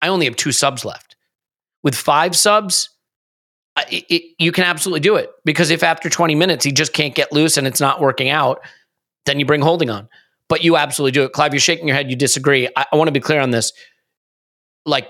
I 0.00 0.08
only 0.08 0.26
have 0.26 0.36
two 0.36 0.52
subs 0.52 0.84
left. 0.84 1.16
With 1.82 1.94
five 1.94 2.36
subs, 2.36 2.90
it, 3.90 4.04
it, 4.08 4.22
you 4.38 4.52
can 4.52 4.64
absolutely 4.64 5.00
do 5.00 5.16
it 5.16 5.30
because 5.44 5.70
if 5.70 5.82
after 5.82 6.08
20 6.08 6.34
minutes 6.34 6.64
he 6.64 6.72
just 6.72 6.92
can't 6.92 7.14
get 7.14 7.32
loose 7.32 7.56
and 7.56 7.66
it's 7.66 7.80
not 7.80 8.00
working 8.00 8.28
out, 8.28 8.60
then 9.24 9.38
you 9.38 9.46
bring 9.46 9.60
holding 9.60 9.90
on. 9.90 10.08
But 10.48 10.62
you 10.62 10.76
absolutely 10.76 11.12
do 11.12 11.24
it. 11.24 11.32
Clive, 11.32 11.52
you're 11.52 11.60
shaking 11.60 11.88
your 11.88 11.96
head. 11.96 12.08
You 12.08 12.16
disagree. 12.16 12.68
I, 12.76 12.86
I 12.92 12.96
want 12.96 13.08
to 13.08 13.12
be 13.12 13.20
clear 13.20 13.40
on 13.40 13.50
this 13.50 13.72
like 14.86 15.08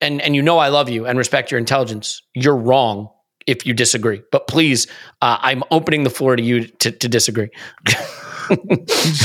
and 0.00 0.20
and 0.20 0.36
you 0.36 0.42
know 0.42 0.58
I 0.58 0.68
love 0.68 0.88
you 0.88 1.06
and 1.06 1.18
respect 1.18 1.50
your 1.50 1.58
intelligence. 1.58 2.22
You're 2.34 2.56
wrong 2.56 3.08
if 3.46 3.66
you 3.66 3.74
disagree. 3.74 4.22
But 4.32 4.46
please, 4.48 4.86
uh, 5.22 5.38
I'm 5.40 5.62
opening 5.70 6.04
the 6.04 6.10
floor 6.10 6.36
to 6.36 6.42
you 6.42 6.66
to, 6.66 6.90
to 6.90 7.08
disagree. 7.08 7.48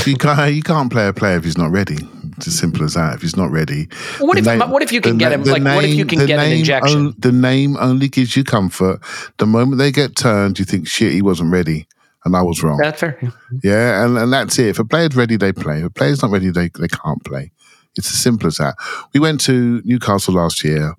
you, 0.06 0.16
can't, 0.16 0.54
you 0.54 0.62
can't 0.62 0.90
play 0.90 1.06
a 1.06 1.12
player 1.12 1.36
if 1.36 1.44
he's 1.44 1.58
not 1.58 1.70
ready. 1.70 1.98
It's 2.36 2.46
as 2.46 2.58
simple 2.58 2.84
as 2.84 2.94
that. 2.94 3.14
If 3.14 3.22
he's 3.22 3.36
not 3.36 3.50
ready, 3.50 3.88
what 4.18 4.38
if 4.38 4.46
name, 4.46 4.60
what 4.70 4.82
if 4.82 4.92
you 4.92 5.00
can 5.00 5.18
get 5.18 5.32
him? 5.32 5.44
Like, 5.44 5.62
name, 5.62 5.74
what 5.74 5.84
if 5.84 5.94
you 5.94 6.06
can 6.06 6.26
get 6.26 6.38
an 6.38 6.52
injection? 6.52 7.06
On, 7.06 7.14
the 7.18 7.32
name 7.32 7.76
only 7.76 8.08
gives 8.08 8.36
you 8.36 8.44
comfort. 8.44 9.00
The 9.38 9.46
moment 9.46 9.78
they 9.78 9.92
get 9.92 10.16
turned, 10.16 10.58
you 10.58 10.64
think, 10.64 10.88
"Shit, 10.88 11.12
he 11.12 11.22
wasn't 11.22 11.52
ready," 11.52 11.86
and 12.24 12.34
I 12.34 12.42
was 12.42 12.62
wrong. 12.62 12.78
That's 12.80 12.98
fair. 12.98 13.18
Yeah, 13.62 14.04
and, 14.04 14.16
and 14.16 14.32
that's 14.32 14.58
it. 14.58 14.68
If 14.68 14.78
a 14.78 14.84
player's 14.84 15.14
ready, 15.14 15.36
they 15.36 15.52
play. 15.52 15.80
If 15.80 15.84
a 15.84 15.90
player's 15.90 16.22
not 16.22 16.30
ready, 16.30 16.50
they 16.50 16.70
they 16.78 16.88
can't 16.88 17.22
play. 17.24 17.52
It's 17.96 18.08
as 18.08 18.18
simple 18.18 18.46
as 18.46 18.56
that. 18.56 18.74
We 19.12 19.20
went 19.20 19.40
to 19.42 19.82
Newcastle 19.84 20.34
last 20.34 20.64
year. 20.64 20.94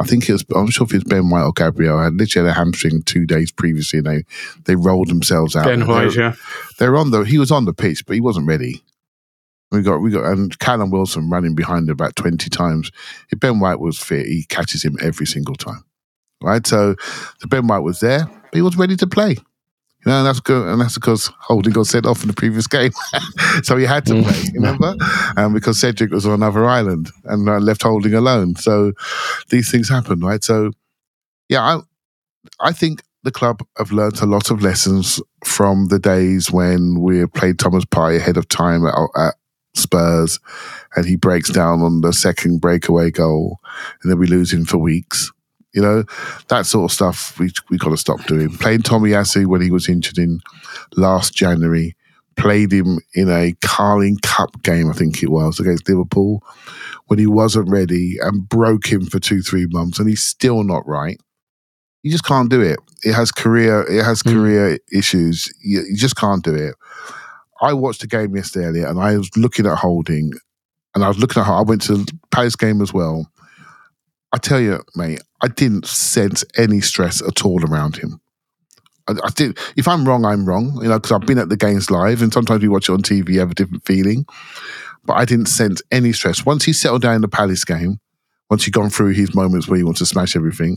I 0.00 0.04
think 0.04 0.28
it 0.28 0.32
was, 0.32 0.44
I'm 0.56 0.70
sure 0.70 0.86
if 0.86 0.94
it's 0.94 1.04
Ben 1.04 1.30
White 1.30 1.44
or 1.44 1.52
Gabriel. 1.52 1.98
I 1.98 2.04
had 2.04 2.14
literally 2.14 2.48
had 2.48 2.56
a 2.56 2.58
hamstring 2.58 3.02
two 3.02 3.26
days 3.26 3.52
previously 3.52 3.98
and 3.98 4.06
they, 4.06 4.24
they 4.64 4.74
rolled 4.74 5.08
themselves 5.08 5.54
out. 5.54 5.66
Ben 5.66 5.86
White, 5.86 6.16
yeah. 6.16 6.34
They're 6.78 6.96
on 6.96 7.10
the, 7.10 7.20
he 7.22 7.38
was 7.38 7.52
on 7.52 7.66
the 7.66 7.74
pitch, 7.74 8.04
but 8.06 8.14
he 8.14 8.20
wasn't 8.20 8.48
ready. 8.48 8.82
We 9.72 9.80
got 9.80 10.02
we 10.02 10.10
got 10.10 10.26
and 10.26 10.56
Callum 10.58 10.90
Wilson 10.90 11.30
running 11.30 11.54
behind 11.54 11.88
him 11.88 11.94
about 11.94 12.14
twenty 12.14 12.50
times. 12.50 12.92
If 13.30 13.40
Ben 13.40 13.58
White 13.58 13.80
was 13.80 13.98
fit, 13.98 14.26
he 14.26 14.44
catches 14.44 14.84
him 14.84 14.98
every 15.00 15.24
single 15.24 15.54
time. 15.54 15.82
Right, 16.42 16.66
so 16.66 16.94
the 17.40 17.46
Ben 17.46 17.66
White 17.66 17.78
was 17.78 18.00
there, 18.00 18.26
but 18.26 18.54
he 18.54 18.60
was 18.60 18.76
ready 18.76 18.96
to 18.96 19.06
play. 19.06 19.36
You 20.04 20.10
know, 20.10 20.18
and 20.18 20.26
that's 20.26 20.40
good, 20.40 20.66
and 20.66 20.80
that's 20.80 20.94
because 20.94 21.30
Holding 21.40 21.72
got 21.72 21.86
sent 21.86 22.06
off 22.06 22.22
in 22.22 22.28
the 22.28 22.34
previous 22.34 22.66
game, 22.66 22.90
so 23.62 23.76
he 23.76 23.84
had 23.84 24.04
to 24.06 24.14
Mm. 24.14 24.24
play. 24.24 24.42
Remember, 24.54 24.94
um, 25.36 25.54
because 25.54 25.78
Cedric 25.78 26.10
was 26.10 26.26
on 26.26 26.32
another 26.32 26.64
island 26.64 27.10
and 27.24 27.48
uh, 27.48 27.58
left 27.58 27.82
Holding 27.84 28.14
alone. 28.14 28.56
So 28.56 28.92
these 29.50 29.70
things 29.70 29.88
happen, 29.88 30.18
right? 30.20 30.42
So 30.42 30.72
yeah, 31.48 31.62
I 31.62 31.80
I 32.60 32.72
think 32.72 33.02
the 33.22 33.30
club 33.30 33.62
have 33.78 33.92
learnt 33.92 34.20
a 34.20 34.26
lot 34.26 34.50
of 34.50 34.62
lessons 34.62 35.20
from 35.44 35.86
the 35.86 36.00
days 36.00 36.50
when 36.50 37.00
we 37.00 37.24
played 37.26 37.60
Thomas 37.60 37.84
Partey 37.84 38.16
ahead 38.16 38.36
of 38.36 38.48
time 38.48 38.84
at, 38.84 38.94
at 39.16 39.34
Spurs, 39.76 40.40
and 40.96 41.06
he 41.06 41.14
breaks 41.14 41.48
down 41.48 41.80
on 41.80 42.00
the 42.00 42.12
second 42.12 42.60
breakaway 42.60 43.12
goal, 43.12 43.60
and 44.02 44.10
then 44.10 44.18
we 44.18 44.26
lose 44.26 44.52
him 44.52 44.64
for 44.64 44.78
weeks. 44.78 45.30
You 45.74 45.82
know, 45.82 46.04
that 46.48 46.66
sort 46.66 46.90
of 46.90 46.94
stuff 46.94 47.38
we 47.38 47.50
we 47.70 47.78
got 47.78 47.90
to 47.90 47.96
stop 47.96 48.24
doing. 48.26 48.50
Playing 48.50 48.82
Tomiyasu 48.82 49.46
when 49.46 49.62
he 49.62 49.70
was 49.70 49.88
injured 49.88 50.18
in 50.18 50.40
last 50.96 51.34
January, 51.34 51.96
played 52.36 52.72
him 52.72 52.98
in 53.14 53.30
a 53.30 53.54
Carling 53.62 54.18
Cup 54.22 54.62
game, 54.62 54.90
I 54.90 54.92
think 54.92 55.22
it 55.22 55.30
was, 55.30 55.60
against 55.60 55.88
Liverpool, 55.88 56.42
when 57.06 57.18
he 57.18 57.26
wasn't 57.26 57.70
ready 57.70 58.16
and 58.20 58.48
broke 58.48 58.86
him 58.86 59.06
for 59.06 59.18
two, 59.18 59.42
three 59.42 59.66
months, 59.70 59.98
and 59.98 60.08
he's 60.08 60.22
still 60.22 60.62
not 60.62 60.86
right. 60.86 61.20
You 62.02 62.10
just 62.10 62.24
can't 62.24 62.50
do 62.50 62.60
it. 62.60 62.78
It 63.04 63.14
has 63.14 63.30
career. 63.30 63.82
It 63.88 64.04
has 64.04 64.22
hmm. 64.22 64.32
career 64.32 64.78
issues. 64.92 65.52
You, 65.62 65.82
you 65.88 65.96
just 65.96 66.16
can't 66.16 66.44
do 66.44 66.54
it. 66.54 66.74
I 67.60 67.74
watched 67.74 68.00
the 68.00 68.08
game 68.08 68.34
yesterday, 68.34 68.82
and 68.82 69.00
I 69.00 69.16
was 69.16 69.30
looking 69.36 69.66
at 69.66 69.78
Holding, 69.78 70.32
and 70.94 71.04
I 71.04 71.08
was 71.08 71.18
looking 71.18 71.42
at. 71.42 71.48
I 71.48 71.62
went 71.62 71.82
to 71.82 71.98
the 71.98 72.18
Palace 72.30 72.56
game 72.56 72.82
as 72.82 72.92
well. 72.92 73.30
I 74.32 74.38
tell 74.38 74.60
you, 74.60 74.80
mate, 74.96 75.20
I 75.42 75.48
didn't 75.48 75.86
sense 75.86 76.44
any 76.56 76.80
stress 76.80 77.20
at 77.20 77.44
all 77.44 77.64
around 77.64 77.96
him. 77.96 78.20
I, 79.08 79.14
I 79.24 79.30
did. 79.30 79.58
If 79.76 79.88
I'm 79.88 80.06
wrong, 80.06 80.24
I'm 80.24 80.46
wrong. 80.46 80.78
You 80.82 80.88
know, 80.88 80.98
because 80.98 81.12
I've 81.12 81.26
been 81.26 81.38
at 81.38 81.48
the 81.48 81.56
games 81.56 81.90
live, 81.90 82.22
and 82.22 82.32
sometimes 82.32 82.62
we 82.62 82.68
watch 82.68 82.88
it 82.88 82.92
on 82.92 83.02
TV, 83.02 83.30
you 83.30 83.40
have 83.40 83.50
a 83.50 83.54
different 83.54 83.84
feeling. 83.84 84.24
But 85.04 85.14
I 85.14 85.24
didn't 85.24 85.46
sense 85.46 85.82
any 85.90 86.12
stress 86.12 86.46
once 86.46 86.64
he 86.64 86.72
settled 86.72 87.02
down 87.02 87.16
in 87.16 87.22
the 87.22 87.28
Palace 87.28 87.64
game. 87.64 87.98
Once 88.48 88.64
he'd 88.64 88.74
gone 88.74 88.90
through 88.90 89.12
his 89.12 89.34
moments 89.34 89.66
where 89.66 89.78
he 89.78 89.82
wants 89.82 89.98
to 89.98 90.06
smash 90.06 90.36
everything, 90.36 90.76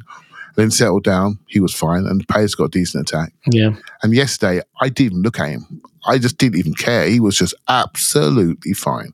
then 0.55 0.71
settled 0.71 1.03
down, 1.03 1.39
he 1.47 1.59
was 1.59 1.73
fine, 1.73 2.05
and 2.05 2.27
Palace 2.27 2.55
got 2.55 2.65
a 2.65 2.69
decent 2.69 3.09
attack. 3.09 3.33
Yeah. 3.45 3.75
And 4.01 4.13
yesterday, 4.13 4.61
I 4.81 4.89
didn't 4.89 5.21
look 5.21 5.39
at 5.39 5.49
him. 5.49 5.81
I 6.07 6.17
just 6.17 6.37
didn't 6.37 6.59
even 6.59 6.73
care. 6.75 7.07
He 7.07 7.19
was 7.19 7.35
just 7.35 7.55
absolutely 7.67 8.73
fine. 8.73 9.13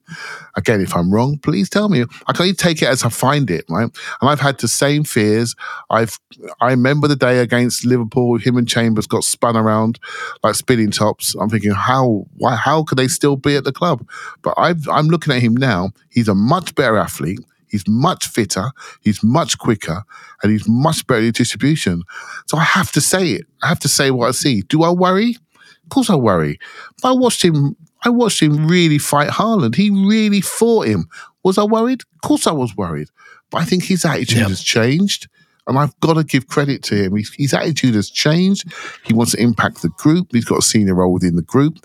Again, 0.55 0.81
if 0.81 0.95
I'm 0.95 1.13
wrong, 1.13 1.37
please 1.37 1.69
tell 1.69 1.87
me. 1.87 2.03
I 2.27 2.33
can 2.33 2.43
only 2.43 2.53
take 2.53 2.81
it 2.81 2.89
as 2.89 3.03
I 3.03 3.09
find 3.09 3.49
it, 3.49 3.63
right? 3.69 3.89
And 4.19 4.29
I've 4.29 4.41
had 4.41 4.59
the 4.59 4.67
same 4.67 5.03
fears. 5.03 5.55
I've 5.89 6.19
I 6.59 6.71
remember 6.71 7.07
the 7.07 7.15
day 7.15 7.39
against 7.39 7.85
Liverpool, 7.85 8.37
him 8.37 8.57
and 8.57 8.67
Chambers 8.67 9.07
got 9.07 9.23
spun 9.23 9.55
around 9.55 9.99
like 10.43 10.55
spinning 10.55 10.91
tops. 10.91 11.33
I'm 11.35 11.49
thinking, 11.49 11.71
how 11.71 12.25
why 12.37 12.55
how 12.55 12.83
could 12.83 12.97
they 12.97 13.07
still 13.07 13.37
be 13.37 13.55
at 13.55 13.63
the 13.63 13.71
club? 13.71 14.05
But 14.41 14.55
I've, 14.57 14.87
I'm 14.89 15.07
looking 15.07 15.33
at 15.33 15.41
him 15.41 15.55
now. 15.55 15.91
He's 16.09 16.27
a 16.27 16.35
much 16.35 16.75
better 16.75 16.97
athlete. 16.97 17.39
He's 17.71 17.87
much 17.87 18.27
fitter. 18.27 18.71
He's 19.01 19.23
much 19.23 19.57
quicker, 19.57 20.03
and 20.43 20.51
he's 20.51 20.67
much 20.67 21.07
better 21.07 21.21
in 21.21 21.31
distribution. 21.31 22.03
So 22.47 22.57
I 22.57 22.63
have 22.63 22.91
to 22.91 23.01
say 23.01 23.29
it. 23.29 23.45
I 23.63 23.67
have 23.67 23.79
to 23.79 23.87
say 23.87 24.11
what 24.11 24.27
I 24.27 24.31
see. 24.31 24.61
Do 24.63 24.83
I 24.83 24.89
worry? 24.89 25.37
Of 25.83 25.89
course 25.89 26.09
I 26.09 26.15
worry. 26.15 26.59
But 27.01 27.09
I 27.09 27.11
watched 27.13 27.43
him. 27.43 27.75
I 28.03 28.09
watched 28.09 28.41
him 28.41 28.67
really 28.67 28.97
fight 28.97 29.29
Haaland. 29.29 29.75
He 29.75 29.89
really 29.89 30.41
fought 30.41 30.87
him. 30.87 31.07
Was 31.43 31.57
I 31.57 31.63
worried? 31.63 32.01
Of 32.01 32.21
course 32.27 32.45
I 32.47 32.51
was 32.51 32.75
worried. 32.75 33.07
But 33.49 33.61
I 33.61 33.65
think 33.65 33.83
his 33.83 34.05
attitude 34.05 34.47
has 34.47 34.61
changed. 34.61 35.27
And 35.67 35.77
I've 35.77 35.97
got 35.99 36.15
to 36.15 36.23
give 36.23 36.47
credit 36.47 36.81
to 36.83 36.95
him. 36.95 37.15
His, 37.15 37.31
his 37.37 37.53
attitude 37.53 37.93
has 37.93 38.09
changed. 38.09 38.73
He 39.05 39.13
wants 39.13 39.33
to 39.33 39.41
impact 39.41 39.83
the 39.83 39.89
group. 39.89 40.29
He's 40.31 40.45
got 40.45 40.59
a 40.59 40.61
senior 40.63 40.95
role 40.95 41.13
within 41.13 41.35
the 41.35 41.43
group. 41.43 41.77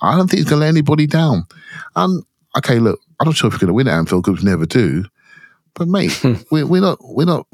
I 0.00 0.16
don't 0.16 0.28
think 0.28 0.38
he's 0.38 0.48
going 0.48 0.60
to 0.60 0.66
let 0.66 0.68
anybody 0.68 1.06
down. 1.06 1.46
And 1.94 2.24
okay, 2.58 2.80
look, 2.80 2.98
I'm 3.20 3.28
not 3.28 3.36
sure 3.36 3.48
if 3.48 3.54
we're 3.54 3.60
going 3.60 3.68
to 3.68 3.74
win 3.74 3.88
at 3.88 3.96
Anfield 3.96 4.24
because 4.24 4.42
we 4.42 4.50
never 4.50 4.66
do. 4.66 5.04
But 5.74 5.88
mate, 5.88 6.20
we're, 6.50 6.66
we're 6.66 6.80
not, 6.80 6.98
we're 7.00 7.24
not. 7.24 7.46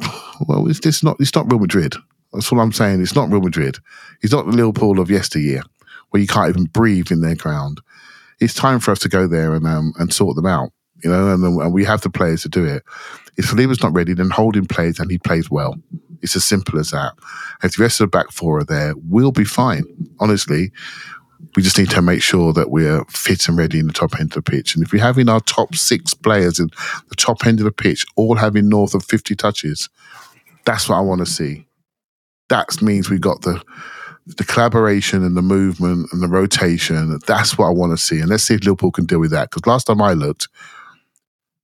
Well, 0.47 0.69
it's 0.69 0.81
just 0.81 1.05
not. 1.05 1.17
It's 1.21 1.35
not 1.35 1.51
Real 1.51 1.61
Madrid. 1.61 1.95
That's 2.33 2.51
what 2.51 2.61
I'm 2.61 2.73
saying. 2.73 3.01
It's 3.01 3.15
not 3.15 3.31
Real 3.31 3.41
Madrid. 3.41 3.79
It's 4.23 4.33
not 4.33 4.47
the 4.47 4.53
Liverpool 4.53 5.01
of 5.01 5.11
yesteryear, 5.11 5.63
where 6.11 6.21
you 6.21 6.27
can't 6.27 6.49
even 6.49 6.65
breathe 6.65 7.11
in 7.11 7.21
their 7.21 7.37
ground. 7.37 7.81
It's 8.41 8.55
time 8.55 8.81
for 8.81 8.91
us 8.91 8.99
to 9.01 9.09
go 9.09 9.27
there 9.27 9.55
and 9.55 9.67
um, 9.67 9.93
and 9.99 10.13
sort 10.13 10.37
them 10.37 10.47
out. 10.47 10.71
You 11.05 11.11
know, 11.11 11.33
and, 11.33 11.45
and 11.45 11.73
we 11.73 11.85
have 11.85 12.01
the 12.01 12.11
players 12.11 12.43
to 12.43 12.49
do 12.49 12.65
it. 12.65 12.83
If 13.37 13.47
Saliba's 13.47 13.83
not 13.83 13.93
ready, 13.93 14.15
then 14.15 14.31
Holding 14.31 14.67
plays 14.67 14.99
and 14.99 15.11
he 15.11 15.19
plays 15.19 15.51
well. 15.51 15.75
It's 16.23 16.35
as 16.37 16.45
simple 16.45 16.79
as 16.79 16.91
that. 16.91 17.13
If 17.63 17.77
the 17.77 17.83
rest 17.83 18.01
of 18.01 18.11
the 18.11 18.17
back 18.19 18.33
four 18.33 18.59
are 18.59 18.65
there, 18.65 18.95
we'll 19.09 19.33
be 19.33 19.45
fine. 19.45 19.85
Honestly, 20.19 20.73
we 21.55 21.63
just 21.63 21.79
need 21.79 21.91
to 21.91 22.03
make 22.03 22.23
sure 22.23 22.53
that 22.53 22.71
we're 22.71 23.05
fit 23.07 23.49
and 23.49 23.57
ready 23.57 23.79
in 23.79 23.87
the 23.87 23.93
top 23.93 24.15
end 24.15 24.37
of 24.37 24.45
the 24.45 24.51
pitch. 24.51 24.75
And 24.75 24.85
if 24.85 24.93
we're 24.93 25.03
having 25.03 25.29
our 25.29 25.41
top 25.41 25.75
six 25.75 26.15
players 26.15 26.59
in 26.59 26.69
the 27.09 27.17
top 27.17 27.47
end 27.47 27.61
of 27.61 27.65
the 27.65 27.73
pitch, 27.73 28.07
all 28.17 28.37
having 28.37 28.69
north 28.69 28.95
of 28.95 29.05
50 29.05 29.35
touches, 29.37 29.89
that's 30.65 30.89
what 30.89 30.97
I 30.97 31.01
want 31.01 31.21
to 31.21 31.27
see. 31.27 31.67
That 32.49 32.81
means 32.83 33.11
we 33.11 33.19
got 33.19 33.43
the 33.43 33.63
the 34.27 34.45
collaboration 34.45 35.23
and 35.23 35.37
the 35.37 35.43
movement 35.43 36.09
and 36.13 36.21
the 36.21 36.27
rotation. 36.27 37.17
That's 37.27 37.57
what 37.57 37.67
I 37.67 37.71
want 37.71 37.93
to 37.93 37.97
see. 37.97 38.19
And 38.19 38.29
let's 38.29 38.43
see 38.43 38.55
if 38.55 38.65
Liverpool 38.65 38.91
can 38.91 39.07
deal 39.07 39.21
with 39.21 39.31
that. 39.31 39.51
Because 39.51 39.67
last 39.69 39.85
time 39.85 40.03
I 40.03 40.15
looked, 40.15 40.49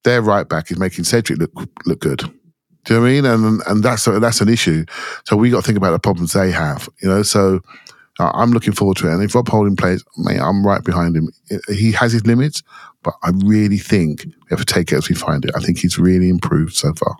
their 0.04 0.22
right 0.22 0.48
back 0.48 0.70
is 0.70 0.78
making 0.78 1.04
Cedric 1.04 1.40
look 1.40 1.52
look 1.86 2.00
good. 2.00 2.18
Do 2.84 2.94
you 2.94 3.00
know 3.00 3.02
what 3.02 3.08
I 3.08 3.12
mean? 3.12 3.24
And 3.24 3.62
and 3.66 3.82
that's 3.82 4.06
a, 4.06 4.20
that's 4.20 4.40
an 4.40 4.48
issue. 4.48 4.84
So 5.24 5.36
we 5.36 5.50
got 5.50 5.62
to 5.62 5.66
think 5.66 5.78
about 5.78 5.90
the 5.90 5.98
problems 5.98 6.32
they 6.32 6.50
have. 6.50 6.88
You 7.02 7.08
know, 7.08 7.22
so 7.22 7.60
uh, 8.18 8.30
I'm 8.34 8.50
looking 8.50 8.72
forward 8.72 8.98
to 8.98 9.08
it. 9.08 9.14
And 9.14 9.22
if 9.22 9.34
Rob 9.34 9.48
Holding 9.48 9.76
plays, 9.76 10.04
mate, 10.18 10.40
I'm 10.40 10.66
right 10.66 10.84
behind 10.84 11.16
him. 11.16 11.28
He 11.68 11.92
has 11.92 12.12
his 12.12 12.26
limits, 12.26 12.62
but 13.02 13.14
I 13.22 13.30
really 13.44 13.78
think 13.78 14.24
we 14.24 14.32
have 14.50 14.64
to 14.64 14.74
take 14.74 14.92
it 14.92 14.96
as 14.96 15.08
we 15.08 15.14
find 15.14 15.44
it. 15.44 15.52
I 15.56 15.60
think 15.60 15.78
he's 15.78 15.98
really 15.98 16.28
improved 16.28 16.74
so 16.74 16.92
far. 16.94 17.16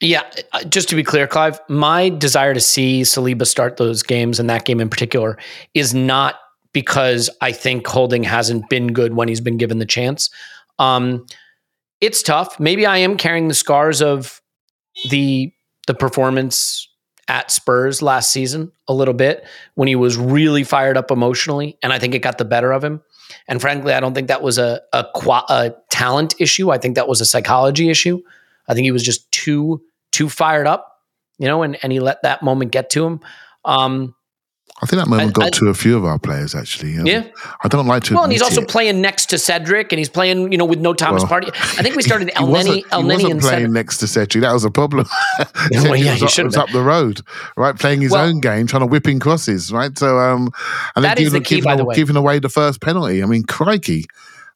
Yeah, 0.00 0.22
uh, 0.52 0.64
just 0.64 0.88
to 0.88 0.96
be 0.96 1.04
clear, 1.04 1.28
Clive, 1.28 1.60
my 1.68 2.08
desire 2.08 2.54
to 2.54 2.60
see 2.60 3.02
Saliba 3.02 3.46
start 3.46 3.76
those 3.76 4.02
games 4.02 4.40
and 4.40 4.50
that 4.50 4.64
game 4.64 4.80
in 4.80 4.90
particular 4.90 5.38
is 5.74 5.94
not 5.94 6.40
because 6.72 7.30
I 7.40 7.52
think 7.52 7.86
Holding 7.86 8.24
hasn't 8.24 8.68
been 8.68 8.92
good 8.92 9.14
when 9.14 9.28
he's 9.28 9.40
been 9.40 9.58
given 9.58 9.78
the 9.78 9.86
chance. 9.86 10.28
Um, 10.80 11.24
it's 12.00 12.20
tough. 12.22 12.58
Maybe 12.58 12.84
I 12.84 12.96
am 12.96 13.16
carrying 13.16 13.46
the 13.46 13.54
scars 13.54 14.02
of 14.02 14.40
the 15.08 15.52
the 15.86 15.94
performance 15.94 16.88
at 17.28 17.50
Spurs 17.50 18.02
last 18.02 18.30
season 18.30 18.72
a 18.88 18.94
little 18.94 19.14
bit 19.14 19.46
when 19.74 19.88
he 19.88 19.96
was 19.96 20.16
really 20.16 20.64
fired 20.64 20.96
up 20.96 21.10
emotionally, 21.10 21.78
and 21.82 21.92
I 21.92 21.98
think 21.98 22.14
it 22.14 22.20
got 22.20 22.38
the 22.38 22.44
better 22.44 22.72
of 22.72 22.82
him. 22.82 23.02
And 23.48 23.60
frankly, 23.60 23.94
I 23.94 24.00
don't 24.00 24.14
think 24.14 24.28
that 24.28 24.42
was 24.42 24.58
a 24.58 24.80
a, 24.92 25.06
a 25.48 25.74
talent 25.90 26.34
issue. 26.38 26.70
I 26.70 26.78
think 26.78 26.96
that 26.96 27.08
was 27.08 27.20
a 27.20 27.26
psychology 27.26 27.88
issue. 27.88 28.20
I 28.68 28.74
think 28.74 28.84
he 28.84 28.92
was 28.92 29.02
just 29.02 29.30
too 29.32 29.82
too 30.10 30.28
fired 30.28 30.66
up, 30.66 31.00
you 31.38 31.46
know, 31.46 31.62
and 31.62 31.78
and 31.82 31.92
he 31.92 32.00
let 32.00 32.22
that 32.22 32.42
moment 32.42 32.72
get 32.72 32.90
to 32.90 33.04
him. 33.04 33.20
Um, 33.64 34.14
I 34.82 34.86
think 34.86 35.00
that 35.00 35.08
moment 35.08 35.28
I- 35.30 35.32
got 35.32 35.46
I- 35.46 35.50
to 35.50 35.68
a 35.68 35.74
few 35.74 35.96
of 35.96 36.04
our 36.04 36.18
players 36.18 36.54
actually. 36.56 36.98
I- 36.98 37.02
Yeah. 37.04 37.22
I 37.62 37.68
don't 37.68 37.86
like 37.86 38.02
to. 38.04 38.14
well, 38.14 38.24
and 38.24 38.32
he's 38.32 38.42
also 38.42 38.62
it. 38.62 38.68
playing 38.68 39.00
next 39.00 39.26
to 39.26 39.38
Cedric, 39.38 39.92
and 39.92 39.98
he's 39.98 40.08
playing, 40.08 40.50
you 40.50 40.58
know, 40.58 40.64
with 40.64 40.80
no 40.80 40.92
Thomas 40.92 41.22
Well, 41.22 41.30
Partey. 41.40 41.50
I 41.78 41.82
think 41.82 41.94
we 41.94 42.02
started 42.02 42.28
Elneny, 42.34 42.84
El 42.90 43.02
he 43.02 43.08
Neni, 43.08 43.12
wasn't 43.12 43.32
and 43.32 43.40
playing 43.40 43.40
Cedric. 43.60 43.70
next 43.70 43.98
to 43.98 44.06
Cedric. 44.08 44.42
That 44.42 44.52
was 44.52 44.64
a 44.64 44.70
problem. 44.70 45.06
Cedric 45.38 45.84
Well, 45.84 45.96
yeah, 45.96 46.10
was, 46.12 46.20
he 46.20 46.24
up, 46.26 46.30
should 46.32 46.44
have 46.46 46.52
was 46.52 46.56
up 46.56 46.70
the 46.70 46.82
road, 46.82 47.20
right, 47.56 47.78
playing 47.78 48.00
his 48.00 48.10
Well- 48.10 48.26
own 48.26 48.40
game, 48.40 48.66
trying 48.66 48.80
to 48.82 48.86
whip 48.86 49.06
in 49.06 49.20
crosses, 49.20 49.70
right. 49.72 49.96
So, 49.96 50.18
um, 50.18 50.50
and 50.96 51.04
then 51.04 51.16
giving, 51.16 51.32
the 51.32 51.40
key, 51.40 51.54
giving, 51.56 51.64
by 51.70 51.76
the 51.76 51.84
way. 51.84 51.94
giving 51.94 52.16
away 52.16 52.40
the 52.40 52.48
first 52.48 52.80
penalty. 52.80 53.22
I 53.22 53.26
mean, 53.26 53.44
crikey! 53.44 54.06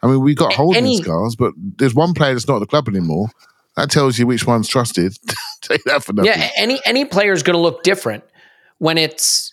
I 0.02 0.08
mean, 0.08 0.20
we 0.20 0.34
got 0.34 0.52
holding 0.54 0.82
any- 0.84 1.02
scars, 1.02 1.36
but 1.36 1.52
there's 1.56 1.94
one 1.94 2.14
player 2.14 2.32
that's 2.34 2.48
not 2.48 2.56
at 2.56 2.60
the 2.60 2.66
club 2.66 2.88
anymore. 2.88 3.28
That 3.76 3.90
tells 3.90 4.18
you 4.18 4.26
which 4.26 4.46
one's 4.46 4.68
trusted. 4.68 5.16
Take 5.62 5.84
that 5.84 6.02
for 6.02 6.12
nothing. 6.14 6.32
Yeah, 6.32 6.48
any 6.56 6.80
any 6.84 7.04
player 7.04 7.32
is 7.32 7.42
going 7.44 7.54
to 7.56 7.60
look 7.60 7.82
different 7.82 8.24
when 8.78 8.98
it's 8.98 9.52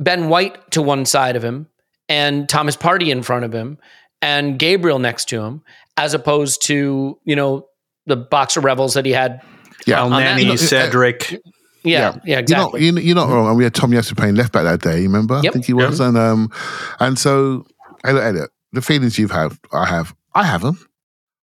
Ben 0.00 0.28
White 0.28 0.70
to 0.72 0.82
one 0.82 1.04
side 1.04 1.36
of 1.36 1.44
him 1.44 1.68
and 2.08 2.48
Thomas 2.48 2.76
Partey 2.76 3.08
in 3.08 3.22
front 3.22 3.44
of 3.44 3.52
him 3.52 3.78
and 4.20 4.58
Gabriel 4.58 4.98
next 4.98 5.28
to 5.28 5.40
him, 5.42 5.62
as 5.96 6.14
opposed 6.14 6.62
to 6.66 7.18
you 7.24 7.36
know 7.36 7.66
the 8.06 8.16
boxer 8.16 8.60
rebels 8.60 8.94
that 8.94 9.06
he 9.06 9.12
had. 9.12 9.40
Yeah. 9.86 10.02
on 10.02 10.10
that- 10.10 10.38
Elneny, 10.38 10.58
Cedric. 10.58 11.36
Yeah, 11.82 12.16
yeah, 12.26 12.38
exactly. 12.38 12.84
You're 12.84 12.92
not, 12.92 13.02
you're 13.04 13.14
not 13.14 13.28
wrong. 13.30 13.48
And 13.48 13.56
we 13.56 13.64
had 13.64 13.72
Tomiyasu 13.72 14.14
playing 14.14 14.34
left 14.34 14.52
back 14.52 14.64
that 14.64 14.82
day. 14.82 15.00
Remember? 15.02 15.40
Yep. 15.42 15.50
I 15.50 15.52
think 15.54 15.64
he 15.64 15.72
was. 15.72 15.98
And 16.00 16.18
um, 16.18 16.50
and 16.98 17.18
so, 17.18 17.64
Elliot, 18.04 18.24
Elliot, 18.24 18.50
the 18.72 18.82
feelings 18.82 19.18
you've 19.18 19.30
had, 19.30 19.52
I 19.72 19.86
have, 19.86 20.14
I 20.34 20.44
have 20.44 20.60
them. 20.60 20.78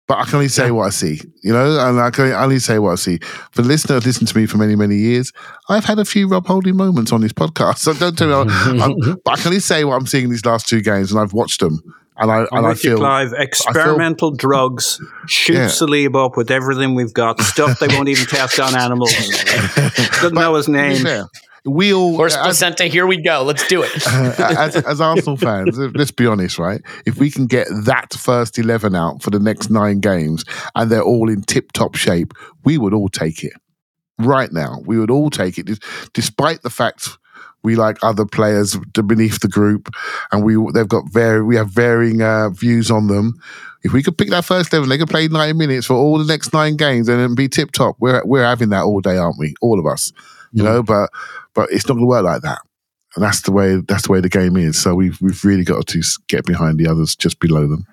But 0.07 0.19
I 0.19 0.25
can 0.25 0.35
only 0.35 0.49
say 0.49 0.71
what 0.71 0.85
I 0.85 0.91
see, 0.91 1.19
you 1.43 1.53
know, 1.53 1.79
and 1.81 1.99
I 1.99 2.11
can 2.11 2.31
only 2.33 2.59
say 2.59 2.79
what 2.79 2.91
I 2.93 2.95
see. 2.97 3.19
For 3.53 3.63
the 3.63 3.69
listener 3.69 3.95
who's 3.95 4.05
listened 4.07 4.29
to 4.29 4.37
me 4.37 4.45
for 4.45 4.59
many, 4.59 4.77
many 4.77 4.97
years, 4.97 5.33
I've 5.71 5.87
had 5.87 5.99
a 5.99 6.05
few 6.05 6.29
Rob 6.29 6.47
Holding 6.47 6.77
moments 6.77 7.11
on 7.11 7.23
this 7.23 7.33
podcast. 7.33 7.79
So 7.85 7.95
don't 7.95 8.17
tell 8.17 8.45
me, 8.45 8.53
I'm, 8.53 8.83
I'm- 8.83 9.21
but 9.25 9.31
I 9.33 9.37
can 9.37 9.47
only 9.47 9.61
say 9.61 9.83
what 9.85 9.95
I'm 9.97 10.07
seeing 10.07 10.25
in 10.25 10.31
these 10.31 10.45
last 10.45 10.69
two 10.69 10.83
games, 10.83 11.11
and 11.11 11.19
I've 11.19 11.33
watched 11.33 11.61
them, 11.61 11.83
And 12.19 12.31
I 12.31 12.45
and 12.53 12.67
I 12.67 12.75
feel 12.75 12.99
Clive. 12.99 13.29
I 13.29 13.31
feel- 13.31 13.41
Experimental 13.45 14.31
drugs 14.33 15.01
shoot 15.27 15.55
Yeah. 15.55 15.69
Saliba 15.69 16.27
up 16.27 16.37
with 16.37 16.51
everything 16.51 16.95
we've 16.95 17.15
got. 17.15 17.41
Stuff 17.41 17.79
they 17.79 17.89
won't 17.89 18.09
even 18.11 18.27
test 18.39 18.61
on 18.61 18.77
animals. 18.77 19.11
Doesn't 19.75 20.35
know 20.35 20.55
his 20.57 20.69
name. 20.69 21.03
fair, 21.03 21.25
we 21.65 21.95
all 21.95 22.17
Horse 22.17 22.37
as- 22.37 22.43
placenta, 22.43 22.85
here 22.85 23.07
we 23.07 23.17
go. 23.17 23.43
Let's 23.43 23.67
do 23.69 23.83
it. 23.83 24.07
as, 24.39 24.77
as 24.77 25.01
Arsenal 25.01 25.37
fans, 25.37 25.79
let's 25.95 26.11
be 26.11 26.27
honest, 26.27 26.59
right? 26.59 26.83
If 27.07 27.19
we 27.19 27.31
can 27.31 27.47
get 27.47 27.67
that 27.85 28.13
first 28.15 28.59
11 28.59 28.95
out 28.95 29.23
for 29.23 29.31
the 29.31 29.41
next 29.41 29.71
nine 29.71 30.01
games 30.01 30.45
and 30.75 30.91
they're 30.91 31.03
all 31.03 31.31
in 31.31 31.43
tip 31.43 31.73
top 31.73 31.95
shape, 31.95 32.35
we 32.65 32.79
would 32.79 32.93
all 32.93 33.09
take 33.09 33.43
it. 33.45 33.55
Right 34.19 34.53
now, 34.53 34.81
we 34.85 34.99
would 34.99 35.11
all 35.11 35.31
take 35.31 35.59
it, 35.59 35.69
despite 36.13 36.63
the 36.63 36.71
fact 36.71 37.19
we 37.65 37.75
like 37.77 37.97
other 38.03 38.27
players 38.27 38.77
beneath 39.07 39.41
the 39.41 39.49
group 39.49 39.89
and 40.31 40.45
we 40.45 40.55
they've 40.73 40.87
got 40.87 41.11
very 41.11 41.43
we 41.43 41.57
have 41.57 41.71
varying 41.71 42.23
uh, 42.23 42.51
views 42.51 42.91
on 42.91 43.09
them. 43.09 43.41
If 43.83 43.93
we 43.93 44.03
could 44.03 44.17
pick 44.17 44.31
that 44.31 44.45
first 44.45 44.73
eleven, 44.73 44.91
they 44.91 44.99
could 44.99 45.09
play 45.09 45.27
ninety 45.27 45.55
minutes 45.59 45.87
for 45.87 45.95
all 45.95 46.19
the 46.19 46.27
next 46.27 46.53
nine 46.53 46.77
games 46.77 47.09
and 47.09 47.19
then 47.19 47.35
be 47.35 47.49
tip 47.49 47.73
top. 47.73 47.97
We're 47.99 48.23
we're 48.25 48.45
having 48.45 48.69
that 48.69 48.83
all 48.85 49.01
day, 49.01 49.17
aren't 49.17 49.39
we? 49.39 49.55
All 49.61 49.81
of 49.81 49.87
us, 49.87 50.13
you 50.53 50.63
know. 50.63 50.83
But 50.83 51.11
but 51.55 51.71
it's 51.71 51.87
not 51.89 51.95
going 51.95 52.05
to 52.05 52.09
work 52.09 52.25
like 52.25 52.43
that 52.43 52.59
and 53.15 53.23
that's 53.25 53.43
the 53.43 53.53
way 53.53 53.81
that's 53.87 54.07
the 54.07 54.13
way 54.13 54.21
the 54.21 54.29
game 54.29 54.57
is. 54.57 54.81
So 54.81 54.95
we've 54.95 55.21
we've 55.21 55.45
really 55.45 55.65
got 55.65 55.87
to 55.89 56.03
get 56.29 56.45
behind 56.45 56.79
the 56.79 56.89
others 56.89 57.15
just 57.15 57.41
below 57.41 57.67
them. 57.67 57.87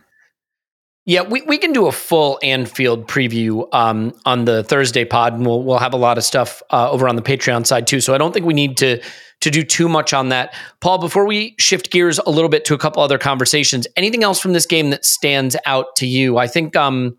Yeah, 1.06 1.24
we, 1.24 1.42
we 1.42 1.58
can 1.58 1.74
do 1.74 1.88
a 1.88 1.92
full 1.92 2.38
Anfield 2.44 3.08
preview 3.08 3.68
um, 3.74 4.14
on 4.24 4.46
the 4.46 4.64
Thursday 4.64 5.04
pod, 5.04 5.34
and 5.34 5.46
we'll 5.46 5.64
we'll 5.64 5.80
have 5.80 5.94
a 5.94 5.98
lot 5.98 6.18
of 6.18 6.24
stuff 6.24 6.62
uh, 6.72 6.92
over 6.92 7.08
on 7.08 7.16
the 7.16 7.22
Patreon 7.22 7.66
side 7.66 7.88
too. 7.88 8.02
So 8.02 8.14
I 8.14 8.18
don't 8.18 8.34
think 8.34 8.46
we 8.46 8.54
need 8.54 8.78
to 8.78 9.02
to 9.42 9.50
do 9.50 9.64
too 9.64 9.90
much 9.90 10.14
on 10.14 10.30
that. 10.30 10.54
Paul, 10.80 11.00
before 11.00 11.26
we 11.26 11.56
shift 11.58 11.92
gears 11.92 12.20
a 12.20 12.30
little 12.30 12.50
bit 12.50 12.66
to 12.66 12.76
a 12.76 12.78
couple 12.78 13.02
other 13.02 13.18
conversations, 13.18 13.88
anything 13.96 14.24
else 14.24 14.40
from 14.40 14.54
this 14.54 14.68
game 14.68 14.92
that 14.92 15.04
stands 15.04 15.56
out 15.66 15.96
to 15.96 16.06
you? 16.06 16.38
I 16.38 16.46
think, 16.46 16.76
um, 16.76 17.18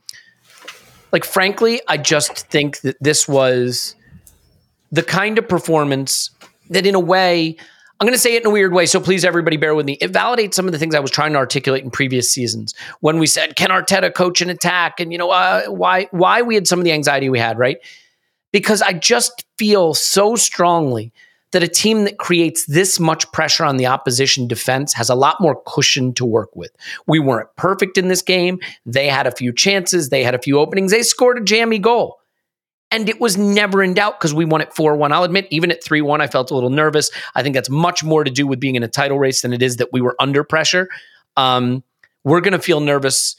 like 1.10 1.24
frankly, 1.24 1.81
I 1.89 1.97
just 1.97 2.47
think 2.48 2.81
that 2.82 2.97
this 3.01 3.27
was 3.27 3.97
the 4.93 5.02
kind 5.02 5.39
of 5.39 5.48
performance 5.48 6.31
that, 6.70 6.86
in 6.86 6.94
a 6.94 7.01
way, 7.01 7.56
I'm 7.98 8.06
going 8.06 8.14
to 8.14 8.20
say 8.20 8.35
it 8.35 8.43
in 8.43 8.47
a 8.47 8.51
weird 8.51 8.73
way, 8.73 8.86
so 8.86 9.01
please 9.01 9.24
everybody 9.24 9.56
bear 9.56 9.74
with 9.74 9.86
me. 9.86 9.97
It 10.01 10.12
validates 10.12 10.55
some 10.55 10.66
of 10.66 10.73
the 10.73 10.78
things 10.78 10.94
I 10.94 11.01
was 11.01 11.10
trying 11.10 11.32
to 11.32 11.39
articulate 11.39 11.85
in 11.85 11.90
previous 11.90 12.32
seasons 12.32 12.74
when 13.01 13.19
we 13.19 13.27
said, 13.27 13.56
"Can 13.56 13.70
Arteta 13.70 14.12
coach 14.12 14.40
an 14.40 14.51
attack?" 14.51 15.01
and 15.01 15.12
you 15.12 15.19
know 15.19 15.31
uh, 15.31 15.66
why 15.66 16.09
why 16.10 16.43
we 16.43 16.55
had 16.55 16.66
some 16.66 16.78
of 16.78 16.85
the 16.85 16.93
anxiety 16.93 17.28
we 17.28 17.39
had, 17.39 17.59
right? 17.59 17.78
Because 18.52 18.82
I 18.82 18.93
just 18.93 19.44
feel 19.56 19.94
so 19.94 20.36
strongly 20.36 21.12
that 21.52 21.62
a 21.62 21.69
team 21.69 22.05
that 22.05 22.19
creates 22.19 22.66
this 22.66 22.98
much 22.98 23.31
pressure 23.31 23.64
on 23.64 23.77
the 23.77 23.86
opposition 23.86 24.48
defense 24.48 24.93
has 24.94 25.09
a 25.09 25.14
lot 25.14 25.40
more 25.40 25.62
cushion 25.66 26.12
to 26.14 26.24
work 26.24 26.55
with. 26.56 26.73
We 27.06 27.20
weren't 27.20 27.55
perfect 27.56 27.97
in 27.98 28.09
this 28.09 28.23
game. 28.23 28.59
They 28.85 29.06
had 29.06 29.27
a 29.27 29.31
few 29.31 29.52
chances, 29.52 30.09
they 30.09 30.24
had 30.24 30.35
a 30.35 30.43
few 30.43 30.59
openings. 30.59 30.90
They 30.90 31.02
scored 31.02 31.39
a 31.39 31.44
jammy 31.44 31.78
goal 31.78 32.19
and 32.93 33.09
it 33.09 33.20
was 33.20 33.36
never 33.36 33.82
in 33.82 33.94
doubt 33.94 34.20
because 34.20 34.32
we 34.35 34.44
won 34.44 34.60
it 34.60 34.73
4 34.74 34.97
1. 34.97 35.12
I'll 35.12 35.24
admit, 35.24 35.48
even 35.51 35.70
at 35.73 35.82
3 35.82 36.01
1, 36.02 36.20
I 36.20 36.27
felt 36.28 36.51
a 36.51 36.55
little 36.55 36.70
nervous. 36.70 37.10
I 37.35 37.43
think 37.43 37.55
that's 37.55 37.70
much 37.70 38.05
more 38.05 38.23
to 38.23 38.31
do 38.31 38.47
with 38.47 38.60
being 38.60 38.74
in 38.77 38.82
a 38.82 38.89
title 38.89 39.19
race 39.19 39.43
than 39.43 39.52
it 39.52 39.62
is 39.62 39.77
that 39.78 39.89
we 39.93 40.01
were 40.01 40.14
under 40.20 40.44
pressure. 40.44 40.89
Um, 41.36 41.82
we're 42.24 42.40
going 42.40 42.52
to 42.52 42.59
feel 42.60 42.81
nervous. 42.81 43.35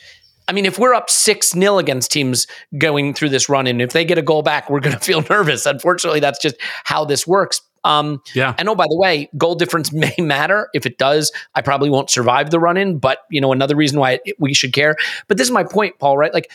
I 0.48 0.52
mean, 0.52 0.66
if 0.66 0.78
we're 0.78 0.94
up 0.94 1.10
6 1.10 1.52
0 1.52 1.78
against 1.78 2.12
teams 2.12 2.48
going 2.78 3.14
through 3.14 3.30
this 3.30 3.48
run, 3.48 3.66
and 3.68 3.82
if 3.82 3.94
they 3.94 4.04
get 4.04 4.18
a 4.18 4.22
goal 4.22 4.42
back, 4.42 4.70
we're 4.70 4.82
going 4.82 4.96
to 4.98 5.04
feel 5.04 5.22
nervous. 5.30 5.66
Unfortunately, 5.66 6.20
that's 6.20 6.40
just 6.40 6.56
how 6.84 7.06
this 7.06 7.26
works. 7.26 7.62
Um, 7.86 8.22
Yeah. 8.34 8.56
and 8.58 8.70
oh, 8.70 8.76
by 8.76 8.86
the 8.90 8.96
way, 8.98 9.30
goal 9.38 9.56
difference 9.56 9.92
may 9.94 10.16
matter. 10.18 10.70
If 10.74 10.86
it 10.86 10.98
does, 10.98 11.32
I 11.56 11.62
probably 11.62 11.90
won't 11.90 12.10
survive 12.10 12.50
the 12.50 12.60
run 12.60 12.78
in. 12.78 12.98
But 12.98 13.20
you 13.30 13.40
know, 13.42 13.52
another 13.52 13.76
reason 13.76 14.00
why 14.00 14.20
it, 14.26 14.36
we 14.40 14.54
should 14.54 14.74
care. 14.74 14.96
But 15.28 15.38
this 15.38 15.48
is 15.48 15.52
my 15.52 15.64
point, 15.64 16.00
Paul. 16.00 16.18
Right? 16.18 16.34
Like 16.34 16.50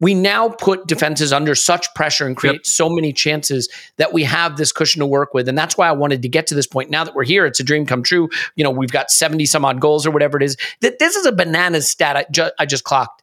we 0.00 0.14
now 0.14 0.48
put 0.48 0.86
defenses 0.86 1.32
under 1.32 1.54
such 1.54 1.92
pressure 1.94 2.26
and 2.26 2.36
create 2.36 2.66
so 2.66 2.88
many 2.88 3.12
chances 3.12 3.68
that 3.96 4.12
we 4.12 4.24
have 4.24 4.56
this 4.56 4.70
cushion 4.70 5.00
to 5.00 5.06
work 5.06 5.34
with. 5.34 5.48
And 5.48 5.58
that's 5.58 5.76
why 5.76 5.88
I 5.88 5.92
wanted 5.92 6.22
to 6.22 6.28
get 6.28 6.46
to 6.48 6.54
this 6.54 6.66
point. 6.66 6.90
Now 6.90 7.04
that 7.04 7.14
we're 7.14 7.24
here, 7.24 7.46
it's 7.46 7.58
a 7.58 7.64
dream 7.64 7.84
come 7.84 8.02
true. 8.02 8.28
You 8.54 8.64
know, 8.64 8.70
we've 8.70 8.92
got 8.92 9.10
70 9.10 9.46
some 9.46 9.64
odd 9.64 9.80
goals 9.80 10.06
or 10.06 10.10
whatever 10.10 10.36
it 10.36 10.42
is. 10.44 10.56
That 10.80 10.98
this 10.98 11.16
is 11.16 11.26
a 11.26 11.32
bananas 11.32 11.90
stat 11.90 12.16
I, 12.16 12.26
ju- 12.30 12.50
I 12.58 12.66
just 12.66 12.84
clocked. 12.84 13.22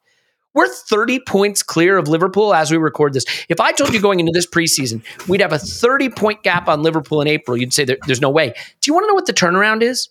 We're 0.54 0.70
30 0.70 1.20
points 1.28 1.62
clear 1.64 1.98
of 1.98 2.08
Liverpool 2.08 2.54
as 2.54 2.72
we 2.72 2.78
record 2.78 3.14
this. 3.14 3.26
If 3.50 3.60
I 3.60 3.74
told 3.74 3.94
you 3.94 4.02
going 4.02 4.22
into 4.22 4.32
this 4.34 4.48
preseason, 4.48 5.04
we'd 5.28 5.42
have 5.42 5.52
a 5.52 5.60
30 5.60 6.10
point 6.10 6.44
gap 6.44 6.70
on 6.70 6.82
Liverpool 6.82 7.22
in 7.22 7.28
April, 7.28 7.58
you'd 7.58 7.74
say 7.74 7.84
there, 7.84 7.98
there's 8.08 8.22
no 8.22 8.30
way. 8.30 8.54
Do 8.80 8.90
you 8.90 8.94
want 8.94 9.04
to 9.04 9.08
know 9.10 9.16
what 9.16 9.26
the 9.26 9.34
turnaround 9.34 9.82
is? 9.82 10.10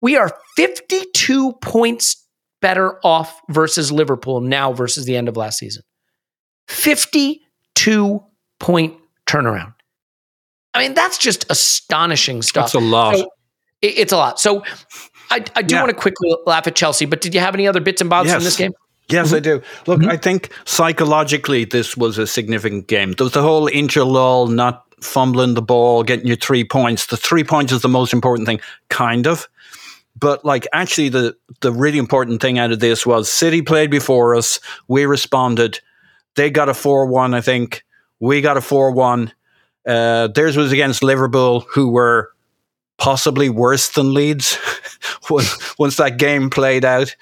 We 0.00 0.16
are 0.16 0.36
52 0.56 1.54
points 1.54 2.23
better 2.64 2.98
off 3.04 3.42
versus 3.50 3.92
Liverpool 3.92 4.40
now 4.40 4.72
versus 4.72 5.04
the 5.04 5.14
end 5.18 5.28
of 5.28 5.36
last 5.36 5.58
season. 5.58 5.82
52 6.68 8.22
point 8.58 8.94
turnaround. 9.26 9.74
I 10.72 10.78
mean, 10.80 10.94
that's 10.94 11.18
just 11.18 11.44
astonishing 11.50 12.40
stuff. 12.40 12.72
That's 12.72 12.74
a 12.74 12.80
lot. 12.80 13.16
So, 13.16 13.30
it- 13.82 13.98
it's 13.98 14.12
a 14.12 14.16
lot. 14.16 14.40
So 14.40 14.64
I, 15.30 15.44
I 15.54 15.60
do 15.62 15.74
Yeah. 15.74 15.82
want 15.82 15.90
to 15.94 16.00
quickly 16.00 16.34
laugh 16.46 16.66
at 16.66 16.74
Chelsea, 16.74 17.04
but 17.04 17.20
did 17.20 17.34
you 17.34 17.40
have 17.40 17.54
any 17.54 17.68
other 17.68 17.80
bits 17.80 18.00
and 18.00 18.08
bobs 18.08 18.32
from 18.32 18.42
this 18.42 18.56
game? 18.56 18.72
Yes, 19.10 19.26
Mm-hmm. 19.26 19.36
I 19.36 19.40
do. 19.40 19.62
Look, 19.86 20.04
I 20.04 20.16
think 20.16 20.50
psychologically 20.64 21.66
this 21.66 21.96
was 21.98 22.16
a 22.16 22.26
significant 22.26 22.86
game. 22.86 23.12
There 23.12 23.26
was 23.26 23.34
the 23.34 23.42
whole 23.42 23.68
interlull, 23.68 24.50
not 24.50 24.84
fumbling 25.02 25.52
the 25.52 25.60
ball, 25.62 26.02
getting 26.02 26.26
your 26.26 26.36
three 26.36 26.64
points. 26.64 27.06
The 27.06 27.18
three 27.18 27.44
points 27.44 27.70
is 27.72 27.82
the 27.82 27.88
most 27.90 28.14
important 28.14 28.46
thing, 28.48 28.60
kind 28.88 29.26
of. 29.26 29.46
But 30.16 30.44
like 30.44 30.66
actually 30.72 31.08
the 31.08 31.36
the 31.60 31.72
really 31.72 31.98
important 31.98 32.40
thing 32.40 32.58
out 32.58 32.72
of 32.72 32.80
this 32.80 33.04
was 33.04 33.30
City 33.32 33.62
played 33.62 33.90
before 33.90 34.34
us. 34.34 34.60
We 34.88 35.06
responded. 35.06 35.80
They 36.36 36.50
got 36.50 36.68
a 36.68 36.72
4-1, 36.72 37.34
I 37.34 37.40
think. 37.40 37.84
We 38.20 38.40
got 38.40 38.56
a 38.56 38.60
4-1. 38.60 39.32
Uh, 39.86 40.28
theirs 40.28 40.56
was 40.56 40.72
against 40.72 41.02
Liverpool, 41.02 41.60
who 41.60 41.90
were 41.90 42.30
possibly 42.98 43.48
worse 43.48 43.90
than 43.90 44.14
Leeds 44.14 44.58
once, 45.30 45.78
once 45.78 45.96
that 45.96 46.18
game 46.18 46.50
played 46.50 46.84
out. 46.84 47.14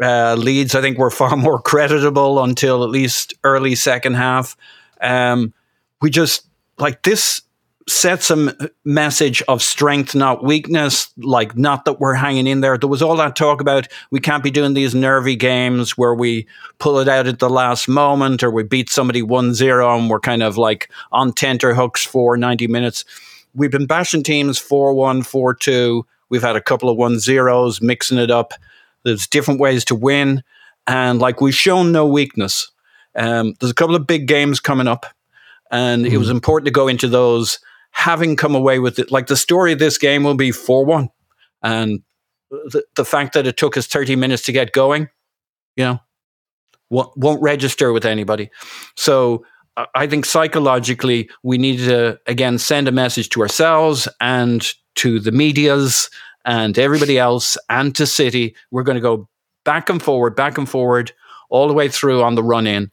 Uh, 0.00 0.34
Leeds, 0.34 0.74
I 0.74 0.80
think, 0.80 0.98
were 0.98 1.10
far 1.10 1.36
more 1.36 1.60
creditable 1.60 2.42
until 2.42 2.84
at 2.84 2.90
least 2.90 3.34
early 3.44 3.74
second 3.74 4.14
half. 4.14 4.56
Um, 5.00 5.52
we 6.00 6.10
just 6.10 6.46
like 6.78 7.02
this 7.02 7.42
sets 7.88 8.30
a 8.30 8.34
m- 8.34 8.70
message 8.84 9.42
of 9.48 9.62
strength, 9.62 10.14
not 10.14 10.44
weakness. 10.44 11.08
Like, 11.16 11.56
not 11.56 11.84
that 11.86 12.00
we're 12.00 12.14
hanging 12.14 12.46
in 12.46 12.60
there. 12.60 12.76
There 12.76 12.88
was 12.88 13.02
all 13.02 13.16
that 13.16 13.34
talk 13.34 13.60
about 13.60 13.88
we 14.10 14.20
can't 14.20 14.42
be 14.42 14.50
doing 14.50 14.74
these 14.74 14.94
nervy 14.94 15.36
games 15.36 15.96
where 15.96 16.14
we 16.14 16.46
pull 16.78 16.98
it 16.98 17.08
out 17.08 17.26
at 17.26 17.38
the 17.38 17.50
last 17.50 17.88
moment 17.88 18.42
or 18.42 18.50
we 18.50 18.62
beat 18.62 18.90
somebody 18.90 19.22
1 19.22 19.54
0 19.54 19.98
and 19.98 20.10
we're 20.10 20.20
kind 20.20 20.42
of 20.42 20.58
like 20.58 20.90
on 21.12 21.32
tenterhooks 21.32 22.04
for 22.04 22.36
90 22.36 22.66
minutes. 22.66 23.04
We've 23.54 23.70
been 23.70 23.86
bashing 23.86 24.22
teams 24.22 24.58
4 24.58 24.92
1, 24.92 25.22
4 25.22 25.54
2. 25.54 26.06
We've 26.28 26.42
had 26.42 26.56
a 26.56 26.60
couple 26.60 26.90
of 26.90 26.98
1 26.98 27.18
zeros, 27.18 27.80
mixing 27.80 28.18
it 28.18 28.30
up. 28.30 28.52
There's 29.04 29.26
different 29.26 29.60
ways 29.60 29.84
to 29.86 29.94
win. 29.94 30.42
And 30.86 31.20
like 31.20 31.40
we've 31.40 31.54
shown 31.54 31.92
no 31.92 32.06
weakness. 32.06 32.70
Um, 33.14 33.54
there's 33.58 33.72
a 33.72 33.74
couple 33.74 33.96
of 33.96 34.06
big 34.06 34.26
games 34.26 34.60
coming 34.60 34.86
up. 34.86 35.06
And 35.70 36.06
it 36.06 36.16
was 36.16 36.30
important 36.30 36.64
to 36.66 36.70
go 36.70 36.88
into 36.88 37.08
those 37.08 37.58
having 37.90 38.36
come 38.36 38.54
away 38.54 38.78
with 38.78 38.98
it. 38.98 39.10
Like 39.10 39.26
the 39.26 39.36
story 39.36 39.72
of 39.72 39.78
this 39.78 39.98
game 39.98 40.22
will 40.22 40.34
be 40.34 40.50
4 40.50 40.84
1. 40.84 41.08
And 41.62 42.02
the, 42.50 42.84
the 42.96 43.04
fact 43.04 43.34
that 43.34 43.46
it 43.46 43.56
took 43.56 43.76
us 43.76 43.86
30 43.86 44.16
minutes 44.16 44.42
to 44.44 44.52
get 44.52 44.72
going, 44.72 45.08
you 45.76 45.84
know, 45.84 46.00
won't, 46.90 47.16
won't 47.16 47.42
register 47.42 47.92
with 47.92 48.04
anybody. 48.04 48.50
So 48.96 49.44
I- 49.94 50.06
think 50.06 50.24
psychologically, 50.24 51.30
we 51.42 51.58
need 51.58 51.78
to, 51.78 52.18
again, 52.26 52.58
send 52.58 52.88
a 52.88 52.92
message 52.92 53.28
to 53.30 53.42
ourselves 53.42 54.08
and 54.20 54.66
to 54.96 55.20
the 55.20 55.32
medias 55.32 56.10
and 56.44 56.78
everybody 56.78 57.18
else 57.18 57.56
and 57.68 57.94
to 57.94 58.06
City. 58.06 58.56
We're 58.70 58.82
going 58.82 58.96
to 58.96 59.02
go 59.02 59.28
back 59.64 59.88
and 59.90 60.02
forward, 60.02 60.34
back 60.34 60.58
and 60.58 60.68
forward, 60.68 61.12
all 61.50 61.68
the 61.68 61.74
way 61.74 61.88
through 61.88 62.22
on 62.22 62.34
the 62.34 62.42
run 62.42 62.66
in. 62.66 62.90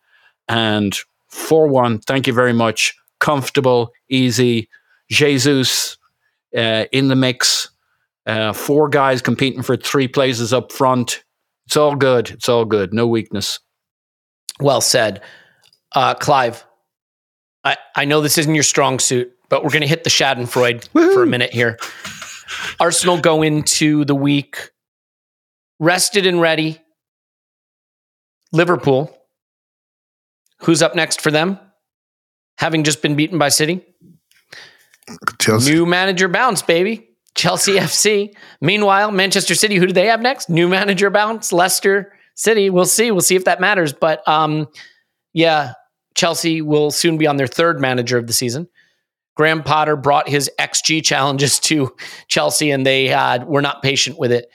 And 0.48 0.96
4 1.30 1.68
1, 1.68 2.00
thank 2.00 2.28
you 2.28 2.34
very 2.34 2.54
much. 2.54 2.96
Comfortable, 3.20 3.92
easy. 4.10 4.70
Jesus 5.10 5.98
uh, 6.56 6.86
in 6.92 7.08
the 7.08 7.16
mix. 7.16 7.70
Uh, 8.26 8.54
four 8.54 8.90
guys 8.90 9.22
competing 9.22 9.62
for 9.62 9.78
three 9.78 10.08
places 10.08 10.52
up 10.52 10.72
front. 10.72 11.24
It's 11.68 11.78
all 11.78 11.96
good. 11.96 12.32
It's 12.32 12.50
all 12.50 12.66
good. 12.66 12.94
No 12.94 13.08
weakness. 13.08 13.60
Well 14.60 14.82
said. 14.82 15.22
Uh, 15.94 16.16
Clive, 16.16 16.66
I, 17.64 17.78
I 17.96 18.06
know 18.06 18.22
this 18.22 18.38
isn't 18.38 18.54
your 18.54 18.64
strong 18.64 19.00
suit, 19.00 19.32
but 19.50 19.64
we're 19.64 19.70
going 19.70 19.82
to 19.82 19.88
hit 19.88 20.04
the 20.04 20.10
Schadenfreude 20.10 20.88
for 21.14 21.24
a 21.24 21.28
minute 21.28 21.54
here. 21.54 21.78
Arsenal 22.80 23.20
go 23.20 23.42
into 23.42 24.06
the 24.06 24.16
week 24.16 24.72
rested 25.80 26.26
and 26.26 26.42
ready. 26.42 26.80
Liverpool, 28.52 29.16
who's 30.62 30.82
up 30.82 30.96
next 30.96 31.22
for 31.22 31.32
them? 31.32 31.60
Having 32.58 32.86
just 32.86 33.02
been 33.02 33.16
beaten 33.16 33.38
by 33.38 33.50
City. 33.50 33.86
Chelsea. 35.40 35.74
New 35.74 35.86
manager 35.86 36.28
bounce, 36.28 36.62
baby. 36.62 37.10
Chelsea 37.36 37.74
FC. 37.76 38.34
Meanwhile, 38.62 39.12
Manchester 39.12 39.56
City, 39.56 39.76
who 39.76 39.88
do 39.88 39.94
they 39.94 40.08
have 40.08 40.22
next? 40.22 40.50
New 40.50 40.68
manager 40.68 41.10
bounce, 41.10 41.54
Leicester 41.54 42.14
City. 42.36 42.70
We'll 42.70 42.86
see. 42.86 43.12
We'll 43.12 43.22
see 43.22 43.36
if 43.36 43.46
that 43.46 43.62
matters. 43.62 43.94
But 43.94 44.28
um, 44.28 44.68
yeah, 45.34 45.74
Chelsea 46.16 46.62
will 46.62 46.92
soon 46.92 47.18
be 47.18 47.28
on 47.28 47.38
their 47.38 47.48
third 47.48 47.80
manager 47.80 48.18
of 48.18 48.28
the 48.28 48.34
season. 48.34 48.68
Graham 49.36 49.64
Potter 49.64 49.98
brought 49.98 50.30
his 50.30 50.50
XG 50.60 51.04
challenges 51.04 51.60
to 51.60 51.94
Chelsea, 52.28 52.72
and 52.72 52.86
they 52.86 53.08
had 53.08 53.46
were 53.46 53.62
not 53.62 53.84
patient 53.84 54.18
with 54.18 54.32
it. 54.32 54.50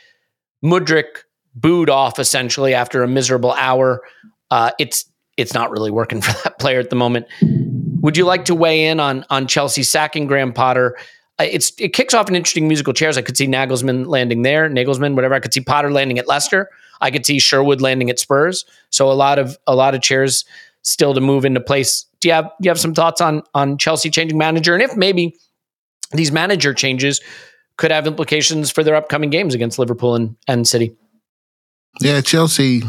Mudryk 0.64 1.24
booed 1.54 1.90
off 1.90 2.18
essentially 2.18 2.74
after 2.74 3.02
a 3.02 3.08
miserable 3.08 3.52
hour. 3.52 4.02
Uh, 4.50 4.70
it's 4.78 5.04
it's 5.36 5.54
not 5.54 5.70
really 5.70 5.90
working 5.90 6.20
for 6.22 6.32
that 6.44 6.58
player 6.58 6.80
at 6.80 6.90
the 6.90 6.96
moment. 6.96 7.26
Would 8.00 8.16
you 8.16 8.24
like 8.24 8.44
to 8.46 8.54
weigh 8.54 8.86
in 8.86 9.00
on 9.00 9.24
on 9.30 9.46
Chelsea 9.46 9.82
sacking 9.82 10.26
Graham 10.26 10.52
Potter? 10.52 10.96
Uh, 11.38 11.44
it's 11.44 11.72
it 11.78 11.92
kicks 11.92 12.14
off 12.14 12.28
an 12.28 12.36
interesting 12.36 12.68
musical 12.68 12.92
chairs. 12.92 13.16
I 13.16 13.22
could 13.22 13.36
see 13.36 13.46
Nagelsmann 13.46 14.06
landing 14.06 14.42
there, 14.42 14.68
Nagelsmann, 14.68 15.14
whatever. 15.14 15.34
I 15.34 15.40
could 15.40 15.54
see 15.54 15.60
Potter 15.60 15.90
landing 15.90 16.18
at 16.18 16.28
Leicester. 16.28 16.68
I 17.00 17.10
could 17.10 17.24
see 17.24 17.38
Sherwood 17.38 17.80
landing 17.80 18.10
at 18.10 18.18
Spurs. 18.18 18.64
So 18.90 19.10
a 19.10 19.14
lot 19.14 19.38
of 19.38 19.58
a 19.66 19.74
lot 19.74 19.94
of 19.94 20.02
chairs 20.02 20.44
still 20.82 21.14
to 21.14 21.20
move 21.20 21.44
into 21.44 21.60
place. 21.60 22.06
Do 22.20 22.28
you 22.28 22.34
have 22.34 22.44
do 22.44 22.66
you 22.66 22.70
have 22.70 22.80
some 22.80 22.94
thoughts 22.94 23.20
on 23.20 23.42
on 23.54 23.78
Chelsea 23.78 24.10
changing 24.10 24.38
manager 24.38 24.74
and 24.74 24.82
if 24.82 24.96
maybe 24.96 25.36
these 26.12 26.32
manager 26.32 26.74
changes 26.74 27.20
could 27.76 27.90
have 27.90 28.06
implications 28.06 28.70
for 28.70 28.84
their 28.84 28.94
upcoming 28.94 29.30
games 29.30 29.54
against 29.54 29.78
Liverpool 29.78 30.14
and, 30.14 30.36
and 30.46 30.68
City? 30.68 30.94
Yeah, 32.00 32.20
Chelsea 32.20 32.82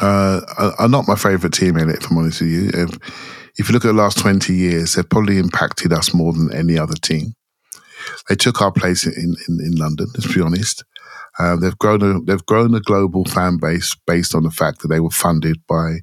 uh, 0.00 0.40
are 0.78 0.88
not 0.88 1.06
my 1.06 1.14
favourite 1.14 1.52
team 1.52 1.76
in 1.76 1.90
it. 1.90 1.96
If 1.96 2.10
I'm 2.10 2.18
honest 2.18 2.40
with 2.40 2.50
you, 2.50 2.70
if, 2.74 3.45
if 3.58 3.68
you 3.68 3.72
look 3.72 3.84
at 3.84 3.88
the 3.88 3.94
last 3.94 4.18
20 4.18 4.52
years, 4.54 4.94
they've 4.94 5.08
probably 5.08 5.38
impacted 5.38 5.92
us 5.92 6.12
more 6.14 6.32
than 6.32 6.52
any 6.52 6.78
other 6.78 6.94
team. 6.94 7.34
They 8.28 8.34
took 8.34 8.60
our 8.60 8.72
place 8.72 9.06
in, 9.06 9.34
in, 9.48 9.60
in 9.60 9.76
London, 9.76 10.06
let's 10.14 10.32
be 10.32 10.40
honest. 10.40 10.84
Uh, 11.38 11.56
they've 11.56 11.78
grown 11.78 12.02
a 12.02 12.20
they've 12.22 12.46
grown 12.46 12.74
a 12.74 12.80
global 12.80 13.24
fan 13.24 13.58
base 13.58 13.94
based 14.06 14.34
on 14.34 14.42
the 14.42 14.50
fact 14.50 14.80
that 14.80 14.88
they 14.88 15.00
were 15.00 15.10
funded 15.10 15.58
by 15.66 15.98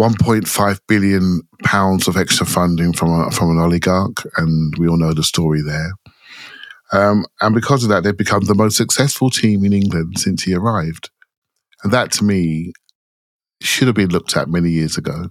1.5 0.00 0.80
billion 0.88 1.42
pounds 1.64 2.06
of 2.08 2.16
extra 2.16 2.46
funding 2.46 2.92
from 2.92 3.10
a, 3.10 3.30
from 3.30 3.50
an 3.50 3.58
oligarch, 3.58 4.24
and 4.36 4.74
we 4.78 4.88
all 4.88 4.96
know 4.96 5.12
the 5.12 5.22
story 5.22 5.62
there. 5.62 5.92
Um, 6.92 7.26
and 7.40 7.54
because 7.54 7.82
of 7.82 7.90
that, 7.90 8.04
they've 8.04 8.16
become 8.16 8.44
the 8.44 8.54
most 8.54 8.76
successful 8.76 9.30
team 9.30 9.64
in 9.64 9.72
England 9.72 10.18
since 10.18 10.42
he 10.42 10.54
arrived, 10.54 11.10
and 11.82 11.92
that 11.92 12.12
to 12.12 12.24
me 12.24 12.72
should 13.60 13.88
have 13.88 13.96
been 13.96 14.10
looked 14.10 14.36
at 14.36 14.48
many 14.48 14.70
years 14.70 14.96
ago. 14.96 15.26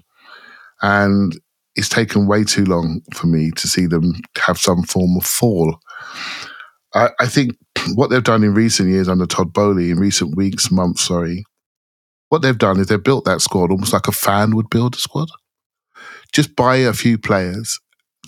And 0.84 1.36
it's 1.76 1.90
taken 1.90 2.28
way 2.28 2.44
too 2.44 2.66
long 2.66 3.02
for 3.14 3.26
me 3.28 3.50
to 3.52 3.68
see 3.68 3.88
them 3.88 4.14
have 4.38 4.60
some 4.60 4.84
form 4.84 5.18
of 5.18 5.26
fall. 5.26 5.80
I, 6.94 7.10
I 7.20 7.26
think 7.26 7.58
what 7.96 8.10
they've 8.10 8.24
done 8.24 8.44
in 8.44 8.54
recent 8.54 8.90
years 8.90 9.10
under 9.10 9.26
Todd 9.26 9.54
Boehly, 9.54 9.90
in 9.90 10.00
recent 10.00 10.36
weeks, 10.38 10.70
months, 10.70 11.02
sorry, 11.02 11.44
what 12.30 12.42
they've 12.42 12.58
done 12.58 12.80
is 12.80 12.88
they've 12.88 13.02
built 13.02 13.26
that 13.26 13.42
squad 13.42 13.72
almost 13.72 13.94
like 13.94 14.08
a 14.08 14.12
fan 14.12 14.56
would 14.56 14.70
build 14.70 14.96
a 14.96 15.00
squad. 15.00 15.30
Just 16.32 16.56
buy 16.56 16.78
a 16.78 16.94
few 16.94 17.18
players 17.18 17.80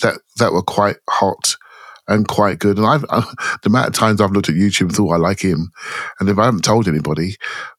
that 0.02 0.20
that 0.38 0.54
were 0.54 0.62
quite 0.62 0.98
hot 1.10 1.56
and 2.08 2.28
quite 2.28 2.60
good. 2.60 2.78
And 2.78 2.86
I've 2.86 3.06
uh, 3.10 3.22
the 3.64 3.70
amount 3.70 3.88
of 3.88 3.94
times 3.94 4.22
I've 4.22 4.32
looked 4.32 4.50
at 4.50 4.56
YouTube 4.56 4.82
and 4.82 4.96
thought 4.96 5.14
I 5.14 5.18
like 5.18 5.40
him, 5.40 5.72
and 6.20 6.30
if 6.30 6.38
I 6.38 6.46
haven't 6.46 6.64
told 6.64 6.88
anybody, 6.88 7.36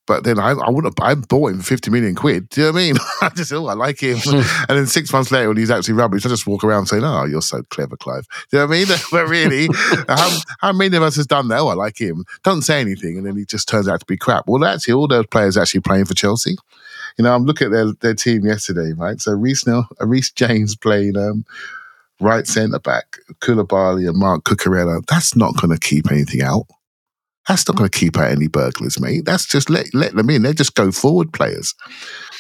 but 0.06 0.24
then 0.24 0.38
I, 0.38 0.50
I 0.52 0.70
wouldn't 0.70 1.00
I 1.00 1.14
bought 1.14 1.52
him 1.52 1.60
fifty 1.60 1.90
million 1.90 2.14
quid. 2.14 2.48
Do 2.48 2.60
you 2.60 2.66
know 2.66 2.72
what 2.72 2.80
I 2.80 2.84
mean? 2.84 2.96
I 3.22 3.28
just 3.30 3.52
oh 3.52 3.66
I 3.66 3.74
like 3.74 4.00
him, 4.00 4.18
and 4.26 4.68
then 4.68 4.86
six 4.86 5.12
months 5.12 5.30
later 5.30 5.48
when 5.48 5.56
he's 5.56 5.70
actually 5.70 5.94
rubbish, 5.94 6.24
I 6.24 6.28
just 6.28 6.46
walk 6.46 6.64
around 6.64 6.86
saying, 6.86 7.04
"Oh, 7.04 7.24
you're 7.24 7.42
so 7.42 7.62
clever, 7.70 7.96
Clive." 7.96 8.26
Do 8.50 8.56
you 8.56 8.62
know 8.62 8.66
what 8.66 8.76
I 8.76 8.78
mean? 8.78 8.98
but 9.10 9.28
really, 9.28 9.68
how, 10.08 10.38
how 10.60 10.72
many 10.72 10.96
of 10.96 11.02
us 11.02 11.16
has 11.16 11.26
done 11.26 11.48
that? 11.48 11.60
Oh, 11.60 11.68
I 11.68 11.74
like 11.74 12.00
him. 12.00 12.24
Don't 12.44 12.62
say 12.62 12.80
anything, 12.80 13.18
and 13.18 13.26
then 13.26 13.36
he 13.36 13.44
just 13.44 13.68
turns 13.68 13.88
out 13.88 14.00
to 14.00 14.06
be 14.06 14.16
crap. 14.16 14.44
Well, 14.46 14.64
actually, 14.64 14.94
all 14.94 15.08
those 15.08 15.26
players 15.26 15.56
actually 15.56 15.80
playing 15.80 16.06
for 16.06 16.14
Chelsea. 16.14 16.56
You 17.18 17.24
know, 17.24 17.34
I'm 17.34 17.44
looking 17.44 17.68
at 17.68 17.72
their, 17.72 17.92
their 18.00 18.14
team 18.14 18.44
yesterday, 18.44 18.92
right? 18.92 19.20
So 19.20 19.32
Reece, 19.32 19.66
uh, 19.66 19.84
Reece 20.00 20.30
James 20.30 20.76
playing 20.76 21.16
um, 21.16 21.46
right 22.20 22.46
centre 22.46 22.78
back, 22.78 23.18
Koulibaly 23.40 24.08
and 24.08 24.18
Marc 24.18 24.44
Cucurella, 24.44 25.04
that's 25.06 25.36
not 25.36 25.56
going 25.60 25.72
to 25.72 25.80
keep 25.80 26.10
anything 26.10 26.42
out. 26.42 26.66
That's 27.48 27.68
not 27.68 27.76
going 27.76 27.88
to 27.88 27.98
keep 27.98 28.16
out 28.16 28.30
any 28.30 28.48
burglars, 28.48 28.98
mate. 28.98 29.24
That's 29.24 29.46
just 29.46 29.70
let 29.70 29.86
let 29.94 30.16
them 30.16 30.30
in. 30.30 30.42
They 30.42 30.52
just 30.52 30.74
go 30.74 30.90
forward 30.90 31.32
players. 31.32 31.74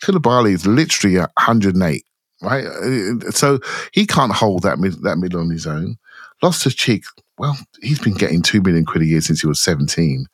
Koulibaly 0.02 0.52
is 0.52 0.66
literally 0.66 1.18
108, 1.18 2.04
right? 2.42 2.66
Uh, 2.66 3.30
so 3.30 3.60
he 3.92 4.04
can't 4.04 4.32
hold 4.32 4.62
that 4.62 4.78
mid, 4.78 5.02
that 5.04 5.18
middle 5.18 5.40
on 5.40 5.50
his 5.50 5.66
own. 5.66 5.96
Lost 6.42 6.64
his 6.64 6.74
cheek. 6.74 7.04
Well, 7.38 7.56
he's 7.82 8.00
been 8.00 8.14
getting 8.14 8.42
two 8.42 8.60
million 8.60 8.84
quid 8.84 9.02
a 9.02 9.06
year 9.06 9.20
since 9.20 9.40
he 9.40 9.46
was 9.46 9.60
17. 9.60 10.26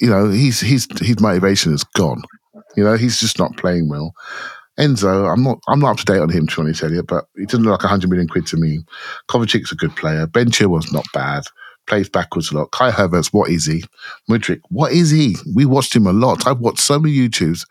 You 0.00 0.10
know, 0.10 0.30
he's 0.30 0.60
he's 0.60 0.86
his 1.00 1.18
motivation 1.20 1.74
is 1.74 1.84
gone. 1.84 2.22
You 2.76 2.84
know, 2.84 2.96
he's 2.96 3.18
just 3.18 3.38
not 3.38 3.56
playing 3.56 3.88
well. 3.88 4.14
Enzo, 4.78 5.32
I'm 5.32 5.42
not 5.42 5.60
I'm 5.68 5.78
not 5.78 5.92
up 5.92 5.96
to 5.98 6.04
date 6.04 6.20
on 6.20 6.30
him, 6.30 6.46
to 6.46 6.56
be 6.56 6.62
honest, 6.62 7.06
but 7.06 7.26
he 7.36 7.46
doesn't 7.46 7.62
look 7.62 7.72
like 7.72 7.82
100 7.82 8.10
million 8.10 8.28
quid 8.28 8.46
to 8.48 8.56
me. 8.56 8.80
Kovacic's 9.28 9.72
a 9.72 9.76
good 9.76 9.94
player. 9.94 10.26
Ben 10.26 10.50
Chilwell's 10.50 10.92
not 10.92 11.06
bad. 11.12 11.44
Plays 11.86 12.08
backwards 12.08 12.50
a 12.50 12.56
lot. 12.56 12.70
Kai 12.72 12.90
Havertz, 12.90 13.32
what 13.32 13.50
is 13.50 13.66
he? 13.66 13.84
Mudryk, 14.28 14.60
what 14.70 14.92
is 14.92 15.10
he? 15.10 15.36
We 15.54 15.66
watched 15.66 15.94
him 15.94 16.06
a 16.06 16.12
lot. 16.12 16.46
I've 16.46 16.58
watched 16.58 16.80
so 16.80 16.98
many 16.98 17.14
YouTubes. 17.14 17.66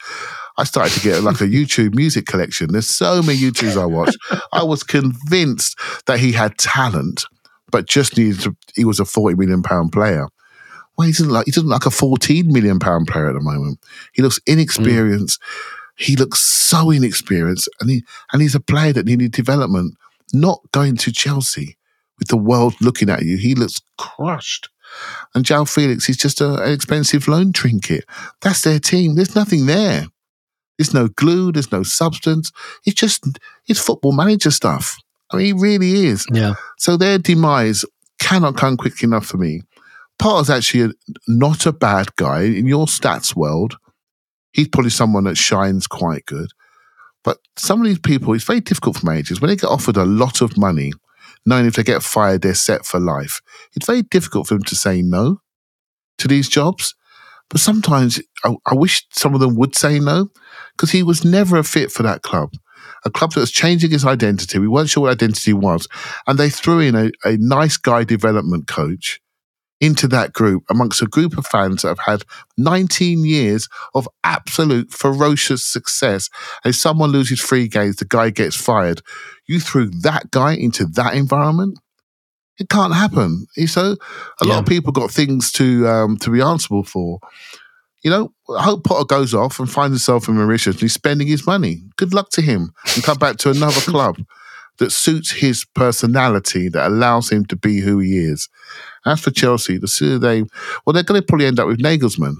I 0.57 0.63
started 0.63 0.93
to 0.93 0.99
get 1.01 1.23
like 1.23 1.41
a 1.41 1.45
YouTube 1.45 1.95
music 1.95 2.27
collection. 2.27 2.71
There's 2.71 2.87
so 2.87 3.21
many 3.23 3.39
YouTubes 3.39 3.75
I 3.75 3.85
watched. 3.85 4.17
I 4.53 4.63
was 4.63 4.83
convinced 4.83 5.77
that 6.05 6.19
he 6.19 6.31
had 6.31 6.57
talent, 6.59 7.25
but 7.71 7.87
just 7.87 8.17
needed 8.17 8.41
to, 8.41 8.55
he 8.75 8.85
was 8.85 8.99
a 8.99 9.05
40 9.05 9.35
million 9.35 9.63
pound 9.63 9.91
player. 9.91 10.27
Well, 10.95 11.07
he 11.07 11.11
doesn't 11.11 11.31
like 11.31 11.45
he 11.47 11.51
doesn't 11.51 11.69
like 11.69 11.87
a 11.87 11.91
14 11.91 12.53
million 12.53 12.77
pound 12.77 13.07
player 13.07 13.27
at 13.27 13.33
the 13.33 13.41
moment. 13.41 13.79
He 14.13 14.21
looks 14.21 14.39
inexperienced. 14.45 15.41
Mm 15.41 15.79
he 15.95 16.15
looks 16.15 16.39
so 16.39 16.89
inexperienced, 16.89 17.69
and 17.79 17.89
he 17.89 18.03
and 18.31 18.41
he's 18.41 18.55
a 18.55 18.59
player 18.59 18.93
that 18.93 19.05
needed 19.05 19.31
development. 19.31 19.95
Not 20.33 20.59
going 20.71 20.95
to 20.97 21.11
Chelsea 21.11 21.77
with 22.17 22.27
the 22.27 22.37
world 22.37 22.73
looking 22.81 23.09
at 23.09 23.23
you, 23.23 23.37
he 23.37 23.55
looks 23.55 23.81
crushed. 23.97 24.69
And 25.33 25.45
João 25.45 25.71
Felix 25.71 26.07
is 26.09 26.17
just 26.17 26.41
a, 26.41 26.61
an 26.63 26.71
expensive 26.71 27.27
loan 27.27 27.51
trinket. 27.51 28.05
That's 28.41 28.61
their 28.61 28.79
team. 28.79 29.15
There's 29.15 29.35
nothing 29.35 29.65
there. 29.65 30.05
There's 30.77 30.93
no 30.93 31.07
glue. 31.07 31.51
There's 31.51 31.71
no 31.71 31.83
substance. 31.83 32.51
It's 32.85 32.99
just 32.99 33.25
it's 33.67 33.79
football 33.79 34.13
manager 34.13 34.51
stuff. 34.51 34.97
I 35.31 35.37
mean, 35.37 35.45
he 35.45 35.53
really 35.53 36.07
is. 36.07 36.25
Yeah. 36.31 36.55
So 36.77 36.97
their 36.97 37.17
demise 37.17 37.85
cannot 38.19 38.57
come 38.57 38.77
quick 38.77 39.03
enough 39.03 39.25
for 39.25 39.37
me. 39.37 39.61
Potter's 40.19 40.49
actually 40.49 40.83
a, 40.83 40.89
not 41.27 41.65
a 41.65 41.71
bad 41.71 42.15
guy 42.15 42.43
in 42.43 42.67
your 42.67 42.85
stats 42.85 43.35
world 43.35 43.77
he's 44.53 44.67
probably 44.67 44.91
someone 44.91 45.25
that 45.25 45.37
shines 45.37 45.87
quite 45.87 46.25
good. 46.25 46.49
But 47.23 47.37
some 47.57 47.81
of 47.81 47.87
these 47.87 47.99
people, 47.99 48.33
it's 48.33 48.43
very 48.43 48.61
difficult 48.61 48.97
for 48.97 49.05
managers 49.05 49.41
when 49.41 49.49
they 49.49 49.55
get 49.55 49.69
offered 49.69 49.97
a 49.97 50.05
lot 50.05 50.41
of 50.41 50.57
money, 50.57 50.91
knowing 51.45 51.65
if 51.65 51.75
they 51.75 51.83
get 51.83 52.03
fired, 52.03 52.41
they're 52.41 52.53
set 52.53 52.85
for 52.85 52.99
life. 52.99 53.41
It's 53.75 53.85
very 53.85 54.03
difficult 54.03 54.47
for 54.47 54.55
them 54.55 54.63
to 54.63 54.75
say 54.75 55.01
no 55.01 55.39
to 56.19 56.27
these 56.27 56.49
jobs. 56.49 56.95
But 57.49 57.59
sometimes 57.59 58.21
I, 58.43 58.55
I 58.65 58.75
wish 58.75 59.05
some 59.11 59.33
of 59.33 59.39
them 59.39 59.55
would 59.55 59.75
say 59.75 59.99
no 59.99 60.29
because 60.75 60.91
he 60.91 61.03
was 61.03 61.23
never 61.23 61.57
a 61.57 61.63
fit 61.63 61.91
for 61.91 62.03
that 62.03 62.21
club. 62.21 62.49
A 63.05 63.09
club 63.09 63.33
that 63.33 63.41
was 63.41 63.51
changing 63.51 63.93
its 63.93 64.05
identity. 64.05 64.59
We 64.59 64.67
weren't 64.67 64.89
sure 64.89 65.03
what 65.03 65.11
identity 65.11 65.53
was. 65.53 65.87
And 66.25 66.37
they 66.37 66.49
threw 66.49 66.79
in 66.79 66.95
a, 66.95 67.11
a 67.25 67.37
nice 67.37 67.77
guy 67.77 68.03
development 68.03 68.67
coach 68.67 69.21
into 69.83 70.07
that 70.07 70.31
group 70.31 70.63
amongst 70.69 71.01
a 71.01 71.05
group 71.05 71.37
of 71.37 71.45
fans 71.45 71.81
that 71.81 71.89
have 71.89 71.99
had 71.99 72.23
19 72.57 73.25
years 73.25 73.67
of 73.93 74.07
absolute 74.23 74.93
ferocious 74.93 75.65
success. 75.65 76.29
If 76.63 76.75
someone 76.75 77.11
loses 77.11 77.41
three 77.41 77.67
games, 77.67 77.97
the 77.97 78.05
guy 78.05 78.29
gets 78.29 78.55
fired. 78.55 79.01
You 79.45 79.59
threw 79.59 79.89
that 80.01 80.31
guy 80.31 80.53
into 80.53 80.85
that 80.85 81.15
environment. 81.15 81.79
It 82.57 82.69
can't 82.69 82.93
happen. 82.93 83.45
So 83.65 83.81
a 83.81 84.45
yeah. 84.45 84.53
lot 84.53 84.59
of 84.59 84.65
people 84.67 84.93
got 84.93 85.11
things 85.11 85.51
to 85.53 85.85
um, 85.85 86.17
to 86.19 86.29
be 86.29 86.41
answerable 86.41 86.85
for. 86.85 87.19
You 88.03 88.09
know, 88.09 88.33
I 88.57 88.63
hope 88.63 88.85
Potter 88.85 89.05
goes 89.05 89.33
off 89.33 89.59
and 89.59 89.69
finds 89.69 89.95
himself 89.95 90.29
in 90.29 90.35
Mauritius 90.35 90.75
and 90.75 90.81
he's 90.81 90.93
spending 90.93 91.27
his 91.27 91.45
money. 91.45 91.83
Good 91.97 92.13
luck 92.13 92.29
to 92.31 92.41
him 92.41 92.71
and 92.95 93.03
come 93.03 93.17
back 93.17 93.35
to 93.39 93.49
another 93.49 93.81
club 93.91 94.17
that 94.77 94.91
suits 94.91 95.31
his 95.31 95.65
personality, 95.65 96.69
that 96.69 96.87
allows 96.87 97.31
him 97.31 97.45
to 97.45 97.55
be 97.55 97.79
who 97.79 97.99
he 97.99 98.17
is. 98.17 98.49
As 99.05 99.21
for 99.21 99.31
Chelsea, 99.31 99.77
the 99.77 99.87
sooner 99.87 100.17
they, 100.17 100.43
well, 100.85 100.93
they're 100.93 101.03
going 101.03 101.21
to 101.21 101.25
probably 101.25 101.45
end 101.45 101.59
up 101.59 101.67
with 101.67 101.81
Nagelsmann. 101.81 102.35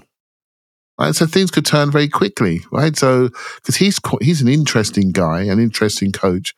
Right, 1.00 1.16
so 1.16 1.26
things 1.26 1.50
could 1.50 1.66
turn 1.66 1.92
very 1.92 2.08
quickly, 2.08 2.62
right? 2.72 2.96
So 2.96 3.30
because 3.56 3.78
he's 3.78 4.00
he's 4.22 4.44
an 4.44 4.48
interesting 4.48 5.12
guy, 5.12 5.42
an 5.42 5.60
interesting 5.60 6.12
coach. 6.12 6.54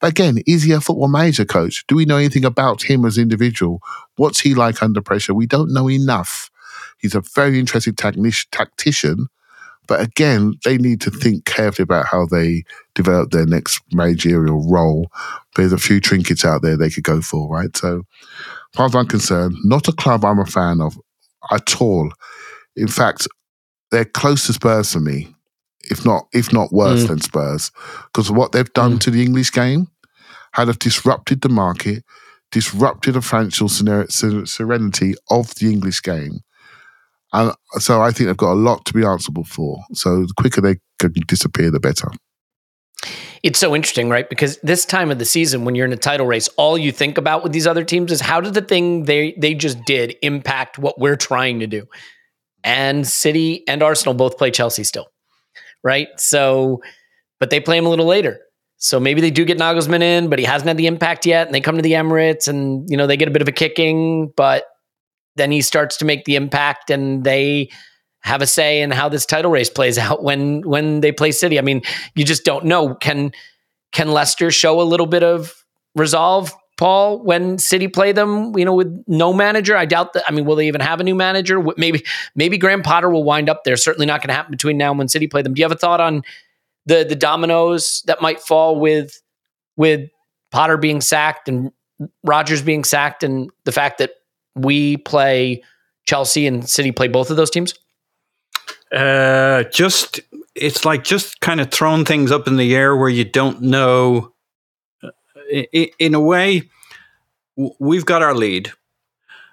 But 0.00 0.10
again, 0.10 0.38
is 0.46 0.64
he 0.64 0.72
a 0.72 0.80
football 0.80 1.06
manager 1.06 1.44
coach? 1.44 1.84
Do 1.86 1.94
we 1.94 2.04
know 2.04 2.16
anything 2.16 2.44
about 2.44 2.82
him 2.82 3.04
as 3.04 3.16
an 3.16 3.22
individual? 3.22 3.80
What's 4.16 4.40
he 4.40 4.54
like 4.54 4.82
under 4.82 5.00
pressure? 5.00 5.32
We 5.32 5.46
don't 5.46 5.72
know 5.72 5.88
enough. 5.88 6.50
He's 6.98 7.14
a 7.14 7.22
very 7.34 7.58
interesting 7.60 7.94
tactician, 7.94 9.28
but 9.86 10.00
again, 10.00 10.54
they 10.64 10.76
need 10.76 11.00
to 11.02 11.10
think 11.10 11.44
carefully 11.44 11.84
about 11.84 12.06
how 12.06 12.26
they 12.26 12.64
develop 12.94 13.30
their 13.30 13.46
next 13.46 13.80
managerial 13.92 14.68
role. 14.68 15.10
There's 15.56 15.72
a 15.72 15.78
few 15.78 16.00
trinkets 16.00 16.44
out 16.44 16.62
there 16.62 16.76
they 16.76 16.90
could 16.90 17.04
go 17.04 17.20
for, 17.20 17.48
right? 17.48 17.76
So 17.76 18.02
far 18.74 18.86
as 18.86 18.94
I'm 18.94 19.06
concerned, 19.06 19.56
not 19.64 19.88
a 19.88 19.92
club 19.92 20.24
I'm 20.24 20.38
a 20.38 20.46
fan 20.46 20.80
of 20.80 20.98
at 21.50 21.80
all. 21.80 22.10
In 22.76 22.88
fact, 22.88 23.26
they're 23.90 24.04
close 24.04 24.46
to 24.46 24.52
Spurs 24.52 24.92
for 24.92 25.00
me, 25.00 25.34
if 25.90 26.04
not 26.04 26.26
if 26.32 26.52
not 26.52 26.72
worse 26.72 27.04
Mm. 27.04 27.08
than 27.08 27.20
Spurs, 27.20 27.70
because 28.06 28.30
what 28.30 28.52
they've 28.52 28.72
done 28.72 28.98
to 29.00 29.10
the 29.10 29.22
English 29.22 29.52
game 29.52 29.88
had 30.52 30.68
have 30.68 30.78
disrupted 30.78 31.40
the 31.40 31.48
market, 31.48 32.04
disrupted 32.50 33.14
the 33.14 33.22
financial 33.22 33.68
serenity 33.68 35.14
of 35.30 35.54
the 35.56 35.70
English 35.72 36.02
game. 36.02 36.40
And 37.32 37.52
so 37.78 38.00
I 38.00 38.10
think 38.10 38.28
they've 38.28 38.36
got 38.36 38.52
a 38.52 38.64
lot 38.68 38.84
to 38.86 38.94
be 38.94 39.04
answerable 39.04 39.44
for. 39.44 39.82
So 39.92 40.22
the 40.22 40.32
quicker 40.36 40.60
they 40.60 40.76
can 40.98 41.12
disappear, 41.26 41.70
the 41.70 41.80
better. 41.80 42.08
It's 43.42 43.58
so 43.58 43.74
interesting, 43.74 44.08
right? 44.08 44.28
Because 44.28 44.58
this 44.62 44.84
time 44.84 45.10
of 45.10 45.18
the 45.18 45.24
season, 45.24 45.64
when 45.64 45.74
you're 45.74 45.86
in 45.86 45.92
a 45.92 45.96
title 45.96 46.26
race, 46.26 46.48
all 46.56 46.76
you 46.76 46.90
think 46.90 47.18
about 47.18 47.42
with 47.42 47.52
these 47.52 47.66
other 47.66 47.84
teams 47.84 48.10
is 48.10 48.20
how 48.20 48.40
did 48.40 48.54
the 48.54 48.62
thing 48.62 49.04
they 49.04 49.34
they 49.38 49.54
just 49.54 49.78
did 49.84 50.16
impact 50.22 50.78
what 50.78 50.98
we're 50.98 51.16
trying 51.16 51.60
to 51.60 51.66
do? 51.66 51.86
And 52.64 53.06
City 53.06 53.66
and 53.68 53.82
Arsenal 53.82 54.14
both 54.14 54.36
play 54.36 54.50
Chelsea 54.50 54.84
still, 54.84 55.06
right? 55.84 56.08
So, 56.16 56.82
but 57.38 57.50
they 57.50 57.60
play 57.60 57.78
him 57.78 57.86
a 57.86 57.90
little 57.90 58.06
later. 58.06 58.40
So 58.78 59.00
maybe 59.00 59.20
they 59.20 59.30
do 59.30 59.44
get 59.44 59.58
Nagelsmann 59.58 60.02
in, 60.02 60.28
but 60.28 60.38
he 60.38 60.44
hasn't 60.44 60.68
had 60.68 60.76
the 60.76 60.86
impact 60.86 61.26
yet. 61.26 61.46
And 61.46 61.54
they 61.54 61.60
come 61.60 61.76
to 61.76 61.82
the 61.82 61.92
Emirates, 61.92 62.48
and 62.48 62.88
you 62.88 62.96
know 62.96 63.06
they 63.06 63.16
get 63.16 63.28
a 63.28 63.32
bit 63.32 63.42
of 63.42 63.48
a 63.48 63.52
kicking, 63.52 64.32
but 64.36 64.64
then 65.36 65.52
he 65.52 65.62
starts 65.62 65.96
to 65.98 66.04
make 66.04 66.24
the 66.24 66.36
impact, 66.36 66.90
and 66.90 67.22
they 67.24 67.70
have 68.28 68.42
a 68.42 68.46
say 68.46 68.82
in 68.82 68.90
how 68.90 69.08
this 69.08 69.24
title 69.24 69.50
race 69.50 69.70
plays 69.70 69.96
out 69.96 70.22
when 70.22 70.60
when 70.60 71.00
they 71.00 71.10
play 71.10 71.32
City. 71.32 71.58
I 71.58 71.62
mean, 71.62 71.80
you 72.14 72.24
just 72.24 72.44
don't 72.44 72.66
know. 72.66 72.94
Can 72.94 73.32
can 73.92 74.12
Leicester 74.12 74.50
show 74.50 74.80
a 74.80 74.84
little 74.84 75.06
bit 75.06 75.22
of 75.22 75.64
resolve, 75.94 76.52
Paul, 76.76 77.24
when 77.24 77.56
City 77.56 77.88
play 77.88 78.12
them? 78.12 78.56
You 78.56 78.66
know, 78.66 78.74
with 78.74 79.02
no 79.06 79.32
manager, 79.32 79.74
I 79.76 79.86
doubt 79.86 80.12
that. 80.12 80.24
I 80.28 80.32
mean, 80.32 80.44
will 80.44 80.56
they 80.56 80.68
even 80.68 80.82
have 80.82 81.00
a 81.00 81.04
new 81.04 81.14
manager? 81.14 81.62
Maybe 81.78 82.04
maybe 82.34 82.58
Graham 82.58 82.82
Potter 82.82 83.08
will 83.08 83.24
wind 83.24 83.48
up 83.48 83.64
there. 83.64 83.78
Certainly 83.78 84.06
not 84.06 84.20
going 84.20 84.28
to 84.28 84.34
happen 84.34 84.50
between 84.50 84.76
now 84.76 84.90
and 84.90 84.98
when 84.98 85.08
City 85.08 85.26
play 85.26 85.40
them. 85.40 85.54
Do 85.54 85.60
you 85.60 85.64
have 85.64 85.72
a 85.72 85.76
thought 85.76 86.00
on 86.00 86.22
the 86.84 87.04
the 87.08 87.16
dominoes 87.16 88.02
that 88.06 88.20
might 88.20 88.40
fall 88.40 88.78
with 88.78 89.20
with 89.76 90.10
Potter 90.50 90.76
being 90.76 91.00
sacked 91.00 91.48
and 91.48 91.72
Rodgers 92.22 92.60
being 92.60 92.84
sacked, 92.84 93.24
and 93.24 93.50
the 93.64 93.72
fact 93.72 93.98
that 93.98 94.10
we 94.54 94.98
play 94.98 95.62
Chelsea 96.06 96.46
and 96.46 96.68
City 96.68 96.92
play 96.92 97.08
both 97.08 97.30
of 97.30 97.38
those 97.38 97.50
teams? 97.50 97.74
Uh, 98.92 99.64
just 99.64 100.20
it's 100.54 100.84
like 100.84 101.04
just 101.04 101.40
kind 101.40 101.60
of 101.60 101.70
throwing 101.70 102.04
things 102.04 102.32
up 102.32 102.46
in 102.48 102.56
the 102.56 102.74
air 102.74 102.96
where 102.96 103.08
you 103.08 103.24
don't 103.24 103.60
know. 103.62 104.32
I- 105.52 105.90
In 105.98 106.14
a 106.14 106.20
way, 106.20 106.68
we've 107.78 108.06
got 108.06 108.22
our 108.22 108.34
lead. 108.34 108.72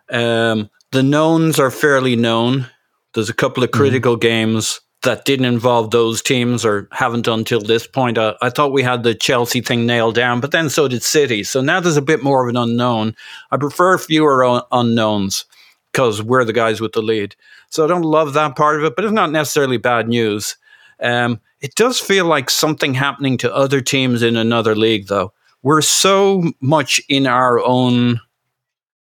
Um, 0.10 0.70
the 0.92 1.04
knowns 1.04 1.60
are 1.60 1.72
fairly 1.72 2.16
known. 2.16 2.68
There's 3.14 3.30
a 3.30 3.34
couple 3.34 3.64
of 3.64 3.72
critical 3.72 4.16
games 4.16 4.82
that 5.04 5.26
didn't 5.26 5.46
involve 5.46 5.92
those 5.92 6.22
teams 6.22 6.66
or 6.66 6.88
haven't 6.92 7.28
until 7.28 7.62
this 7.62 7.86
point. 7.88 8.18
I, 8.18 8.34
I 8.42 8.50
thought 8.50 8.72
we 8.72 8.84
had 8.84 9.04
the 9.04 9.14
Chelsea 9.14 9.62
thing 9.62 9.86
nailed 9.86 10.16
down, 10.16 10.40
but 10.42 10.52
then 10.52 10.70
so 10.70 10.88
did 10.88 11.04
City. 11.04 11.44
So 11.44 11.62
now 11.62 11.80
there's 11.80 11.98
a 11.98 12.02
bit 12.02 12.24
more 12.24 12.44
of 12.44 12.50
an 12.50 12.58
unknown. 12.58 13.16
I 13.52 13.58
prefer 13.58 13.98
fewer 13.98 14.44
un- 14.44 14.64
unknowns 14.72 15.46
because 15.92 16.22
we're 16.24 16.44
the 16.46 16.54
guys 16.54 16.82
with 16.82 16.94
the 16.94 17.02
lead. 17.02 17.36
So 17.76 17.84
I 17.84 17.88
don't 17.88 18.04
love 18.04 18.34
that 18.34 18.56
part 18.56 18.78
of 18.80 18.86
it, 18.86 18.96
but 18.96 19.04
it's 19.04 19.12
not 19.14 19.32
necessarily 19.32 19.78
bad 19.78 20.08
news. 20.08 20.56
Um, 21.02 21.42
it 21.60 21.76
does 21.76 22.00
feel 22.00 22.26
like 22.26 22.50
something 22.50 22.94
happening 22.94 23.38
to 23.40 23.54
other 23.54 23.82
teams 23.82 24.24
in 24.24 24.38
another 24.38 24.76
league, 24.76 25.08
though. 25.08 25.34
We're 25.62 25.82
so 25.82 26.52
much 26.62 27.02
in 27.10 27.28
our 27.28 27.60
own 27.60 28.22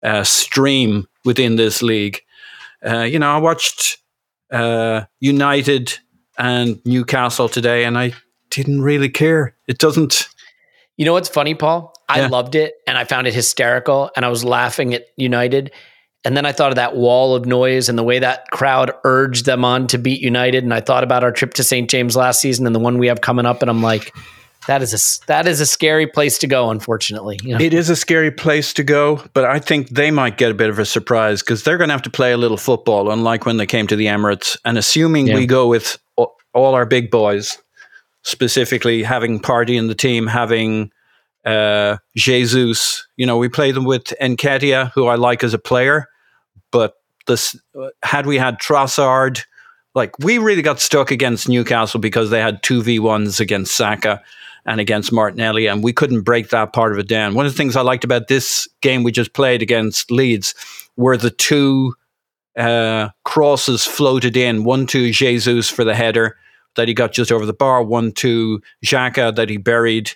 uh, 0.03 0.23
stream 0.23 1.07
within 1.25 1.55
this 1.55 1.81
league. 1.81 2.21
Uh, 2.85 2.99
you 2.99 3.17
know, 3.17 3.31
I 3.33 3.37
watched 3.37 3.97
uh, 4.51 5.05
United 5.19 5.97
and 6.37 6.79
Newcastle 6.85 7.49
today, 7.49 7.85
and 7.85 7.97
I 7.97 8.13
didn't 8.51 8.81
really 8.83 9.09
care. 9.09 9.55
It 9.67 9.79
doesn't. 9.79 10.29
You 10.95 11.05
know 11.05 11.13
what's 11.13 11.29
funny, 11.29 11.55
Paul? 11.55 11.93
I 12.07 12.19
Yeah. 12.21 12.27
loved 12.27 12.55
it 12.55 12.75
and 12.87 12.97
I 12.97 13.03
found 13.05 13.25
it 13.27 13.33
hysterical 13.33 14.09
and 14.15 14.25
I 14.25 14.29
was 14.29 14.43
laughing 14.43 14.93
at 14.93 15.05
United. 15.15 15.71
And 16.25 16.35
then 16.35 16.45
I 16.45 16.51
thought 16.51 16.71
of 16.71 16.75
that 16.75 16.95
wall 16.95 17.33
of 17.33 17.45
noise 17.45 17.87
and 17.87 17.97
the 17.97 18.03
way 18.03 18.19
that 18.19 18.49
crowd 18.51 18.91
urged 19.05 19.45
them 19.45 19.63
on 19.63 19.87
to 19.87 19.97
beat 19.97 20.21
United. 20.21 20.63
And 20.63 20.73
I 20.73 20.81
thought 20.81 21.03
about 21.03 21.23
our 21.23 21.31
trip 21.31 21.53
to 21.55 21.63
St. 21.63 21.89
James 21.89 22.15
last 22.15 22.41
season 22.41 22.65
and 22.65 22.75
the 22.75 22.79
one 22.79 22.97
we 22.97 23.07
have 23.07 23.21
coming 23.21 23.45
up. 23.45 23.61
And 23.61 23.69
I'm 23.69 23.81
like, 23.81 24.13
that 24.67 24.81
is 24.81 24.93
a 24.93 25.25
that 25.27 25.47
is 25.47 25.61
a 25.61 25.65
scary 25.65 26.05
place 26.05 26.37
to 26.39 26.47
go. 26.47 26.69
Unfortunately, 26.69 27.39
you 27.41 27.53
know? 27.53 27.63
It 27.63 27.73
is 27.73 27.89
a 27.89 27.95
scary 27.95 28.31
place 28.31 28.73
to 28.73 28.83
go, 28.83 29.23
but 29.33 29.45
I 29.45 29.59
think 29.59 29.89
they 29.89 30.11
might 30.11 30.37
get 30.37 30.51
a 30.51 30.53
bit 30.53 30.69
of 30.69 30.77
a 30.77 30.85
surprise 30.85 31.41
because 31.41 31.63
they're 31.63 31.77
going 31.77 31.87
to 31.87 31.93
have 31.93 32.01
to 32.03 32.09
play 32.09 32.33
a 32.33 32.37
little 32.37 32.57
football, 32.57 33.09
unlike 33.09 33.45
when 33.45 33.55
they 33.57 33.65
came 33.65 33.87
to 33.87 33.95
the 33.95 34.07
Emirates. 34.07 34.57
And 34.65 34.77
assuming 34.77 35.27
Yeah. 35.27 35.35
we 35.35 35.45
go 35.45 35.67
with 35.67 35.97
all 36.53 36.75
our 36.75 36.85
big 36.85 37.09
boys, 37.09 37.57
specifically 38.23 39.03
having 39.03 39.39
Partey 39.39 39.77
in 39.77 39.87
the 39.87 39.95
team, 39.95 40.27
having 40.27 40.91
uh, 41.49 41.97
Jesus, 42.15 43.07
you 43.17 43.25
know, 43.25 43.37
we 43.37 43.49
play 43.49 43.71
them 43.71 43.85
with 43.85 44.13
Nketiah, 44.21 44.91
who 44.93 45.07
I 45.07 45.15
like 45.15 45.43
as 45.43 45.53
a 45.53 45.59
player, 45.59 46.07
but 46.71 46.93
this 47.25 47.59
had 48.03 48.27
we 48.27 48.37
had 48.37 48.59
Trossard, 48.59 49.41
like 49.95 50.17
we 50.19 50.37
really 50.37 50.61
got 50.61 50.79
stuck 50.79 51.09
against 51.09 51.49
Newcastle 51.49 51.99
because 51.99 52.29
they 52.29 52.39
had 52.39 52.61
two 52.61 52.83
v 52.83 52.99
ones 52.99 53.39
against 53.39 53.75
Saka 53.75 54.21
and 54.65 54.79
against 54.79 55.11
Martinelli, 55.11 55.65
and 55.65 55.83
we 55.83 55.91
couldn't 55.91 56.21
break 56.21 56.49
that 56.49 56.71
part 56.71 56.91
of 56.91 56.99
it 56.99 57.07
down. 57.07 57.33
One 57.33 57.47
of 57.47 57.51
the 57.51 57.57
things 57.57 57.75
I 57.75 57.81
liked 57.81 58.03
about 58.03 58.27
this 58.27 58.67
game 58.81 59.03
we 59.03 59.11
just 59.11 59.33
played 59.33 59.63
against 59.63 60.11
Leeds 60.11 60.53
were 60.97 61.17
the 61.17 61.31
two 61.31 61.95
uh, 62.57 63.09
crosses 63.25 63.85
floated 63.85 64.37
in, 64.37 64.65
one 64.65 64.85
to 64.87 65.11
Jesus 65.11 65.67
for 65.69 65.83
the 65.83 65.95
header 65.95 66.37
that 66.75 66.87
he 66.87 66.93
got 66.93 67.11
just 67.11 67.31
over 67.31 67.45
the 67.45 67.53
bar, 67.53 67.81
one 67.81 68.11
to 68.11 68.61
Xhaka 68.85 69.35
that 69.35 69.49
he 69.49 69.57
buried 69.57 70.11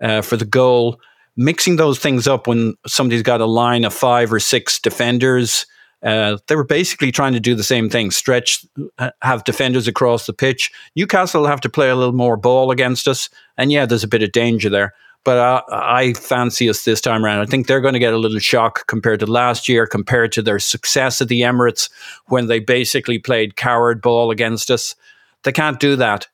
uh, 0.00 0.22
for 0.22 0.36
the 0.36 0.44
goal. 0.44 1.00
Mixing 1.36 1.76
those 1.76 1.98
things 1.98 2.26
up 2.26 2.46
when 2.46 2.74
somebody's 2.86 3.22
got 3.22 3.40
a 3.40 3.46
line 3.46 3.84
of 3.84 3.94
five 3.94 4.32
or 4.32 4.40
six 4.40 4.78
defenders, 4.78 5.64
uh, 6.02 6.38
they 6.48 6.56
were 6.56 6.64
basically 6.64 7.12
trying 7.12 7.32
to 7.32 7.40
do 7.40 7.54
the 7.54 7.62
same 7.62 7.88
thing: 7.88 8.10
stretch, 8.10 8.64
uh, 8.98 9.10
have 9.22 9.44
defenders 9.44 9.86
across 9.86 10.26
the 10.26 10.32
pitch. 10.32 10.70
Newcastle 10.96 11.46
have 11.46 11.60
to 11.60 11.68
play 11.68 11.90
a 11.90 11.96
little 11.96 12.14
more 12.14 12.36
ball 12.36 12.70
against 12.70 13.06
us, 13.06 13.28
and 13.56 13.70
yeah, 13.70 13.86
there's 13.86 14.04
a 14.04 14.08
bit 14.08 14.22
of 14.22 14.32
danger 14.32 14.68
there. 14.68 14.94
But 15.22 15.36
uh, 15.36 15.62
I 15.70 16.14
fancy 16.14 16.70
us 16.70 16.84
this 16.84 17.00
time 17.02 17.24
around. 17.24 17.40
I 17.40 17.46
think 17.46 17.66
they're 17.66 17.82
going 17.82 17.92
to 17.92 18.00
get 18.00 18.14
a 18.14 18.18
little 18.18 18.38
shock 18.38 18.86
compared 18.86 19.20
to 19.20 19.26
last 19.26 19.68
year, 19.68 19.86
compared 19.86 20.32
to 20.32 20.42
their 20.42 20.58
success 20.58 21.20
at 21.20 21.28
the 21.28 21.42
Emirates 21.42 21.90
when 22.26 22.46
they 22.46 22.58
basically 22.58 23.18
played 23.18 23.56
coward 23.56 24.00
ball 24.00 24.30
against 24.30 24.70
us. 24.70 24.96
They 25.42 25.52
can't 25.52 25.78
do 25.78 25.96
that 25.96 26.26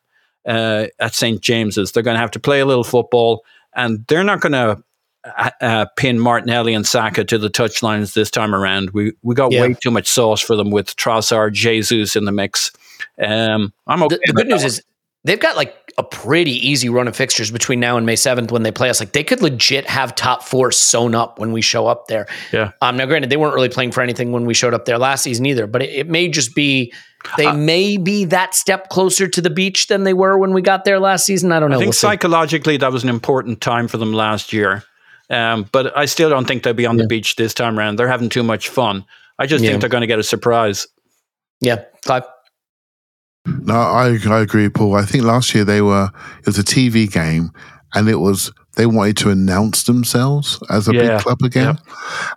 uh, 0.46 0.86
at 1.00 1.14
St 1.16 1.40
James's. 1.40 1.90
They're 1.90 2.04
going 2.04 2.14
to 2.14 2.20
have 2.20 2.30
to 2.32 2.40
play 2.40 2.60
a 2.60 2.66
little 2.66 2.84
football, 2.84 3.44
and 3.76 4.04
they're 4.08 4.24
not 4.24 4.40
going 4.40 4.52
to 4.52 4.82
uh, 5.24 5.50
uh, 5.60 5.86
pin 5.96 6.18
Martinelli 6.18 6.74
and 6.74 6.86
Saka 6.86 7.24
to 7.24 7.38
the 7.38 7.50
touchlines 7.50 8.14
this 8.14 8.30
time 8.30 8.54
around. 8.54 8.90
We 8.90 9.12
we 9.22 9.34
got 9.34 9.52
Yeah. 9.52 9.62
way 9.62 9.74
too 9.74 9.90
much 9.90 10.06
sauce 10.08 10.40
for 10.40 10.56
them 10.56 10.70
with 10.70 10.96
Trossard, 10.96 11.52
Jesus 11.52 12.16
in 12.16 12.24
the 12.24 12.32
mix. 12.32 12.72
Um, 13.22 13.72
I'm 13.86 14.02
okay. 14.04 14.16
the, 14.16 14.20
the 14.26 14.32
good 14.32 14.48
news 14.48 14.64
is 14.64 14.82
they've 15.24 15.40
got 15.40 15.56
like 15.56 15.85
a 15.98 16.02
pretty 16.04 16.52
easy 16.68 16.88
run 16.90 17.08
of 17.08 17.16
fixtures 17.16 17.50
between 17.50 17.80
now 17.80 17.96
and 17.96 18.04
May 18.04 18.14
7th 18.16 18.50
when 18.50 18.62
they 18.62 18.70
play 18.70 18.90
us. 18.90 19.00
Like 19.00 19.12
they 19.12 19.24
could 19.24 19.40
legit 19.40 19.88
have 19.88 20.14
top 20.14 20.42
four 20.42 20.70
sewn 20.70 21.14
up 21.14 21.38
when 21.38 21.52
we 21.52 21.62
show 21.62 21.86
up 21.86 22.06
there. 22.08 22.26
Yeah. 22.52 22.72
Um, 22.82 22.98
now, 22.98 23.06
granted, 23.06 23.30
they 23.30 23.38
weren't 23.38 23.54
really 23.54 23.70
playing 23.70 23.92
for 23.92 24.02
anything 24.02 24.30
when 24.30 24.44
we 24.44 24.52
showed 24.52 24.74
up 24.74 24.84
there 24.84 24.98
last 24.98 25.22
season 25.22 25.46
either, 25.46 25.66
but 25.66 25.82
it, 25.82 25.90
it 25.90 26.08
may 26.08 26.28
just 26.28 26.54
be 26.54 26.92
they 27.38 27.50
may 27.50 27.96
be 27.96 28.26
that 28.26 28.54
step 28.54 28.88
closer 28.90 29.26
to 29.26 29.40
the 29.40 29.50
beach 29.50 29.86
than 29.86 30.04
they 30.04 30.12
were 30.12 30.36
when 30.38 30.52
we 30.52 30.60
got 30.62 30.84
there 30.84 31.00
last 31.00 31.24
season. 31.26 31.50
I 31.50 31.58
don't 31.60 31.70
know. 31.70 31.76
I 31.76 31.78
think 31.78 31.86
We'll 31.88 31.92
see. 31.94 32.00
psychologically 32.06 32.76
that 32.76 32.92
was 32.92 33.02
an 33.02 33.08
important 33.08 33.60
time 33.62 33.88
for 33.88 33.96
them 33.96 34.12
last 34.12 34.52
year. 34.52 34.84
Um, 35.30 35.66
but 35.72 35.96
I 35.96 36.04
still 36.04 36.28
don't 36.30 36.46
think 36.46 36.62
they'll 36.62 36.72
be 36.74 36.86
on 36.86 36.98
the 36.98 37.06
beach 37.06 37.34
this 37.36 37.52
time 37.54 37.78
around. 37.78 37.96
They're 37.96 38.06
having 38.06 38.28
too 38.28 38.42
much 38.44 38.68
fun. 38.68 39.04
I 39.38 39.46
just 39.46 39.64
Yeah. 39.64 39.70
think 39.70 39.80
they're 39.80 39.90
going 39.90 40.02
to 40.02 40.06
get 40.06 40.18
a 40.20 40.22
surprise. 40.22 40.86
Yeah, 41.60 41.84
Clive. 42.04 42.22
No, 43.46 43.74
I, 43.74 44.18
I 44.26 44.40
agree, 44.40 44.68
Paul. 44.68 44.94
I 44.94 45.04
think 45.04 45.24
last 45.24 45.54
year 45.54 45.64
they 45.64 45.80
were 45.82 46.10
it 46.40 46.46
was 46.46 46.58
a 46.58 46.64
TV 46.64 47.10
game, 47.10 47.50
and 47.94 48.08
it 48.08 48.16
was 48.16 48.52
they 48.76 48.86
wanted 48.86 49.16
to 49.18 49.30
announce 49.30 49.84
themselves 49.84 50.58
as 50.70 50.88
a 50.88 50.94
Yeah, 50.94 51.16
big 51.16 51.20
club 51.20 51.42
again, 51.42 51.78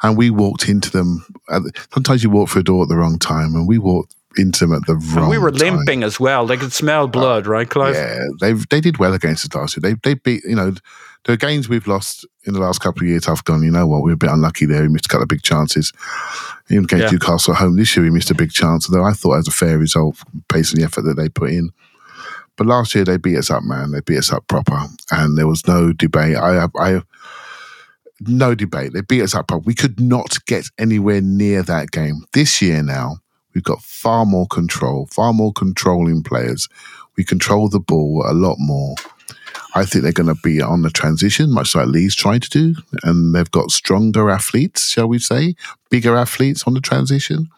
and 0.03 0.17
we 0.17 0.29
walked 0.29 0.69
into 0.69 0.89
them. 0.91 1.25
At, 1.49 1.63
sometimes 1.93 2.23
you 2.23 2.29
walk 2.29 2.49
through 2.49 2.61
a 2.61 2.63
door 2.63 2.83
at 2.83 2.89
the 2.89 2.95
wrong 2.95 3.17
time, 3.19 3.55
and 3.55 3.67
we 3.67 3.77
walked 3.77 4.15
into 4.37 4.65
them 4.67 4.73
at 4.75 4.85
the 4.85 4.93
And 4.93 5.15
wrong. 5.15 5.29
we 5.29 5.37
were 5.39 5.51
time. 5.51 5.75
limping 5.77 6.03
as 6.03 6.19
well. 6.19 6.45
They 6.45 6.55
could 6.57 6.71
smell 6.71 7.03
uh, 7.05 7.07
blood, 7.07 7.47
right, 7.47 7.69
Clive? 7.69 7.95
Yeah, 7.95 8.25
they 8.39 8.53
they 8.53 8.79
did 8.79 8.97
well 8.99 9.13
against 9.13 9.45
us 9.45 9.55
last 9.59 9.75
year. 9.77 9.81
They 9.81 9.95
they 10.03 10.13
beat 10.13 10.43
you 10.45 10.55
know 10.55 10.73
the 11.25 11.37
games 11.37 11.67
we've 11.69 11.87
lost 11.87 12.25
in 12.45 12.53
the 12.53 12.59
last 12.59 12.79
couple 12.79 13.03
of 13.03 13.07
years. 13.09 13.27
I've 13.27 13.43
gone. 13.43 13.63
You 13.63 13.71
know 13.71 13.85
what? 13.87 14.03
We 14.03 14.11
were 14.11 14.15
a 14.15 14.17
bit 14.17 14.29
unlucky 14.31 14.65
there. 14.65 14.81
We 14.81 14.89
missed 14.89 15.05
a 15.05 15.09
couple 15.09 15.23
of 15.23 15.29
big 15.29 15.41
chances. 15.43 15.91
Even 16.69 16.85
against 16.85 17.03
Yeah. 17.05 17.11
Newcastle 17.11 17.53
at 17.53 17.59
home 17.59 17.75
this 17.75 17.95
year, 17.95 18.03
we 18.03 18.09
missed 18.11 18.31
a 18.31 18.35
big 18.35 18.51
chance. 18.51 18.89
Although 18.89 19.05
I 19.05 19.11
thought 19.13 19.33
it 19.33 19.37
was 19.37 19.47
a 19.47 19.51
fair 19.51 19.77
result 19.77 20.17
based 20.51 20.73
on 20.73 20.79
the 20.79 20.85
effort 20.85 21.01
that 21.03 21.15
they 21.17 21.29
put 21.29 21.51
in. 21.51 21.71
But 22.55 22.67
last 22.67 22.93
year 22.95 23.05
they 23.05 23.17
beat 23.17 23.37
us 23.37 23.49
up, 23.49 23.63
man. 23.63 23.91
They 23.91 24.01
beat 24.01 24.17
us 24.17 24.33
up 24.33 24.47
proper, 24.47 24.79
and 25.11 25.37
there 25.37 25.47
was 25.47 25.67
no 25.67 25.93
debate. 25.93 26.35
I 26.35 26.67
I 26.77 27.01
no 28.21 28.53
debate. 28.53 28.91
They 28.93 29.01
beat 29.01 29.21
us 29.21 29.33
up. 29.35 29.47
proper. 29.47 29.63
We 29.65 29.73
could 29.73 29.99
not 29.99 30.43
get 30.45 30.65
anywhere 30.77 31.21
near 31.21 31.63
that 31.63 31.91
game. 31.91 32.25
This 32.33 32.61
year 32.61 32.83
now, 32.83 33.19
we've 33.55 33.63
got 33.63 33.81
far 33.81 34.25
more 34.25 34.45
control, 34.47 35.07
far 35.11 35.31
more 35.31 35.53
controlling 35.53 36.21
players. 36.23 36.67
We 37.15 37.23
control 37.23 37.69
the 37.69 37.79
ball 37.79 38.25
a 38.27 38.33
lot 38.33 38.57
more. 38.59 38.95
I 39.75 39.85
think 39.85 40.03
they're 40.03 40.11
going 40.11 40.33
to 40.33 40.41
be 40.41 40.61
on 40.61 40.81
the 40.81 40.89
transition, 40.89 41.53
much 41.53 41.75
like 41.75 41.87
Lee's 41.87 42.15
trying 42.15 42.39
to 42.39 42.49
do. 42.49 42.75
And 43.03 43.35
they've 43.35 43.51
got 43.51 43.71
stronger 43.71 44.29
athletes, 44.29 44.89
shall 44.89 45.07
we 45.07 45.19
say, 45.19 45.55
bigger 45.89 46.15
athletes 46.15 46.63
on 46.65 46.73
the 46.73 46.81
transition 46.81 47.49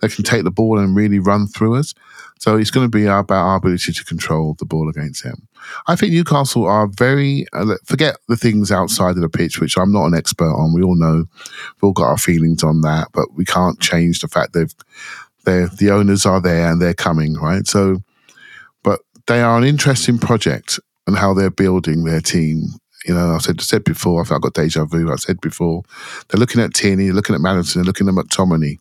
that 0.00 0.12
can 0.12 0.24
take 0.24 0.44
the 0.44 0.50
ball 0.50 0.78
and 0.78 0.94
really 0.94 1.18
run 1.18 1.46
through 1.46 1.76
us. 1.76 1.94
So 2.38 2.56
it's 2.56 2.70
going 2.70 2.88
to 2.88 2.96
be 2.96 3.06
about 3.06 3.32
our 3.32 3.56
ability 3.56 3.92
to 3.92 4.04
control 4.04 4.54
the 4.58 4.64
ball 4.64 4.88
against 4.88 5.24
them. 5.24 5.48
I 5.88 5.96
think 5.96 6.12
Newcastle 6.12 6.66
are 6.66 6.86
very, 6.86 7.46
uh, 7.52 7.74
forget 7.84 8.16
the 8.28 8.36
things 8.36 8.70
outside 8.70 9.16
of 9.16 9.22
the 9.22 9.28
pitch, 9.28 9.60
which 9.60 9.76
I'm 9.76 9.90
not 9.90 10.06
an 10.06 10.14
expert 10.14 10.52
on. 10.52 10.72
We 10.72 10.82
all 10.82 10.94
know, 10.94 11.24
we've 11.26 11.82
all 11.82 11.92
got 11.92 12.04
our 12.10 12.18
feelings 12.18 12.62
on 12.62 12.82
that, 12.82 13.08
but 13.12 13.34
we 13.34 13.44
can't 13.44 13.80
change 13.80 14.20
the 14.20 14.28
fact 14.28 14.52
they've, 14.52 14.72
they're, 15.44 15.66
the 15.66 15.90
owners 15.90 16.24
are 16.24 16.40
there 16.40 16.70
and 16.70 16.80
they're 16.80 16.94
coming, 16.94 17.34
right? 17.34 17.66
So, 17.66 18.02
but 18.84 19.00
they 19.26 19.40
are 19.40 19.58
an 19.58 19.64
interesting 19.64 20.18
project 20.18 20.78
and 21.08 21.16
how 21.16 21.32
they're 21.32 21.50
building 21.50 22.04
their 22.04 22.20
team. 22.20 22.68
You 23.06 23.14
know, 23.14 23.34
I 23.34 23.38
said 23.38 23.62
said 23.62 23.82
before, 23.82 24.20
I've 24.20 24.42
got 24.42 24.52
deja 24.52 24.84
vu. 24.84 25.10
I 25.10 25.16
said 25.16 25.40
before, 25.40 25.82
they're 26.28 26.38
looking 26.38 26.60
at 26.60 26.74
Tierney, 26.74 27.06
they're 27.06 27.14
looking 27.14 27.34
at 27.34 27.40
Maddison, 27.40 27.80
they're 27.80 27.86
looking 27.86 28.08
at 28.08 28.14
McTominay. 28.14 28.76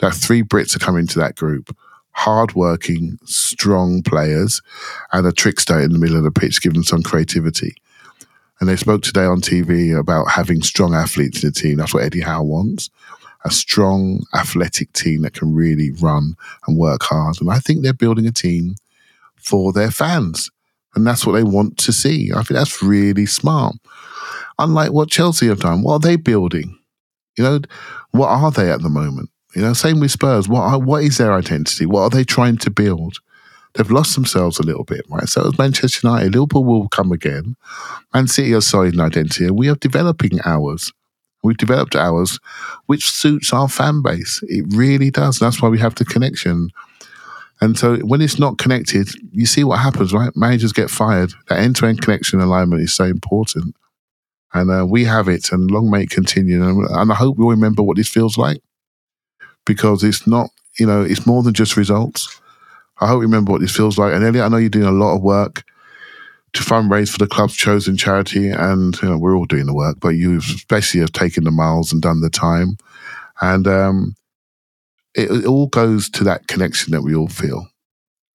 There 0.00 0.08
are 0.08 0.12
three 0.12 0.42
Brits 0.42 0.74
are 0.74 0.80
coming 0.80 1.06
to 1.06 1.20
that 1.20 1.36
group. 1.36 1.74
Hardworking, 2.10 3.18
strong 3.24 4.02
players, 4.02 4.62
and 5.12 5.24
a 5.26 5.32
trickster 5.32 5.78
in 5.80 5.92
the 5.92 5.98
middle 5.98 6.16
of 6.16 6.24
the 6.24 6.32
pitch, 6.32 6.60
giving 6.60 6.82
some 6.82 7.04
creativity. 7.04 7.76
And 8.58 8.68
they 8.68 8.76
spoke 8.76 9.02
today 9.02 9.24
on 9.24 9.40
TV 9.40 9.96
about 9.96 10.32
having 10.32 10.60
strong 10.60 10.92
athletes 10.92 11.44
in 11.44 11.50
the 11.50 11.54
team. 11.54 11.76
That's 11.76 11.94
what 11.94 12.02
Eddie 12.02 12.20
Howe 12.20 12.42
wants. 12.42 12.90
A 13.44 13.50
strong, 13.52 14.24
athletic 14.34 14.92
team 14.92 15.22
that 15.22 15.34
can 15.34 15.54
really 15.54 15.92
run 15.92 16.34
and 16.66 16.76
work 16.76 17.04
hard. 17.04 17.40
And 17.40 17.50
I 17.50 17.60
think 17.60 17.82
they're 17.82 17.92
building 17.92 18.26
a 18.26 18.32
team 18.32 18.74
for 19.36 19.72
their 19.72 19.92
fans. 19.92 20.50
And 20.94 21.06
that's 21.06 21.26
what 21.26 21.32
they 21.32 21.42
want 21.42 21.78
to 21.78 21.92
see. 21.92 22.30
I 22.32 22.36
think 22.36 22.58
that's 22.58 22.82
really 22.82 23.26
smart. 23.26 23.76
Unlike 24.58 24.92
what 24.92 25.10
Chelsea 25.10 25.48
have 25.48 25.60
done, 25.60 25.82
what 25.82 25.94
are 25.94 25.98
they 25.98 26.16
building? 26.16 26.78
You 27.36 27.44
know, 27.44 27.60
what 28.12 28.28
are 28.28 28.50
they 28.50 28.70
at 28.70 28.82
the 28.82 28.88
moment? 28.88 29.30
You 29.54 29.62
know, 29.62 29.72
same 29.72 30.00
with 30.00 30.10
Spurs. 30.10 30.48
What 30.48 30.60
are, 30.60 30.78
what 30.78 31.02
is 31.02 31.18
their 31.18 31.32
identity? 31.32 31.86
What 31.86 32.02
are 32.02 32.10
they 32.10 32.24
trying 32.24 32.58
to 32.58 32.70
build? 32.70 33.18
They've 33.74 33.90
lost 33.90 34.14
themselves 34.14 34.60
a 34.60 34.62
little 34.62 34.84
bit, 34.84 35.04
right? 35.10 35.28
So 35.28 35.48
as 35.48 35.58
Manchester 35.58 36.06
United, 36.06 36.32
Liverpool 36.32 36.64
will 36.64 36.88
come 36.88 37.10
again. 37.10 37.56
Man 38.12 38.28
City 38.28 38.54
are 38.54 38.60
solid 38.60 38.94
in 38.94 39.00
identity. 39.00 39.46
And 39.46 39.58
We 39.58 39.68
are 39.68 39.74
developing 39.74 40.38
ours. 40.44 40.92
We've 41.42 41.56
developed 41.56 41.96
ours, 41.96 42.38
which 42.86 43.10
suits 43.10 43.52
our 43.52 43.68
fan 43.68 44.00
base. 44.00 44.40
It 44.44 44.64
really 44.70 45.10
does. 45.10 45.38
That's 45.38 45.60
why 45.60 45.68
we 45.68 45.78
have 45.78 45.96
the 45.96 46.04
connection. 46.04 46.70
And 47.60 47.78
so 47.78 47.96
when 47.98 48.20
it's 48.20 48.38
not 48.38 48.58
connected, 48.58 49.08
you 49.30 49.46
see 49.46 49.64
what 49.64 49.78
happens, 49.78 50.12
right? 50.12 50.34
Managers 50.34 50.72
get 50.72 50.90
fired. 50.90 51.32
That 51.48 51.60
end 51.60 51.76
to 51.76 51.86
end 51.86 52.02
connection 52.02 52.40
alignment 52.40 52.82
is 52.82 52.92
so 52.92 53.04
important. 53.04 53.76
And 54.52 54.70
uh, 54.70 54.86
we 54.86 55.04
have 55.04 55.28
it, 55.28 55.50
and 55.50 55.70
long 55.70 55.90
may 55.90 56.02
it 56.02 56.10
continue. 56.10 56.62
And, 56.62 56.86
and 56.88 57.12
I 57.12 57.14
hope 57.14 57.36
we 57.36 57.44
all 57.44 57.50
remember 57.50 57.82
what 57.82 57.96
this 57.96 58.08
feels 58.08 58.38
like 58.38 58.60
because 59.64 60.04
it's 60.04 60.26
not, 60.26 60.50
you 60.78 60.86
know, 60.86 61.02
it's 61.02 61.26
more 61.26 61.42
than 61.42 61.54
just 61.54 61.76
results. 61.76 62.40
I 63.00 63.08
hope 63.08 63.16
you 63.16 63.22
remember 63.22 63.52
what 63.52 63.60
this 63.60 63.74
feels 63.74 63.98
like. 63.98 64.12
And 64.12 64.24
Elliot, 64.24 64.44
I 64.44 64.48
know 64.48 64.56
you're 64.58 64.68
doing 64.68 64.86
a 64.86 64.92
lot 64.92 65.16
of 65.16 65.22
work 65.22 65.64
to 66.52 66.62
fundraise 66.62 67.10
for 67.10 67.18
the 67.18 67.26
club's 67.26 67.56
chosen 67.56 67.96
charity, 67.96 68.48
and 68.48 69.00
you 69.02 69.08
know, 69.08 69.18
we're 69.18 69.36
all 69.36 69.44
doing 69.44 69.66
the 69.66 69.74
work, 69.74 69.98
but 70.00 70.10
you 70.10 70.38
especially 70.38 71.00
have 71.00 71.12
taken 71.12 71.44
the 71.44 71.50
miles 71.50 71.92
and 71.92 72.00
done 72.00 72.20
the 72.20 72.30
time. 72.30 72.76
And 73.40 73.66
um, 73.66 74.14
it, 75.14 75.30
it 75.30 75.46
all 75.46 75.68
goes 75.68 76.08
to 76.10 76.24
that 76.24 76.46
connection 76.46 76.92
that 76.92 77.02
we 77.02 77.14
all 77.14 77.28
feel 77.28 77.66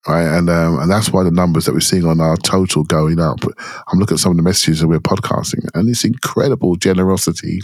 right? 0.06 0.36
And 0.36 0.48
um, 0.48 0.78
and 0.78 0.90
that's 0.90 1.10
why 1.10 1.22
the 1.22 1.30
numbers 1.30 1.66
that 1.66 1.72
we're 1.72 1.80
seeing 1.80 2.04
on 2.04 2.20
our 2.20 2.36
total 2.36 2.84
going 2.84 3.20
up. 3.20 3.40
I'm 3.88 3.98
looking 3.98 4.14
at 4.14 4.20
some 4.20 4.32
of 4.32 4.36
the 4.36 4.42
messages 4.42 4.80
that 4.80 4.88
we're 4.88 5.00
podcasting, 5.00 5.68
and 5.74 5.88
it's 5.88 6.04
incredible 6.04 6.76
generosity 6.76 7.60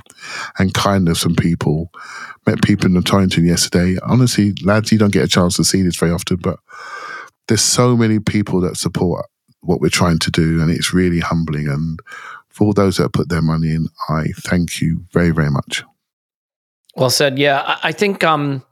and 0.58 0.74
kindness 0.74 1.22
from 1.22 1.36
people. 1.36 1.90
Met 2.46 2.62
people 2.62 2.86
in 2.86 2.94
the 2.94 3.00
Tollington 3.00 3.46
yesterday. 3.46 3.96
Honestly, 4.02 4.54
lads, 4.62 4.92
you 4.92 4.98
don't 4.98 5.12
get 5.12 5.24
a 5.24 5.28
chance 5.28 5.56
to 5.56 5.64
see 5.64 5.82
this 5.82 5.96
very 5.96 6.12
often, 6.12 6.36
but 6.36 6.58
there's 7.48 7.62
so 7.62 7.96
many 7.96 8.18
people 8.18 8.60
that 8.60 8.76
support 8.76 9.26
what 9.60 9.80
we're 9.80 9.88
trying 9.88 10.18
to 10.20 10.30
do, 10.30 10.60
and 10.60 10.70
it's 10.70 10.94
really 10.94 11.20
humbling. 11.20 11.68
And 11.68 12.00
for 12.48 12.66
all 12.66 12.72
those 12.72 12.98
that 12.98 13.12
put 13.12 13.28
their 13.28 13.42
money 13.42 13.70
in, 13.70 13.88
I 14.08 14.26
thank 14.38 14.80
you 14.80 15.04
very, 15.12 15.30
very 15.30 15.50
much. 15.50 15.82
Well 16.94 17.10
said. 17.10 17.38
Yeah, 17.38 17.78
I, 17.82 17.92
think. 17.92 18.24
um 18.24 18.62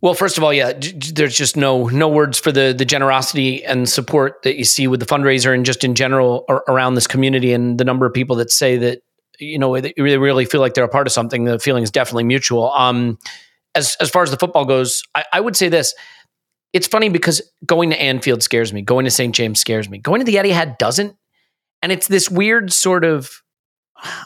well, 0.00 0.14
first 0.14 0.36
of 0.36 0.44
all, 0.44 0.52
yeah, 0.52 0.72
there's 1.12 1.36
just 1.36 1.56
no 1.56 1.86
no 1.88 2.08
words 2.08 2.38
for 2.38 2.52
the 2.52 2.74
the 2.76 2.84
generosity 2.84 3.64
and 3.64 3.88
support 3.88 4.42
that 4.42 4.56
you 4.56 4.64
see 4.64 4.86
with 4.86 5.00
the 5.00 5.06
fundraiser 5.06 5.54
and 5.54 5.64
just 5.64 5.84
in 5.84 5.94
general 5.94 6.44
ar- 6.48 6.64
around 6.68 6.94
this 6.94 7.06
community 7.06 7.52
and 7.52 7.78
the 7.78 7.84
number 7.84 8.06
of 8.06 8.12
people 8.12 8.36
that 8.36 8.50
say 8.50 8.76
that 8.76 9.02
you 9.38 9.58
know 9.58 9.80
they 9.80 9.94
really 9.98 10.44
feel 10.44 10.60
like 10.60 10.74
they're 10.74 10.84
a 10.84 10.88
part 10.88 11.06
of 11.06 11.12
something. 11.12 11.44
The 11.44 11.58
feeling 11.58 11.82
is 11.82 11.90
definitely 11.90 12.24
mutual. 12.24 12.72
Um, 12.72 13.18
as 13.74 13.96
as 14.00 14.10
far 14.10 14.22
as 14.22 14.30
the 14.30 14.36
football 14.36 14.64
goes, 14.64 15.02
I, 15.14 15.24
I 15.32 15.40
would 15.40 15.56
say 15.56 15.68
this: 15.68 15.94
it's 16.72 16.86
funny 16.86 17.08
because 17.08 17.42
going 17.66 17.90
to 17.90 18.00
Anfield 18.00 18.42
scares 18.42 18.72
me, 18.72 18.82
going 18.82 19.04
to 19.04 19.10
St 19.10 19.34
James 19.34 19.60
scares 19.60 19.88
me, 19.88 19.98
going 19.98 20.20
to 20.20 20.24
the 20.24 20.36
Etihad 20.36 20.78
doesn't, 20.78 21.16
and 21.82 21.92
it's 21.92 22.08
this 22.08 22.30
weird 22.30 22.72
sort 22.72 23.04
of 23.04 23.41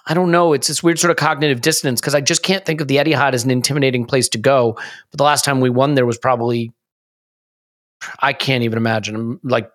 I 0.06 0.14
don't 0.14 0.30
know. 0.30 0.52
It's 0.52 0.68
this 0.68 0.82
weird 0.82 0.98
sort 0.98 1.10
of 1.10 1.16
cognitive 1.16 1.60
dissonance 1.60 2.00
because 2.00 2.14
I 2.14 2.20
just 2.20 2.42
can't 2.42 2.64
think 2.64 2.80
of 2.80 2.88
the 2.88 2.96
Etihad 2.96 3.32
as 3.32 3.44
an 3.44 3.50
intimidating 3.50 4.04
place 4.04 4.28
to 4.30 4.38
go. 4.38 4.72
But 5.10 5.18
the 5.18 5.24
last 5.24 5.44
time 5.44 5.60
we 5.60 5.70
won 5.70 5.94
there 5.94 6.06
was 6.06 6.18
probably, 6.18 6.72
I 8.20 8.32
can't 8.32 8.64
even 8.64 8.78
imagine, 8.78 9.40
like 9.42 9.70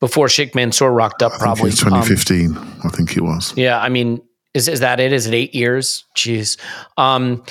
before 0.00 0.28
Sheikh 0.28 0.54
Mansour 0.54 0.90
rocked 0.90 1.22
up, 1.22 1.32
probably. 1.32 1.70
2015, 1.70 2.56
um, 2.56 2.80
I 2.84 2.88
think 2.88 3.16
it 3.16 3.22
was. 3.22 3.56
Yeah. 3.56 3.80
I 3.80 3.88
mean, 3.88 4.22
is, 4.54 4.68
is 4.68 4.80
that 4.80 5.00
it? 5.00 5.12
Is 5.12 5.26
it 5.26 5.34
eight 5.34 5.54
years? 5.54 6.04
Jeez. 6.16 6.58
Um, 6.96 7.42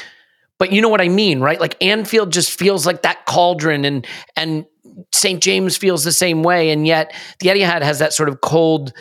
but 0.60 0.72
you 0.72 0.82
know 0.82 0.90
what 0.90 1.02
I 1.02 1.10
mean, 1.10 1.40
right? 1.40 1.60
Like 1.60 1.82
Anfield 1.84 2.32
just 2.32 2.58
feels 2.58 2.86
like 2.86 3.04
that 3.04 3.26
cauldron 3.26 3.86
and, 3.86 4.08
and 4.36 4.66
St. 5.14 5.42
James 5.42 5.78
feels 5.78 6.04
the 6.04 6.12
same 6.12 6.44
way. 6.44 6.72
And 6.72 6.88
yet 6.88 7.14
the 7.40 7.50
Etihad 7.50 7.82
has 7.84 8.00
that 8.00 8.14
sort 8.14 8.30
of 8.30 8.42
cold, 8.42 8.94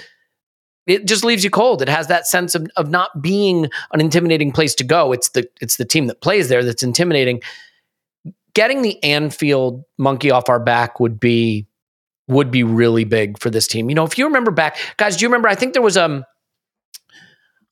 it 0.87 1.07
just 1.07 1.25
leaves 1.25 1.43
you 1.43 1.51
cold. 1.51 1.83
It 1.83 1.89
has 1.89 2.07
that 2.09 2.27
sense 2.27 2.55
of, 2.55 2.67
of 2.77 2.89
not 2.91 3.21
being 3.21 3.69
an 3.93 4.01
intimidating 4.01 4.53
place 4.53 4.75
to 4.77 4.85
go. 4.85 5.13
It's 5.13 5.31
the 5.31 5.49
it's 5.61 5.77
the 5.77 5.85
team 5.85 6.07
that 6.07 6.21
plays 6.21 6.49
there 6.49 6.65
that's 6.65 6.83
intimidating. 6.83 7.43
Getting 8.55 8.83
the 8.83 9.03
Anfield 9.03 9.85
monkey 9.99 10.31
off 10.31 10.49
our 10.49 10.61
back 10.61 11.01
would 11.01 11.19
be 11.21 11.67
would 12.29 12.51
be 12.51 12.63
really 12.63 13.05
big 13.05 13.39
for 13.39 13.51
this 13.51 13.67
team. 13.67 13.89
You 13.89 13.95
know, 13.95 14.05
if 14.05 14.19
you 14.19 14.27
remember 14.27 14.51
back, 14.51 14.77
guys, 14.97 15.17
do 15.17 15.25
you 15.25 15.29
remember? 15.29 15.49
I 15.49 15.55
think 15.55 15.73
there 15.73 15.83
was 15.83 15.97
um, 15.97 16.25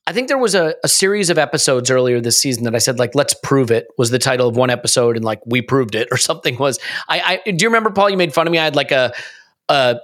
I 0.07 0.13
think 0.13 0.27
there 0.27 0.37
was 0.37 0.53
a, 0.53 0.75
a 0.83 0.87
series 0.87 1.29
of 1.29 1.37
episodes 1.37 1.89
earlier 1.89 2.21
this 2.21 2.39
season 2.39 2.63
that 2.65 2.75
I 2.75 2.77
said 2.77 2.99
like, 2.99 3.15
"Let's 3.15 3.33
prove 3.33 3.71
it" 3.71 3.87
was 3.97 4.11
the 4.11 4.19
title 4.19 4.47
of 4.47 4.55
one 4.55 4.69
episode, 4.69 5.15
and 5.15 5.25
like 5.25 5.41
we 5.45 5.61
proved 5.61 5.95
it 5.95 6.09
or 6.11 6.17
something 6.29 6.57
was. 6.57 6.79
I, 7.07 7.41
I 7.45 7.51
do 7.51 7.63
you 7.63 7.69
remember 7.69 7.89
Paul? 7.89 8.09
You 8.09 8.17
made 8.17 8.33
fun 8.33 8.45
of 8.45 8.51
me. 8.51 8.59
I 8.59 8.65
had 8.65 8.75
like 8.75 8.91
a 8.91 9.13
a 9.69 9.99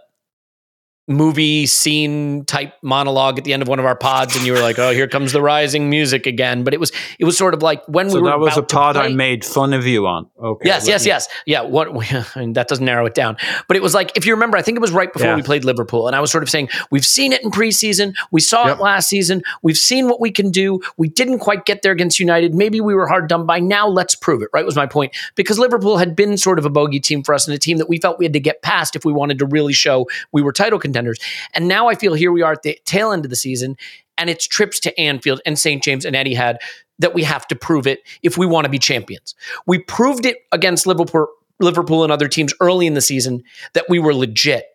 movie 1.08 1.66
scene 1.66 2.46
type 2.46 2.74
monologue 2.82 3.38
at 3.38 3.44
the 3.44 3.54
end 3.54 3.62
of 3.62 3.68
one 3.68 3.80
of 3.80 3.86
our 3.86 3.96
pods 3.96 4.36
and 4.36 4.46
you 4.46 4.54
were 4.54 4.60
like 4.60 4.80
oh 4.80 4.92
here 4.92 5.08
comes 5.08 5.32
the 5.34 5.42
rising 5.42 5.90
music 5.90 6.26
again. 6.26 6.64
But 6.64 6.74
it 6.74 6.80
was 6.80 6.92
it 7.20 7.26
was 7.26 7.38
sort 7.38 7.54
of 7.54 7.62
like 7.62 7.84
when 7.88 8.10
so 8.10 8.16
we 8.16 8.22
were 8.22 8.30
that 8.30 8.40
was 8.40 8.58
a 8.58 8.64
pod 8.64 8.96
play, 8.96 9.06
i 9.06 9.10
made 9.10 9.44
fun 9.44 9.74
of 9.74 9.86
you 9.86 10.08
on. 10.08 10.30
Okay 10.40 10.68
yes 10.68 10.88
yes 10.88 11.04
me, 11.04 11.10
yes. 11.10 11.28
Yeah 11.46 11.62
what 11.62 11.90
I 12.36 12.40
mean, 12.40 12.54
that 12.54 12.68
doesn't 12.68 12.86
narrow 12.86 13.06
it 13.06 13.14
down. 13.14 13.38
But 13.68 13.78
it 13.78 13.84
was 13.84 13.94
like 13.94 14.12
if 14.16 14.26
you 14.26 14.34
remember 14.34 14.58
i 14.58 14.62
think 14.62 14.78
it 14.78 14.82
was 14.82 14.92
right 14.92 15.12
before 15.12 15.30
yeah. 15.30 15.36
we 15.36 15.42
played 15.42 15.66
liverpool 15.66 16.08
and 16.08 16.16
i 16.16 16.20
was 16.20 16.32
sort 16.32 16.44
of 16.44 16.50
saying 16.50 16.70
we've 16.90 17.06
seen 17.06 17.34
it 17.34 17.44
in 17.44 17.52
preseason. 17.52 18.16
We 18.32 18.42
saw 18.42 18.68
yep. 18.68 18.78
it 18.78 18.82
last 18.82 19.10
season. 19.10 19.44
We've 19.62 19.78
seen 19.78 20.08
what 20.08 20.20
we 20.20 20.32
can 20.32 20.50
do. 20.50 20.82
We 20.98 21.10
didn't 21.10 21.40
quite 21.40 21.66
get 21.66 21.82
there 21.82 21.92
against 21.92 22.20
united. 22.20 22.56
Maybe 22.56 22.82
we 22.82 22.96
were 22.96 23.08
hard 23.08 23.28
done 23.28 23.46
by. 23.46 23.60
Now 23.60 23.88
let's 23.88 24.16
prove 24.16 24.42
it 24.42 24.50
right 24.54 24.66
was 24.66 24.76
my 24.76 24.88
point. 24.88 25.16
Because 25.36 25.60
liverpool 25.60 25.98
had 25.98 26.16
been 26.16 26.38
sort 26.38 26.60
of 26.60 26.66
a 26.66 26.70
bogey 26.70 27.00
team 27.00 27.24
for 27.24 27.34
us 27.34 27.48
and 27.48 27.56
a 27.56 27.60
team 27.60 27.78
that 27.78 27.90
we 27.90 28.00
felt 28.00 28.18
we 28.18 28.26
had 28.26 28.34
to 28.34 28.40
get 28.40 28.62
past 28.62 28.96
if 28.96 29.06
we 29.06 29.14
wanted 29.14 29.40
to 29.40 29.46
really 29.46 29.74
show 29.74 30.08
we 30.32 30.42
were 30.42 30.52
title 30.52 30.80
contenders 30.92 31.20
and 31.54 31.68
now 31.68 31.88
I 31.88 31.96
feel 31.96 32.14
here 32.14 32.32
we 32.32 32.42
are 32.42 32.54
at 32.54 32.64
the 32.64 32.78
tail 32.86 33.12
end 33.12 33.26
of 33.26 33.30
the 33.30 33.36
season, 33.36 33.78
and 34.18 34.30
it's 34.30 34.48
trips 34.48 34.80
to 34.82 35.00
Anfield 35.00 35.42
and 35.46 35.58
St. 35.58 35.84
James 35.84 36.06
and 36.06 36.16
Etihad 36.16 36.58
that 37.00 37.14
we 37.14 37.24
have 37.24 37.48
to 37.48 37.56
prove 37.56 37.88
it 37.88 38.02
if 38.22 38.38
we 38.38 38.46
want 38.46 38.66
to 38.66 38.70
be 38.70 38.80
champions. 38.80 39.36
We 39.66 39.80
proved 39.80 40.26
it 40.26 40.38
against 40.52 40.86
Liverpool, 40.86 41.28
Liverpool 41.60 42.04
and 42.04 42.12
other 42.12 42.28
teams 42.28 42.54
early 42.60 42.88
in 42.88 42.94
the 42.94 43.02
season 43.02 43.44
that 43.74 43.86
we 43.90 44.00
were 44.00 44.14
legit. 44.14 44.66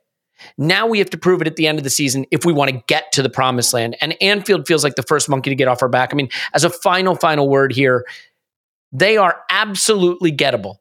Now 0.59 0.86
we 0.86 0.98
have 0.98 1.10
to 1.10 1.18
prove 1.18 1.40
it 1.40 1.47
at 1.47 1.56
the 1.56 1.66
end 1.66 1.78
of 1.78 1.84
the 1.84 1.90
season 1.90 2.26
if 2.30 2.44
we 2.44 2.52
want 2.52 2.70
to 2.70 2.82
get 2.88 3.12
to 3.12 3.22
the 3.22 3.30
promised 3.30 3.72
land. 3.72 3.97
And 4.01 4.20
Anfield 4.22 4.66
feels 4.66 4.84
like 4.84 4.97
the 4.97 5.02
first 5.02 5.28
monkey 5.28 5.51
to 5.51 5.56
get 5.56 5.68
off 5.68 5.82
our 5.82 5.88
back. 5.88 6.12
I 6.12 6.16
mean, 6.16 6.28
as 6.52 6.64
a 6.64 6.70
final, 6.70 7.14
final 7.14 7.48
word 7.48 7.72
here, 7.72 8.05
they 8.93 9.16
are 9.16 9.40
absolutely 9.48 10.32
gettable. 10.32 10.76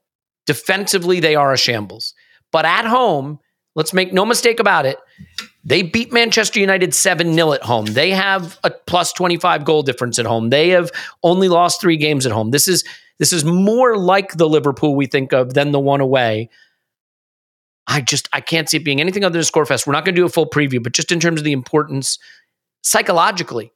Defensively, 0.46 1.20
they 1.20 1.36
are 1.36 1.54
a 1.54 1.58
shambles. 1.58 2.14
But 2.52 2.66
at 2.66 2.86
home, 2.86 3.40
Let's 3.76 3.94
make 3.94 4.14
no 4.14 4.26
mistake 4.26 4.60
about 4.60 4.86
it. 4.86 4.98
They 5.66 5.82
beat 5.82 6.14
Manchester 6.14 6.60
United 6.60 6.94
7 6.94 7.34
0 7.34 7.54
at 7.54 7.64
home. 7.64 7.86
They 7.86 8.12
have 8.12 8.58
a 8.64 8.72
plus 8.72 9.12
25 9.14 9.66
goal 9.66 9.84
difference 9.84 10.18
at 10.18 10.26
home. 10.26 10.50
They 10.50 10.70
have 10.70 10.92
only 11.24 11.50
lost 11.50 11.82
three 11.82 11.98
games 11.98 12.26
at 12.26 12.32
home. 12.32 12.52
This 12.52 12.68
is 12.68 12.84
this 13.18 13.34
is 13.34 13.44
more 13.44 13.98
like 13.98 14.34
the 14.34 14.48
Liverpool 14.48 14.96
we 14.96 15.08
think 15.08 15.34
of 15.34 15.54
than 15.54 15.72
the 15.72 15.80
one 15.80 16.02
away. 16.02 16.50
I 17.88 18.02
just 18.02 18.30
I 18.32 18.42
can't 18.42 18.70
see 18.70 18.78
it 18.78 18.86
being 18.86 19.02
anything 19.02 19.24
other 19.24 19.34
than 19.34 19.42
a 19.42 19.46
score 19.46 19.66
fest. 19.66 19.86
We're 19.86 19.94
not 19.94 20.06
going 20.06 20.16
to 20.16 20.22
do 20.22 20.26
a 20.26 20.30
full 20.30 20.50
preview, 20.50 20.82
but 20.82 20.94
just 20.94 21.12
in 21.12 21.20
terms 21.20 21.40
of 21.40 21.44
the 21.44 21.52
importance 21.52 22.18
psychologically 22.82 23.72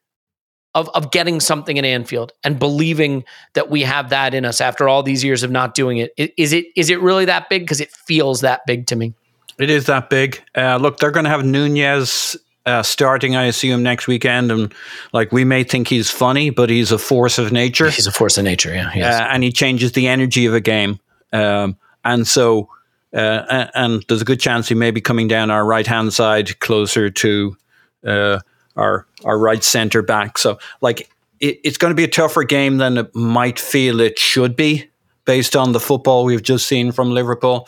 of 0.76 0.90
of 0.90 1.12
getting 1.12 1.40
something 1.40 1.78
in 1.78 1.86
Anfield 1.86 2.32
and 2.44 2.60
believing 2.60 3.24
that 3.54 3.70
we 3.70 3.82
have 3.82 4.10
that 4.12 4.34
in 4.34 4.46
us 4.46 4.62
after 4.62 4.88
all 4.88 5.04
these 5.04 5.24
years 5.24 5.44
of 5.44 5.52
not 5.52 5.74
doing 5.74 5.98
it. 5.98 6.14
Is 6.38 6.54
it 6.54 6.66
is 6.76 6.90
it 6.90 7.02
really 7.02 7.26
that 7.26 7.50
big? 7.50 7.64
Because 7.64 7.82
it 7.82 7.92
feels 7.92 8.42
that 8.42 8.62
big 8.68 8.88
to 8.88 8.96
me. 8.96 9.16
It 9.60 9.70
is 9.70 9.86
that 9.88 10.10
big. 10.10 10.42
Uh, 10.56 10.78
look, 10.78 11.00
they're 11.00 11.12
going 11.12 11.26
to 11.26 11.30
have 11.30 11.46
Nunez 11.46 12.38
uh, 12.66 12.84
starting, 12.84 13.36
I 13.36 13.46
assume, 13.46 13.84
next 13.84 14.08
weekend, 14.08 14.52
and 14.52 14.74
like 15.12 15.32
we 15.32 15.44
may 15.44 15.64
think 15.64 15.88
he's 15.88 16.10
funny, 16.10 16.50
but 16.50 16.70
he's 16.70 16.92
a 16.92 16.98
force 16.98 17.38
of 17.38 17.52
nature. 17.52 17.90
He's 17.90 18.08
a 18.08 18.12
force 18.12 18.38
of 18.38 18.44
nature, 18.44 18.74
yeah. 18.74 19.18
uh, 19.18 19.28
and 19.34 19.44
he 19.44 19.52
changes 19.52 19.94
the 19.94 20.08
energy 20.08 20.46
of 20.46 20.54
a 20.54 20.62
game. 20.62 21.00
Um, 21.34 21.78
and 22.06 22.28
so, 22.28 22.70
uh, 23.14 23.68
and 23.74 24.04
there's 24.08 24.22
a 24.22 24.26
good 24.26 24.40
chance 24.40 24.70
he 24.70 24.76
may 24.76 24.92
be 24.92 25.02
coming 25.02 25.28
down 25.28 25.52
our 25.52 25.66
right 25.66 25.88
hand 25.88 26.14
side 26.14 26.60
closer 26.60 27.10
to 27.10 27.58
uh, 28.06 28.40
our 28.76 29.08
our 29.26 29.38
right 29.38 29.64
center 29.64 30.02
back. 30.02 30.38
So, 30.38 30.60
like, 30.82 31.10
it, 31.40 31.60
it's 31.64 31.78
going 31.78 31.92
to 31.92 31.96
be 31.96 32.04
a 32.04 32.10
tougher 32.10 32.44
game 32.44 32.78
than 32.78 32.98
it 32.98 33.14
might 33.16 33.60
feel 33.60 34.00
it 34.00 34.20
should 34.20 34.56
be 34.56 34.90
based 35.26 35.56
on 35.56 35.74
the 35.74 35.80
football 35.80 36.24
we've 36.24 36.44
just 36.44 36.68
seen 36.68 36.92
from 36.92 37.12
Liverpool. 37.12 37.68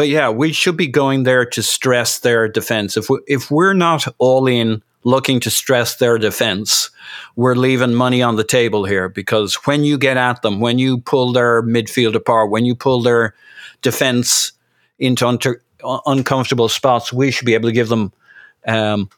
But 0.00 0.08
yeah, 0.08 0.30
we 0.30 0.54
should 0.54 0.78
be 0.78 0.86
going 0.86 1.24
there 1.24 1.44
to 1.44 1.62
stress 1.62 2.20
their 2.20 2.48
defense. 2.48 2.96
If 2.96 3.10
we, 3.10 3.18
if 3.26 3.50
we're 3.50 3.74
not 3.74 4.08
all 4.16 4.46
in 4.46 4.82
looking 5.04 5.40
to 5.40 5.50
stress 5.50 5.96
their 5.96 6.16
defense, 6.16 6.88
we're 7.36 7.54
leaving 7.54 7.92
money 7.92 8.22
on 8.22 8.36
the 8.36 8.42
table 8.42 8.86
here 8.86 9.10
because 9.10 9.56
when 9.66 9.84
you 9.84 9.98
get 9.98 10.16
at 10.16 10.40
them, 10.40 10.58
when 10.58 10.78
you 10.78 10.96
pull 10.96 11.32
their 11.34 11.62
midfield 11.62 12.14
apart, 12.14 12.50
when 12.50 12.64
you 12.64 12.74
pull 12.74 13.02
their 13.02 13.34
defense 13.82 14.52
into 14.98 15.28
unter, 15.28 15.62
uncomfortable 16.06 16.70
spots, 16.70 17.12
we 17.12 17.30
should 17.30 17.44
be 17.44 17.52
able 17.52 17.68
to 17.68 17.74
give 17.74 17.90
them 17.90 18.10
um, 18.66 19.10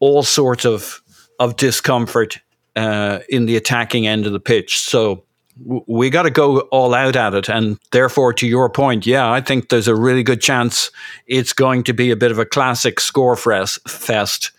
all 0.00 0.22
sorts 0.22 0.64
of 0.64 1.02
of 1.40 1.56
discomfort 1.56 2.40
uh, 2.74 3.18
in 3.28 3.44
the 3.44 3.56
attacking 3.56 4.06
end 4.06 4.24
of 4.24 4.32
the 4.32 4.40
pitch. 4.40 4.80
So 4.80 5.24
we 5.64 6.10
got 6.10 6.22
to 6.22 6.30
go 6.30 6.60
all 6.60 6.94
out 6.94 7.16
at 7.16 7.34
it, 7.34 7.48
and 7.48 7.78
therefore, 7.90 8.32
to 8.34 8.46
your 8.46 8.70
point, 8.70 9.06
yeah, 9.06 9.30
I 9.30 9.40
think 9.40 9.68
there's 9.68 9.88
a 9.88 9.94
really 9.94 10.22
good 10.22 10.40
chance 10.40 10.90
it's 11.26 11.52
going 11.52 11.84
to 11.84 11.92
be 11.92 12.10
a 12.10 12.16
bit 12.16 12.30
of 12.30 12.38
a 12.38 12.46
classic 12.46 13.00
score 13.00 13.36
fest. 13.36 14.50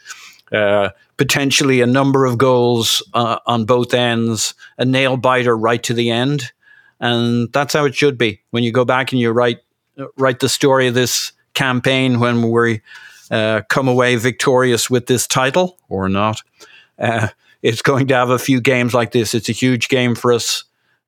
Uh, 0.52 0.90
potentially 1.18 1.82
a 1.82 1.88
number 1.88 2.26
of 2.26 2.38
goals 2.38 3.02
uh, 3.14 3.40
on 3.48 3.66
both 3.66 3.94
ends, 3.94 4.54
a 4.78 4.86
nail 4.86 5.18
biter 5.18 5.58
right 5.58 5.82
to 5.84 5.94
the 5.94 6.12
end, 6.12 6.52
and 7.00 7.52
that's 7.54 7.74
how 7.74 7.86
it 7.86 7.96
should 7.96 8.18
be. 8.18 8.42
When 8.52 8.64
you 8.64 8.72
go 8.72 8.86
back 8.86 9.12
and 9.12 9.20
you 9.20 9.32
write 9.32 9.60
write 10.18 10.40
the 10.40 10.50
story 10.50 10.88
of 10.88 10.94
this 10.94 11.32
campaign, 11.54 12.20
when 12.20 12.52
we 12.52 12.82
uh, 13.32 13.62
come 13.70 13.88
away 13.88 14.16
victorious 14.16 14.90
with 14.90 15.08
this 15.08 15.28
title 15.28 15.78
or 15.90 16.08
not, 16.10 16.42
uh, 17.00 17.30
it's 17.62 17.82
going 17.82 18.08
to 18.08 18.16
have 18.16 18.30
a 18.30 18.40
few 18.40 18.62
games 18.62 18.94
like 18.94 19.12
this. 19.12 19.34
It's 19.34 19.50
a 19.50 19.54
huge 19.54 19.88
game 19.90 20.16
for 20.16 20.34
us. 20.34 20.64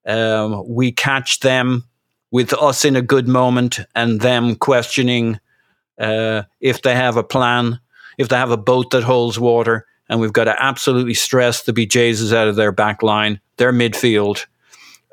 Um, 0.06 0.64
we 0.68 0.92
catch 0.92 1.40
them 1.40 1.86
with 2.32 2.54
us 2.54 2.86
in 2.86 2.96
a 2.96 3.02
good 3.02 3.28
moment, 3.28 3.80
and 3.96 4.22
them 4.22 4.56
questioning 4.56 5.40
uh, 6.00 6.44
if 6.60 6.82
they 6.82 6.96
have 6.96 7.18
a 7.18 7.24
plan, 7.24 7.80
if 8.18 8.30
they 8.30 8.36
have 8.36 8.52
a 8.52 8.58
boat 8.58 8.92
that 8.92 9.04
holds 9.04 9.40
water, 9.40 9.86
and 10.10 10.20
we've 10.20 10.34
got 10.34 10.46
to 10.46 10.64
absolutely 10.64 11.14
stress 11.14 11.64
the 11.64 11.74
BJs 11.74 12.36
out 12.36 12.48
of 12.48 12.56
their 12.56 12.72
back 12.72 13.02
line, 13.02 13.40
their 13.58 13.74
midfield, 13.74 14.46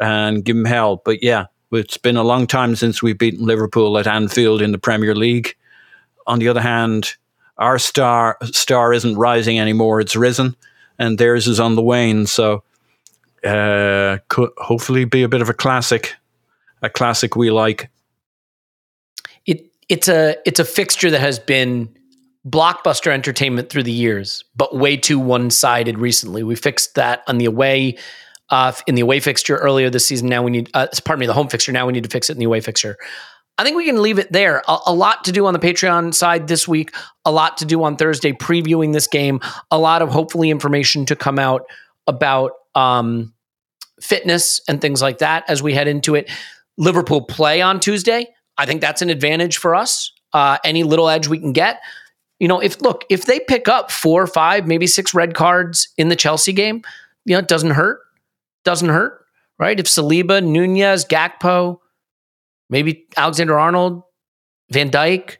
and 0.00 0.44
give 0.44 0.56
them 0.56 0.64
hell. 0.64 1.00
But 1.04 1.22
yeah, 1.22 1.46
it's 1.70 1.96
been 1.96 2.16
a 2.16 2.22
long 2.22 2.46
time 2.46 2.76
since 2.76 3.02
we've 3.02 3.18
beaten 3.18 3.46
Liverpool 3.46 3.98
at 3.98 4.06
Anfield 4.06 4.60
in 4.60 4.72
the 4.72 4.78
Premier 4.78 5.14
League. 5.14 5.56
On 6.26 6.38
the 6.38 6.48
other 6.48 6.60
hand, 6.60 7.14
our 7.58 7.78
star 7.78 8.38
star 8.44 8.92
isn't 8.92 9.16
rising 9.16 9.58
anymore; 9.58 10.00
it's 10.00 10.16
risen, 10.16 10.56
and 10.98 11.18
theirs 11.18 11.48
is 11.48 11.60
on 11.60 11.74
the 11.74 11.82
wane. 11.82 12.26
So, 12.26 12.64
uh, 13.44 14.18
could 14.28 14.50
hopefully 14.58 15.04
be 15.04 15.22
a 15.22 15.28
bit 15.28 15.42
of 15.42 15.48
a 15.48 15.54
classic, 15.54 16.14
a 16.82 16.90
classic 16.90 17.36
we 17.36 17.50
like. 17.50 17.90
it 19.46 19.70
it's 19.88 20.08
a 20.08 20.36
it's 20.46 20.60
a 20.60 20.64
fixture 20.64 21.10
that 21.10 21.20
has 21.20 21.38
been 21.38 21.88
blockbuster 22.46 23.12
entertainment 23.12 23.70
through 23.70 23.84
the 23.84 23.92
years, 23.92 24.44
but 24.56 24.76
way 24.76 24.96
too 24.96 25.18
one 25.18 25.50
sided 25.50 25.98
recently. 25.98 26.42
We 26.42 26.56
fixed 26.56 26.94
that 26.96 27.22
on 27.26 27.38
the 27.38 27.44
away 27.44 27.98
uh, 28.50 28.72
in 28.86 28.94
the 28.94 29.02
away 29.02 29.20
fixture 29.20 29.56
earlier 29.56 29.90
this 29.90 30.06
season. 30.06 30.28
Now 30.28 30.42
we 30.42 30.50
need, 30.50 30.70
uh, 30.74 30.88
pardon 31.04 31.20
me, 31.20 31.26
the 31.26 31.32
home 31.32 31.48
fixture. 31.48 31.72
Now 31.72 31.86
we 31.86 31.92
need 31.92 32.04
to 32.04 32.10
fix 32.10 32.28
it 32.28 32.34
in 32.34 32.38
the 32.38 32.44
away 32.44 32.60
fixture. 32.60 32.96
I 33.58 33.64
think 33.64 33.76
we 33.76 33.84
can 33.84 34.02
leave 34.02 34.18
it 34.18 34.32
there. 34.32 34.62
A, 34.66 34.78
a 34.86 34.94
lot 34.94 35.24
to 35.24 35.32
do 35.32 35.46
on 35.46 35.52
the 35.54 35.60
Patreon 35.60 36.14
side 36.14 36.48
this 36.48 36.66
week. 36.66 36.94
A 37.24 37.30
lot 37.30 37.56
to 37.58 37.64
do 37.64 37.82
on 37.84 37.96
Thursday 37.96 38.32
previewing 38.32 38.92
this 38.92 39.06
game. 39.06 39.40
A 39.70 39.78
lot 39.78 40.02
of 40.02 40.10
hopefully 40.10 40.50
information 40.50 41.06
to 41.06 41.16
come 41.16 41.38
out 41.38 41.64
about 42.06 42.52
um, 42.74 43.34
fitness 44.00 44.60
and 44.68 44.80
things 44.80 45.00
like 45.02 45.18
that 45.18 45.44
as 45.48 45.62
we 45.62 45.74
head 45.74 45.88
into 45.88 46.14
it. 46.14 46.30
Liverpool 46.76 47.22
play 47.22 47.60
on 47.60 47.80
Tuesday. 47.80 48.26
I 48.58 48.66
think 48.66 48.80
that's 48.80 49.02
an 49.02 49.10
advantage 49.10 49.58
for 49.58 49.74
us. 49.74 50.12
Uh, 50.32 50.58
any 50.64 50.82
little 50.82 51.08
edge 51.08 51.28
we 51.28 51.38
can 51.38 51.52
get. 51.52 51.80
You 52.40 52.48
know, 52.48 52.60
if 52.60 52.80
look, 52.80 53.04
if 53.08 53.26
they 53.26 53.40
pick 53.40 53.68
up 53.68 53.90
four, 53.90 54.26
five, 54.26 54.66
maybe 54.66 54.86
six 54.86 55.14
red 55.14 55.34
cards 55.34 55.88
in 55.96 56.08
the 56.08 56.16
Chelsea 56.16 56.52
game, 56.52 56.82
you 57.24 57.34
know, 57.34 57.38
it 57.38 57.48
doesn't 57.48 57.70
hurt. 57.70 58.00
Doesn't 58.64 58.88
hurt, 58.88 59.24
right? 59.58 59.78
If 59.78 59.86
Saliba, 59.86 60.44
Nunez, 60.44 61.04
Gakpo, 61.04 61.80
maybe 62.70 63.06
Alexander 63.16 63.58
Arnold, 63.58 64.02
Van 64.70 64.90
Dijk, 64.90 65.36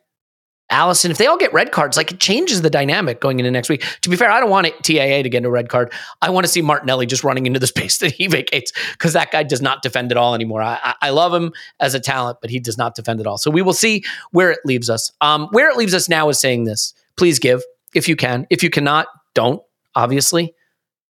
Alisson, 0.73 1.11
if 1.11 1.19
they 1.19 1.27
all 1.27 1.37
get 1.37 1.53
red 1.53 1.71
cards, 1.71 1.97
like 1.97 2.11
it 2.11 2.19
changes 2.19 2.63
the 2.63 2.71
dynamic 2.71 3.21
going 3.21 3.39
into 3.39 3.51
next 3.51 3.69
week. 3.69 3.85
To 4.01 4.09
be 4.09 4.17
fair, 4.17 4.31
I 4.31 4.41
don't 4.41 4.51
want 4.51 4.67
it, 4.67 4.83
TAA 4.83 5.23
to 5.23 5.29
get 5.29 5.45
a 5.45 5.51
red 5.51 5.69
card. 5.69 5.93
I 6.23 6.31
want 6.31 6.47
to 6.47 6.53
see 6.53 6.63
Martinelli 6.63 7.07
just 7.07 7.23
running 7.23 7.47
into 7.47 7.61
the 7.61 7.67
space 7.73 7.99
that 7.99 8.13
he 8.13 8.27
vacates 8.27 8.73
because 8.93 9.13
that 9.13 9.31
guy 9.31 9.43
does 9.43 9.61
not 9.61 9.83
defend 9.83 10.11
at 10.11 10.17
all 10.17 10.35
anymore. 10.35 10.63
I, 10.63 10.95
I, 11.01 11.11
love 11.11 11.35
him 11.35 11.53
as 11.79 11.95
a 11.95 12.01
talent, 12.01 12.39
but 12.41 12.51
he 12.51 12.59
does 12.59 12.79
not 12.79 12.95
defend 12.95 13.21
at 13.21 13.27
all. 13.27 13.37
So 13.37 13.51
we 13.51 13.63
will 13.63 13.75
see 13.75 14.03
where 14.31 14.51
it 14.51 14.61
leaves 14.65 14.89
us. 14.89 15.13
Um, 15.21 15.49
where 15.53 15.69
it 15.69 15.77
leaves 15.77 15.95
us 15.95 16.09
now 16.09 16.29
is 16.31 16.41
saying 16.41 16.65
this: 16.65 16.95
please 17.17 17.39
give 17.39 17.63
if 17.95 18.09
you 18.09 18.17
can. 18.17 18.47
If 18.49 18.63
you 18.63 18.71
cannot, 18.71 19.09
don't. 19.35 19.63
Obviously, 19.95 20.55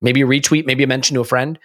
maybe 0.01 0.21
a 0.21 0.25
retweet, 0.25 0.65
maybe 0.65 0.83
a 0.83 0.87
mention 0.87 1.15
to 1.15 1.21
a 1.21 1.25
friend. 1.25 1.57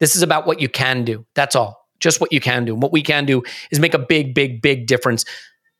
This 0.00 0.16
is 0.16 0.22
about 0.22 0.46
what 0.46 0.60
you 0.60 0.68
can 0.68 1.04
do. 1.04 1.24
That's 1.34 1.56
all. 1.56 1.88
Just 1.98 2.20
what 2.20 2.32
you 2.32 2.40
can 2.40 2.64
do. 2.64 2.74
And 2.74 2.82
what 2.82 2.92
we 2.92 3.00
can 3.00 3.24
do 3.24 3.42
is 3.70 3.78
make 3.78 3.94
a 3.94 3.98
big, 3.98 4.34
big, 4.34 4.60
big 4.60 4.86
difference 4.86 5.24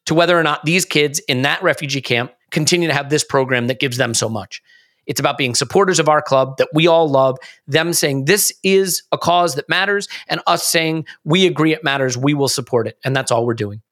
to 0.07 0.15
whether 0.15 0.39
or 0.39 0.43
not 0.43 0.65
these 0.65 0.85
kids 0.85 1.19
in 1.21 1.43
that 1.43 1.63
refugee 1.63 2.01
camp 2.01 2.33
continue 2.51 2.89
to 2.89 2.95
have 2.95 3.11
this 3.11 3.25
program 3.25 3.67
that 3.69 3.81
gives 3.81 3.97
them 3.97 4.15
so 4.15 4.29
much. 4.29 4.63
It's 5.07 5.21
about 5.21 5.39
being 5.39 5.55
supporters 5.55 5.99
of 5.99 6.09
our 6.09 6.23
club 6.23 6.59
that 6.59 6.69
we 6.73 6.87
all 6.87 7.09
love, 7.09 7.39
them 7.67 7.93
saying 7.93 8.27
this 8.27 8.53
is 8.63 9.03
a 9.11 9.19
cause 9.19 9.57
that 9.57 9.69
matters, 9.69 10.07
and 10.29 10.41
us 10.47 10.67
saying 10.67 11.07
we 11.25 11.47
agree 11.47 11.73
it 11.73 11.83
matters, 11.83 12.17
we 12.17 12.35
will 12.35 12.49
support 12.49 12.87
it. 12.87 12.99
And 13.05 13.17
that's 13.17 13.33
all 13.33 13.45
we're 13.45 13.55
doing. 13.55 13.83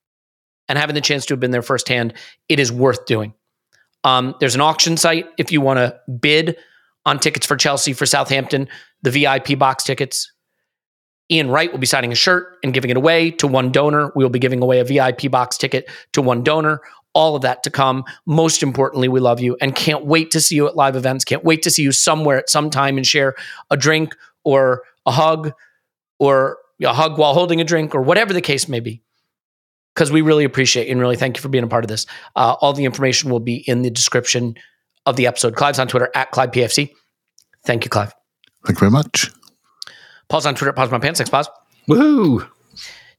And 0.69 0.79
having 0.79 0.95
the 0.95 1.01
chance 1.01 1.27
to 1.27 1.35
have 1.35 1.41
been 1.41 1.51
there 1.51 1.63
firsthand, 1.63 2.15
it 2.49 2.61
is 2.61 2.71
worth 2.71 3.07
doing. 3.07 3.35
Um, 4.05 4.37
there's 4.39 4.55
an 4.55 4.61
auction 4.61 4.97
site 4.97 5.27
if 5.37 5.51
you 5.51 5.61
want 5.61 5.79
to 5.79 5.99
bid 6.11 6.57
on 7.05 7.19
tickets 7.19 7.45
for 7.45 7.57
Chelsea, 7.57 7.93
for 7.93 8.07
Southampton, 8.07 8.69
the 9.03 9.11
VIP 9.11 9.59
box 9.59 9.83
tickets. 9.83 10.33
Ian 11.31 11.51
Wright 11.51 11.71
will 11.71 11.79
be 11.79 11.87
signing 11.87 12.13
a 12.13 12.17
shirt 12.17 12.59
and 12.63 12.75
giving 12.75 12.91
it 12.91 12.97
away 12.97 13.31
to 13.33 13.47
one 13.47 13.71
donor. 13.71 14.13
We 14.17 14.25
will 14.25 14.31
be 14.31 14.39
giving 14.39 14.63
away 14.63 14.81
a 14.81 14.85
VIP 14.85 15.31
box 15.31 15.57
ticket 15.57 15.89
to 16.13 16.23
one 16.23 16.43
donor. 16.43 16.81
All 17.13 17.37
of 17.37 17.43
that 17.43 17.63
to 17.65 17.71
come. 17.71 18.05
Most 18.27 18.63
importantly, 18.63 19.09
we 19.09 19.21
love 19.21 19.41
you 19.41 19.57
and 19.61 19.75
can't 19.75 20.05
wait 20.05 20.31
to 20.33 20.41
see 20.41 20.57
you 20.57 20.67
at 20.69 20.77
live 20.77 20.97
events. 20.97 21.25
Can't 21.25 21.45
wait 21.45 21.63
to 21.63 21.71
see 21.71 21.83
you 21.83 21.93
somewhere 21.93 22.39
at 22.39 22.51
some 22.51 22.71
time 22.71 22.97
and 22.97 23.07
share 23.07 23.35
a 23.71 23.77
drink 23.77 24.15
or 24.45 24.83
a 25.07 25.11
hug 25.11 25.53
or 26.19 26.59
a 26.83 26.93
hug 26.93 27.19
while 27.19 27.35
holding 27.35 27.61
a 27.61 27.65
drink 27.65 27.95
or 27.95 28.03
whatever 28.03 28.33
the 28.33 28.41
case 28.41 28.69
may 28.69 28.81
be. 28.81 29.03
Because 29.95 30.13
we 30.13 30.23
really 30.23 30.45
appreciate 30.45 30.89
and 30.89 31.01
really 31.01 31.17
thank 31.17 31.37
you 31.37 31.43
for 31.43 31.49
being 31.49 31.65
a 31.65 31.69
part 31.69 31.85
of 31.85 31.89
this. 31.89 32.07
Uh, 32.37 32.55
all 32.61 32.73
the 32.73 32.85
information 32.85 33.29
will 33.29 33.41
be 33.41 33.57
in 33.57 33.83
the 33.83 33.91
description 33.91 34.55
of 35.05 35.17
the 35.17 35.27
episode. 35.27 35.57
Clive's 35.57 35.81
on 35.81 35.89
Twitter 35.89 36.11
at 36.15 36.31
ClivePFC. 36.31 36.93
Thank 37.65 37.85
you, 37.85 37.91
Clive. 37.91 38.15
Thank 38.65 38.77
you 38.77 38.81
very 38.81 38.91
much. 38.93 39.31
Poz 40.31 40.47
on 40.47 40.55
Twitter. 40.55 40.73
Pause 40.73 40.93
my 40.93 40.99
pants. 40.99 41.19
Thanks, 41.19 41.29
Poz. 41.29 41.49
Woohoo! 41.89 42.49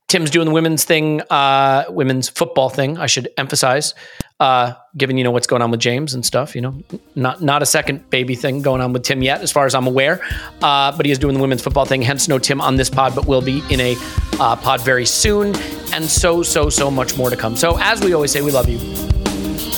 Tim's 0.07 0.29
doing 0.29 0.45
the 0.45 0.53
women's 0.53 0.83
thing, 0.83 1.21
uh, 1.29 1.85
women's 1.87 2.27
football 2.27 2.67
thing. 2.67 2.97
I 2.97 3.05
should 3.05 3.29
emphasize, 3.37 3.93
uh, 4.41 4.73
given 4.97 5.17
you 5.17 5.23
know 5.23 5.31
what's 5.31 5.47
going 5.47 5.61
on 5.61 5.71
with 5.71 5.79
James 5.79 6.13
and 6.13 6.25
stuff. 6.25 6.53
You 6.53 6.61
know, 6.61 6.83
not 7.15 7.41
not 7.41 7.61
a 7.61 7.65
second 7.65 8.09
baby 8.09 8.35
thing 8.35 8.61
going 8.61 8.81
on 8.81 8.91
with 8.91 9.03
Tim 9.03 9.21
yet, 9.21 9.39
as 9.41 9.53
far 9.53 9.65
as 9.65 9.73
I'm 9.73 9.87
aware. 9.87 10.21
Uh, 10.61 10.91
but 10.97 11.05
he 11.05 11.13
is 11.13 11.17
doing 11.17 11.33
the 11.33 11.39
women's 11.39 11.61
football 11.61 11.85
thing. 11.85 12.01
Hence, 12.01 12.27
no 12.27 12.39
Tim 12.39 12.59
on 12.59 12.75
this 12.75 12.89
pod, 12.89 13.15
but 13.15 13.25
will 13.25 13.41
be 13.41 13.63
in 13.69 13.79
a 13.79 13.95
uh, 14.39 14.57
pod 14.57 14.81
very 14.81 15.05
soon, 15.05 15.55
and 15.93 16.03
so 16.03 16.43
so 16.43 16.69
so 16.69 16.91
much 16.91 17.15
more 17.15 17.29
to 17.29 17.37
come. 17.37 17.55
So, 17.55 17.77
as 17.79 18.01
we 18.01 18.13
always 18.13 18.31
say, 18.31 18.41
we 18.41 18.51
love 18.51 18.67
you. 18.67 18.79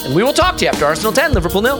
And 0.04 0.16
we 0.16 0.24
will 0.24 0.34
talk 0.34 0.58
to 0.58 0.66
you 0.66 0.70
after 0.72 0.86
Arsenal 0.86 1.14
10, 1.14 1.34
Liverpool 1.34 1.62
nil. 1.62 1.80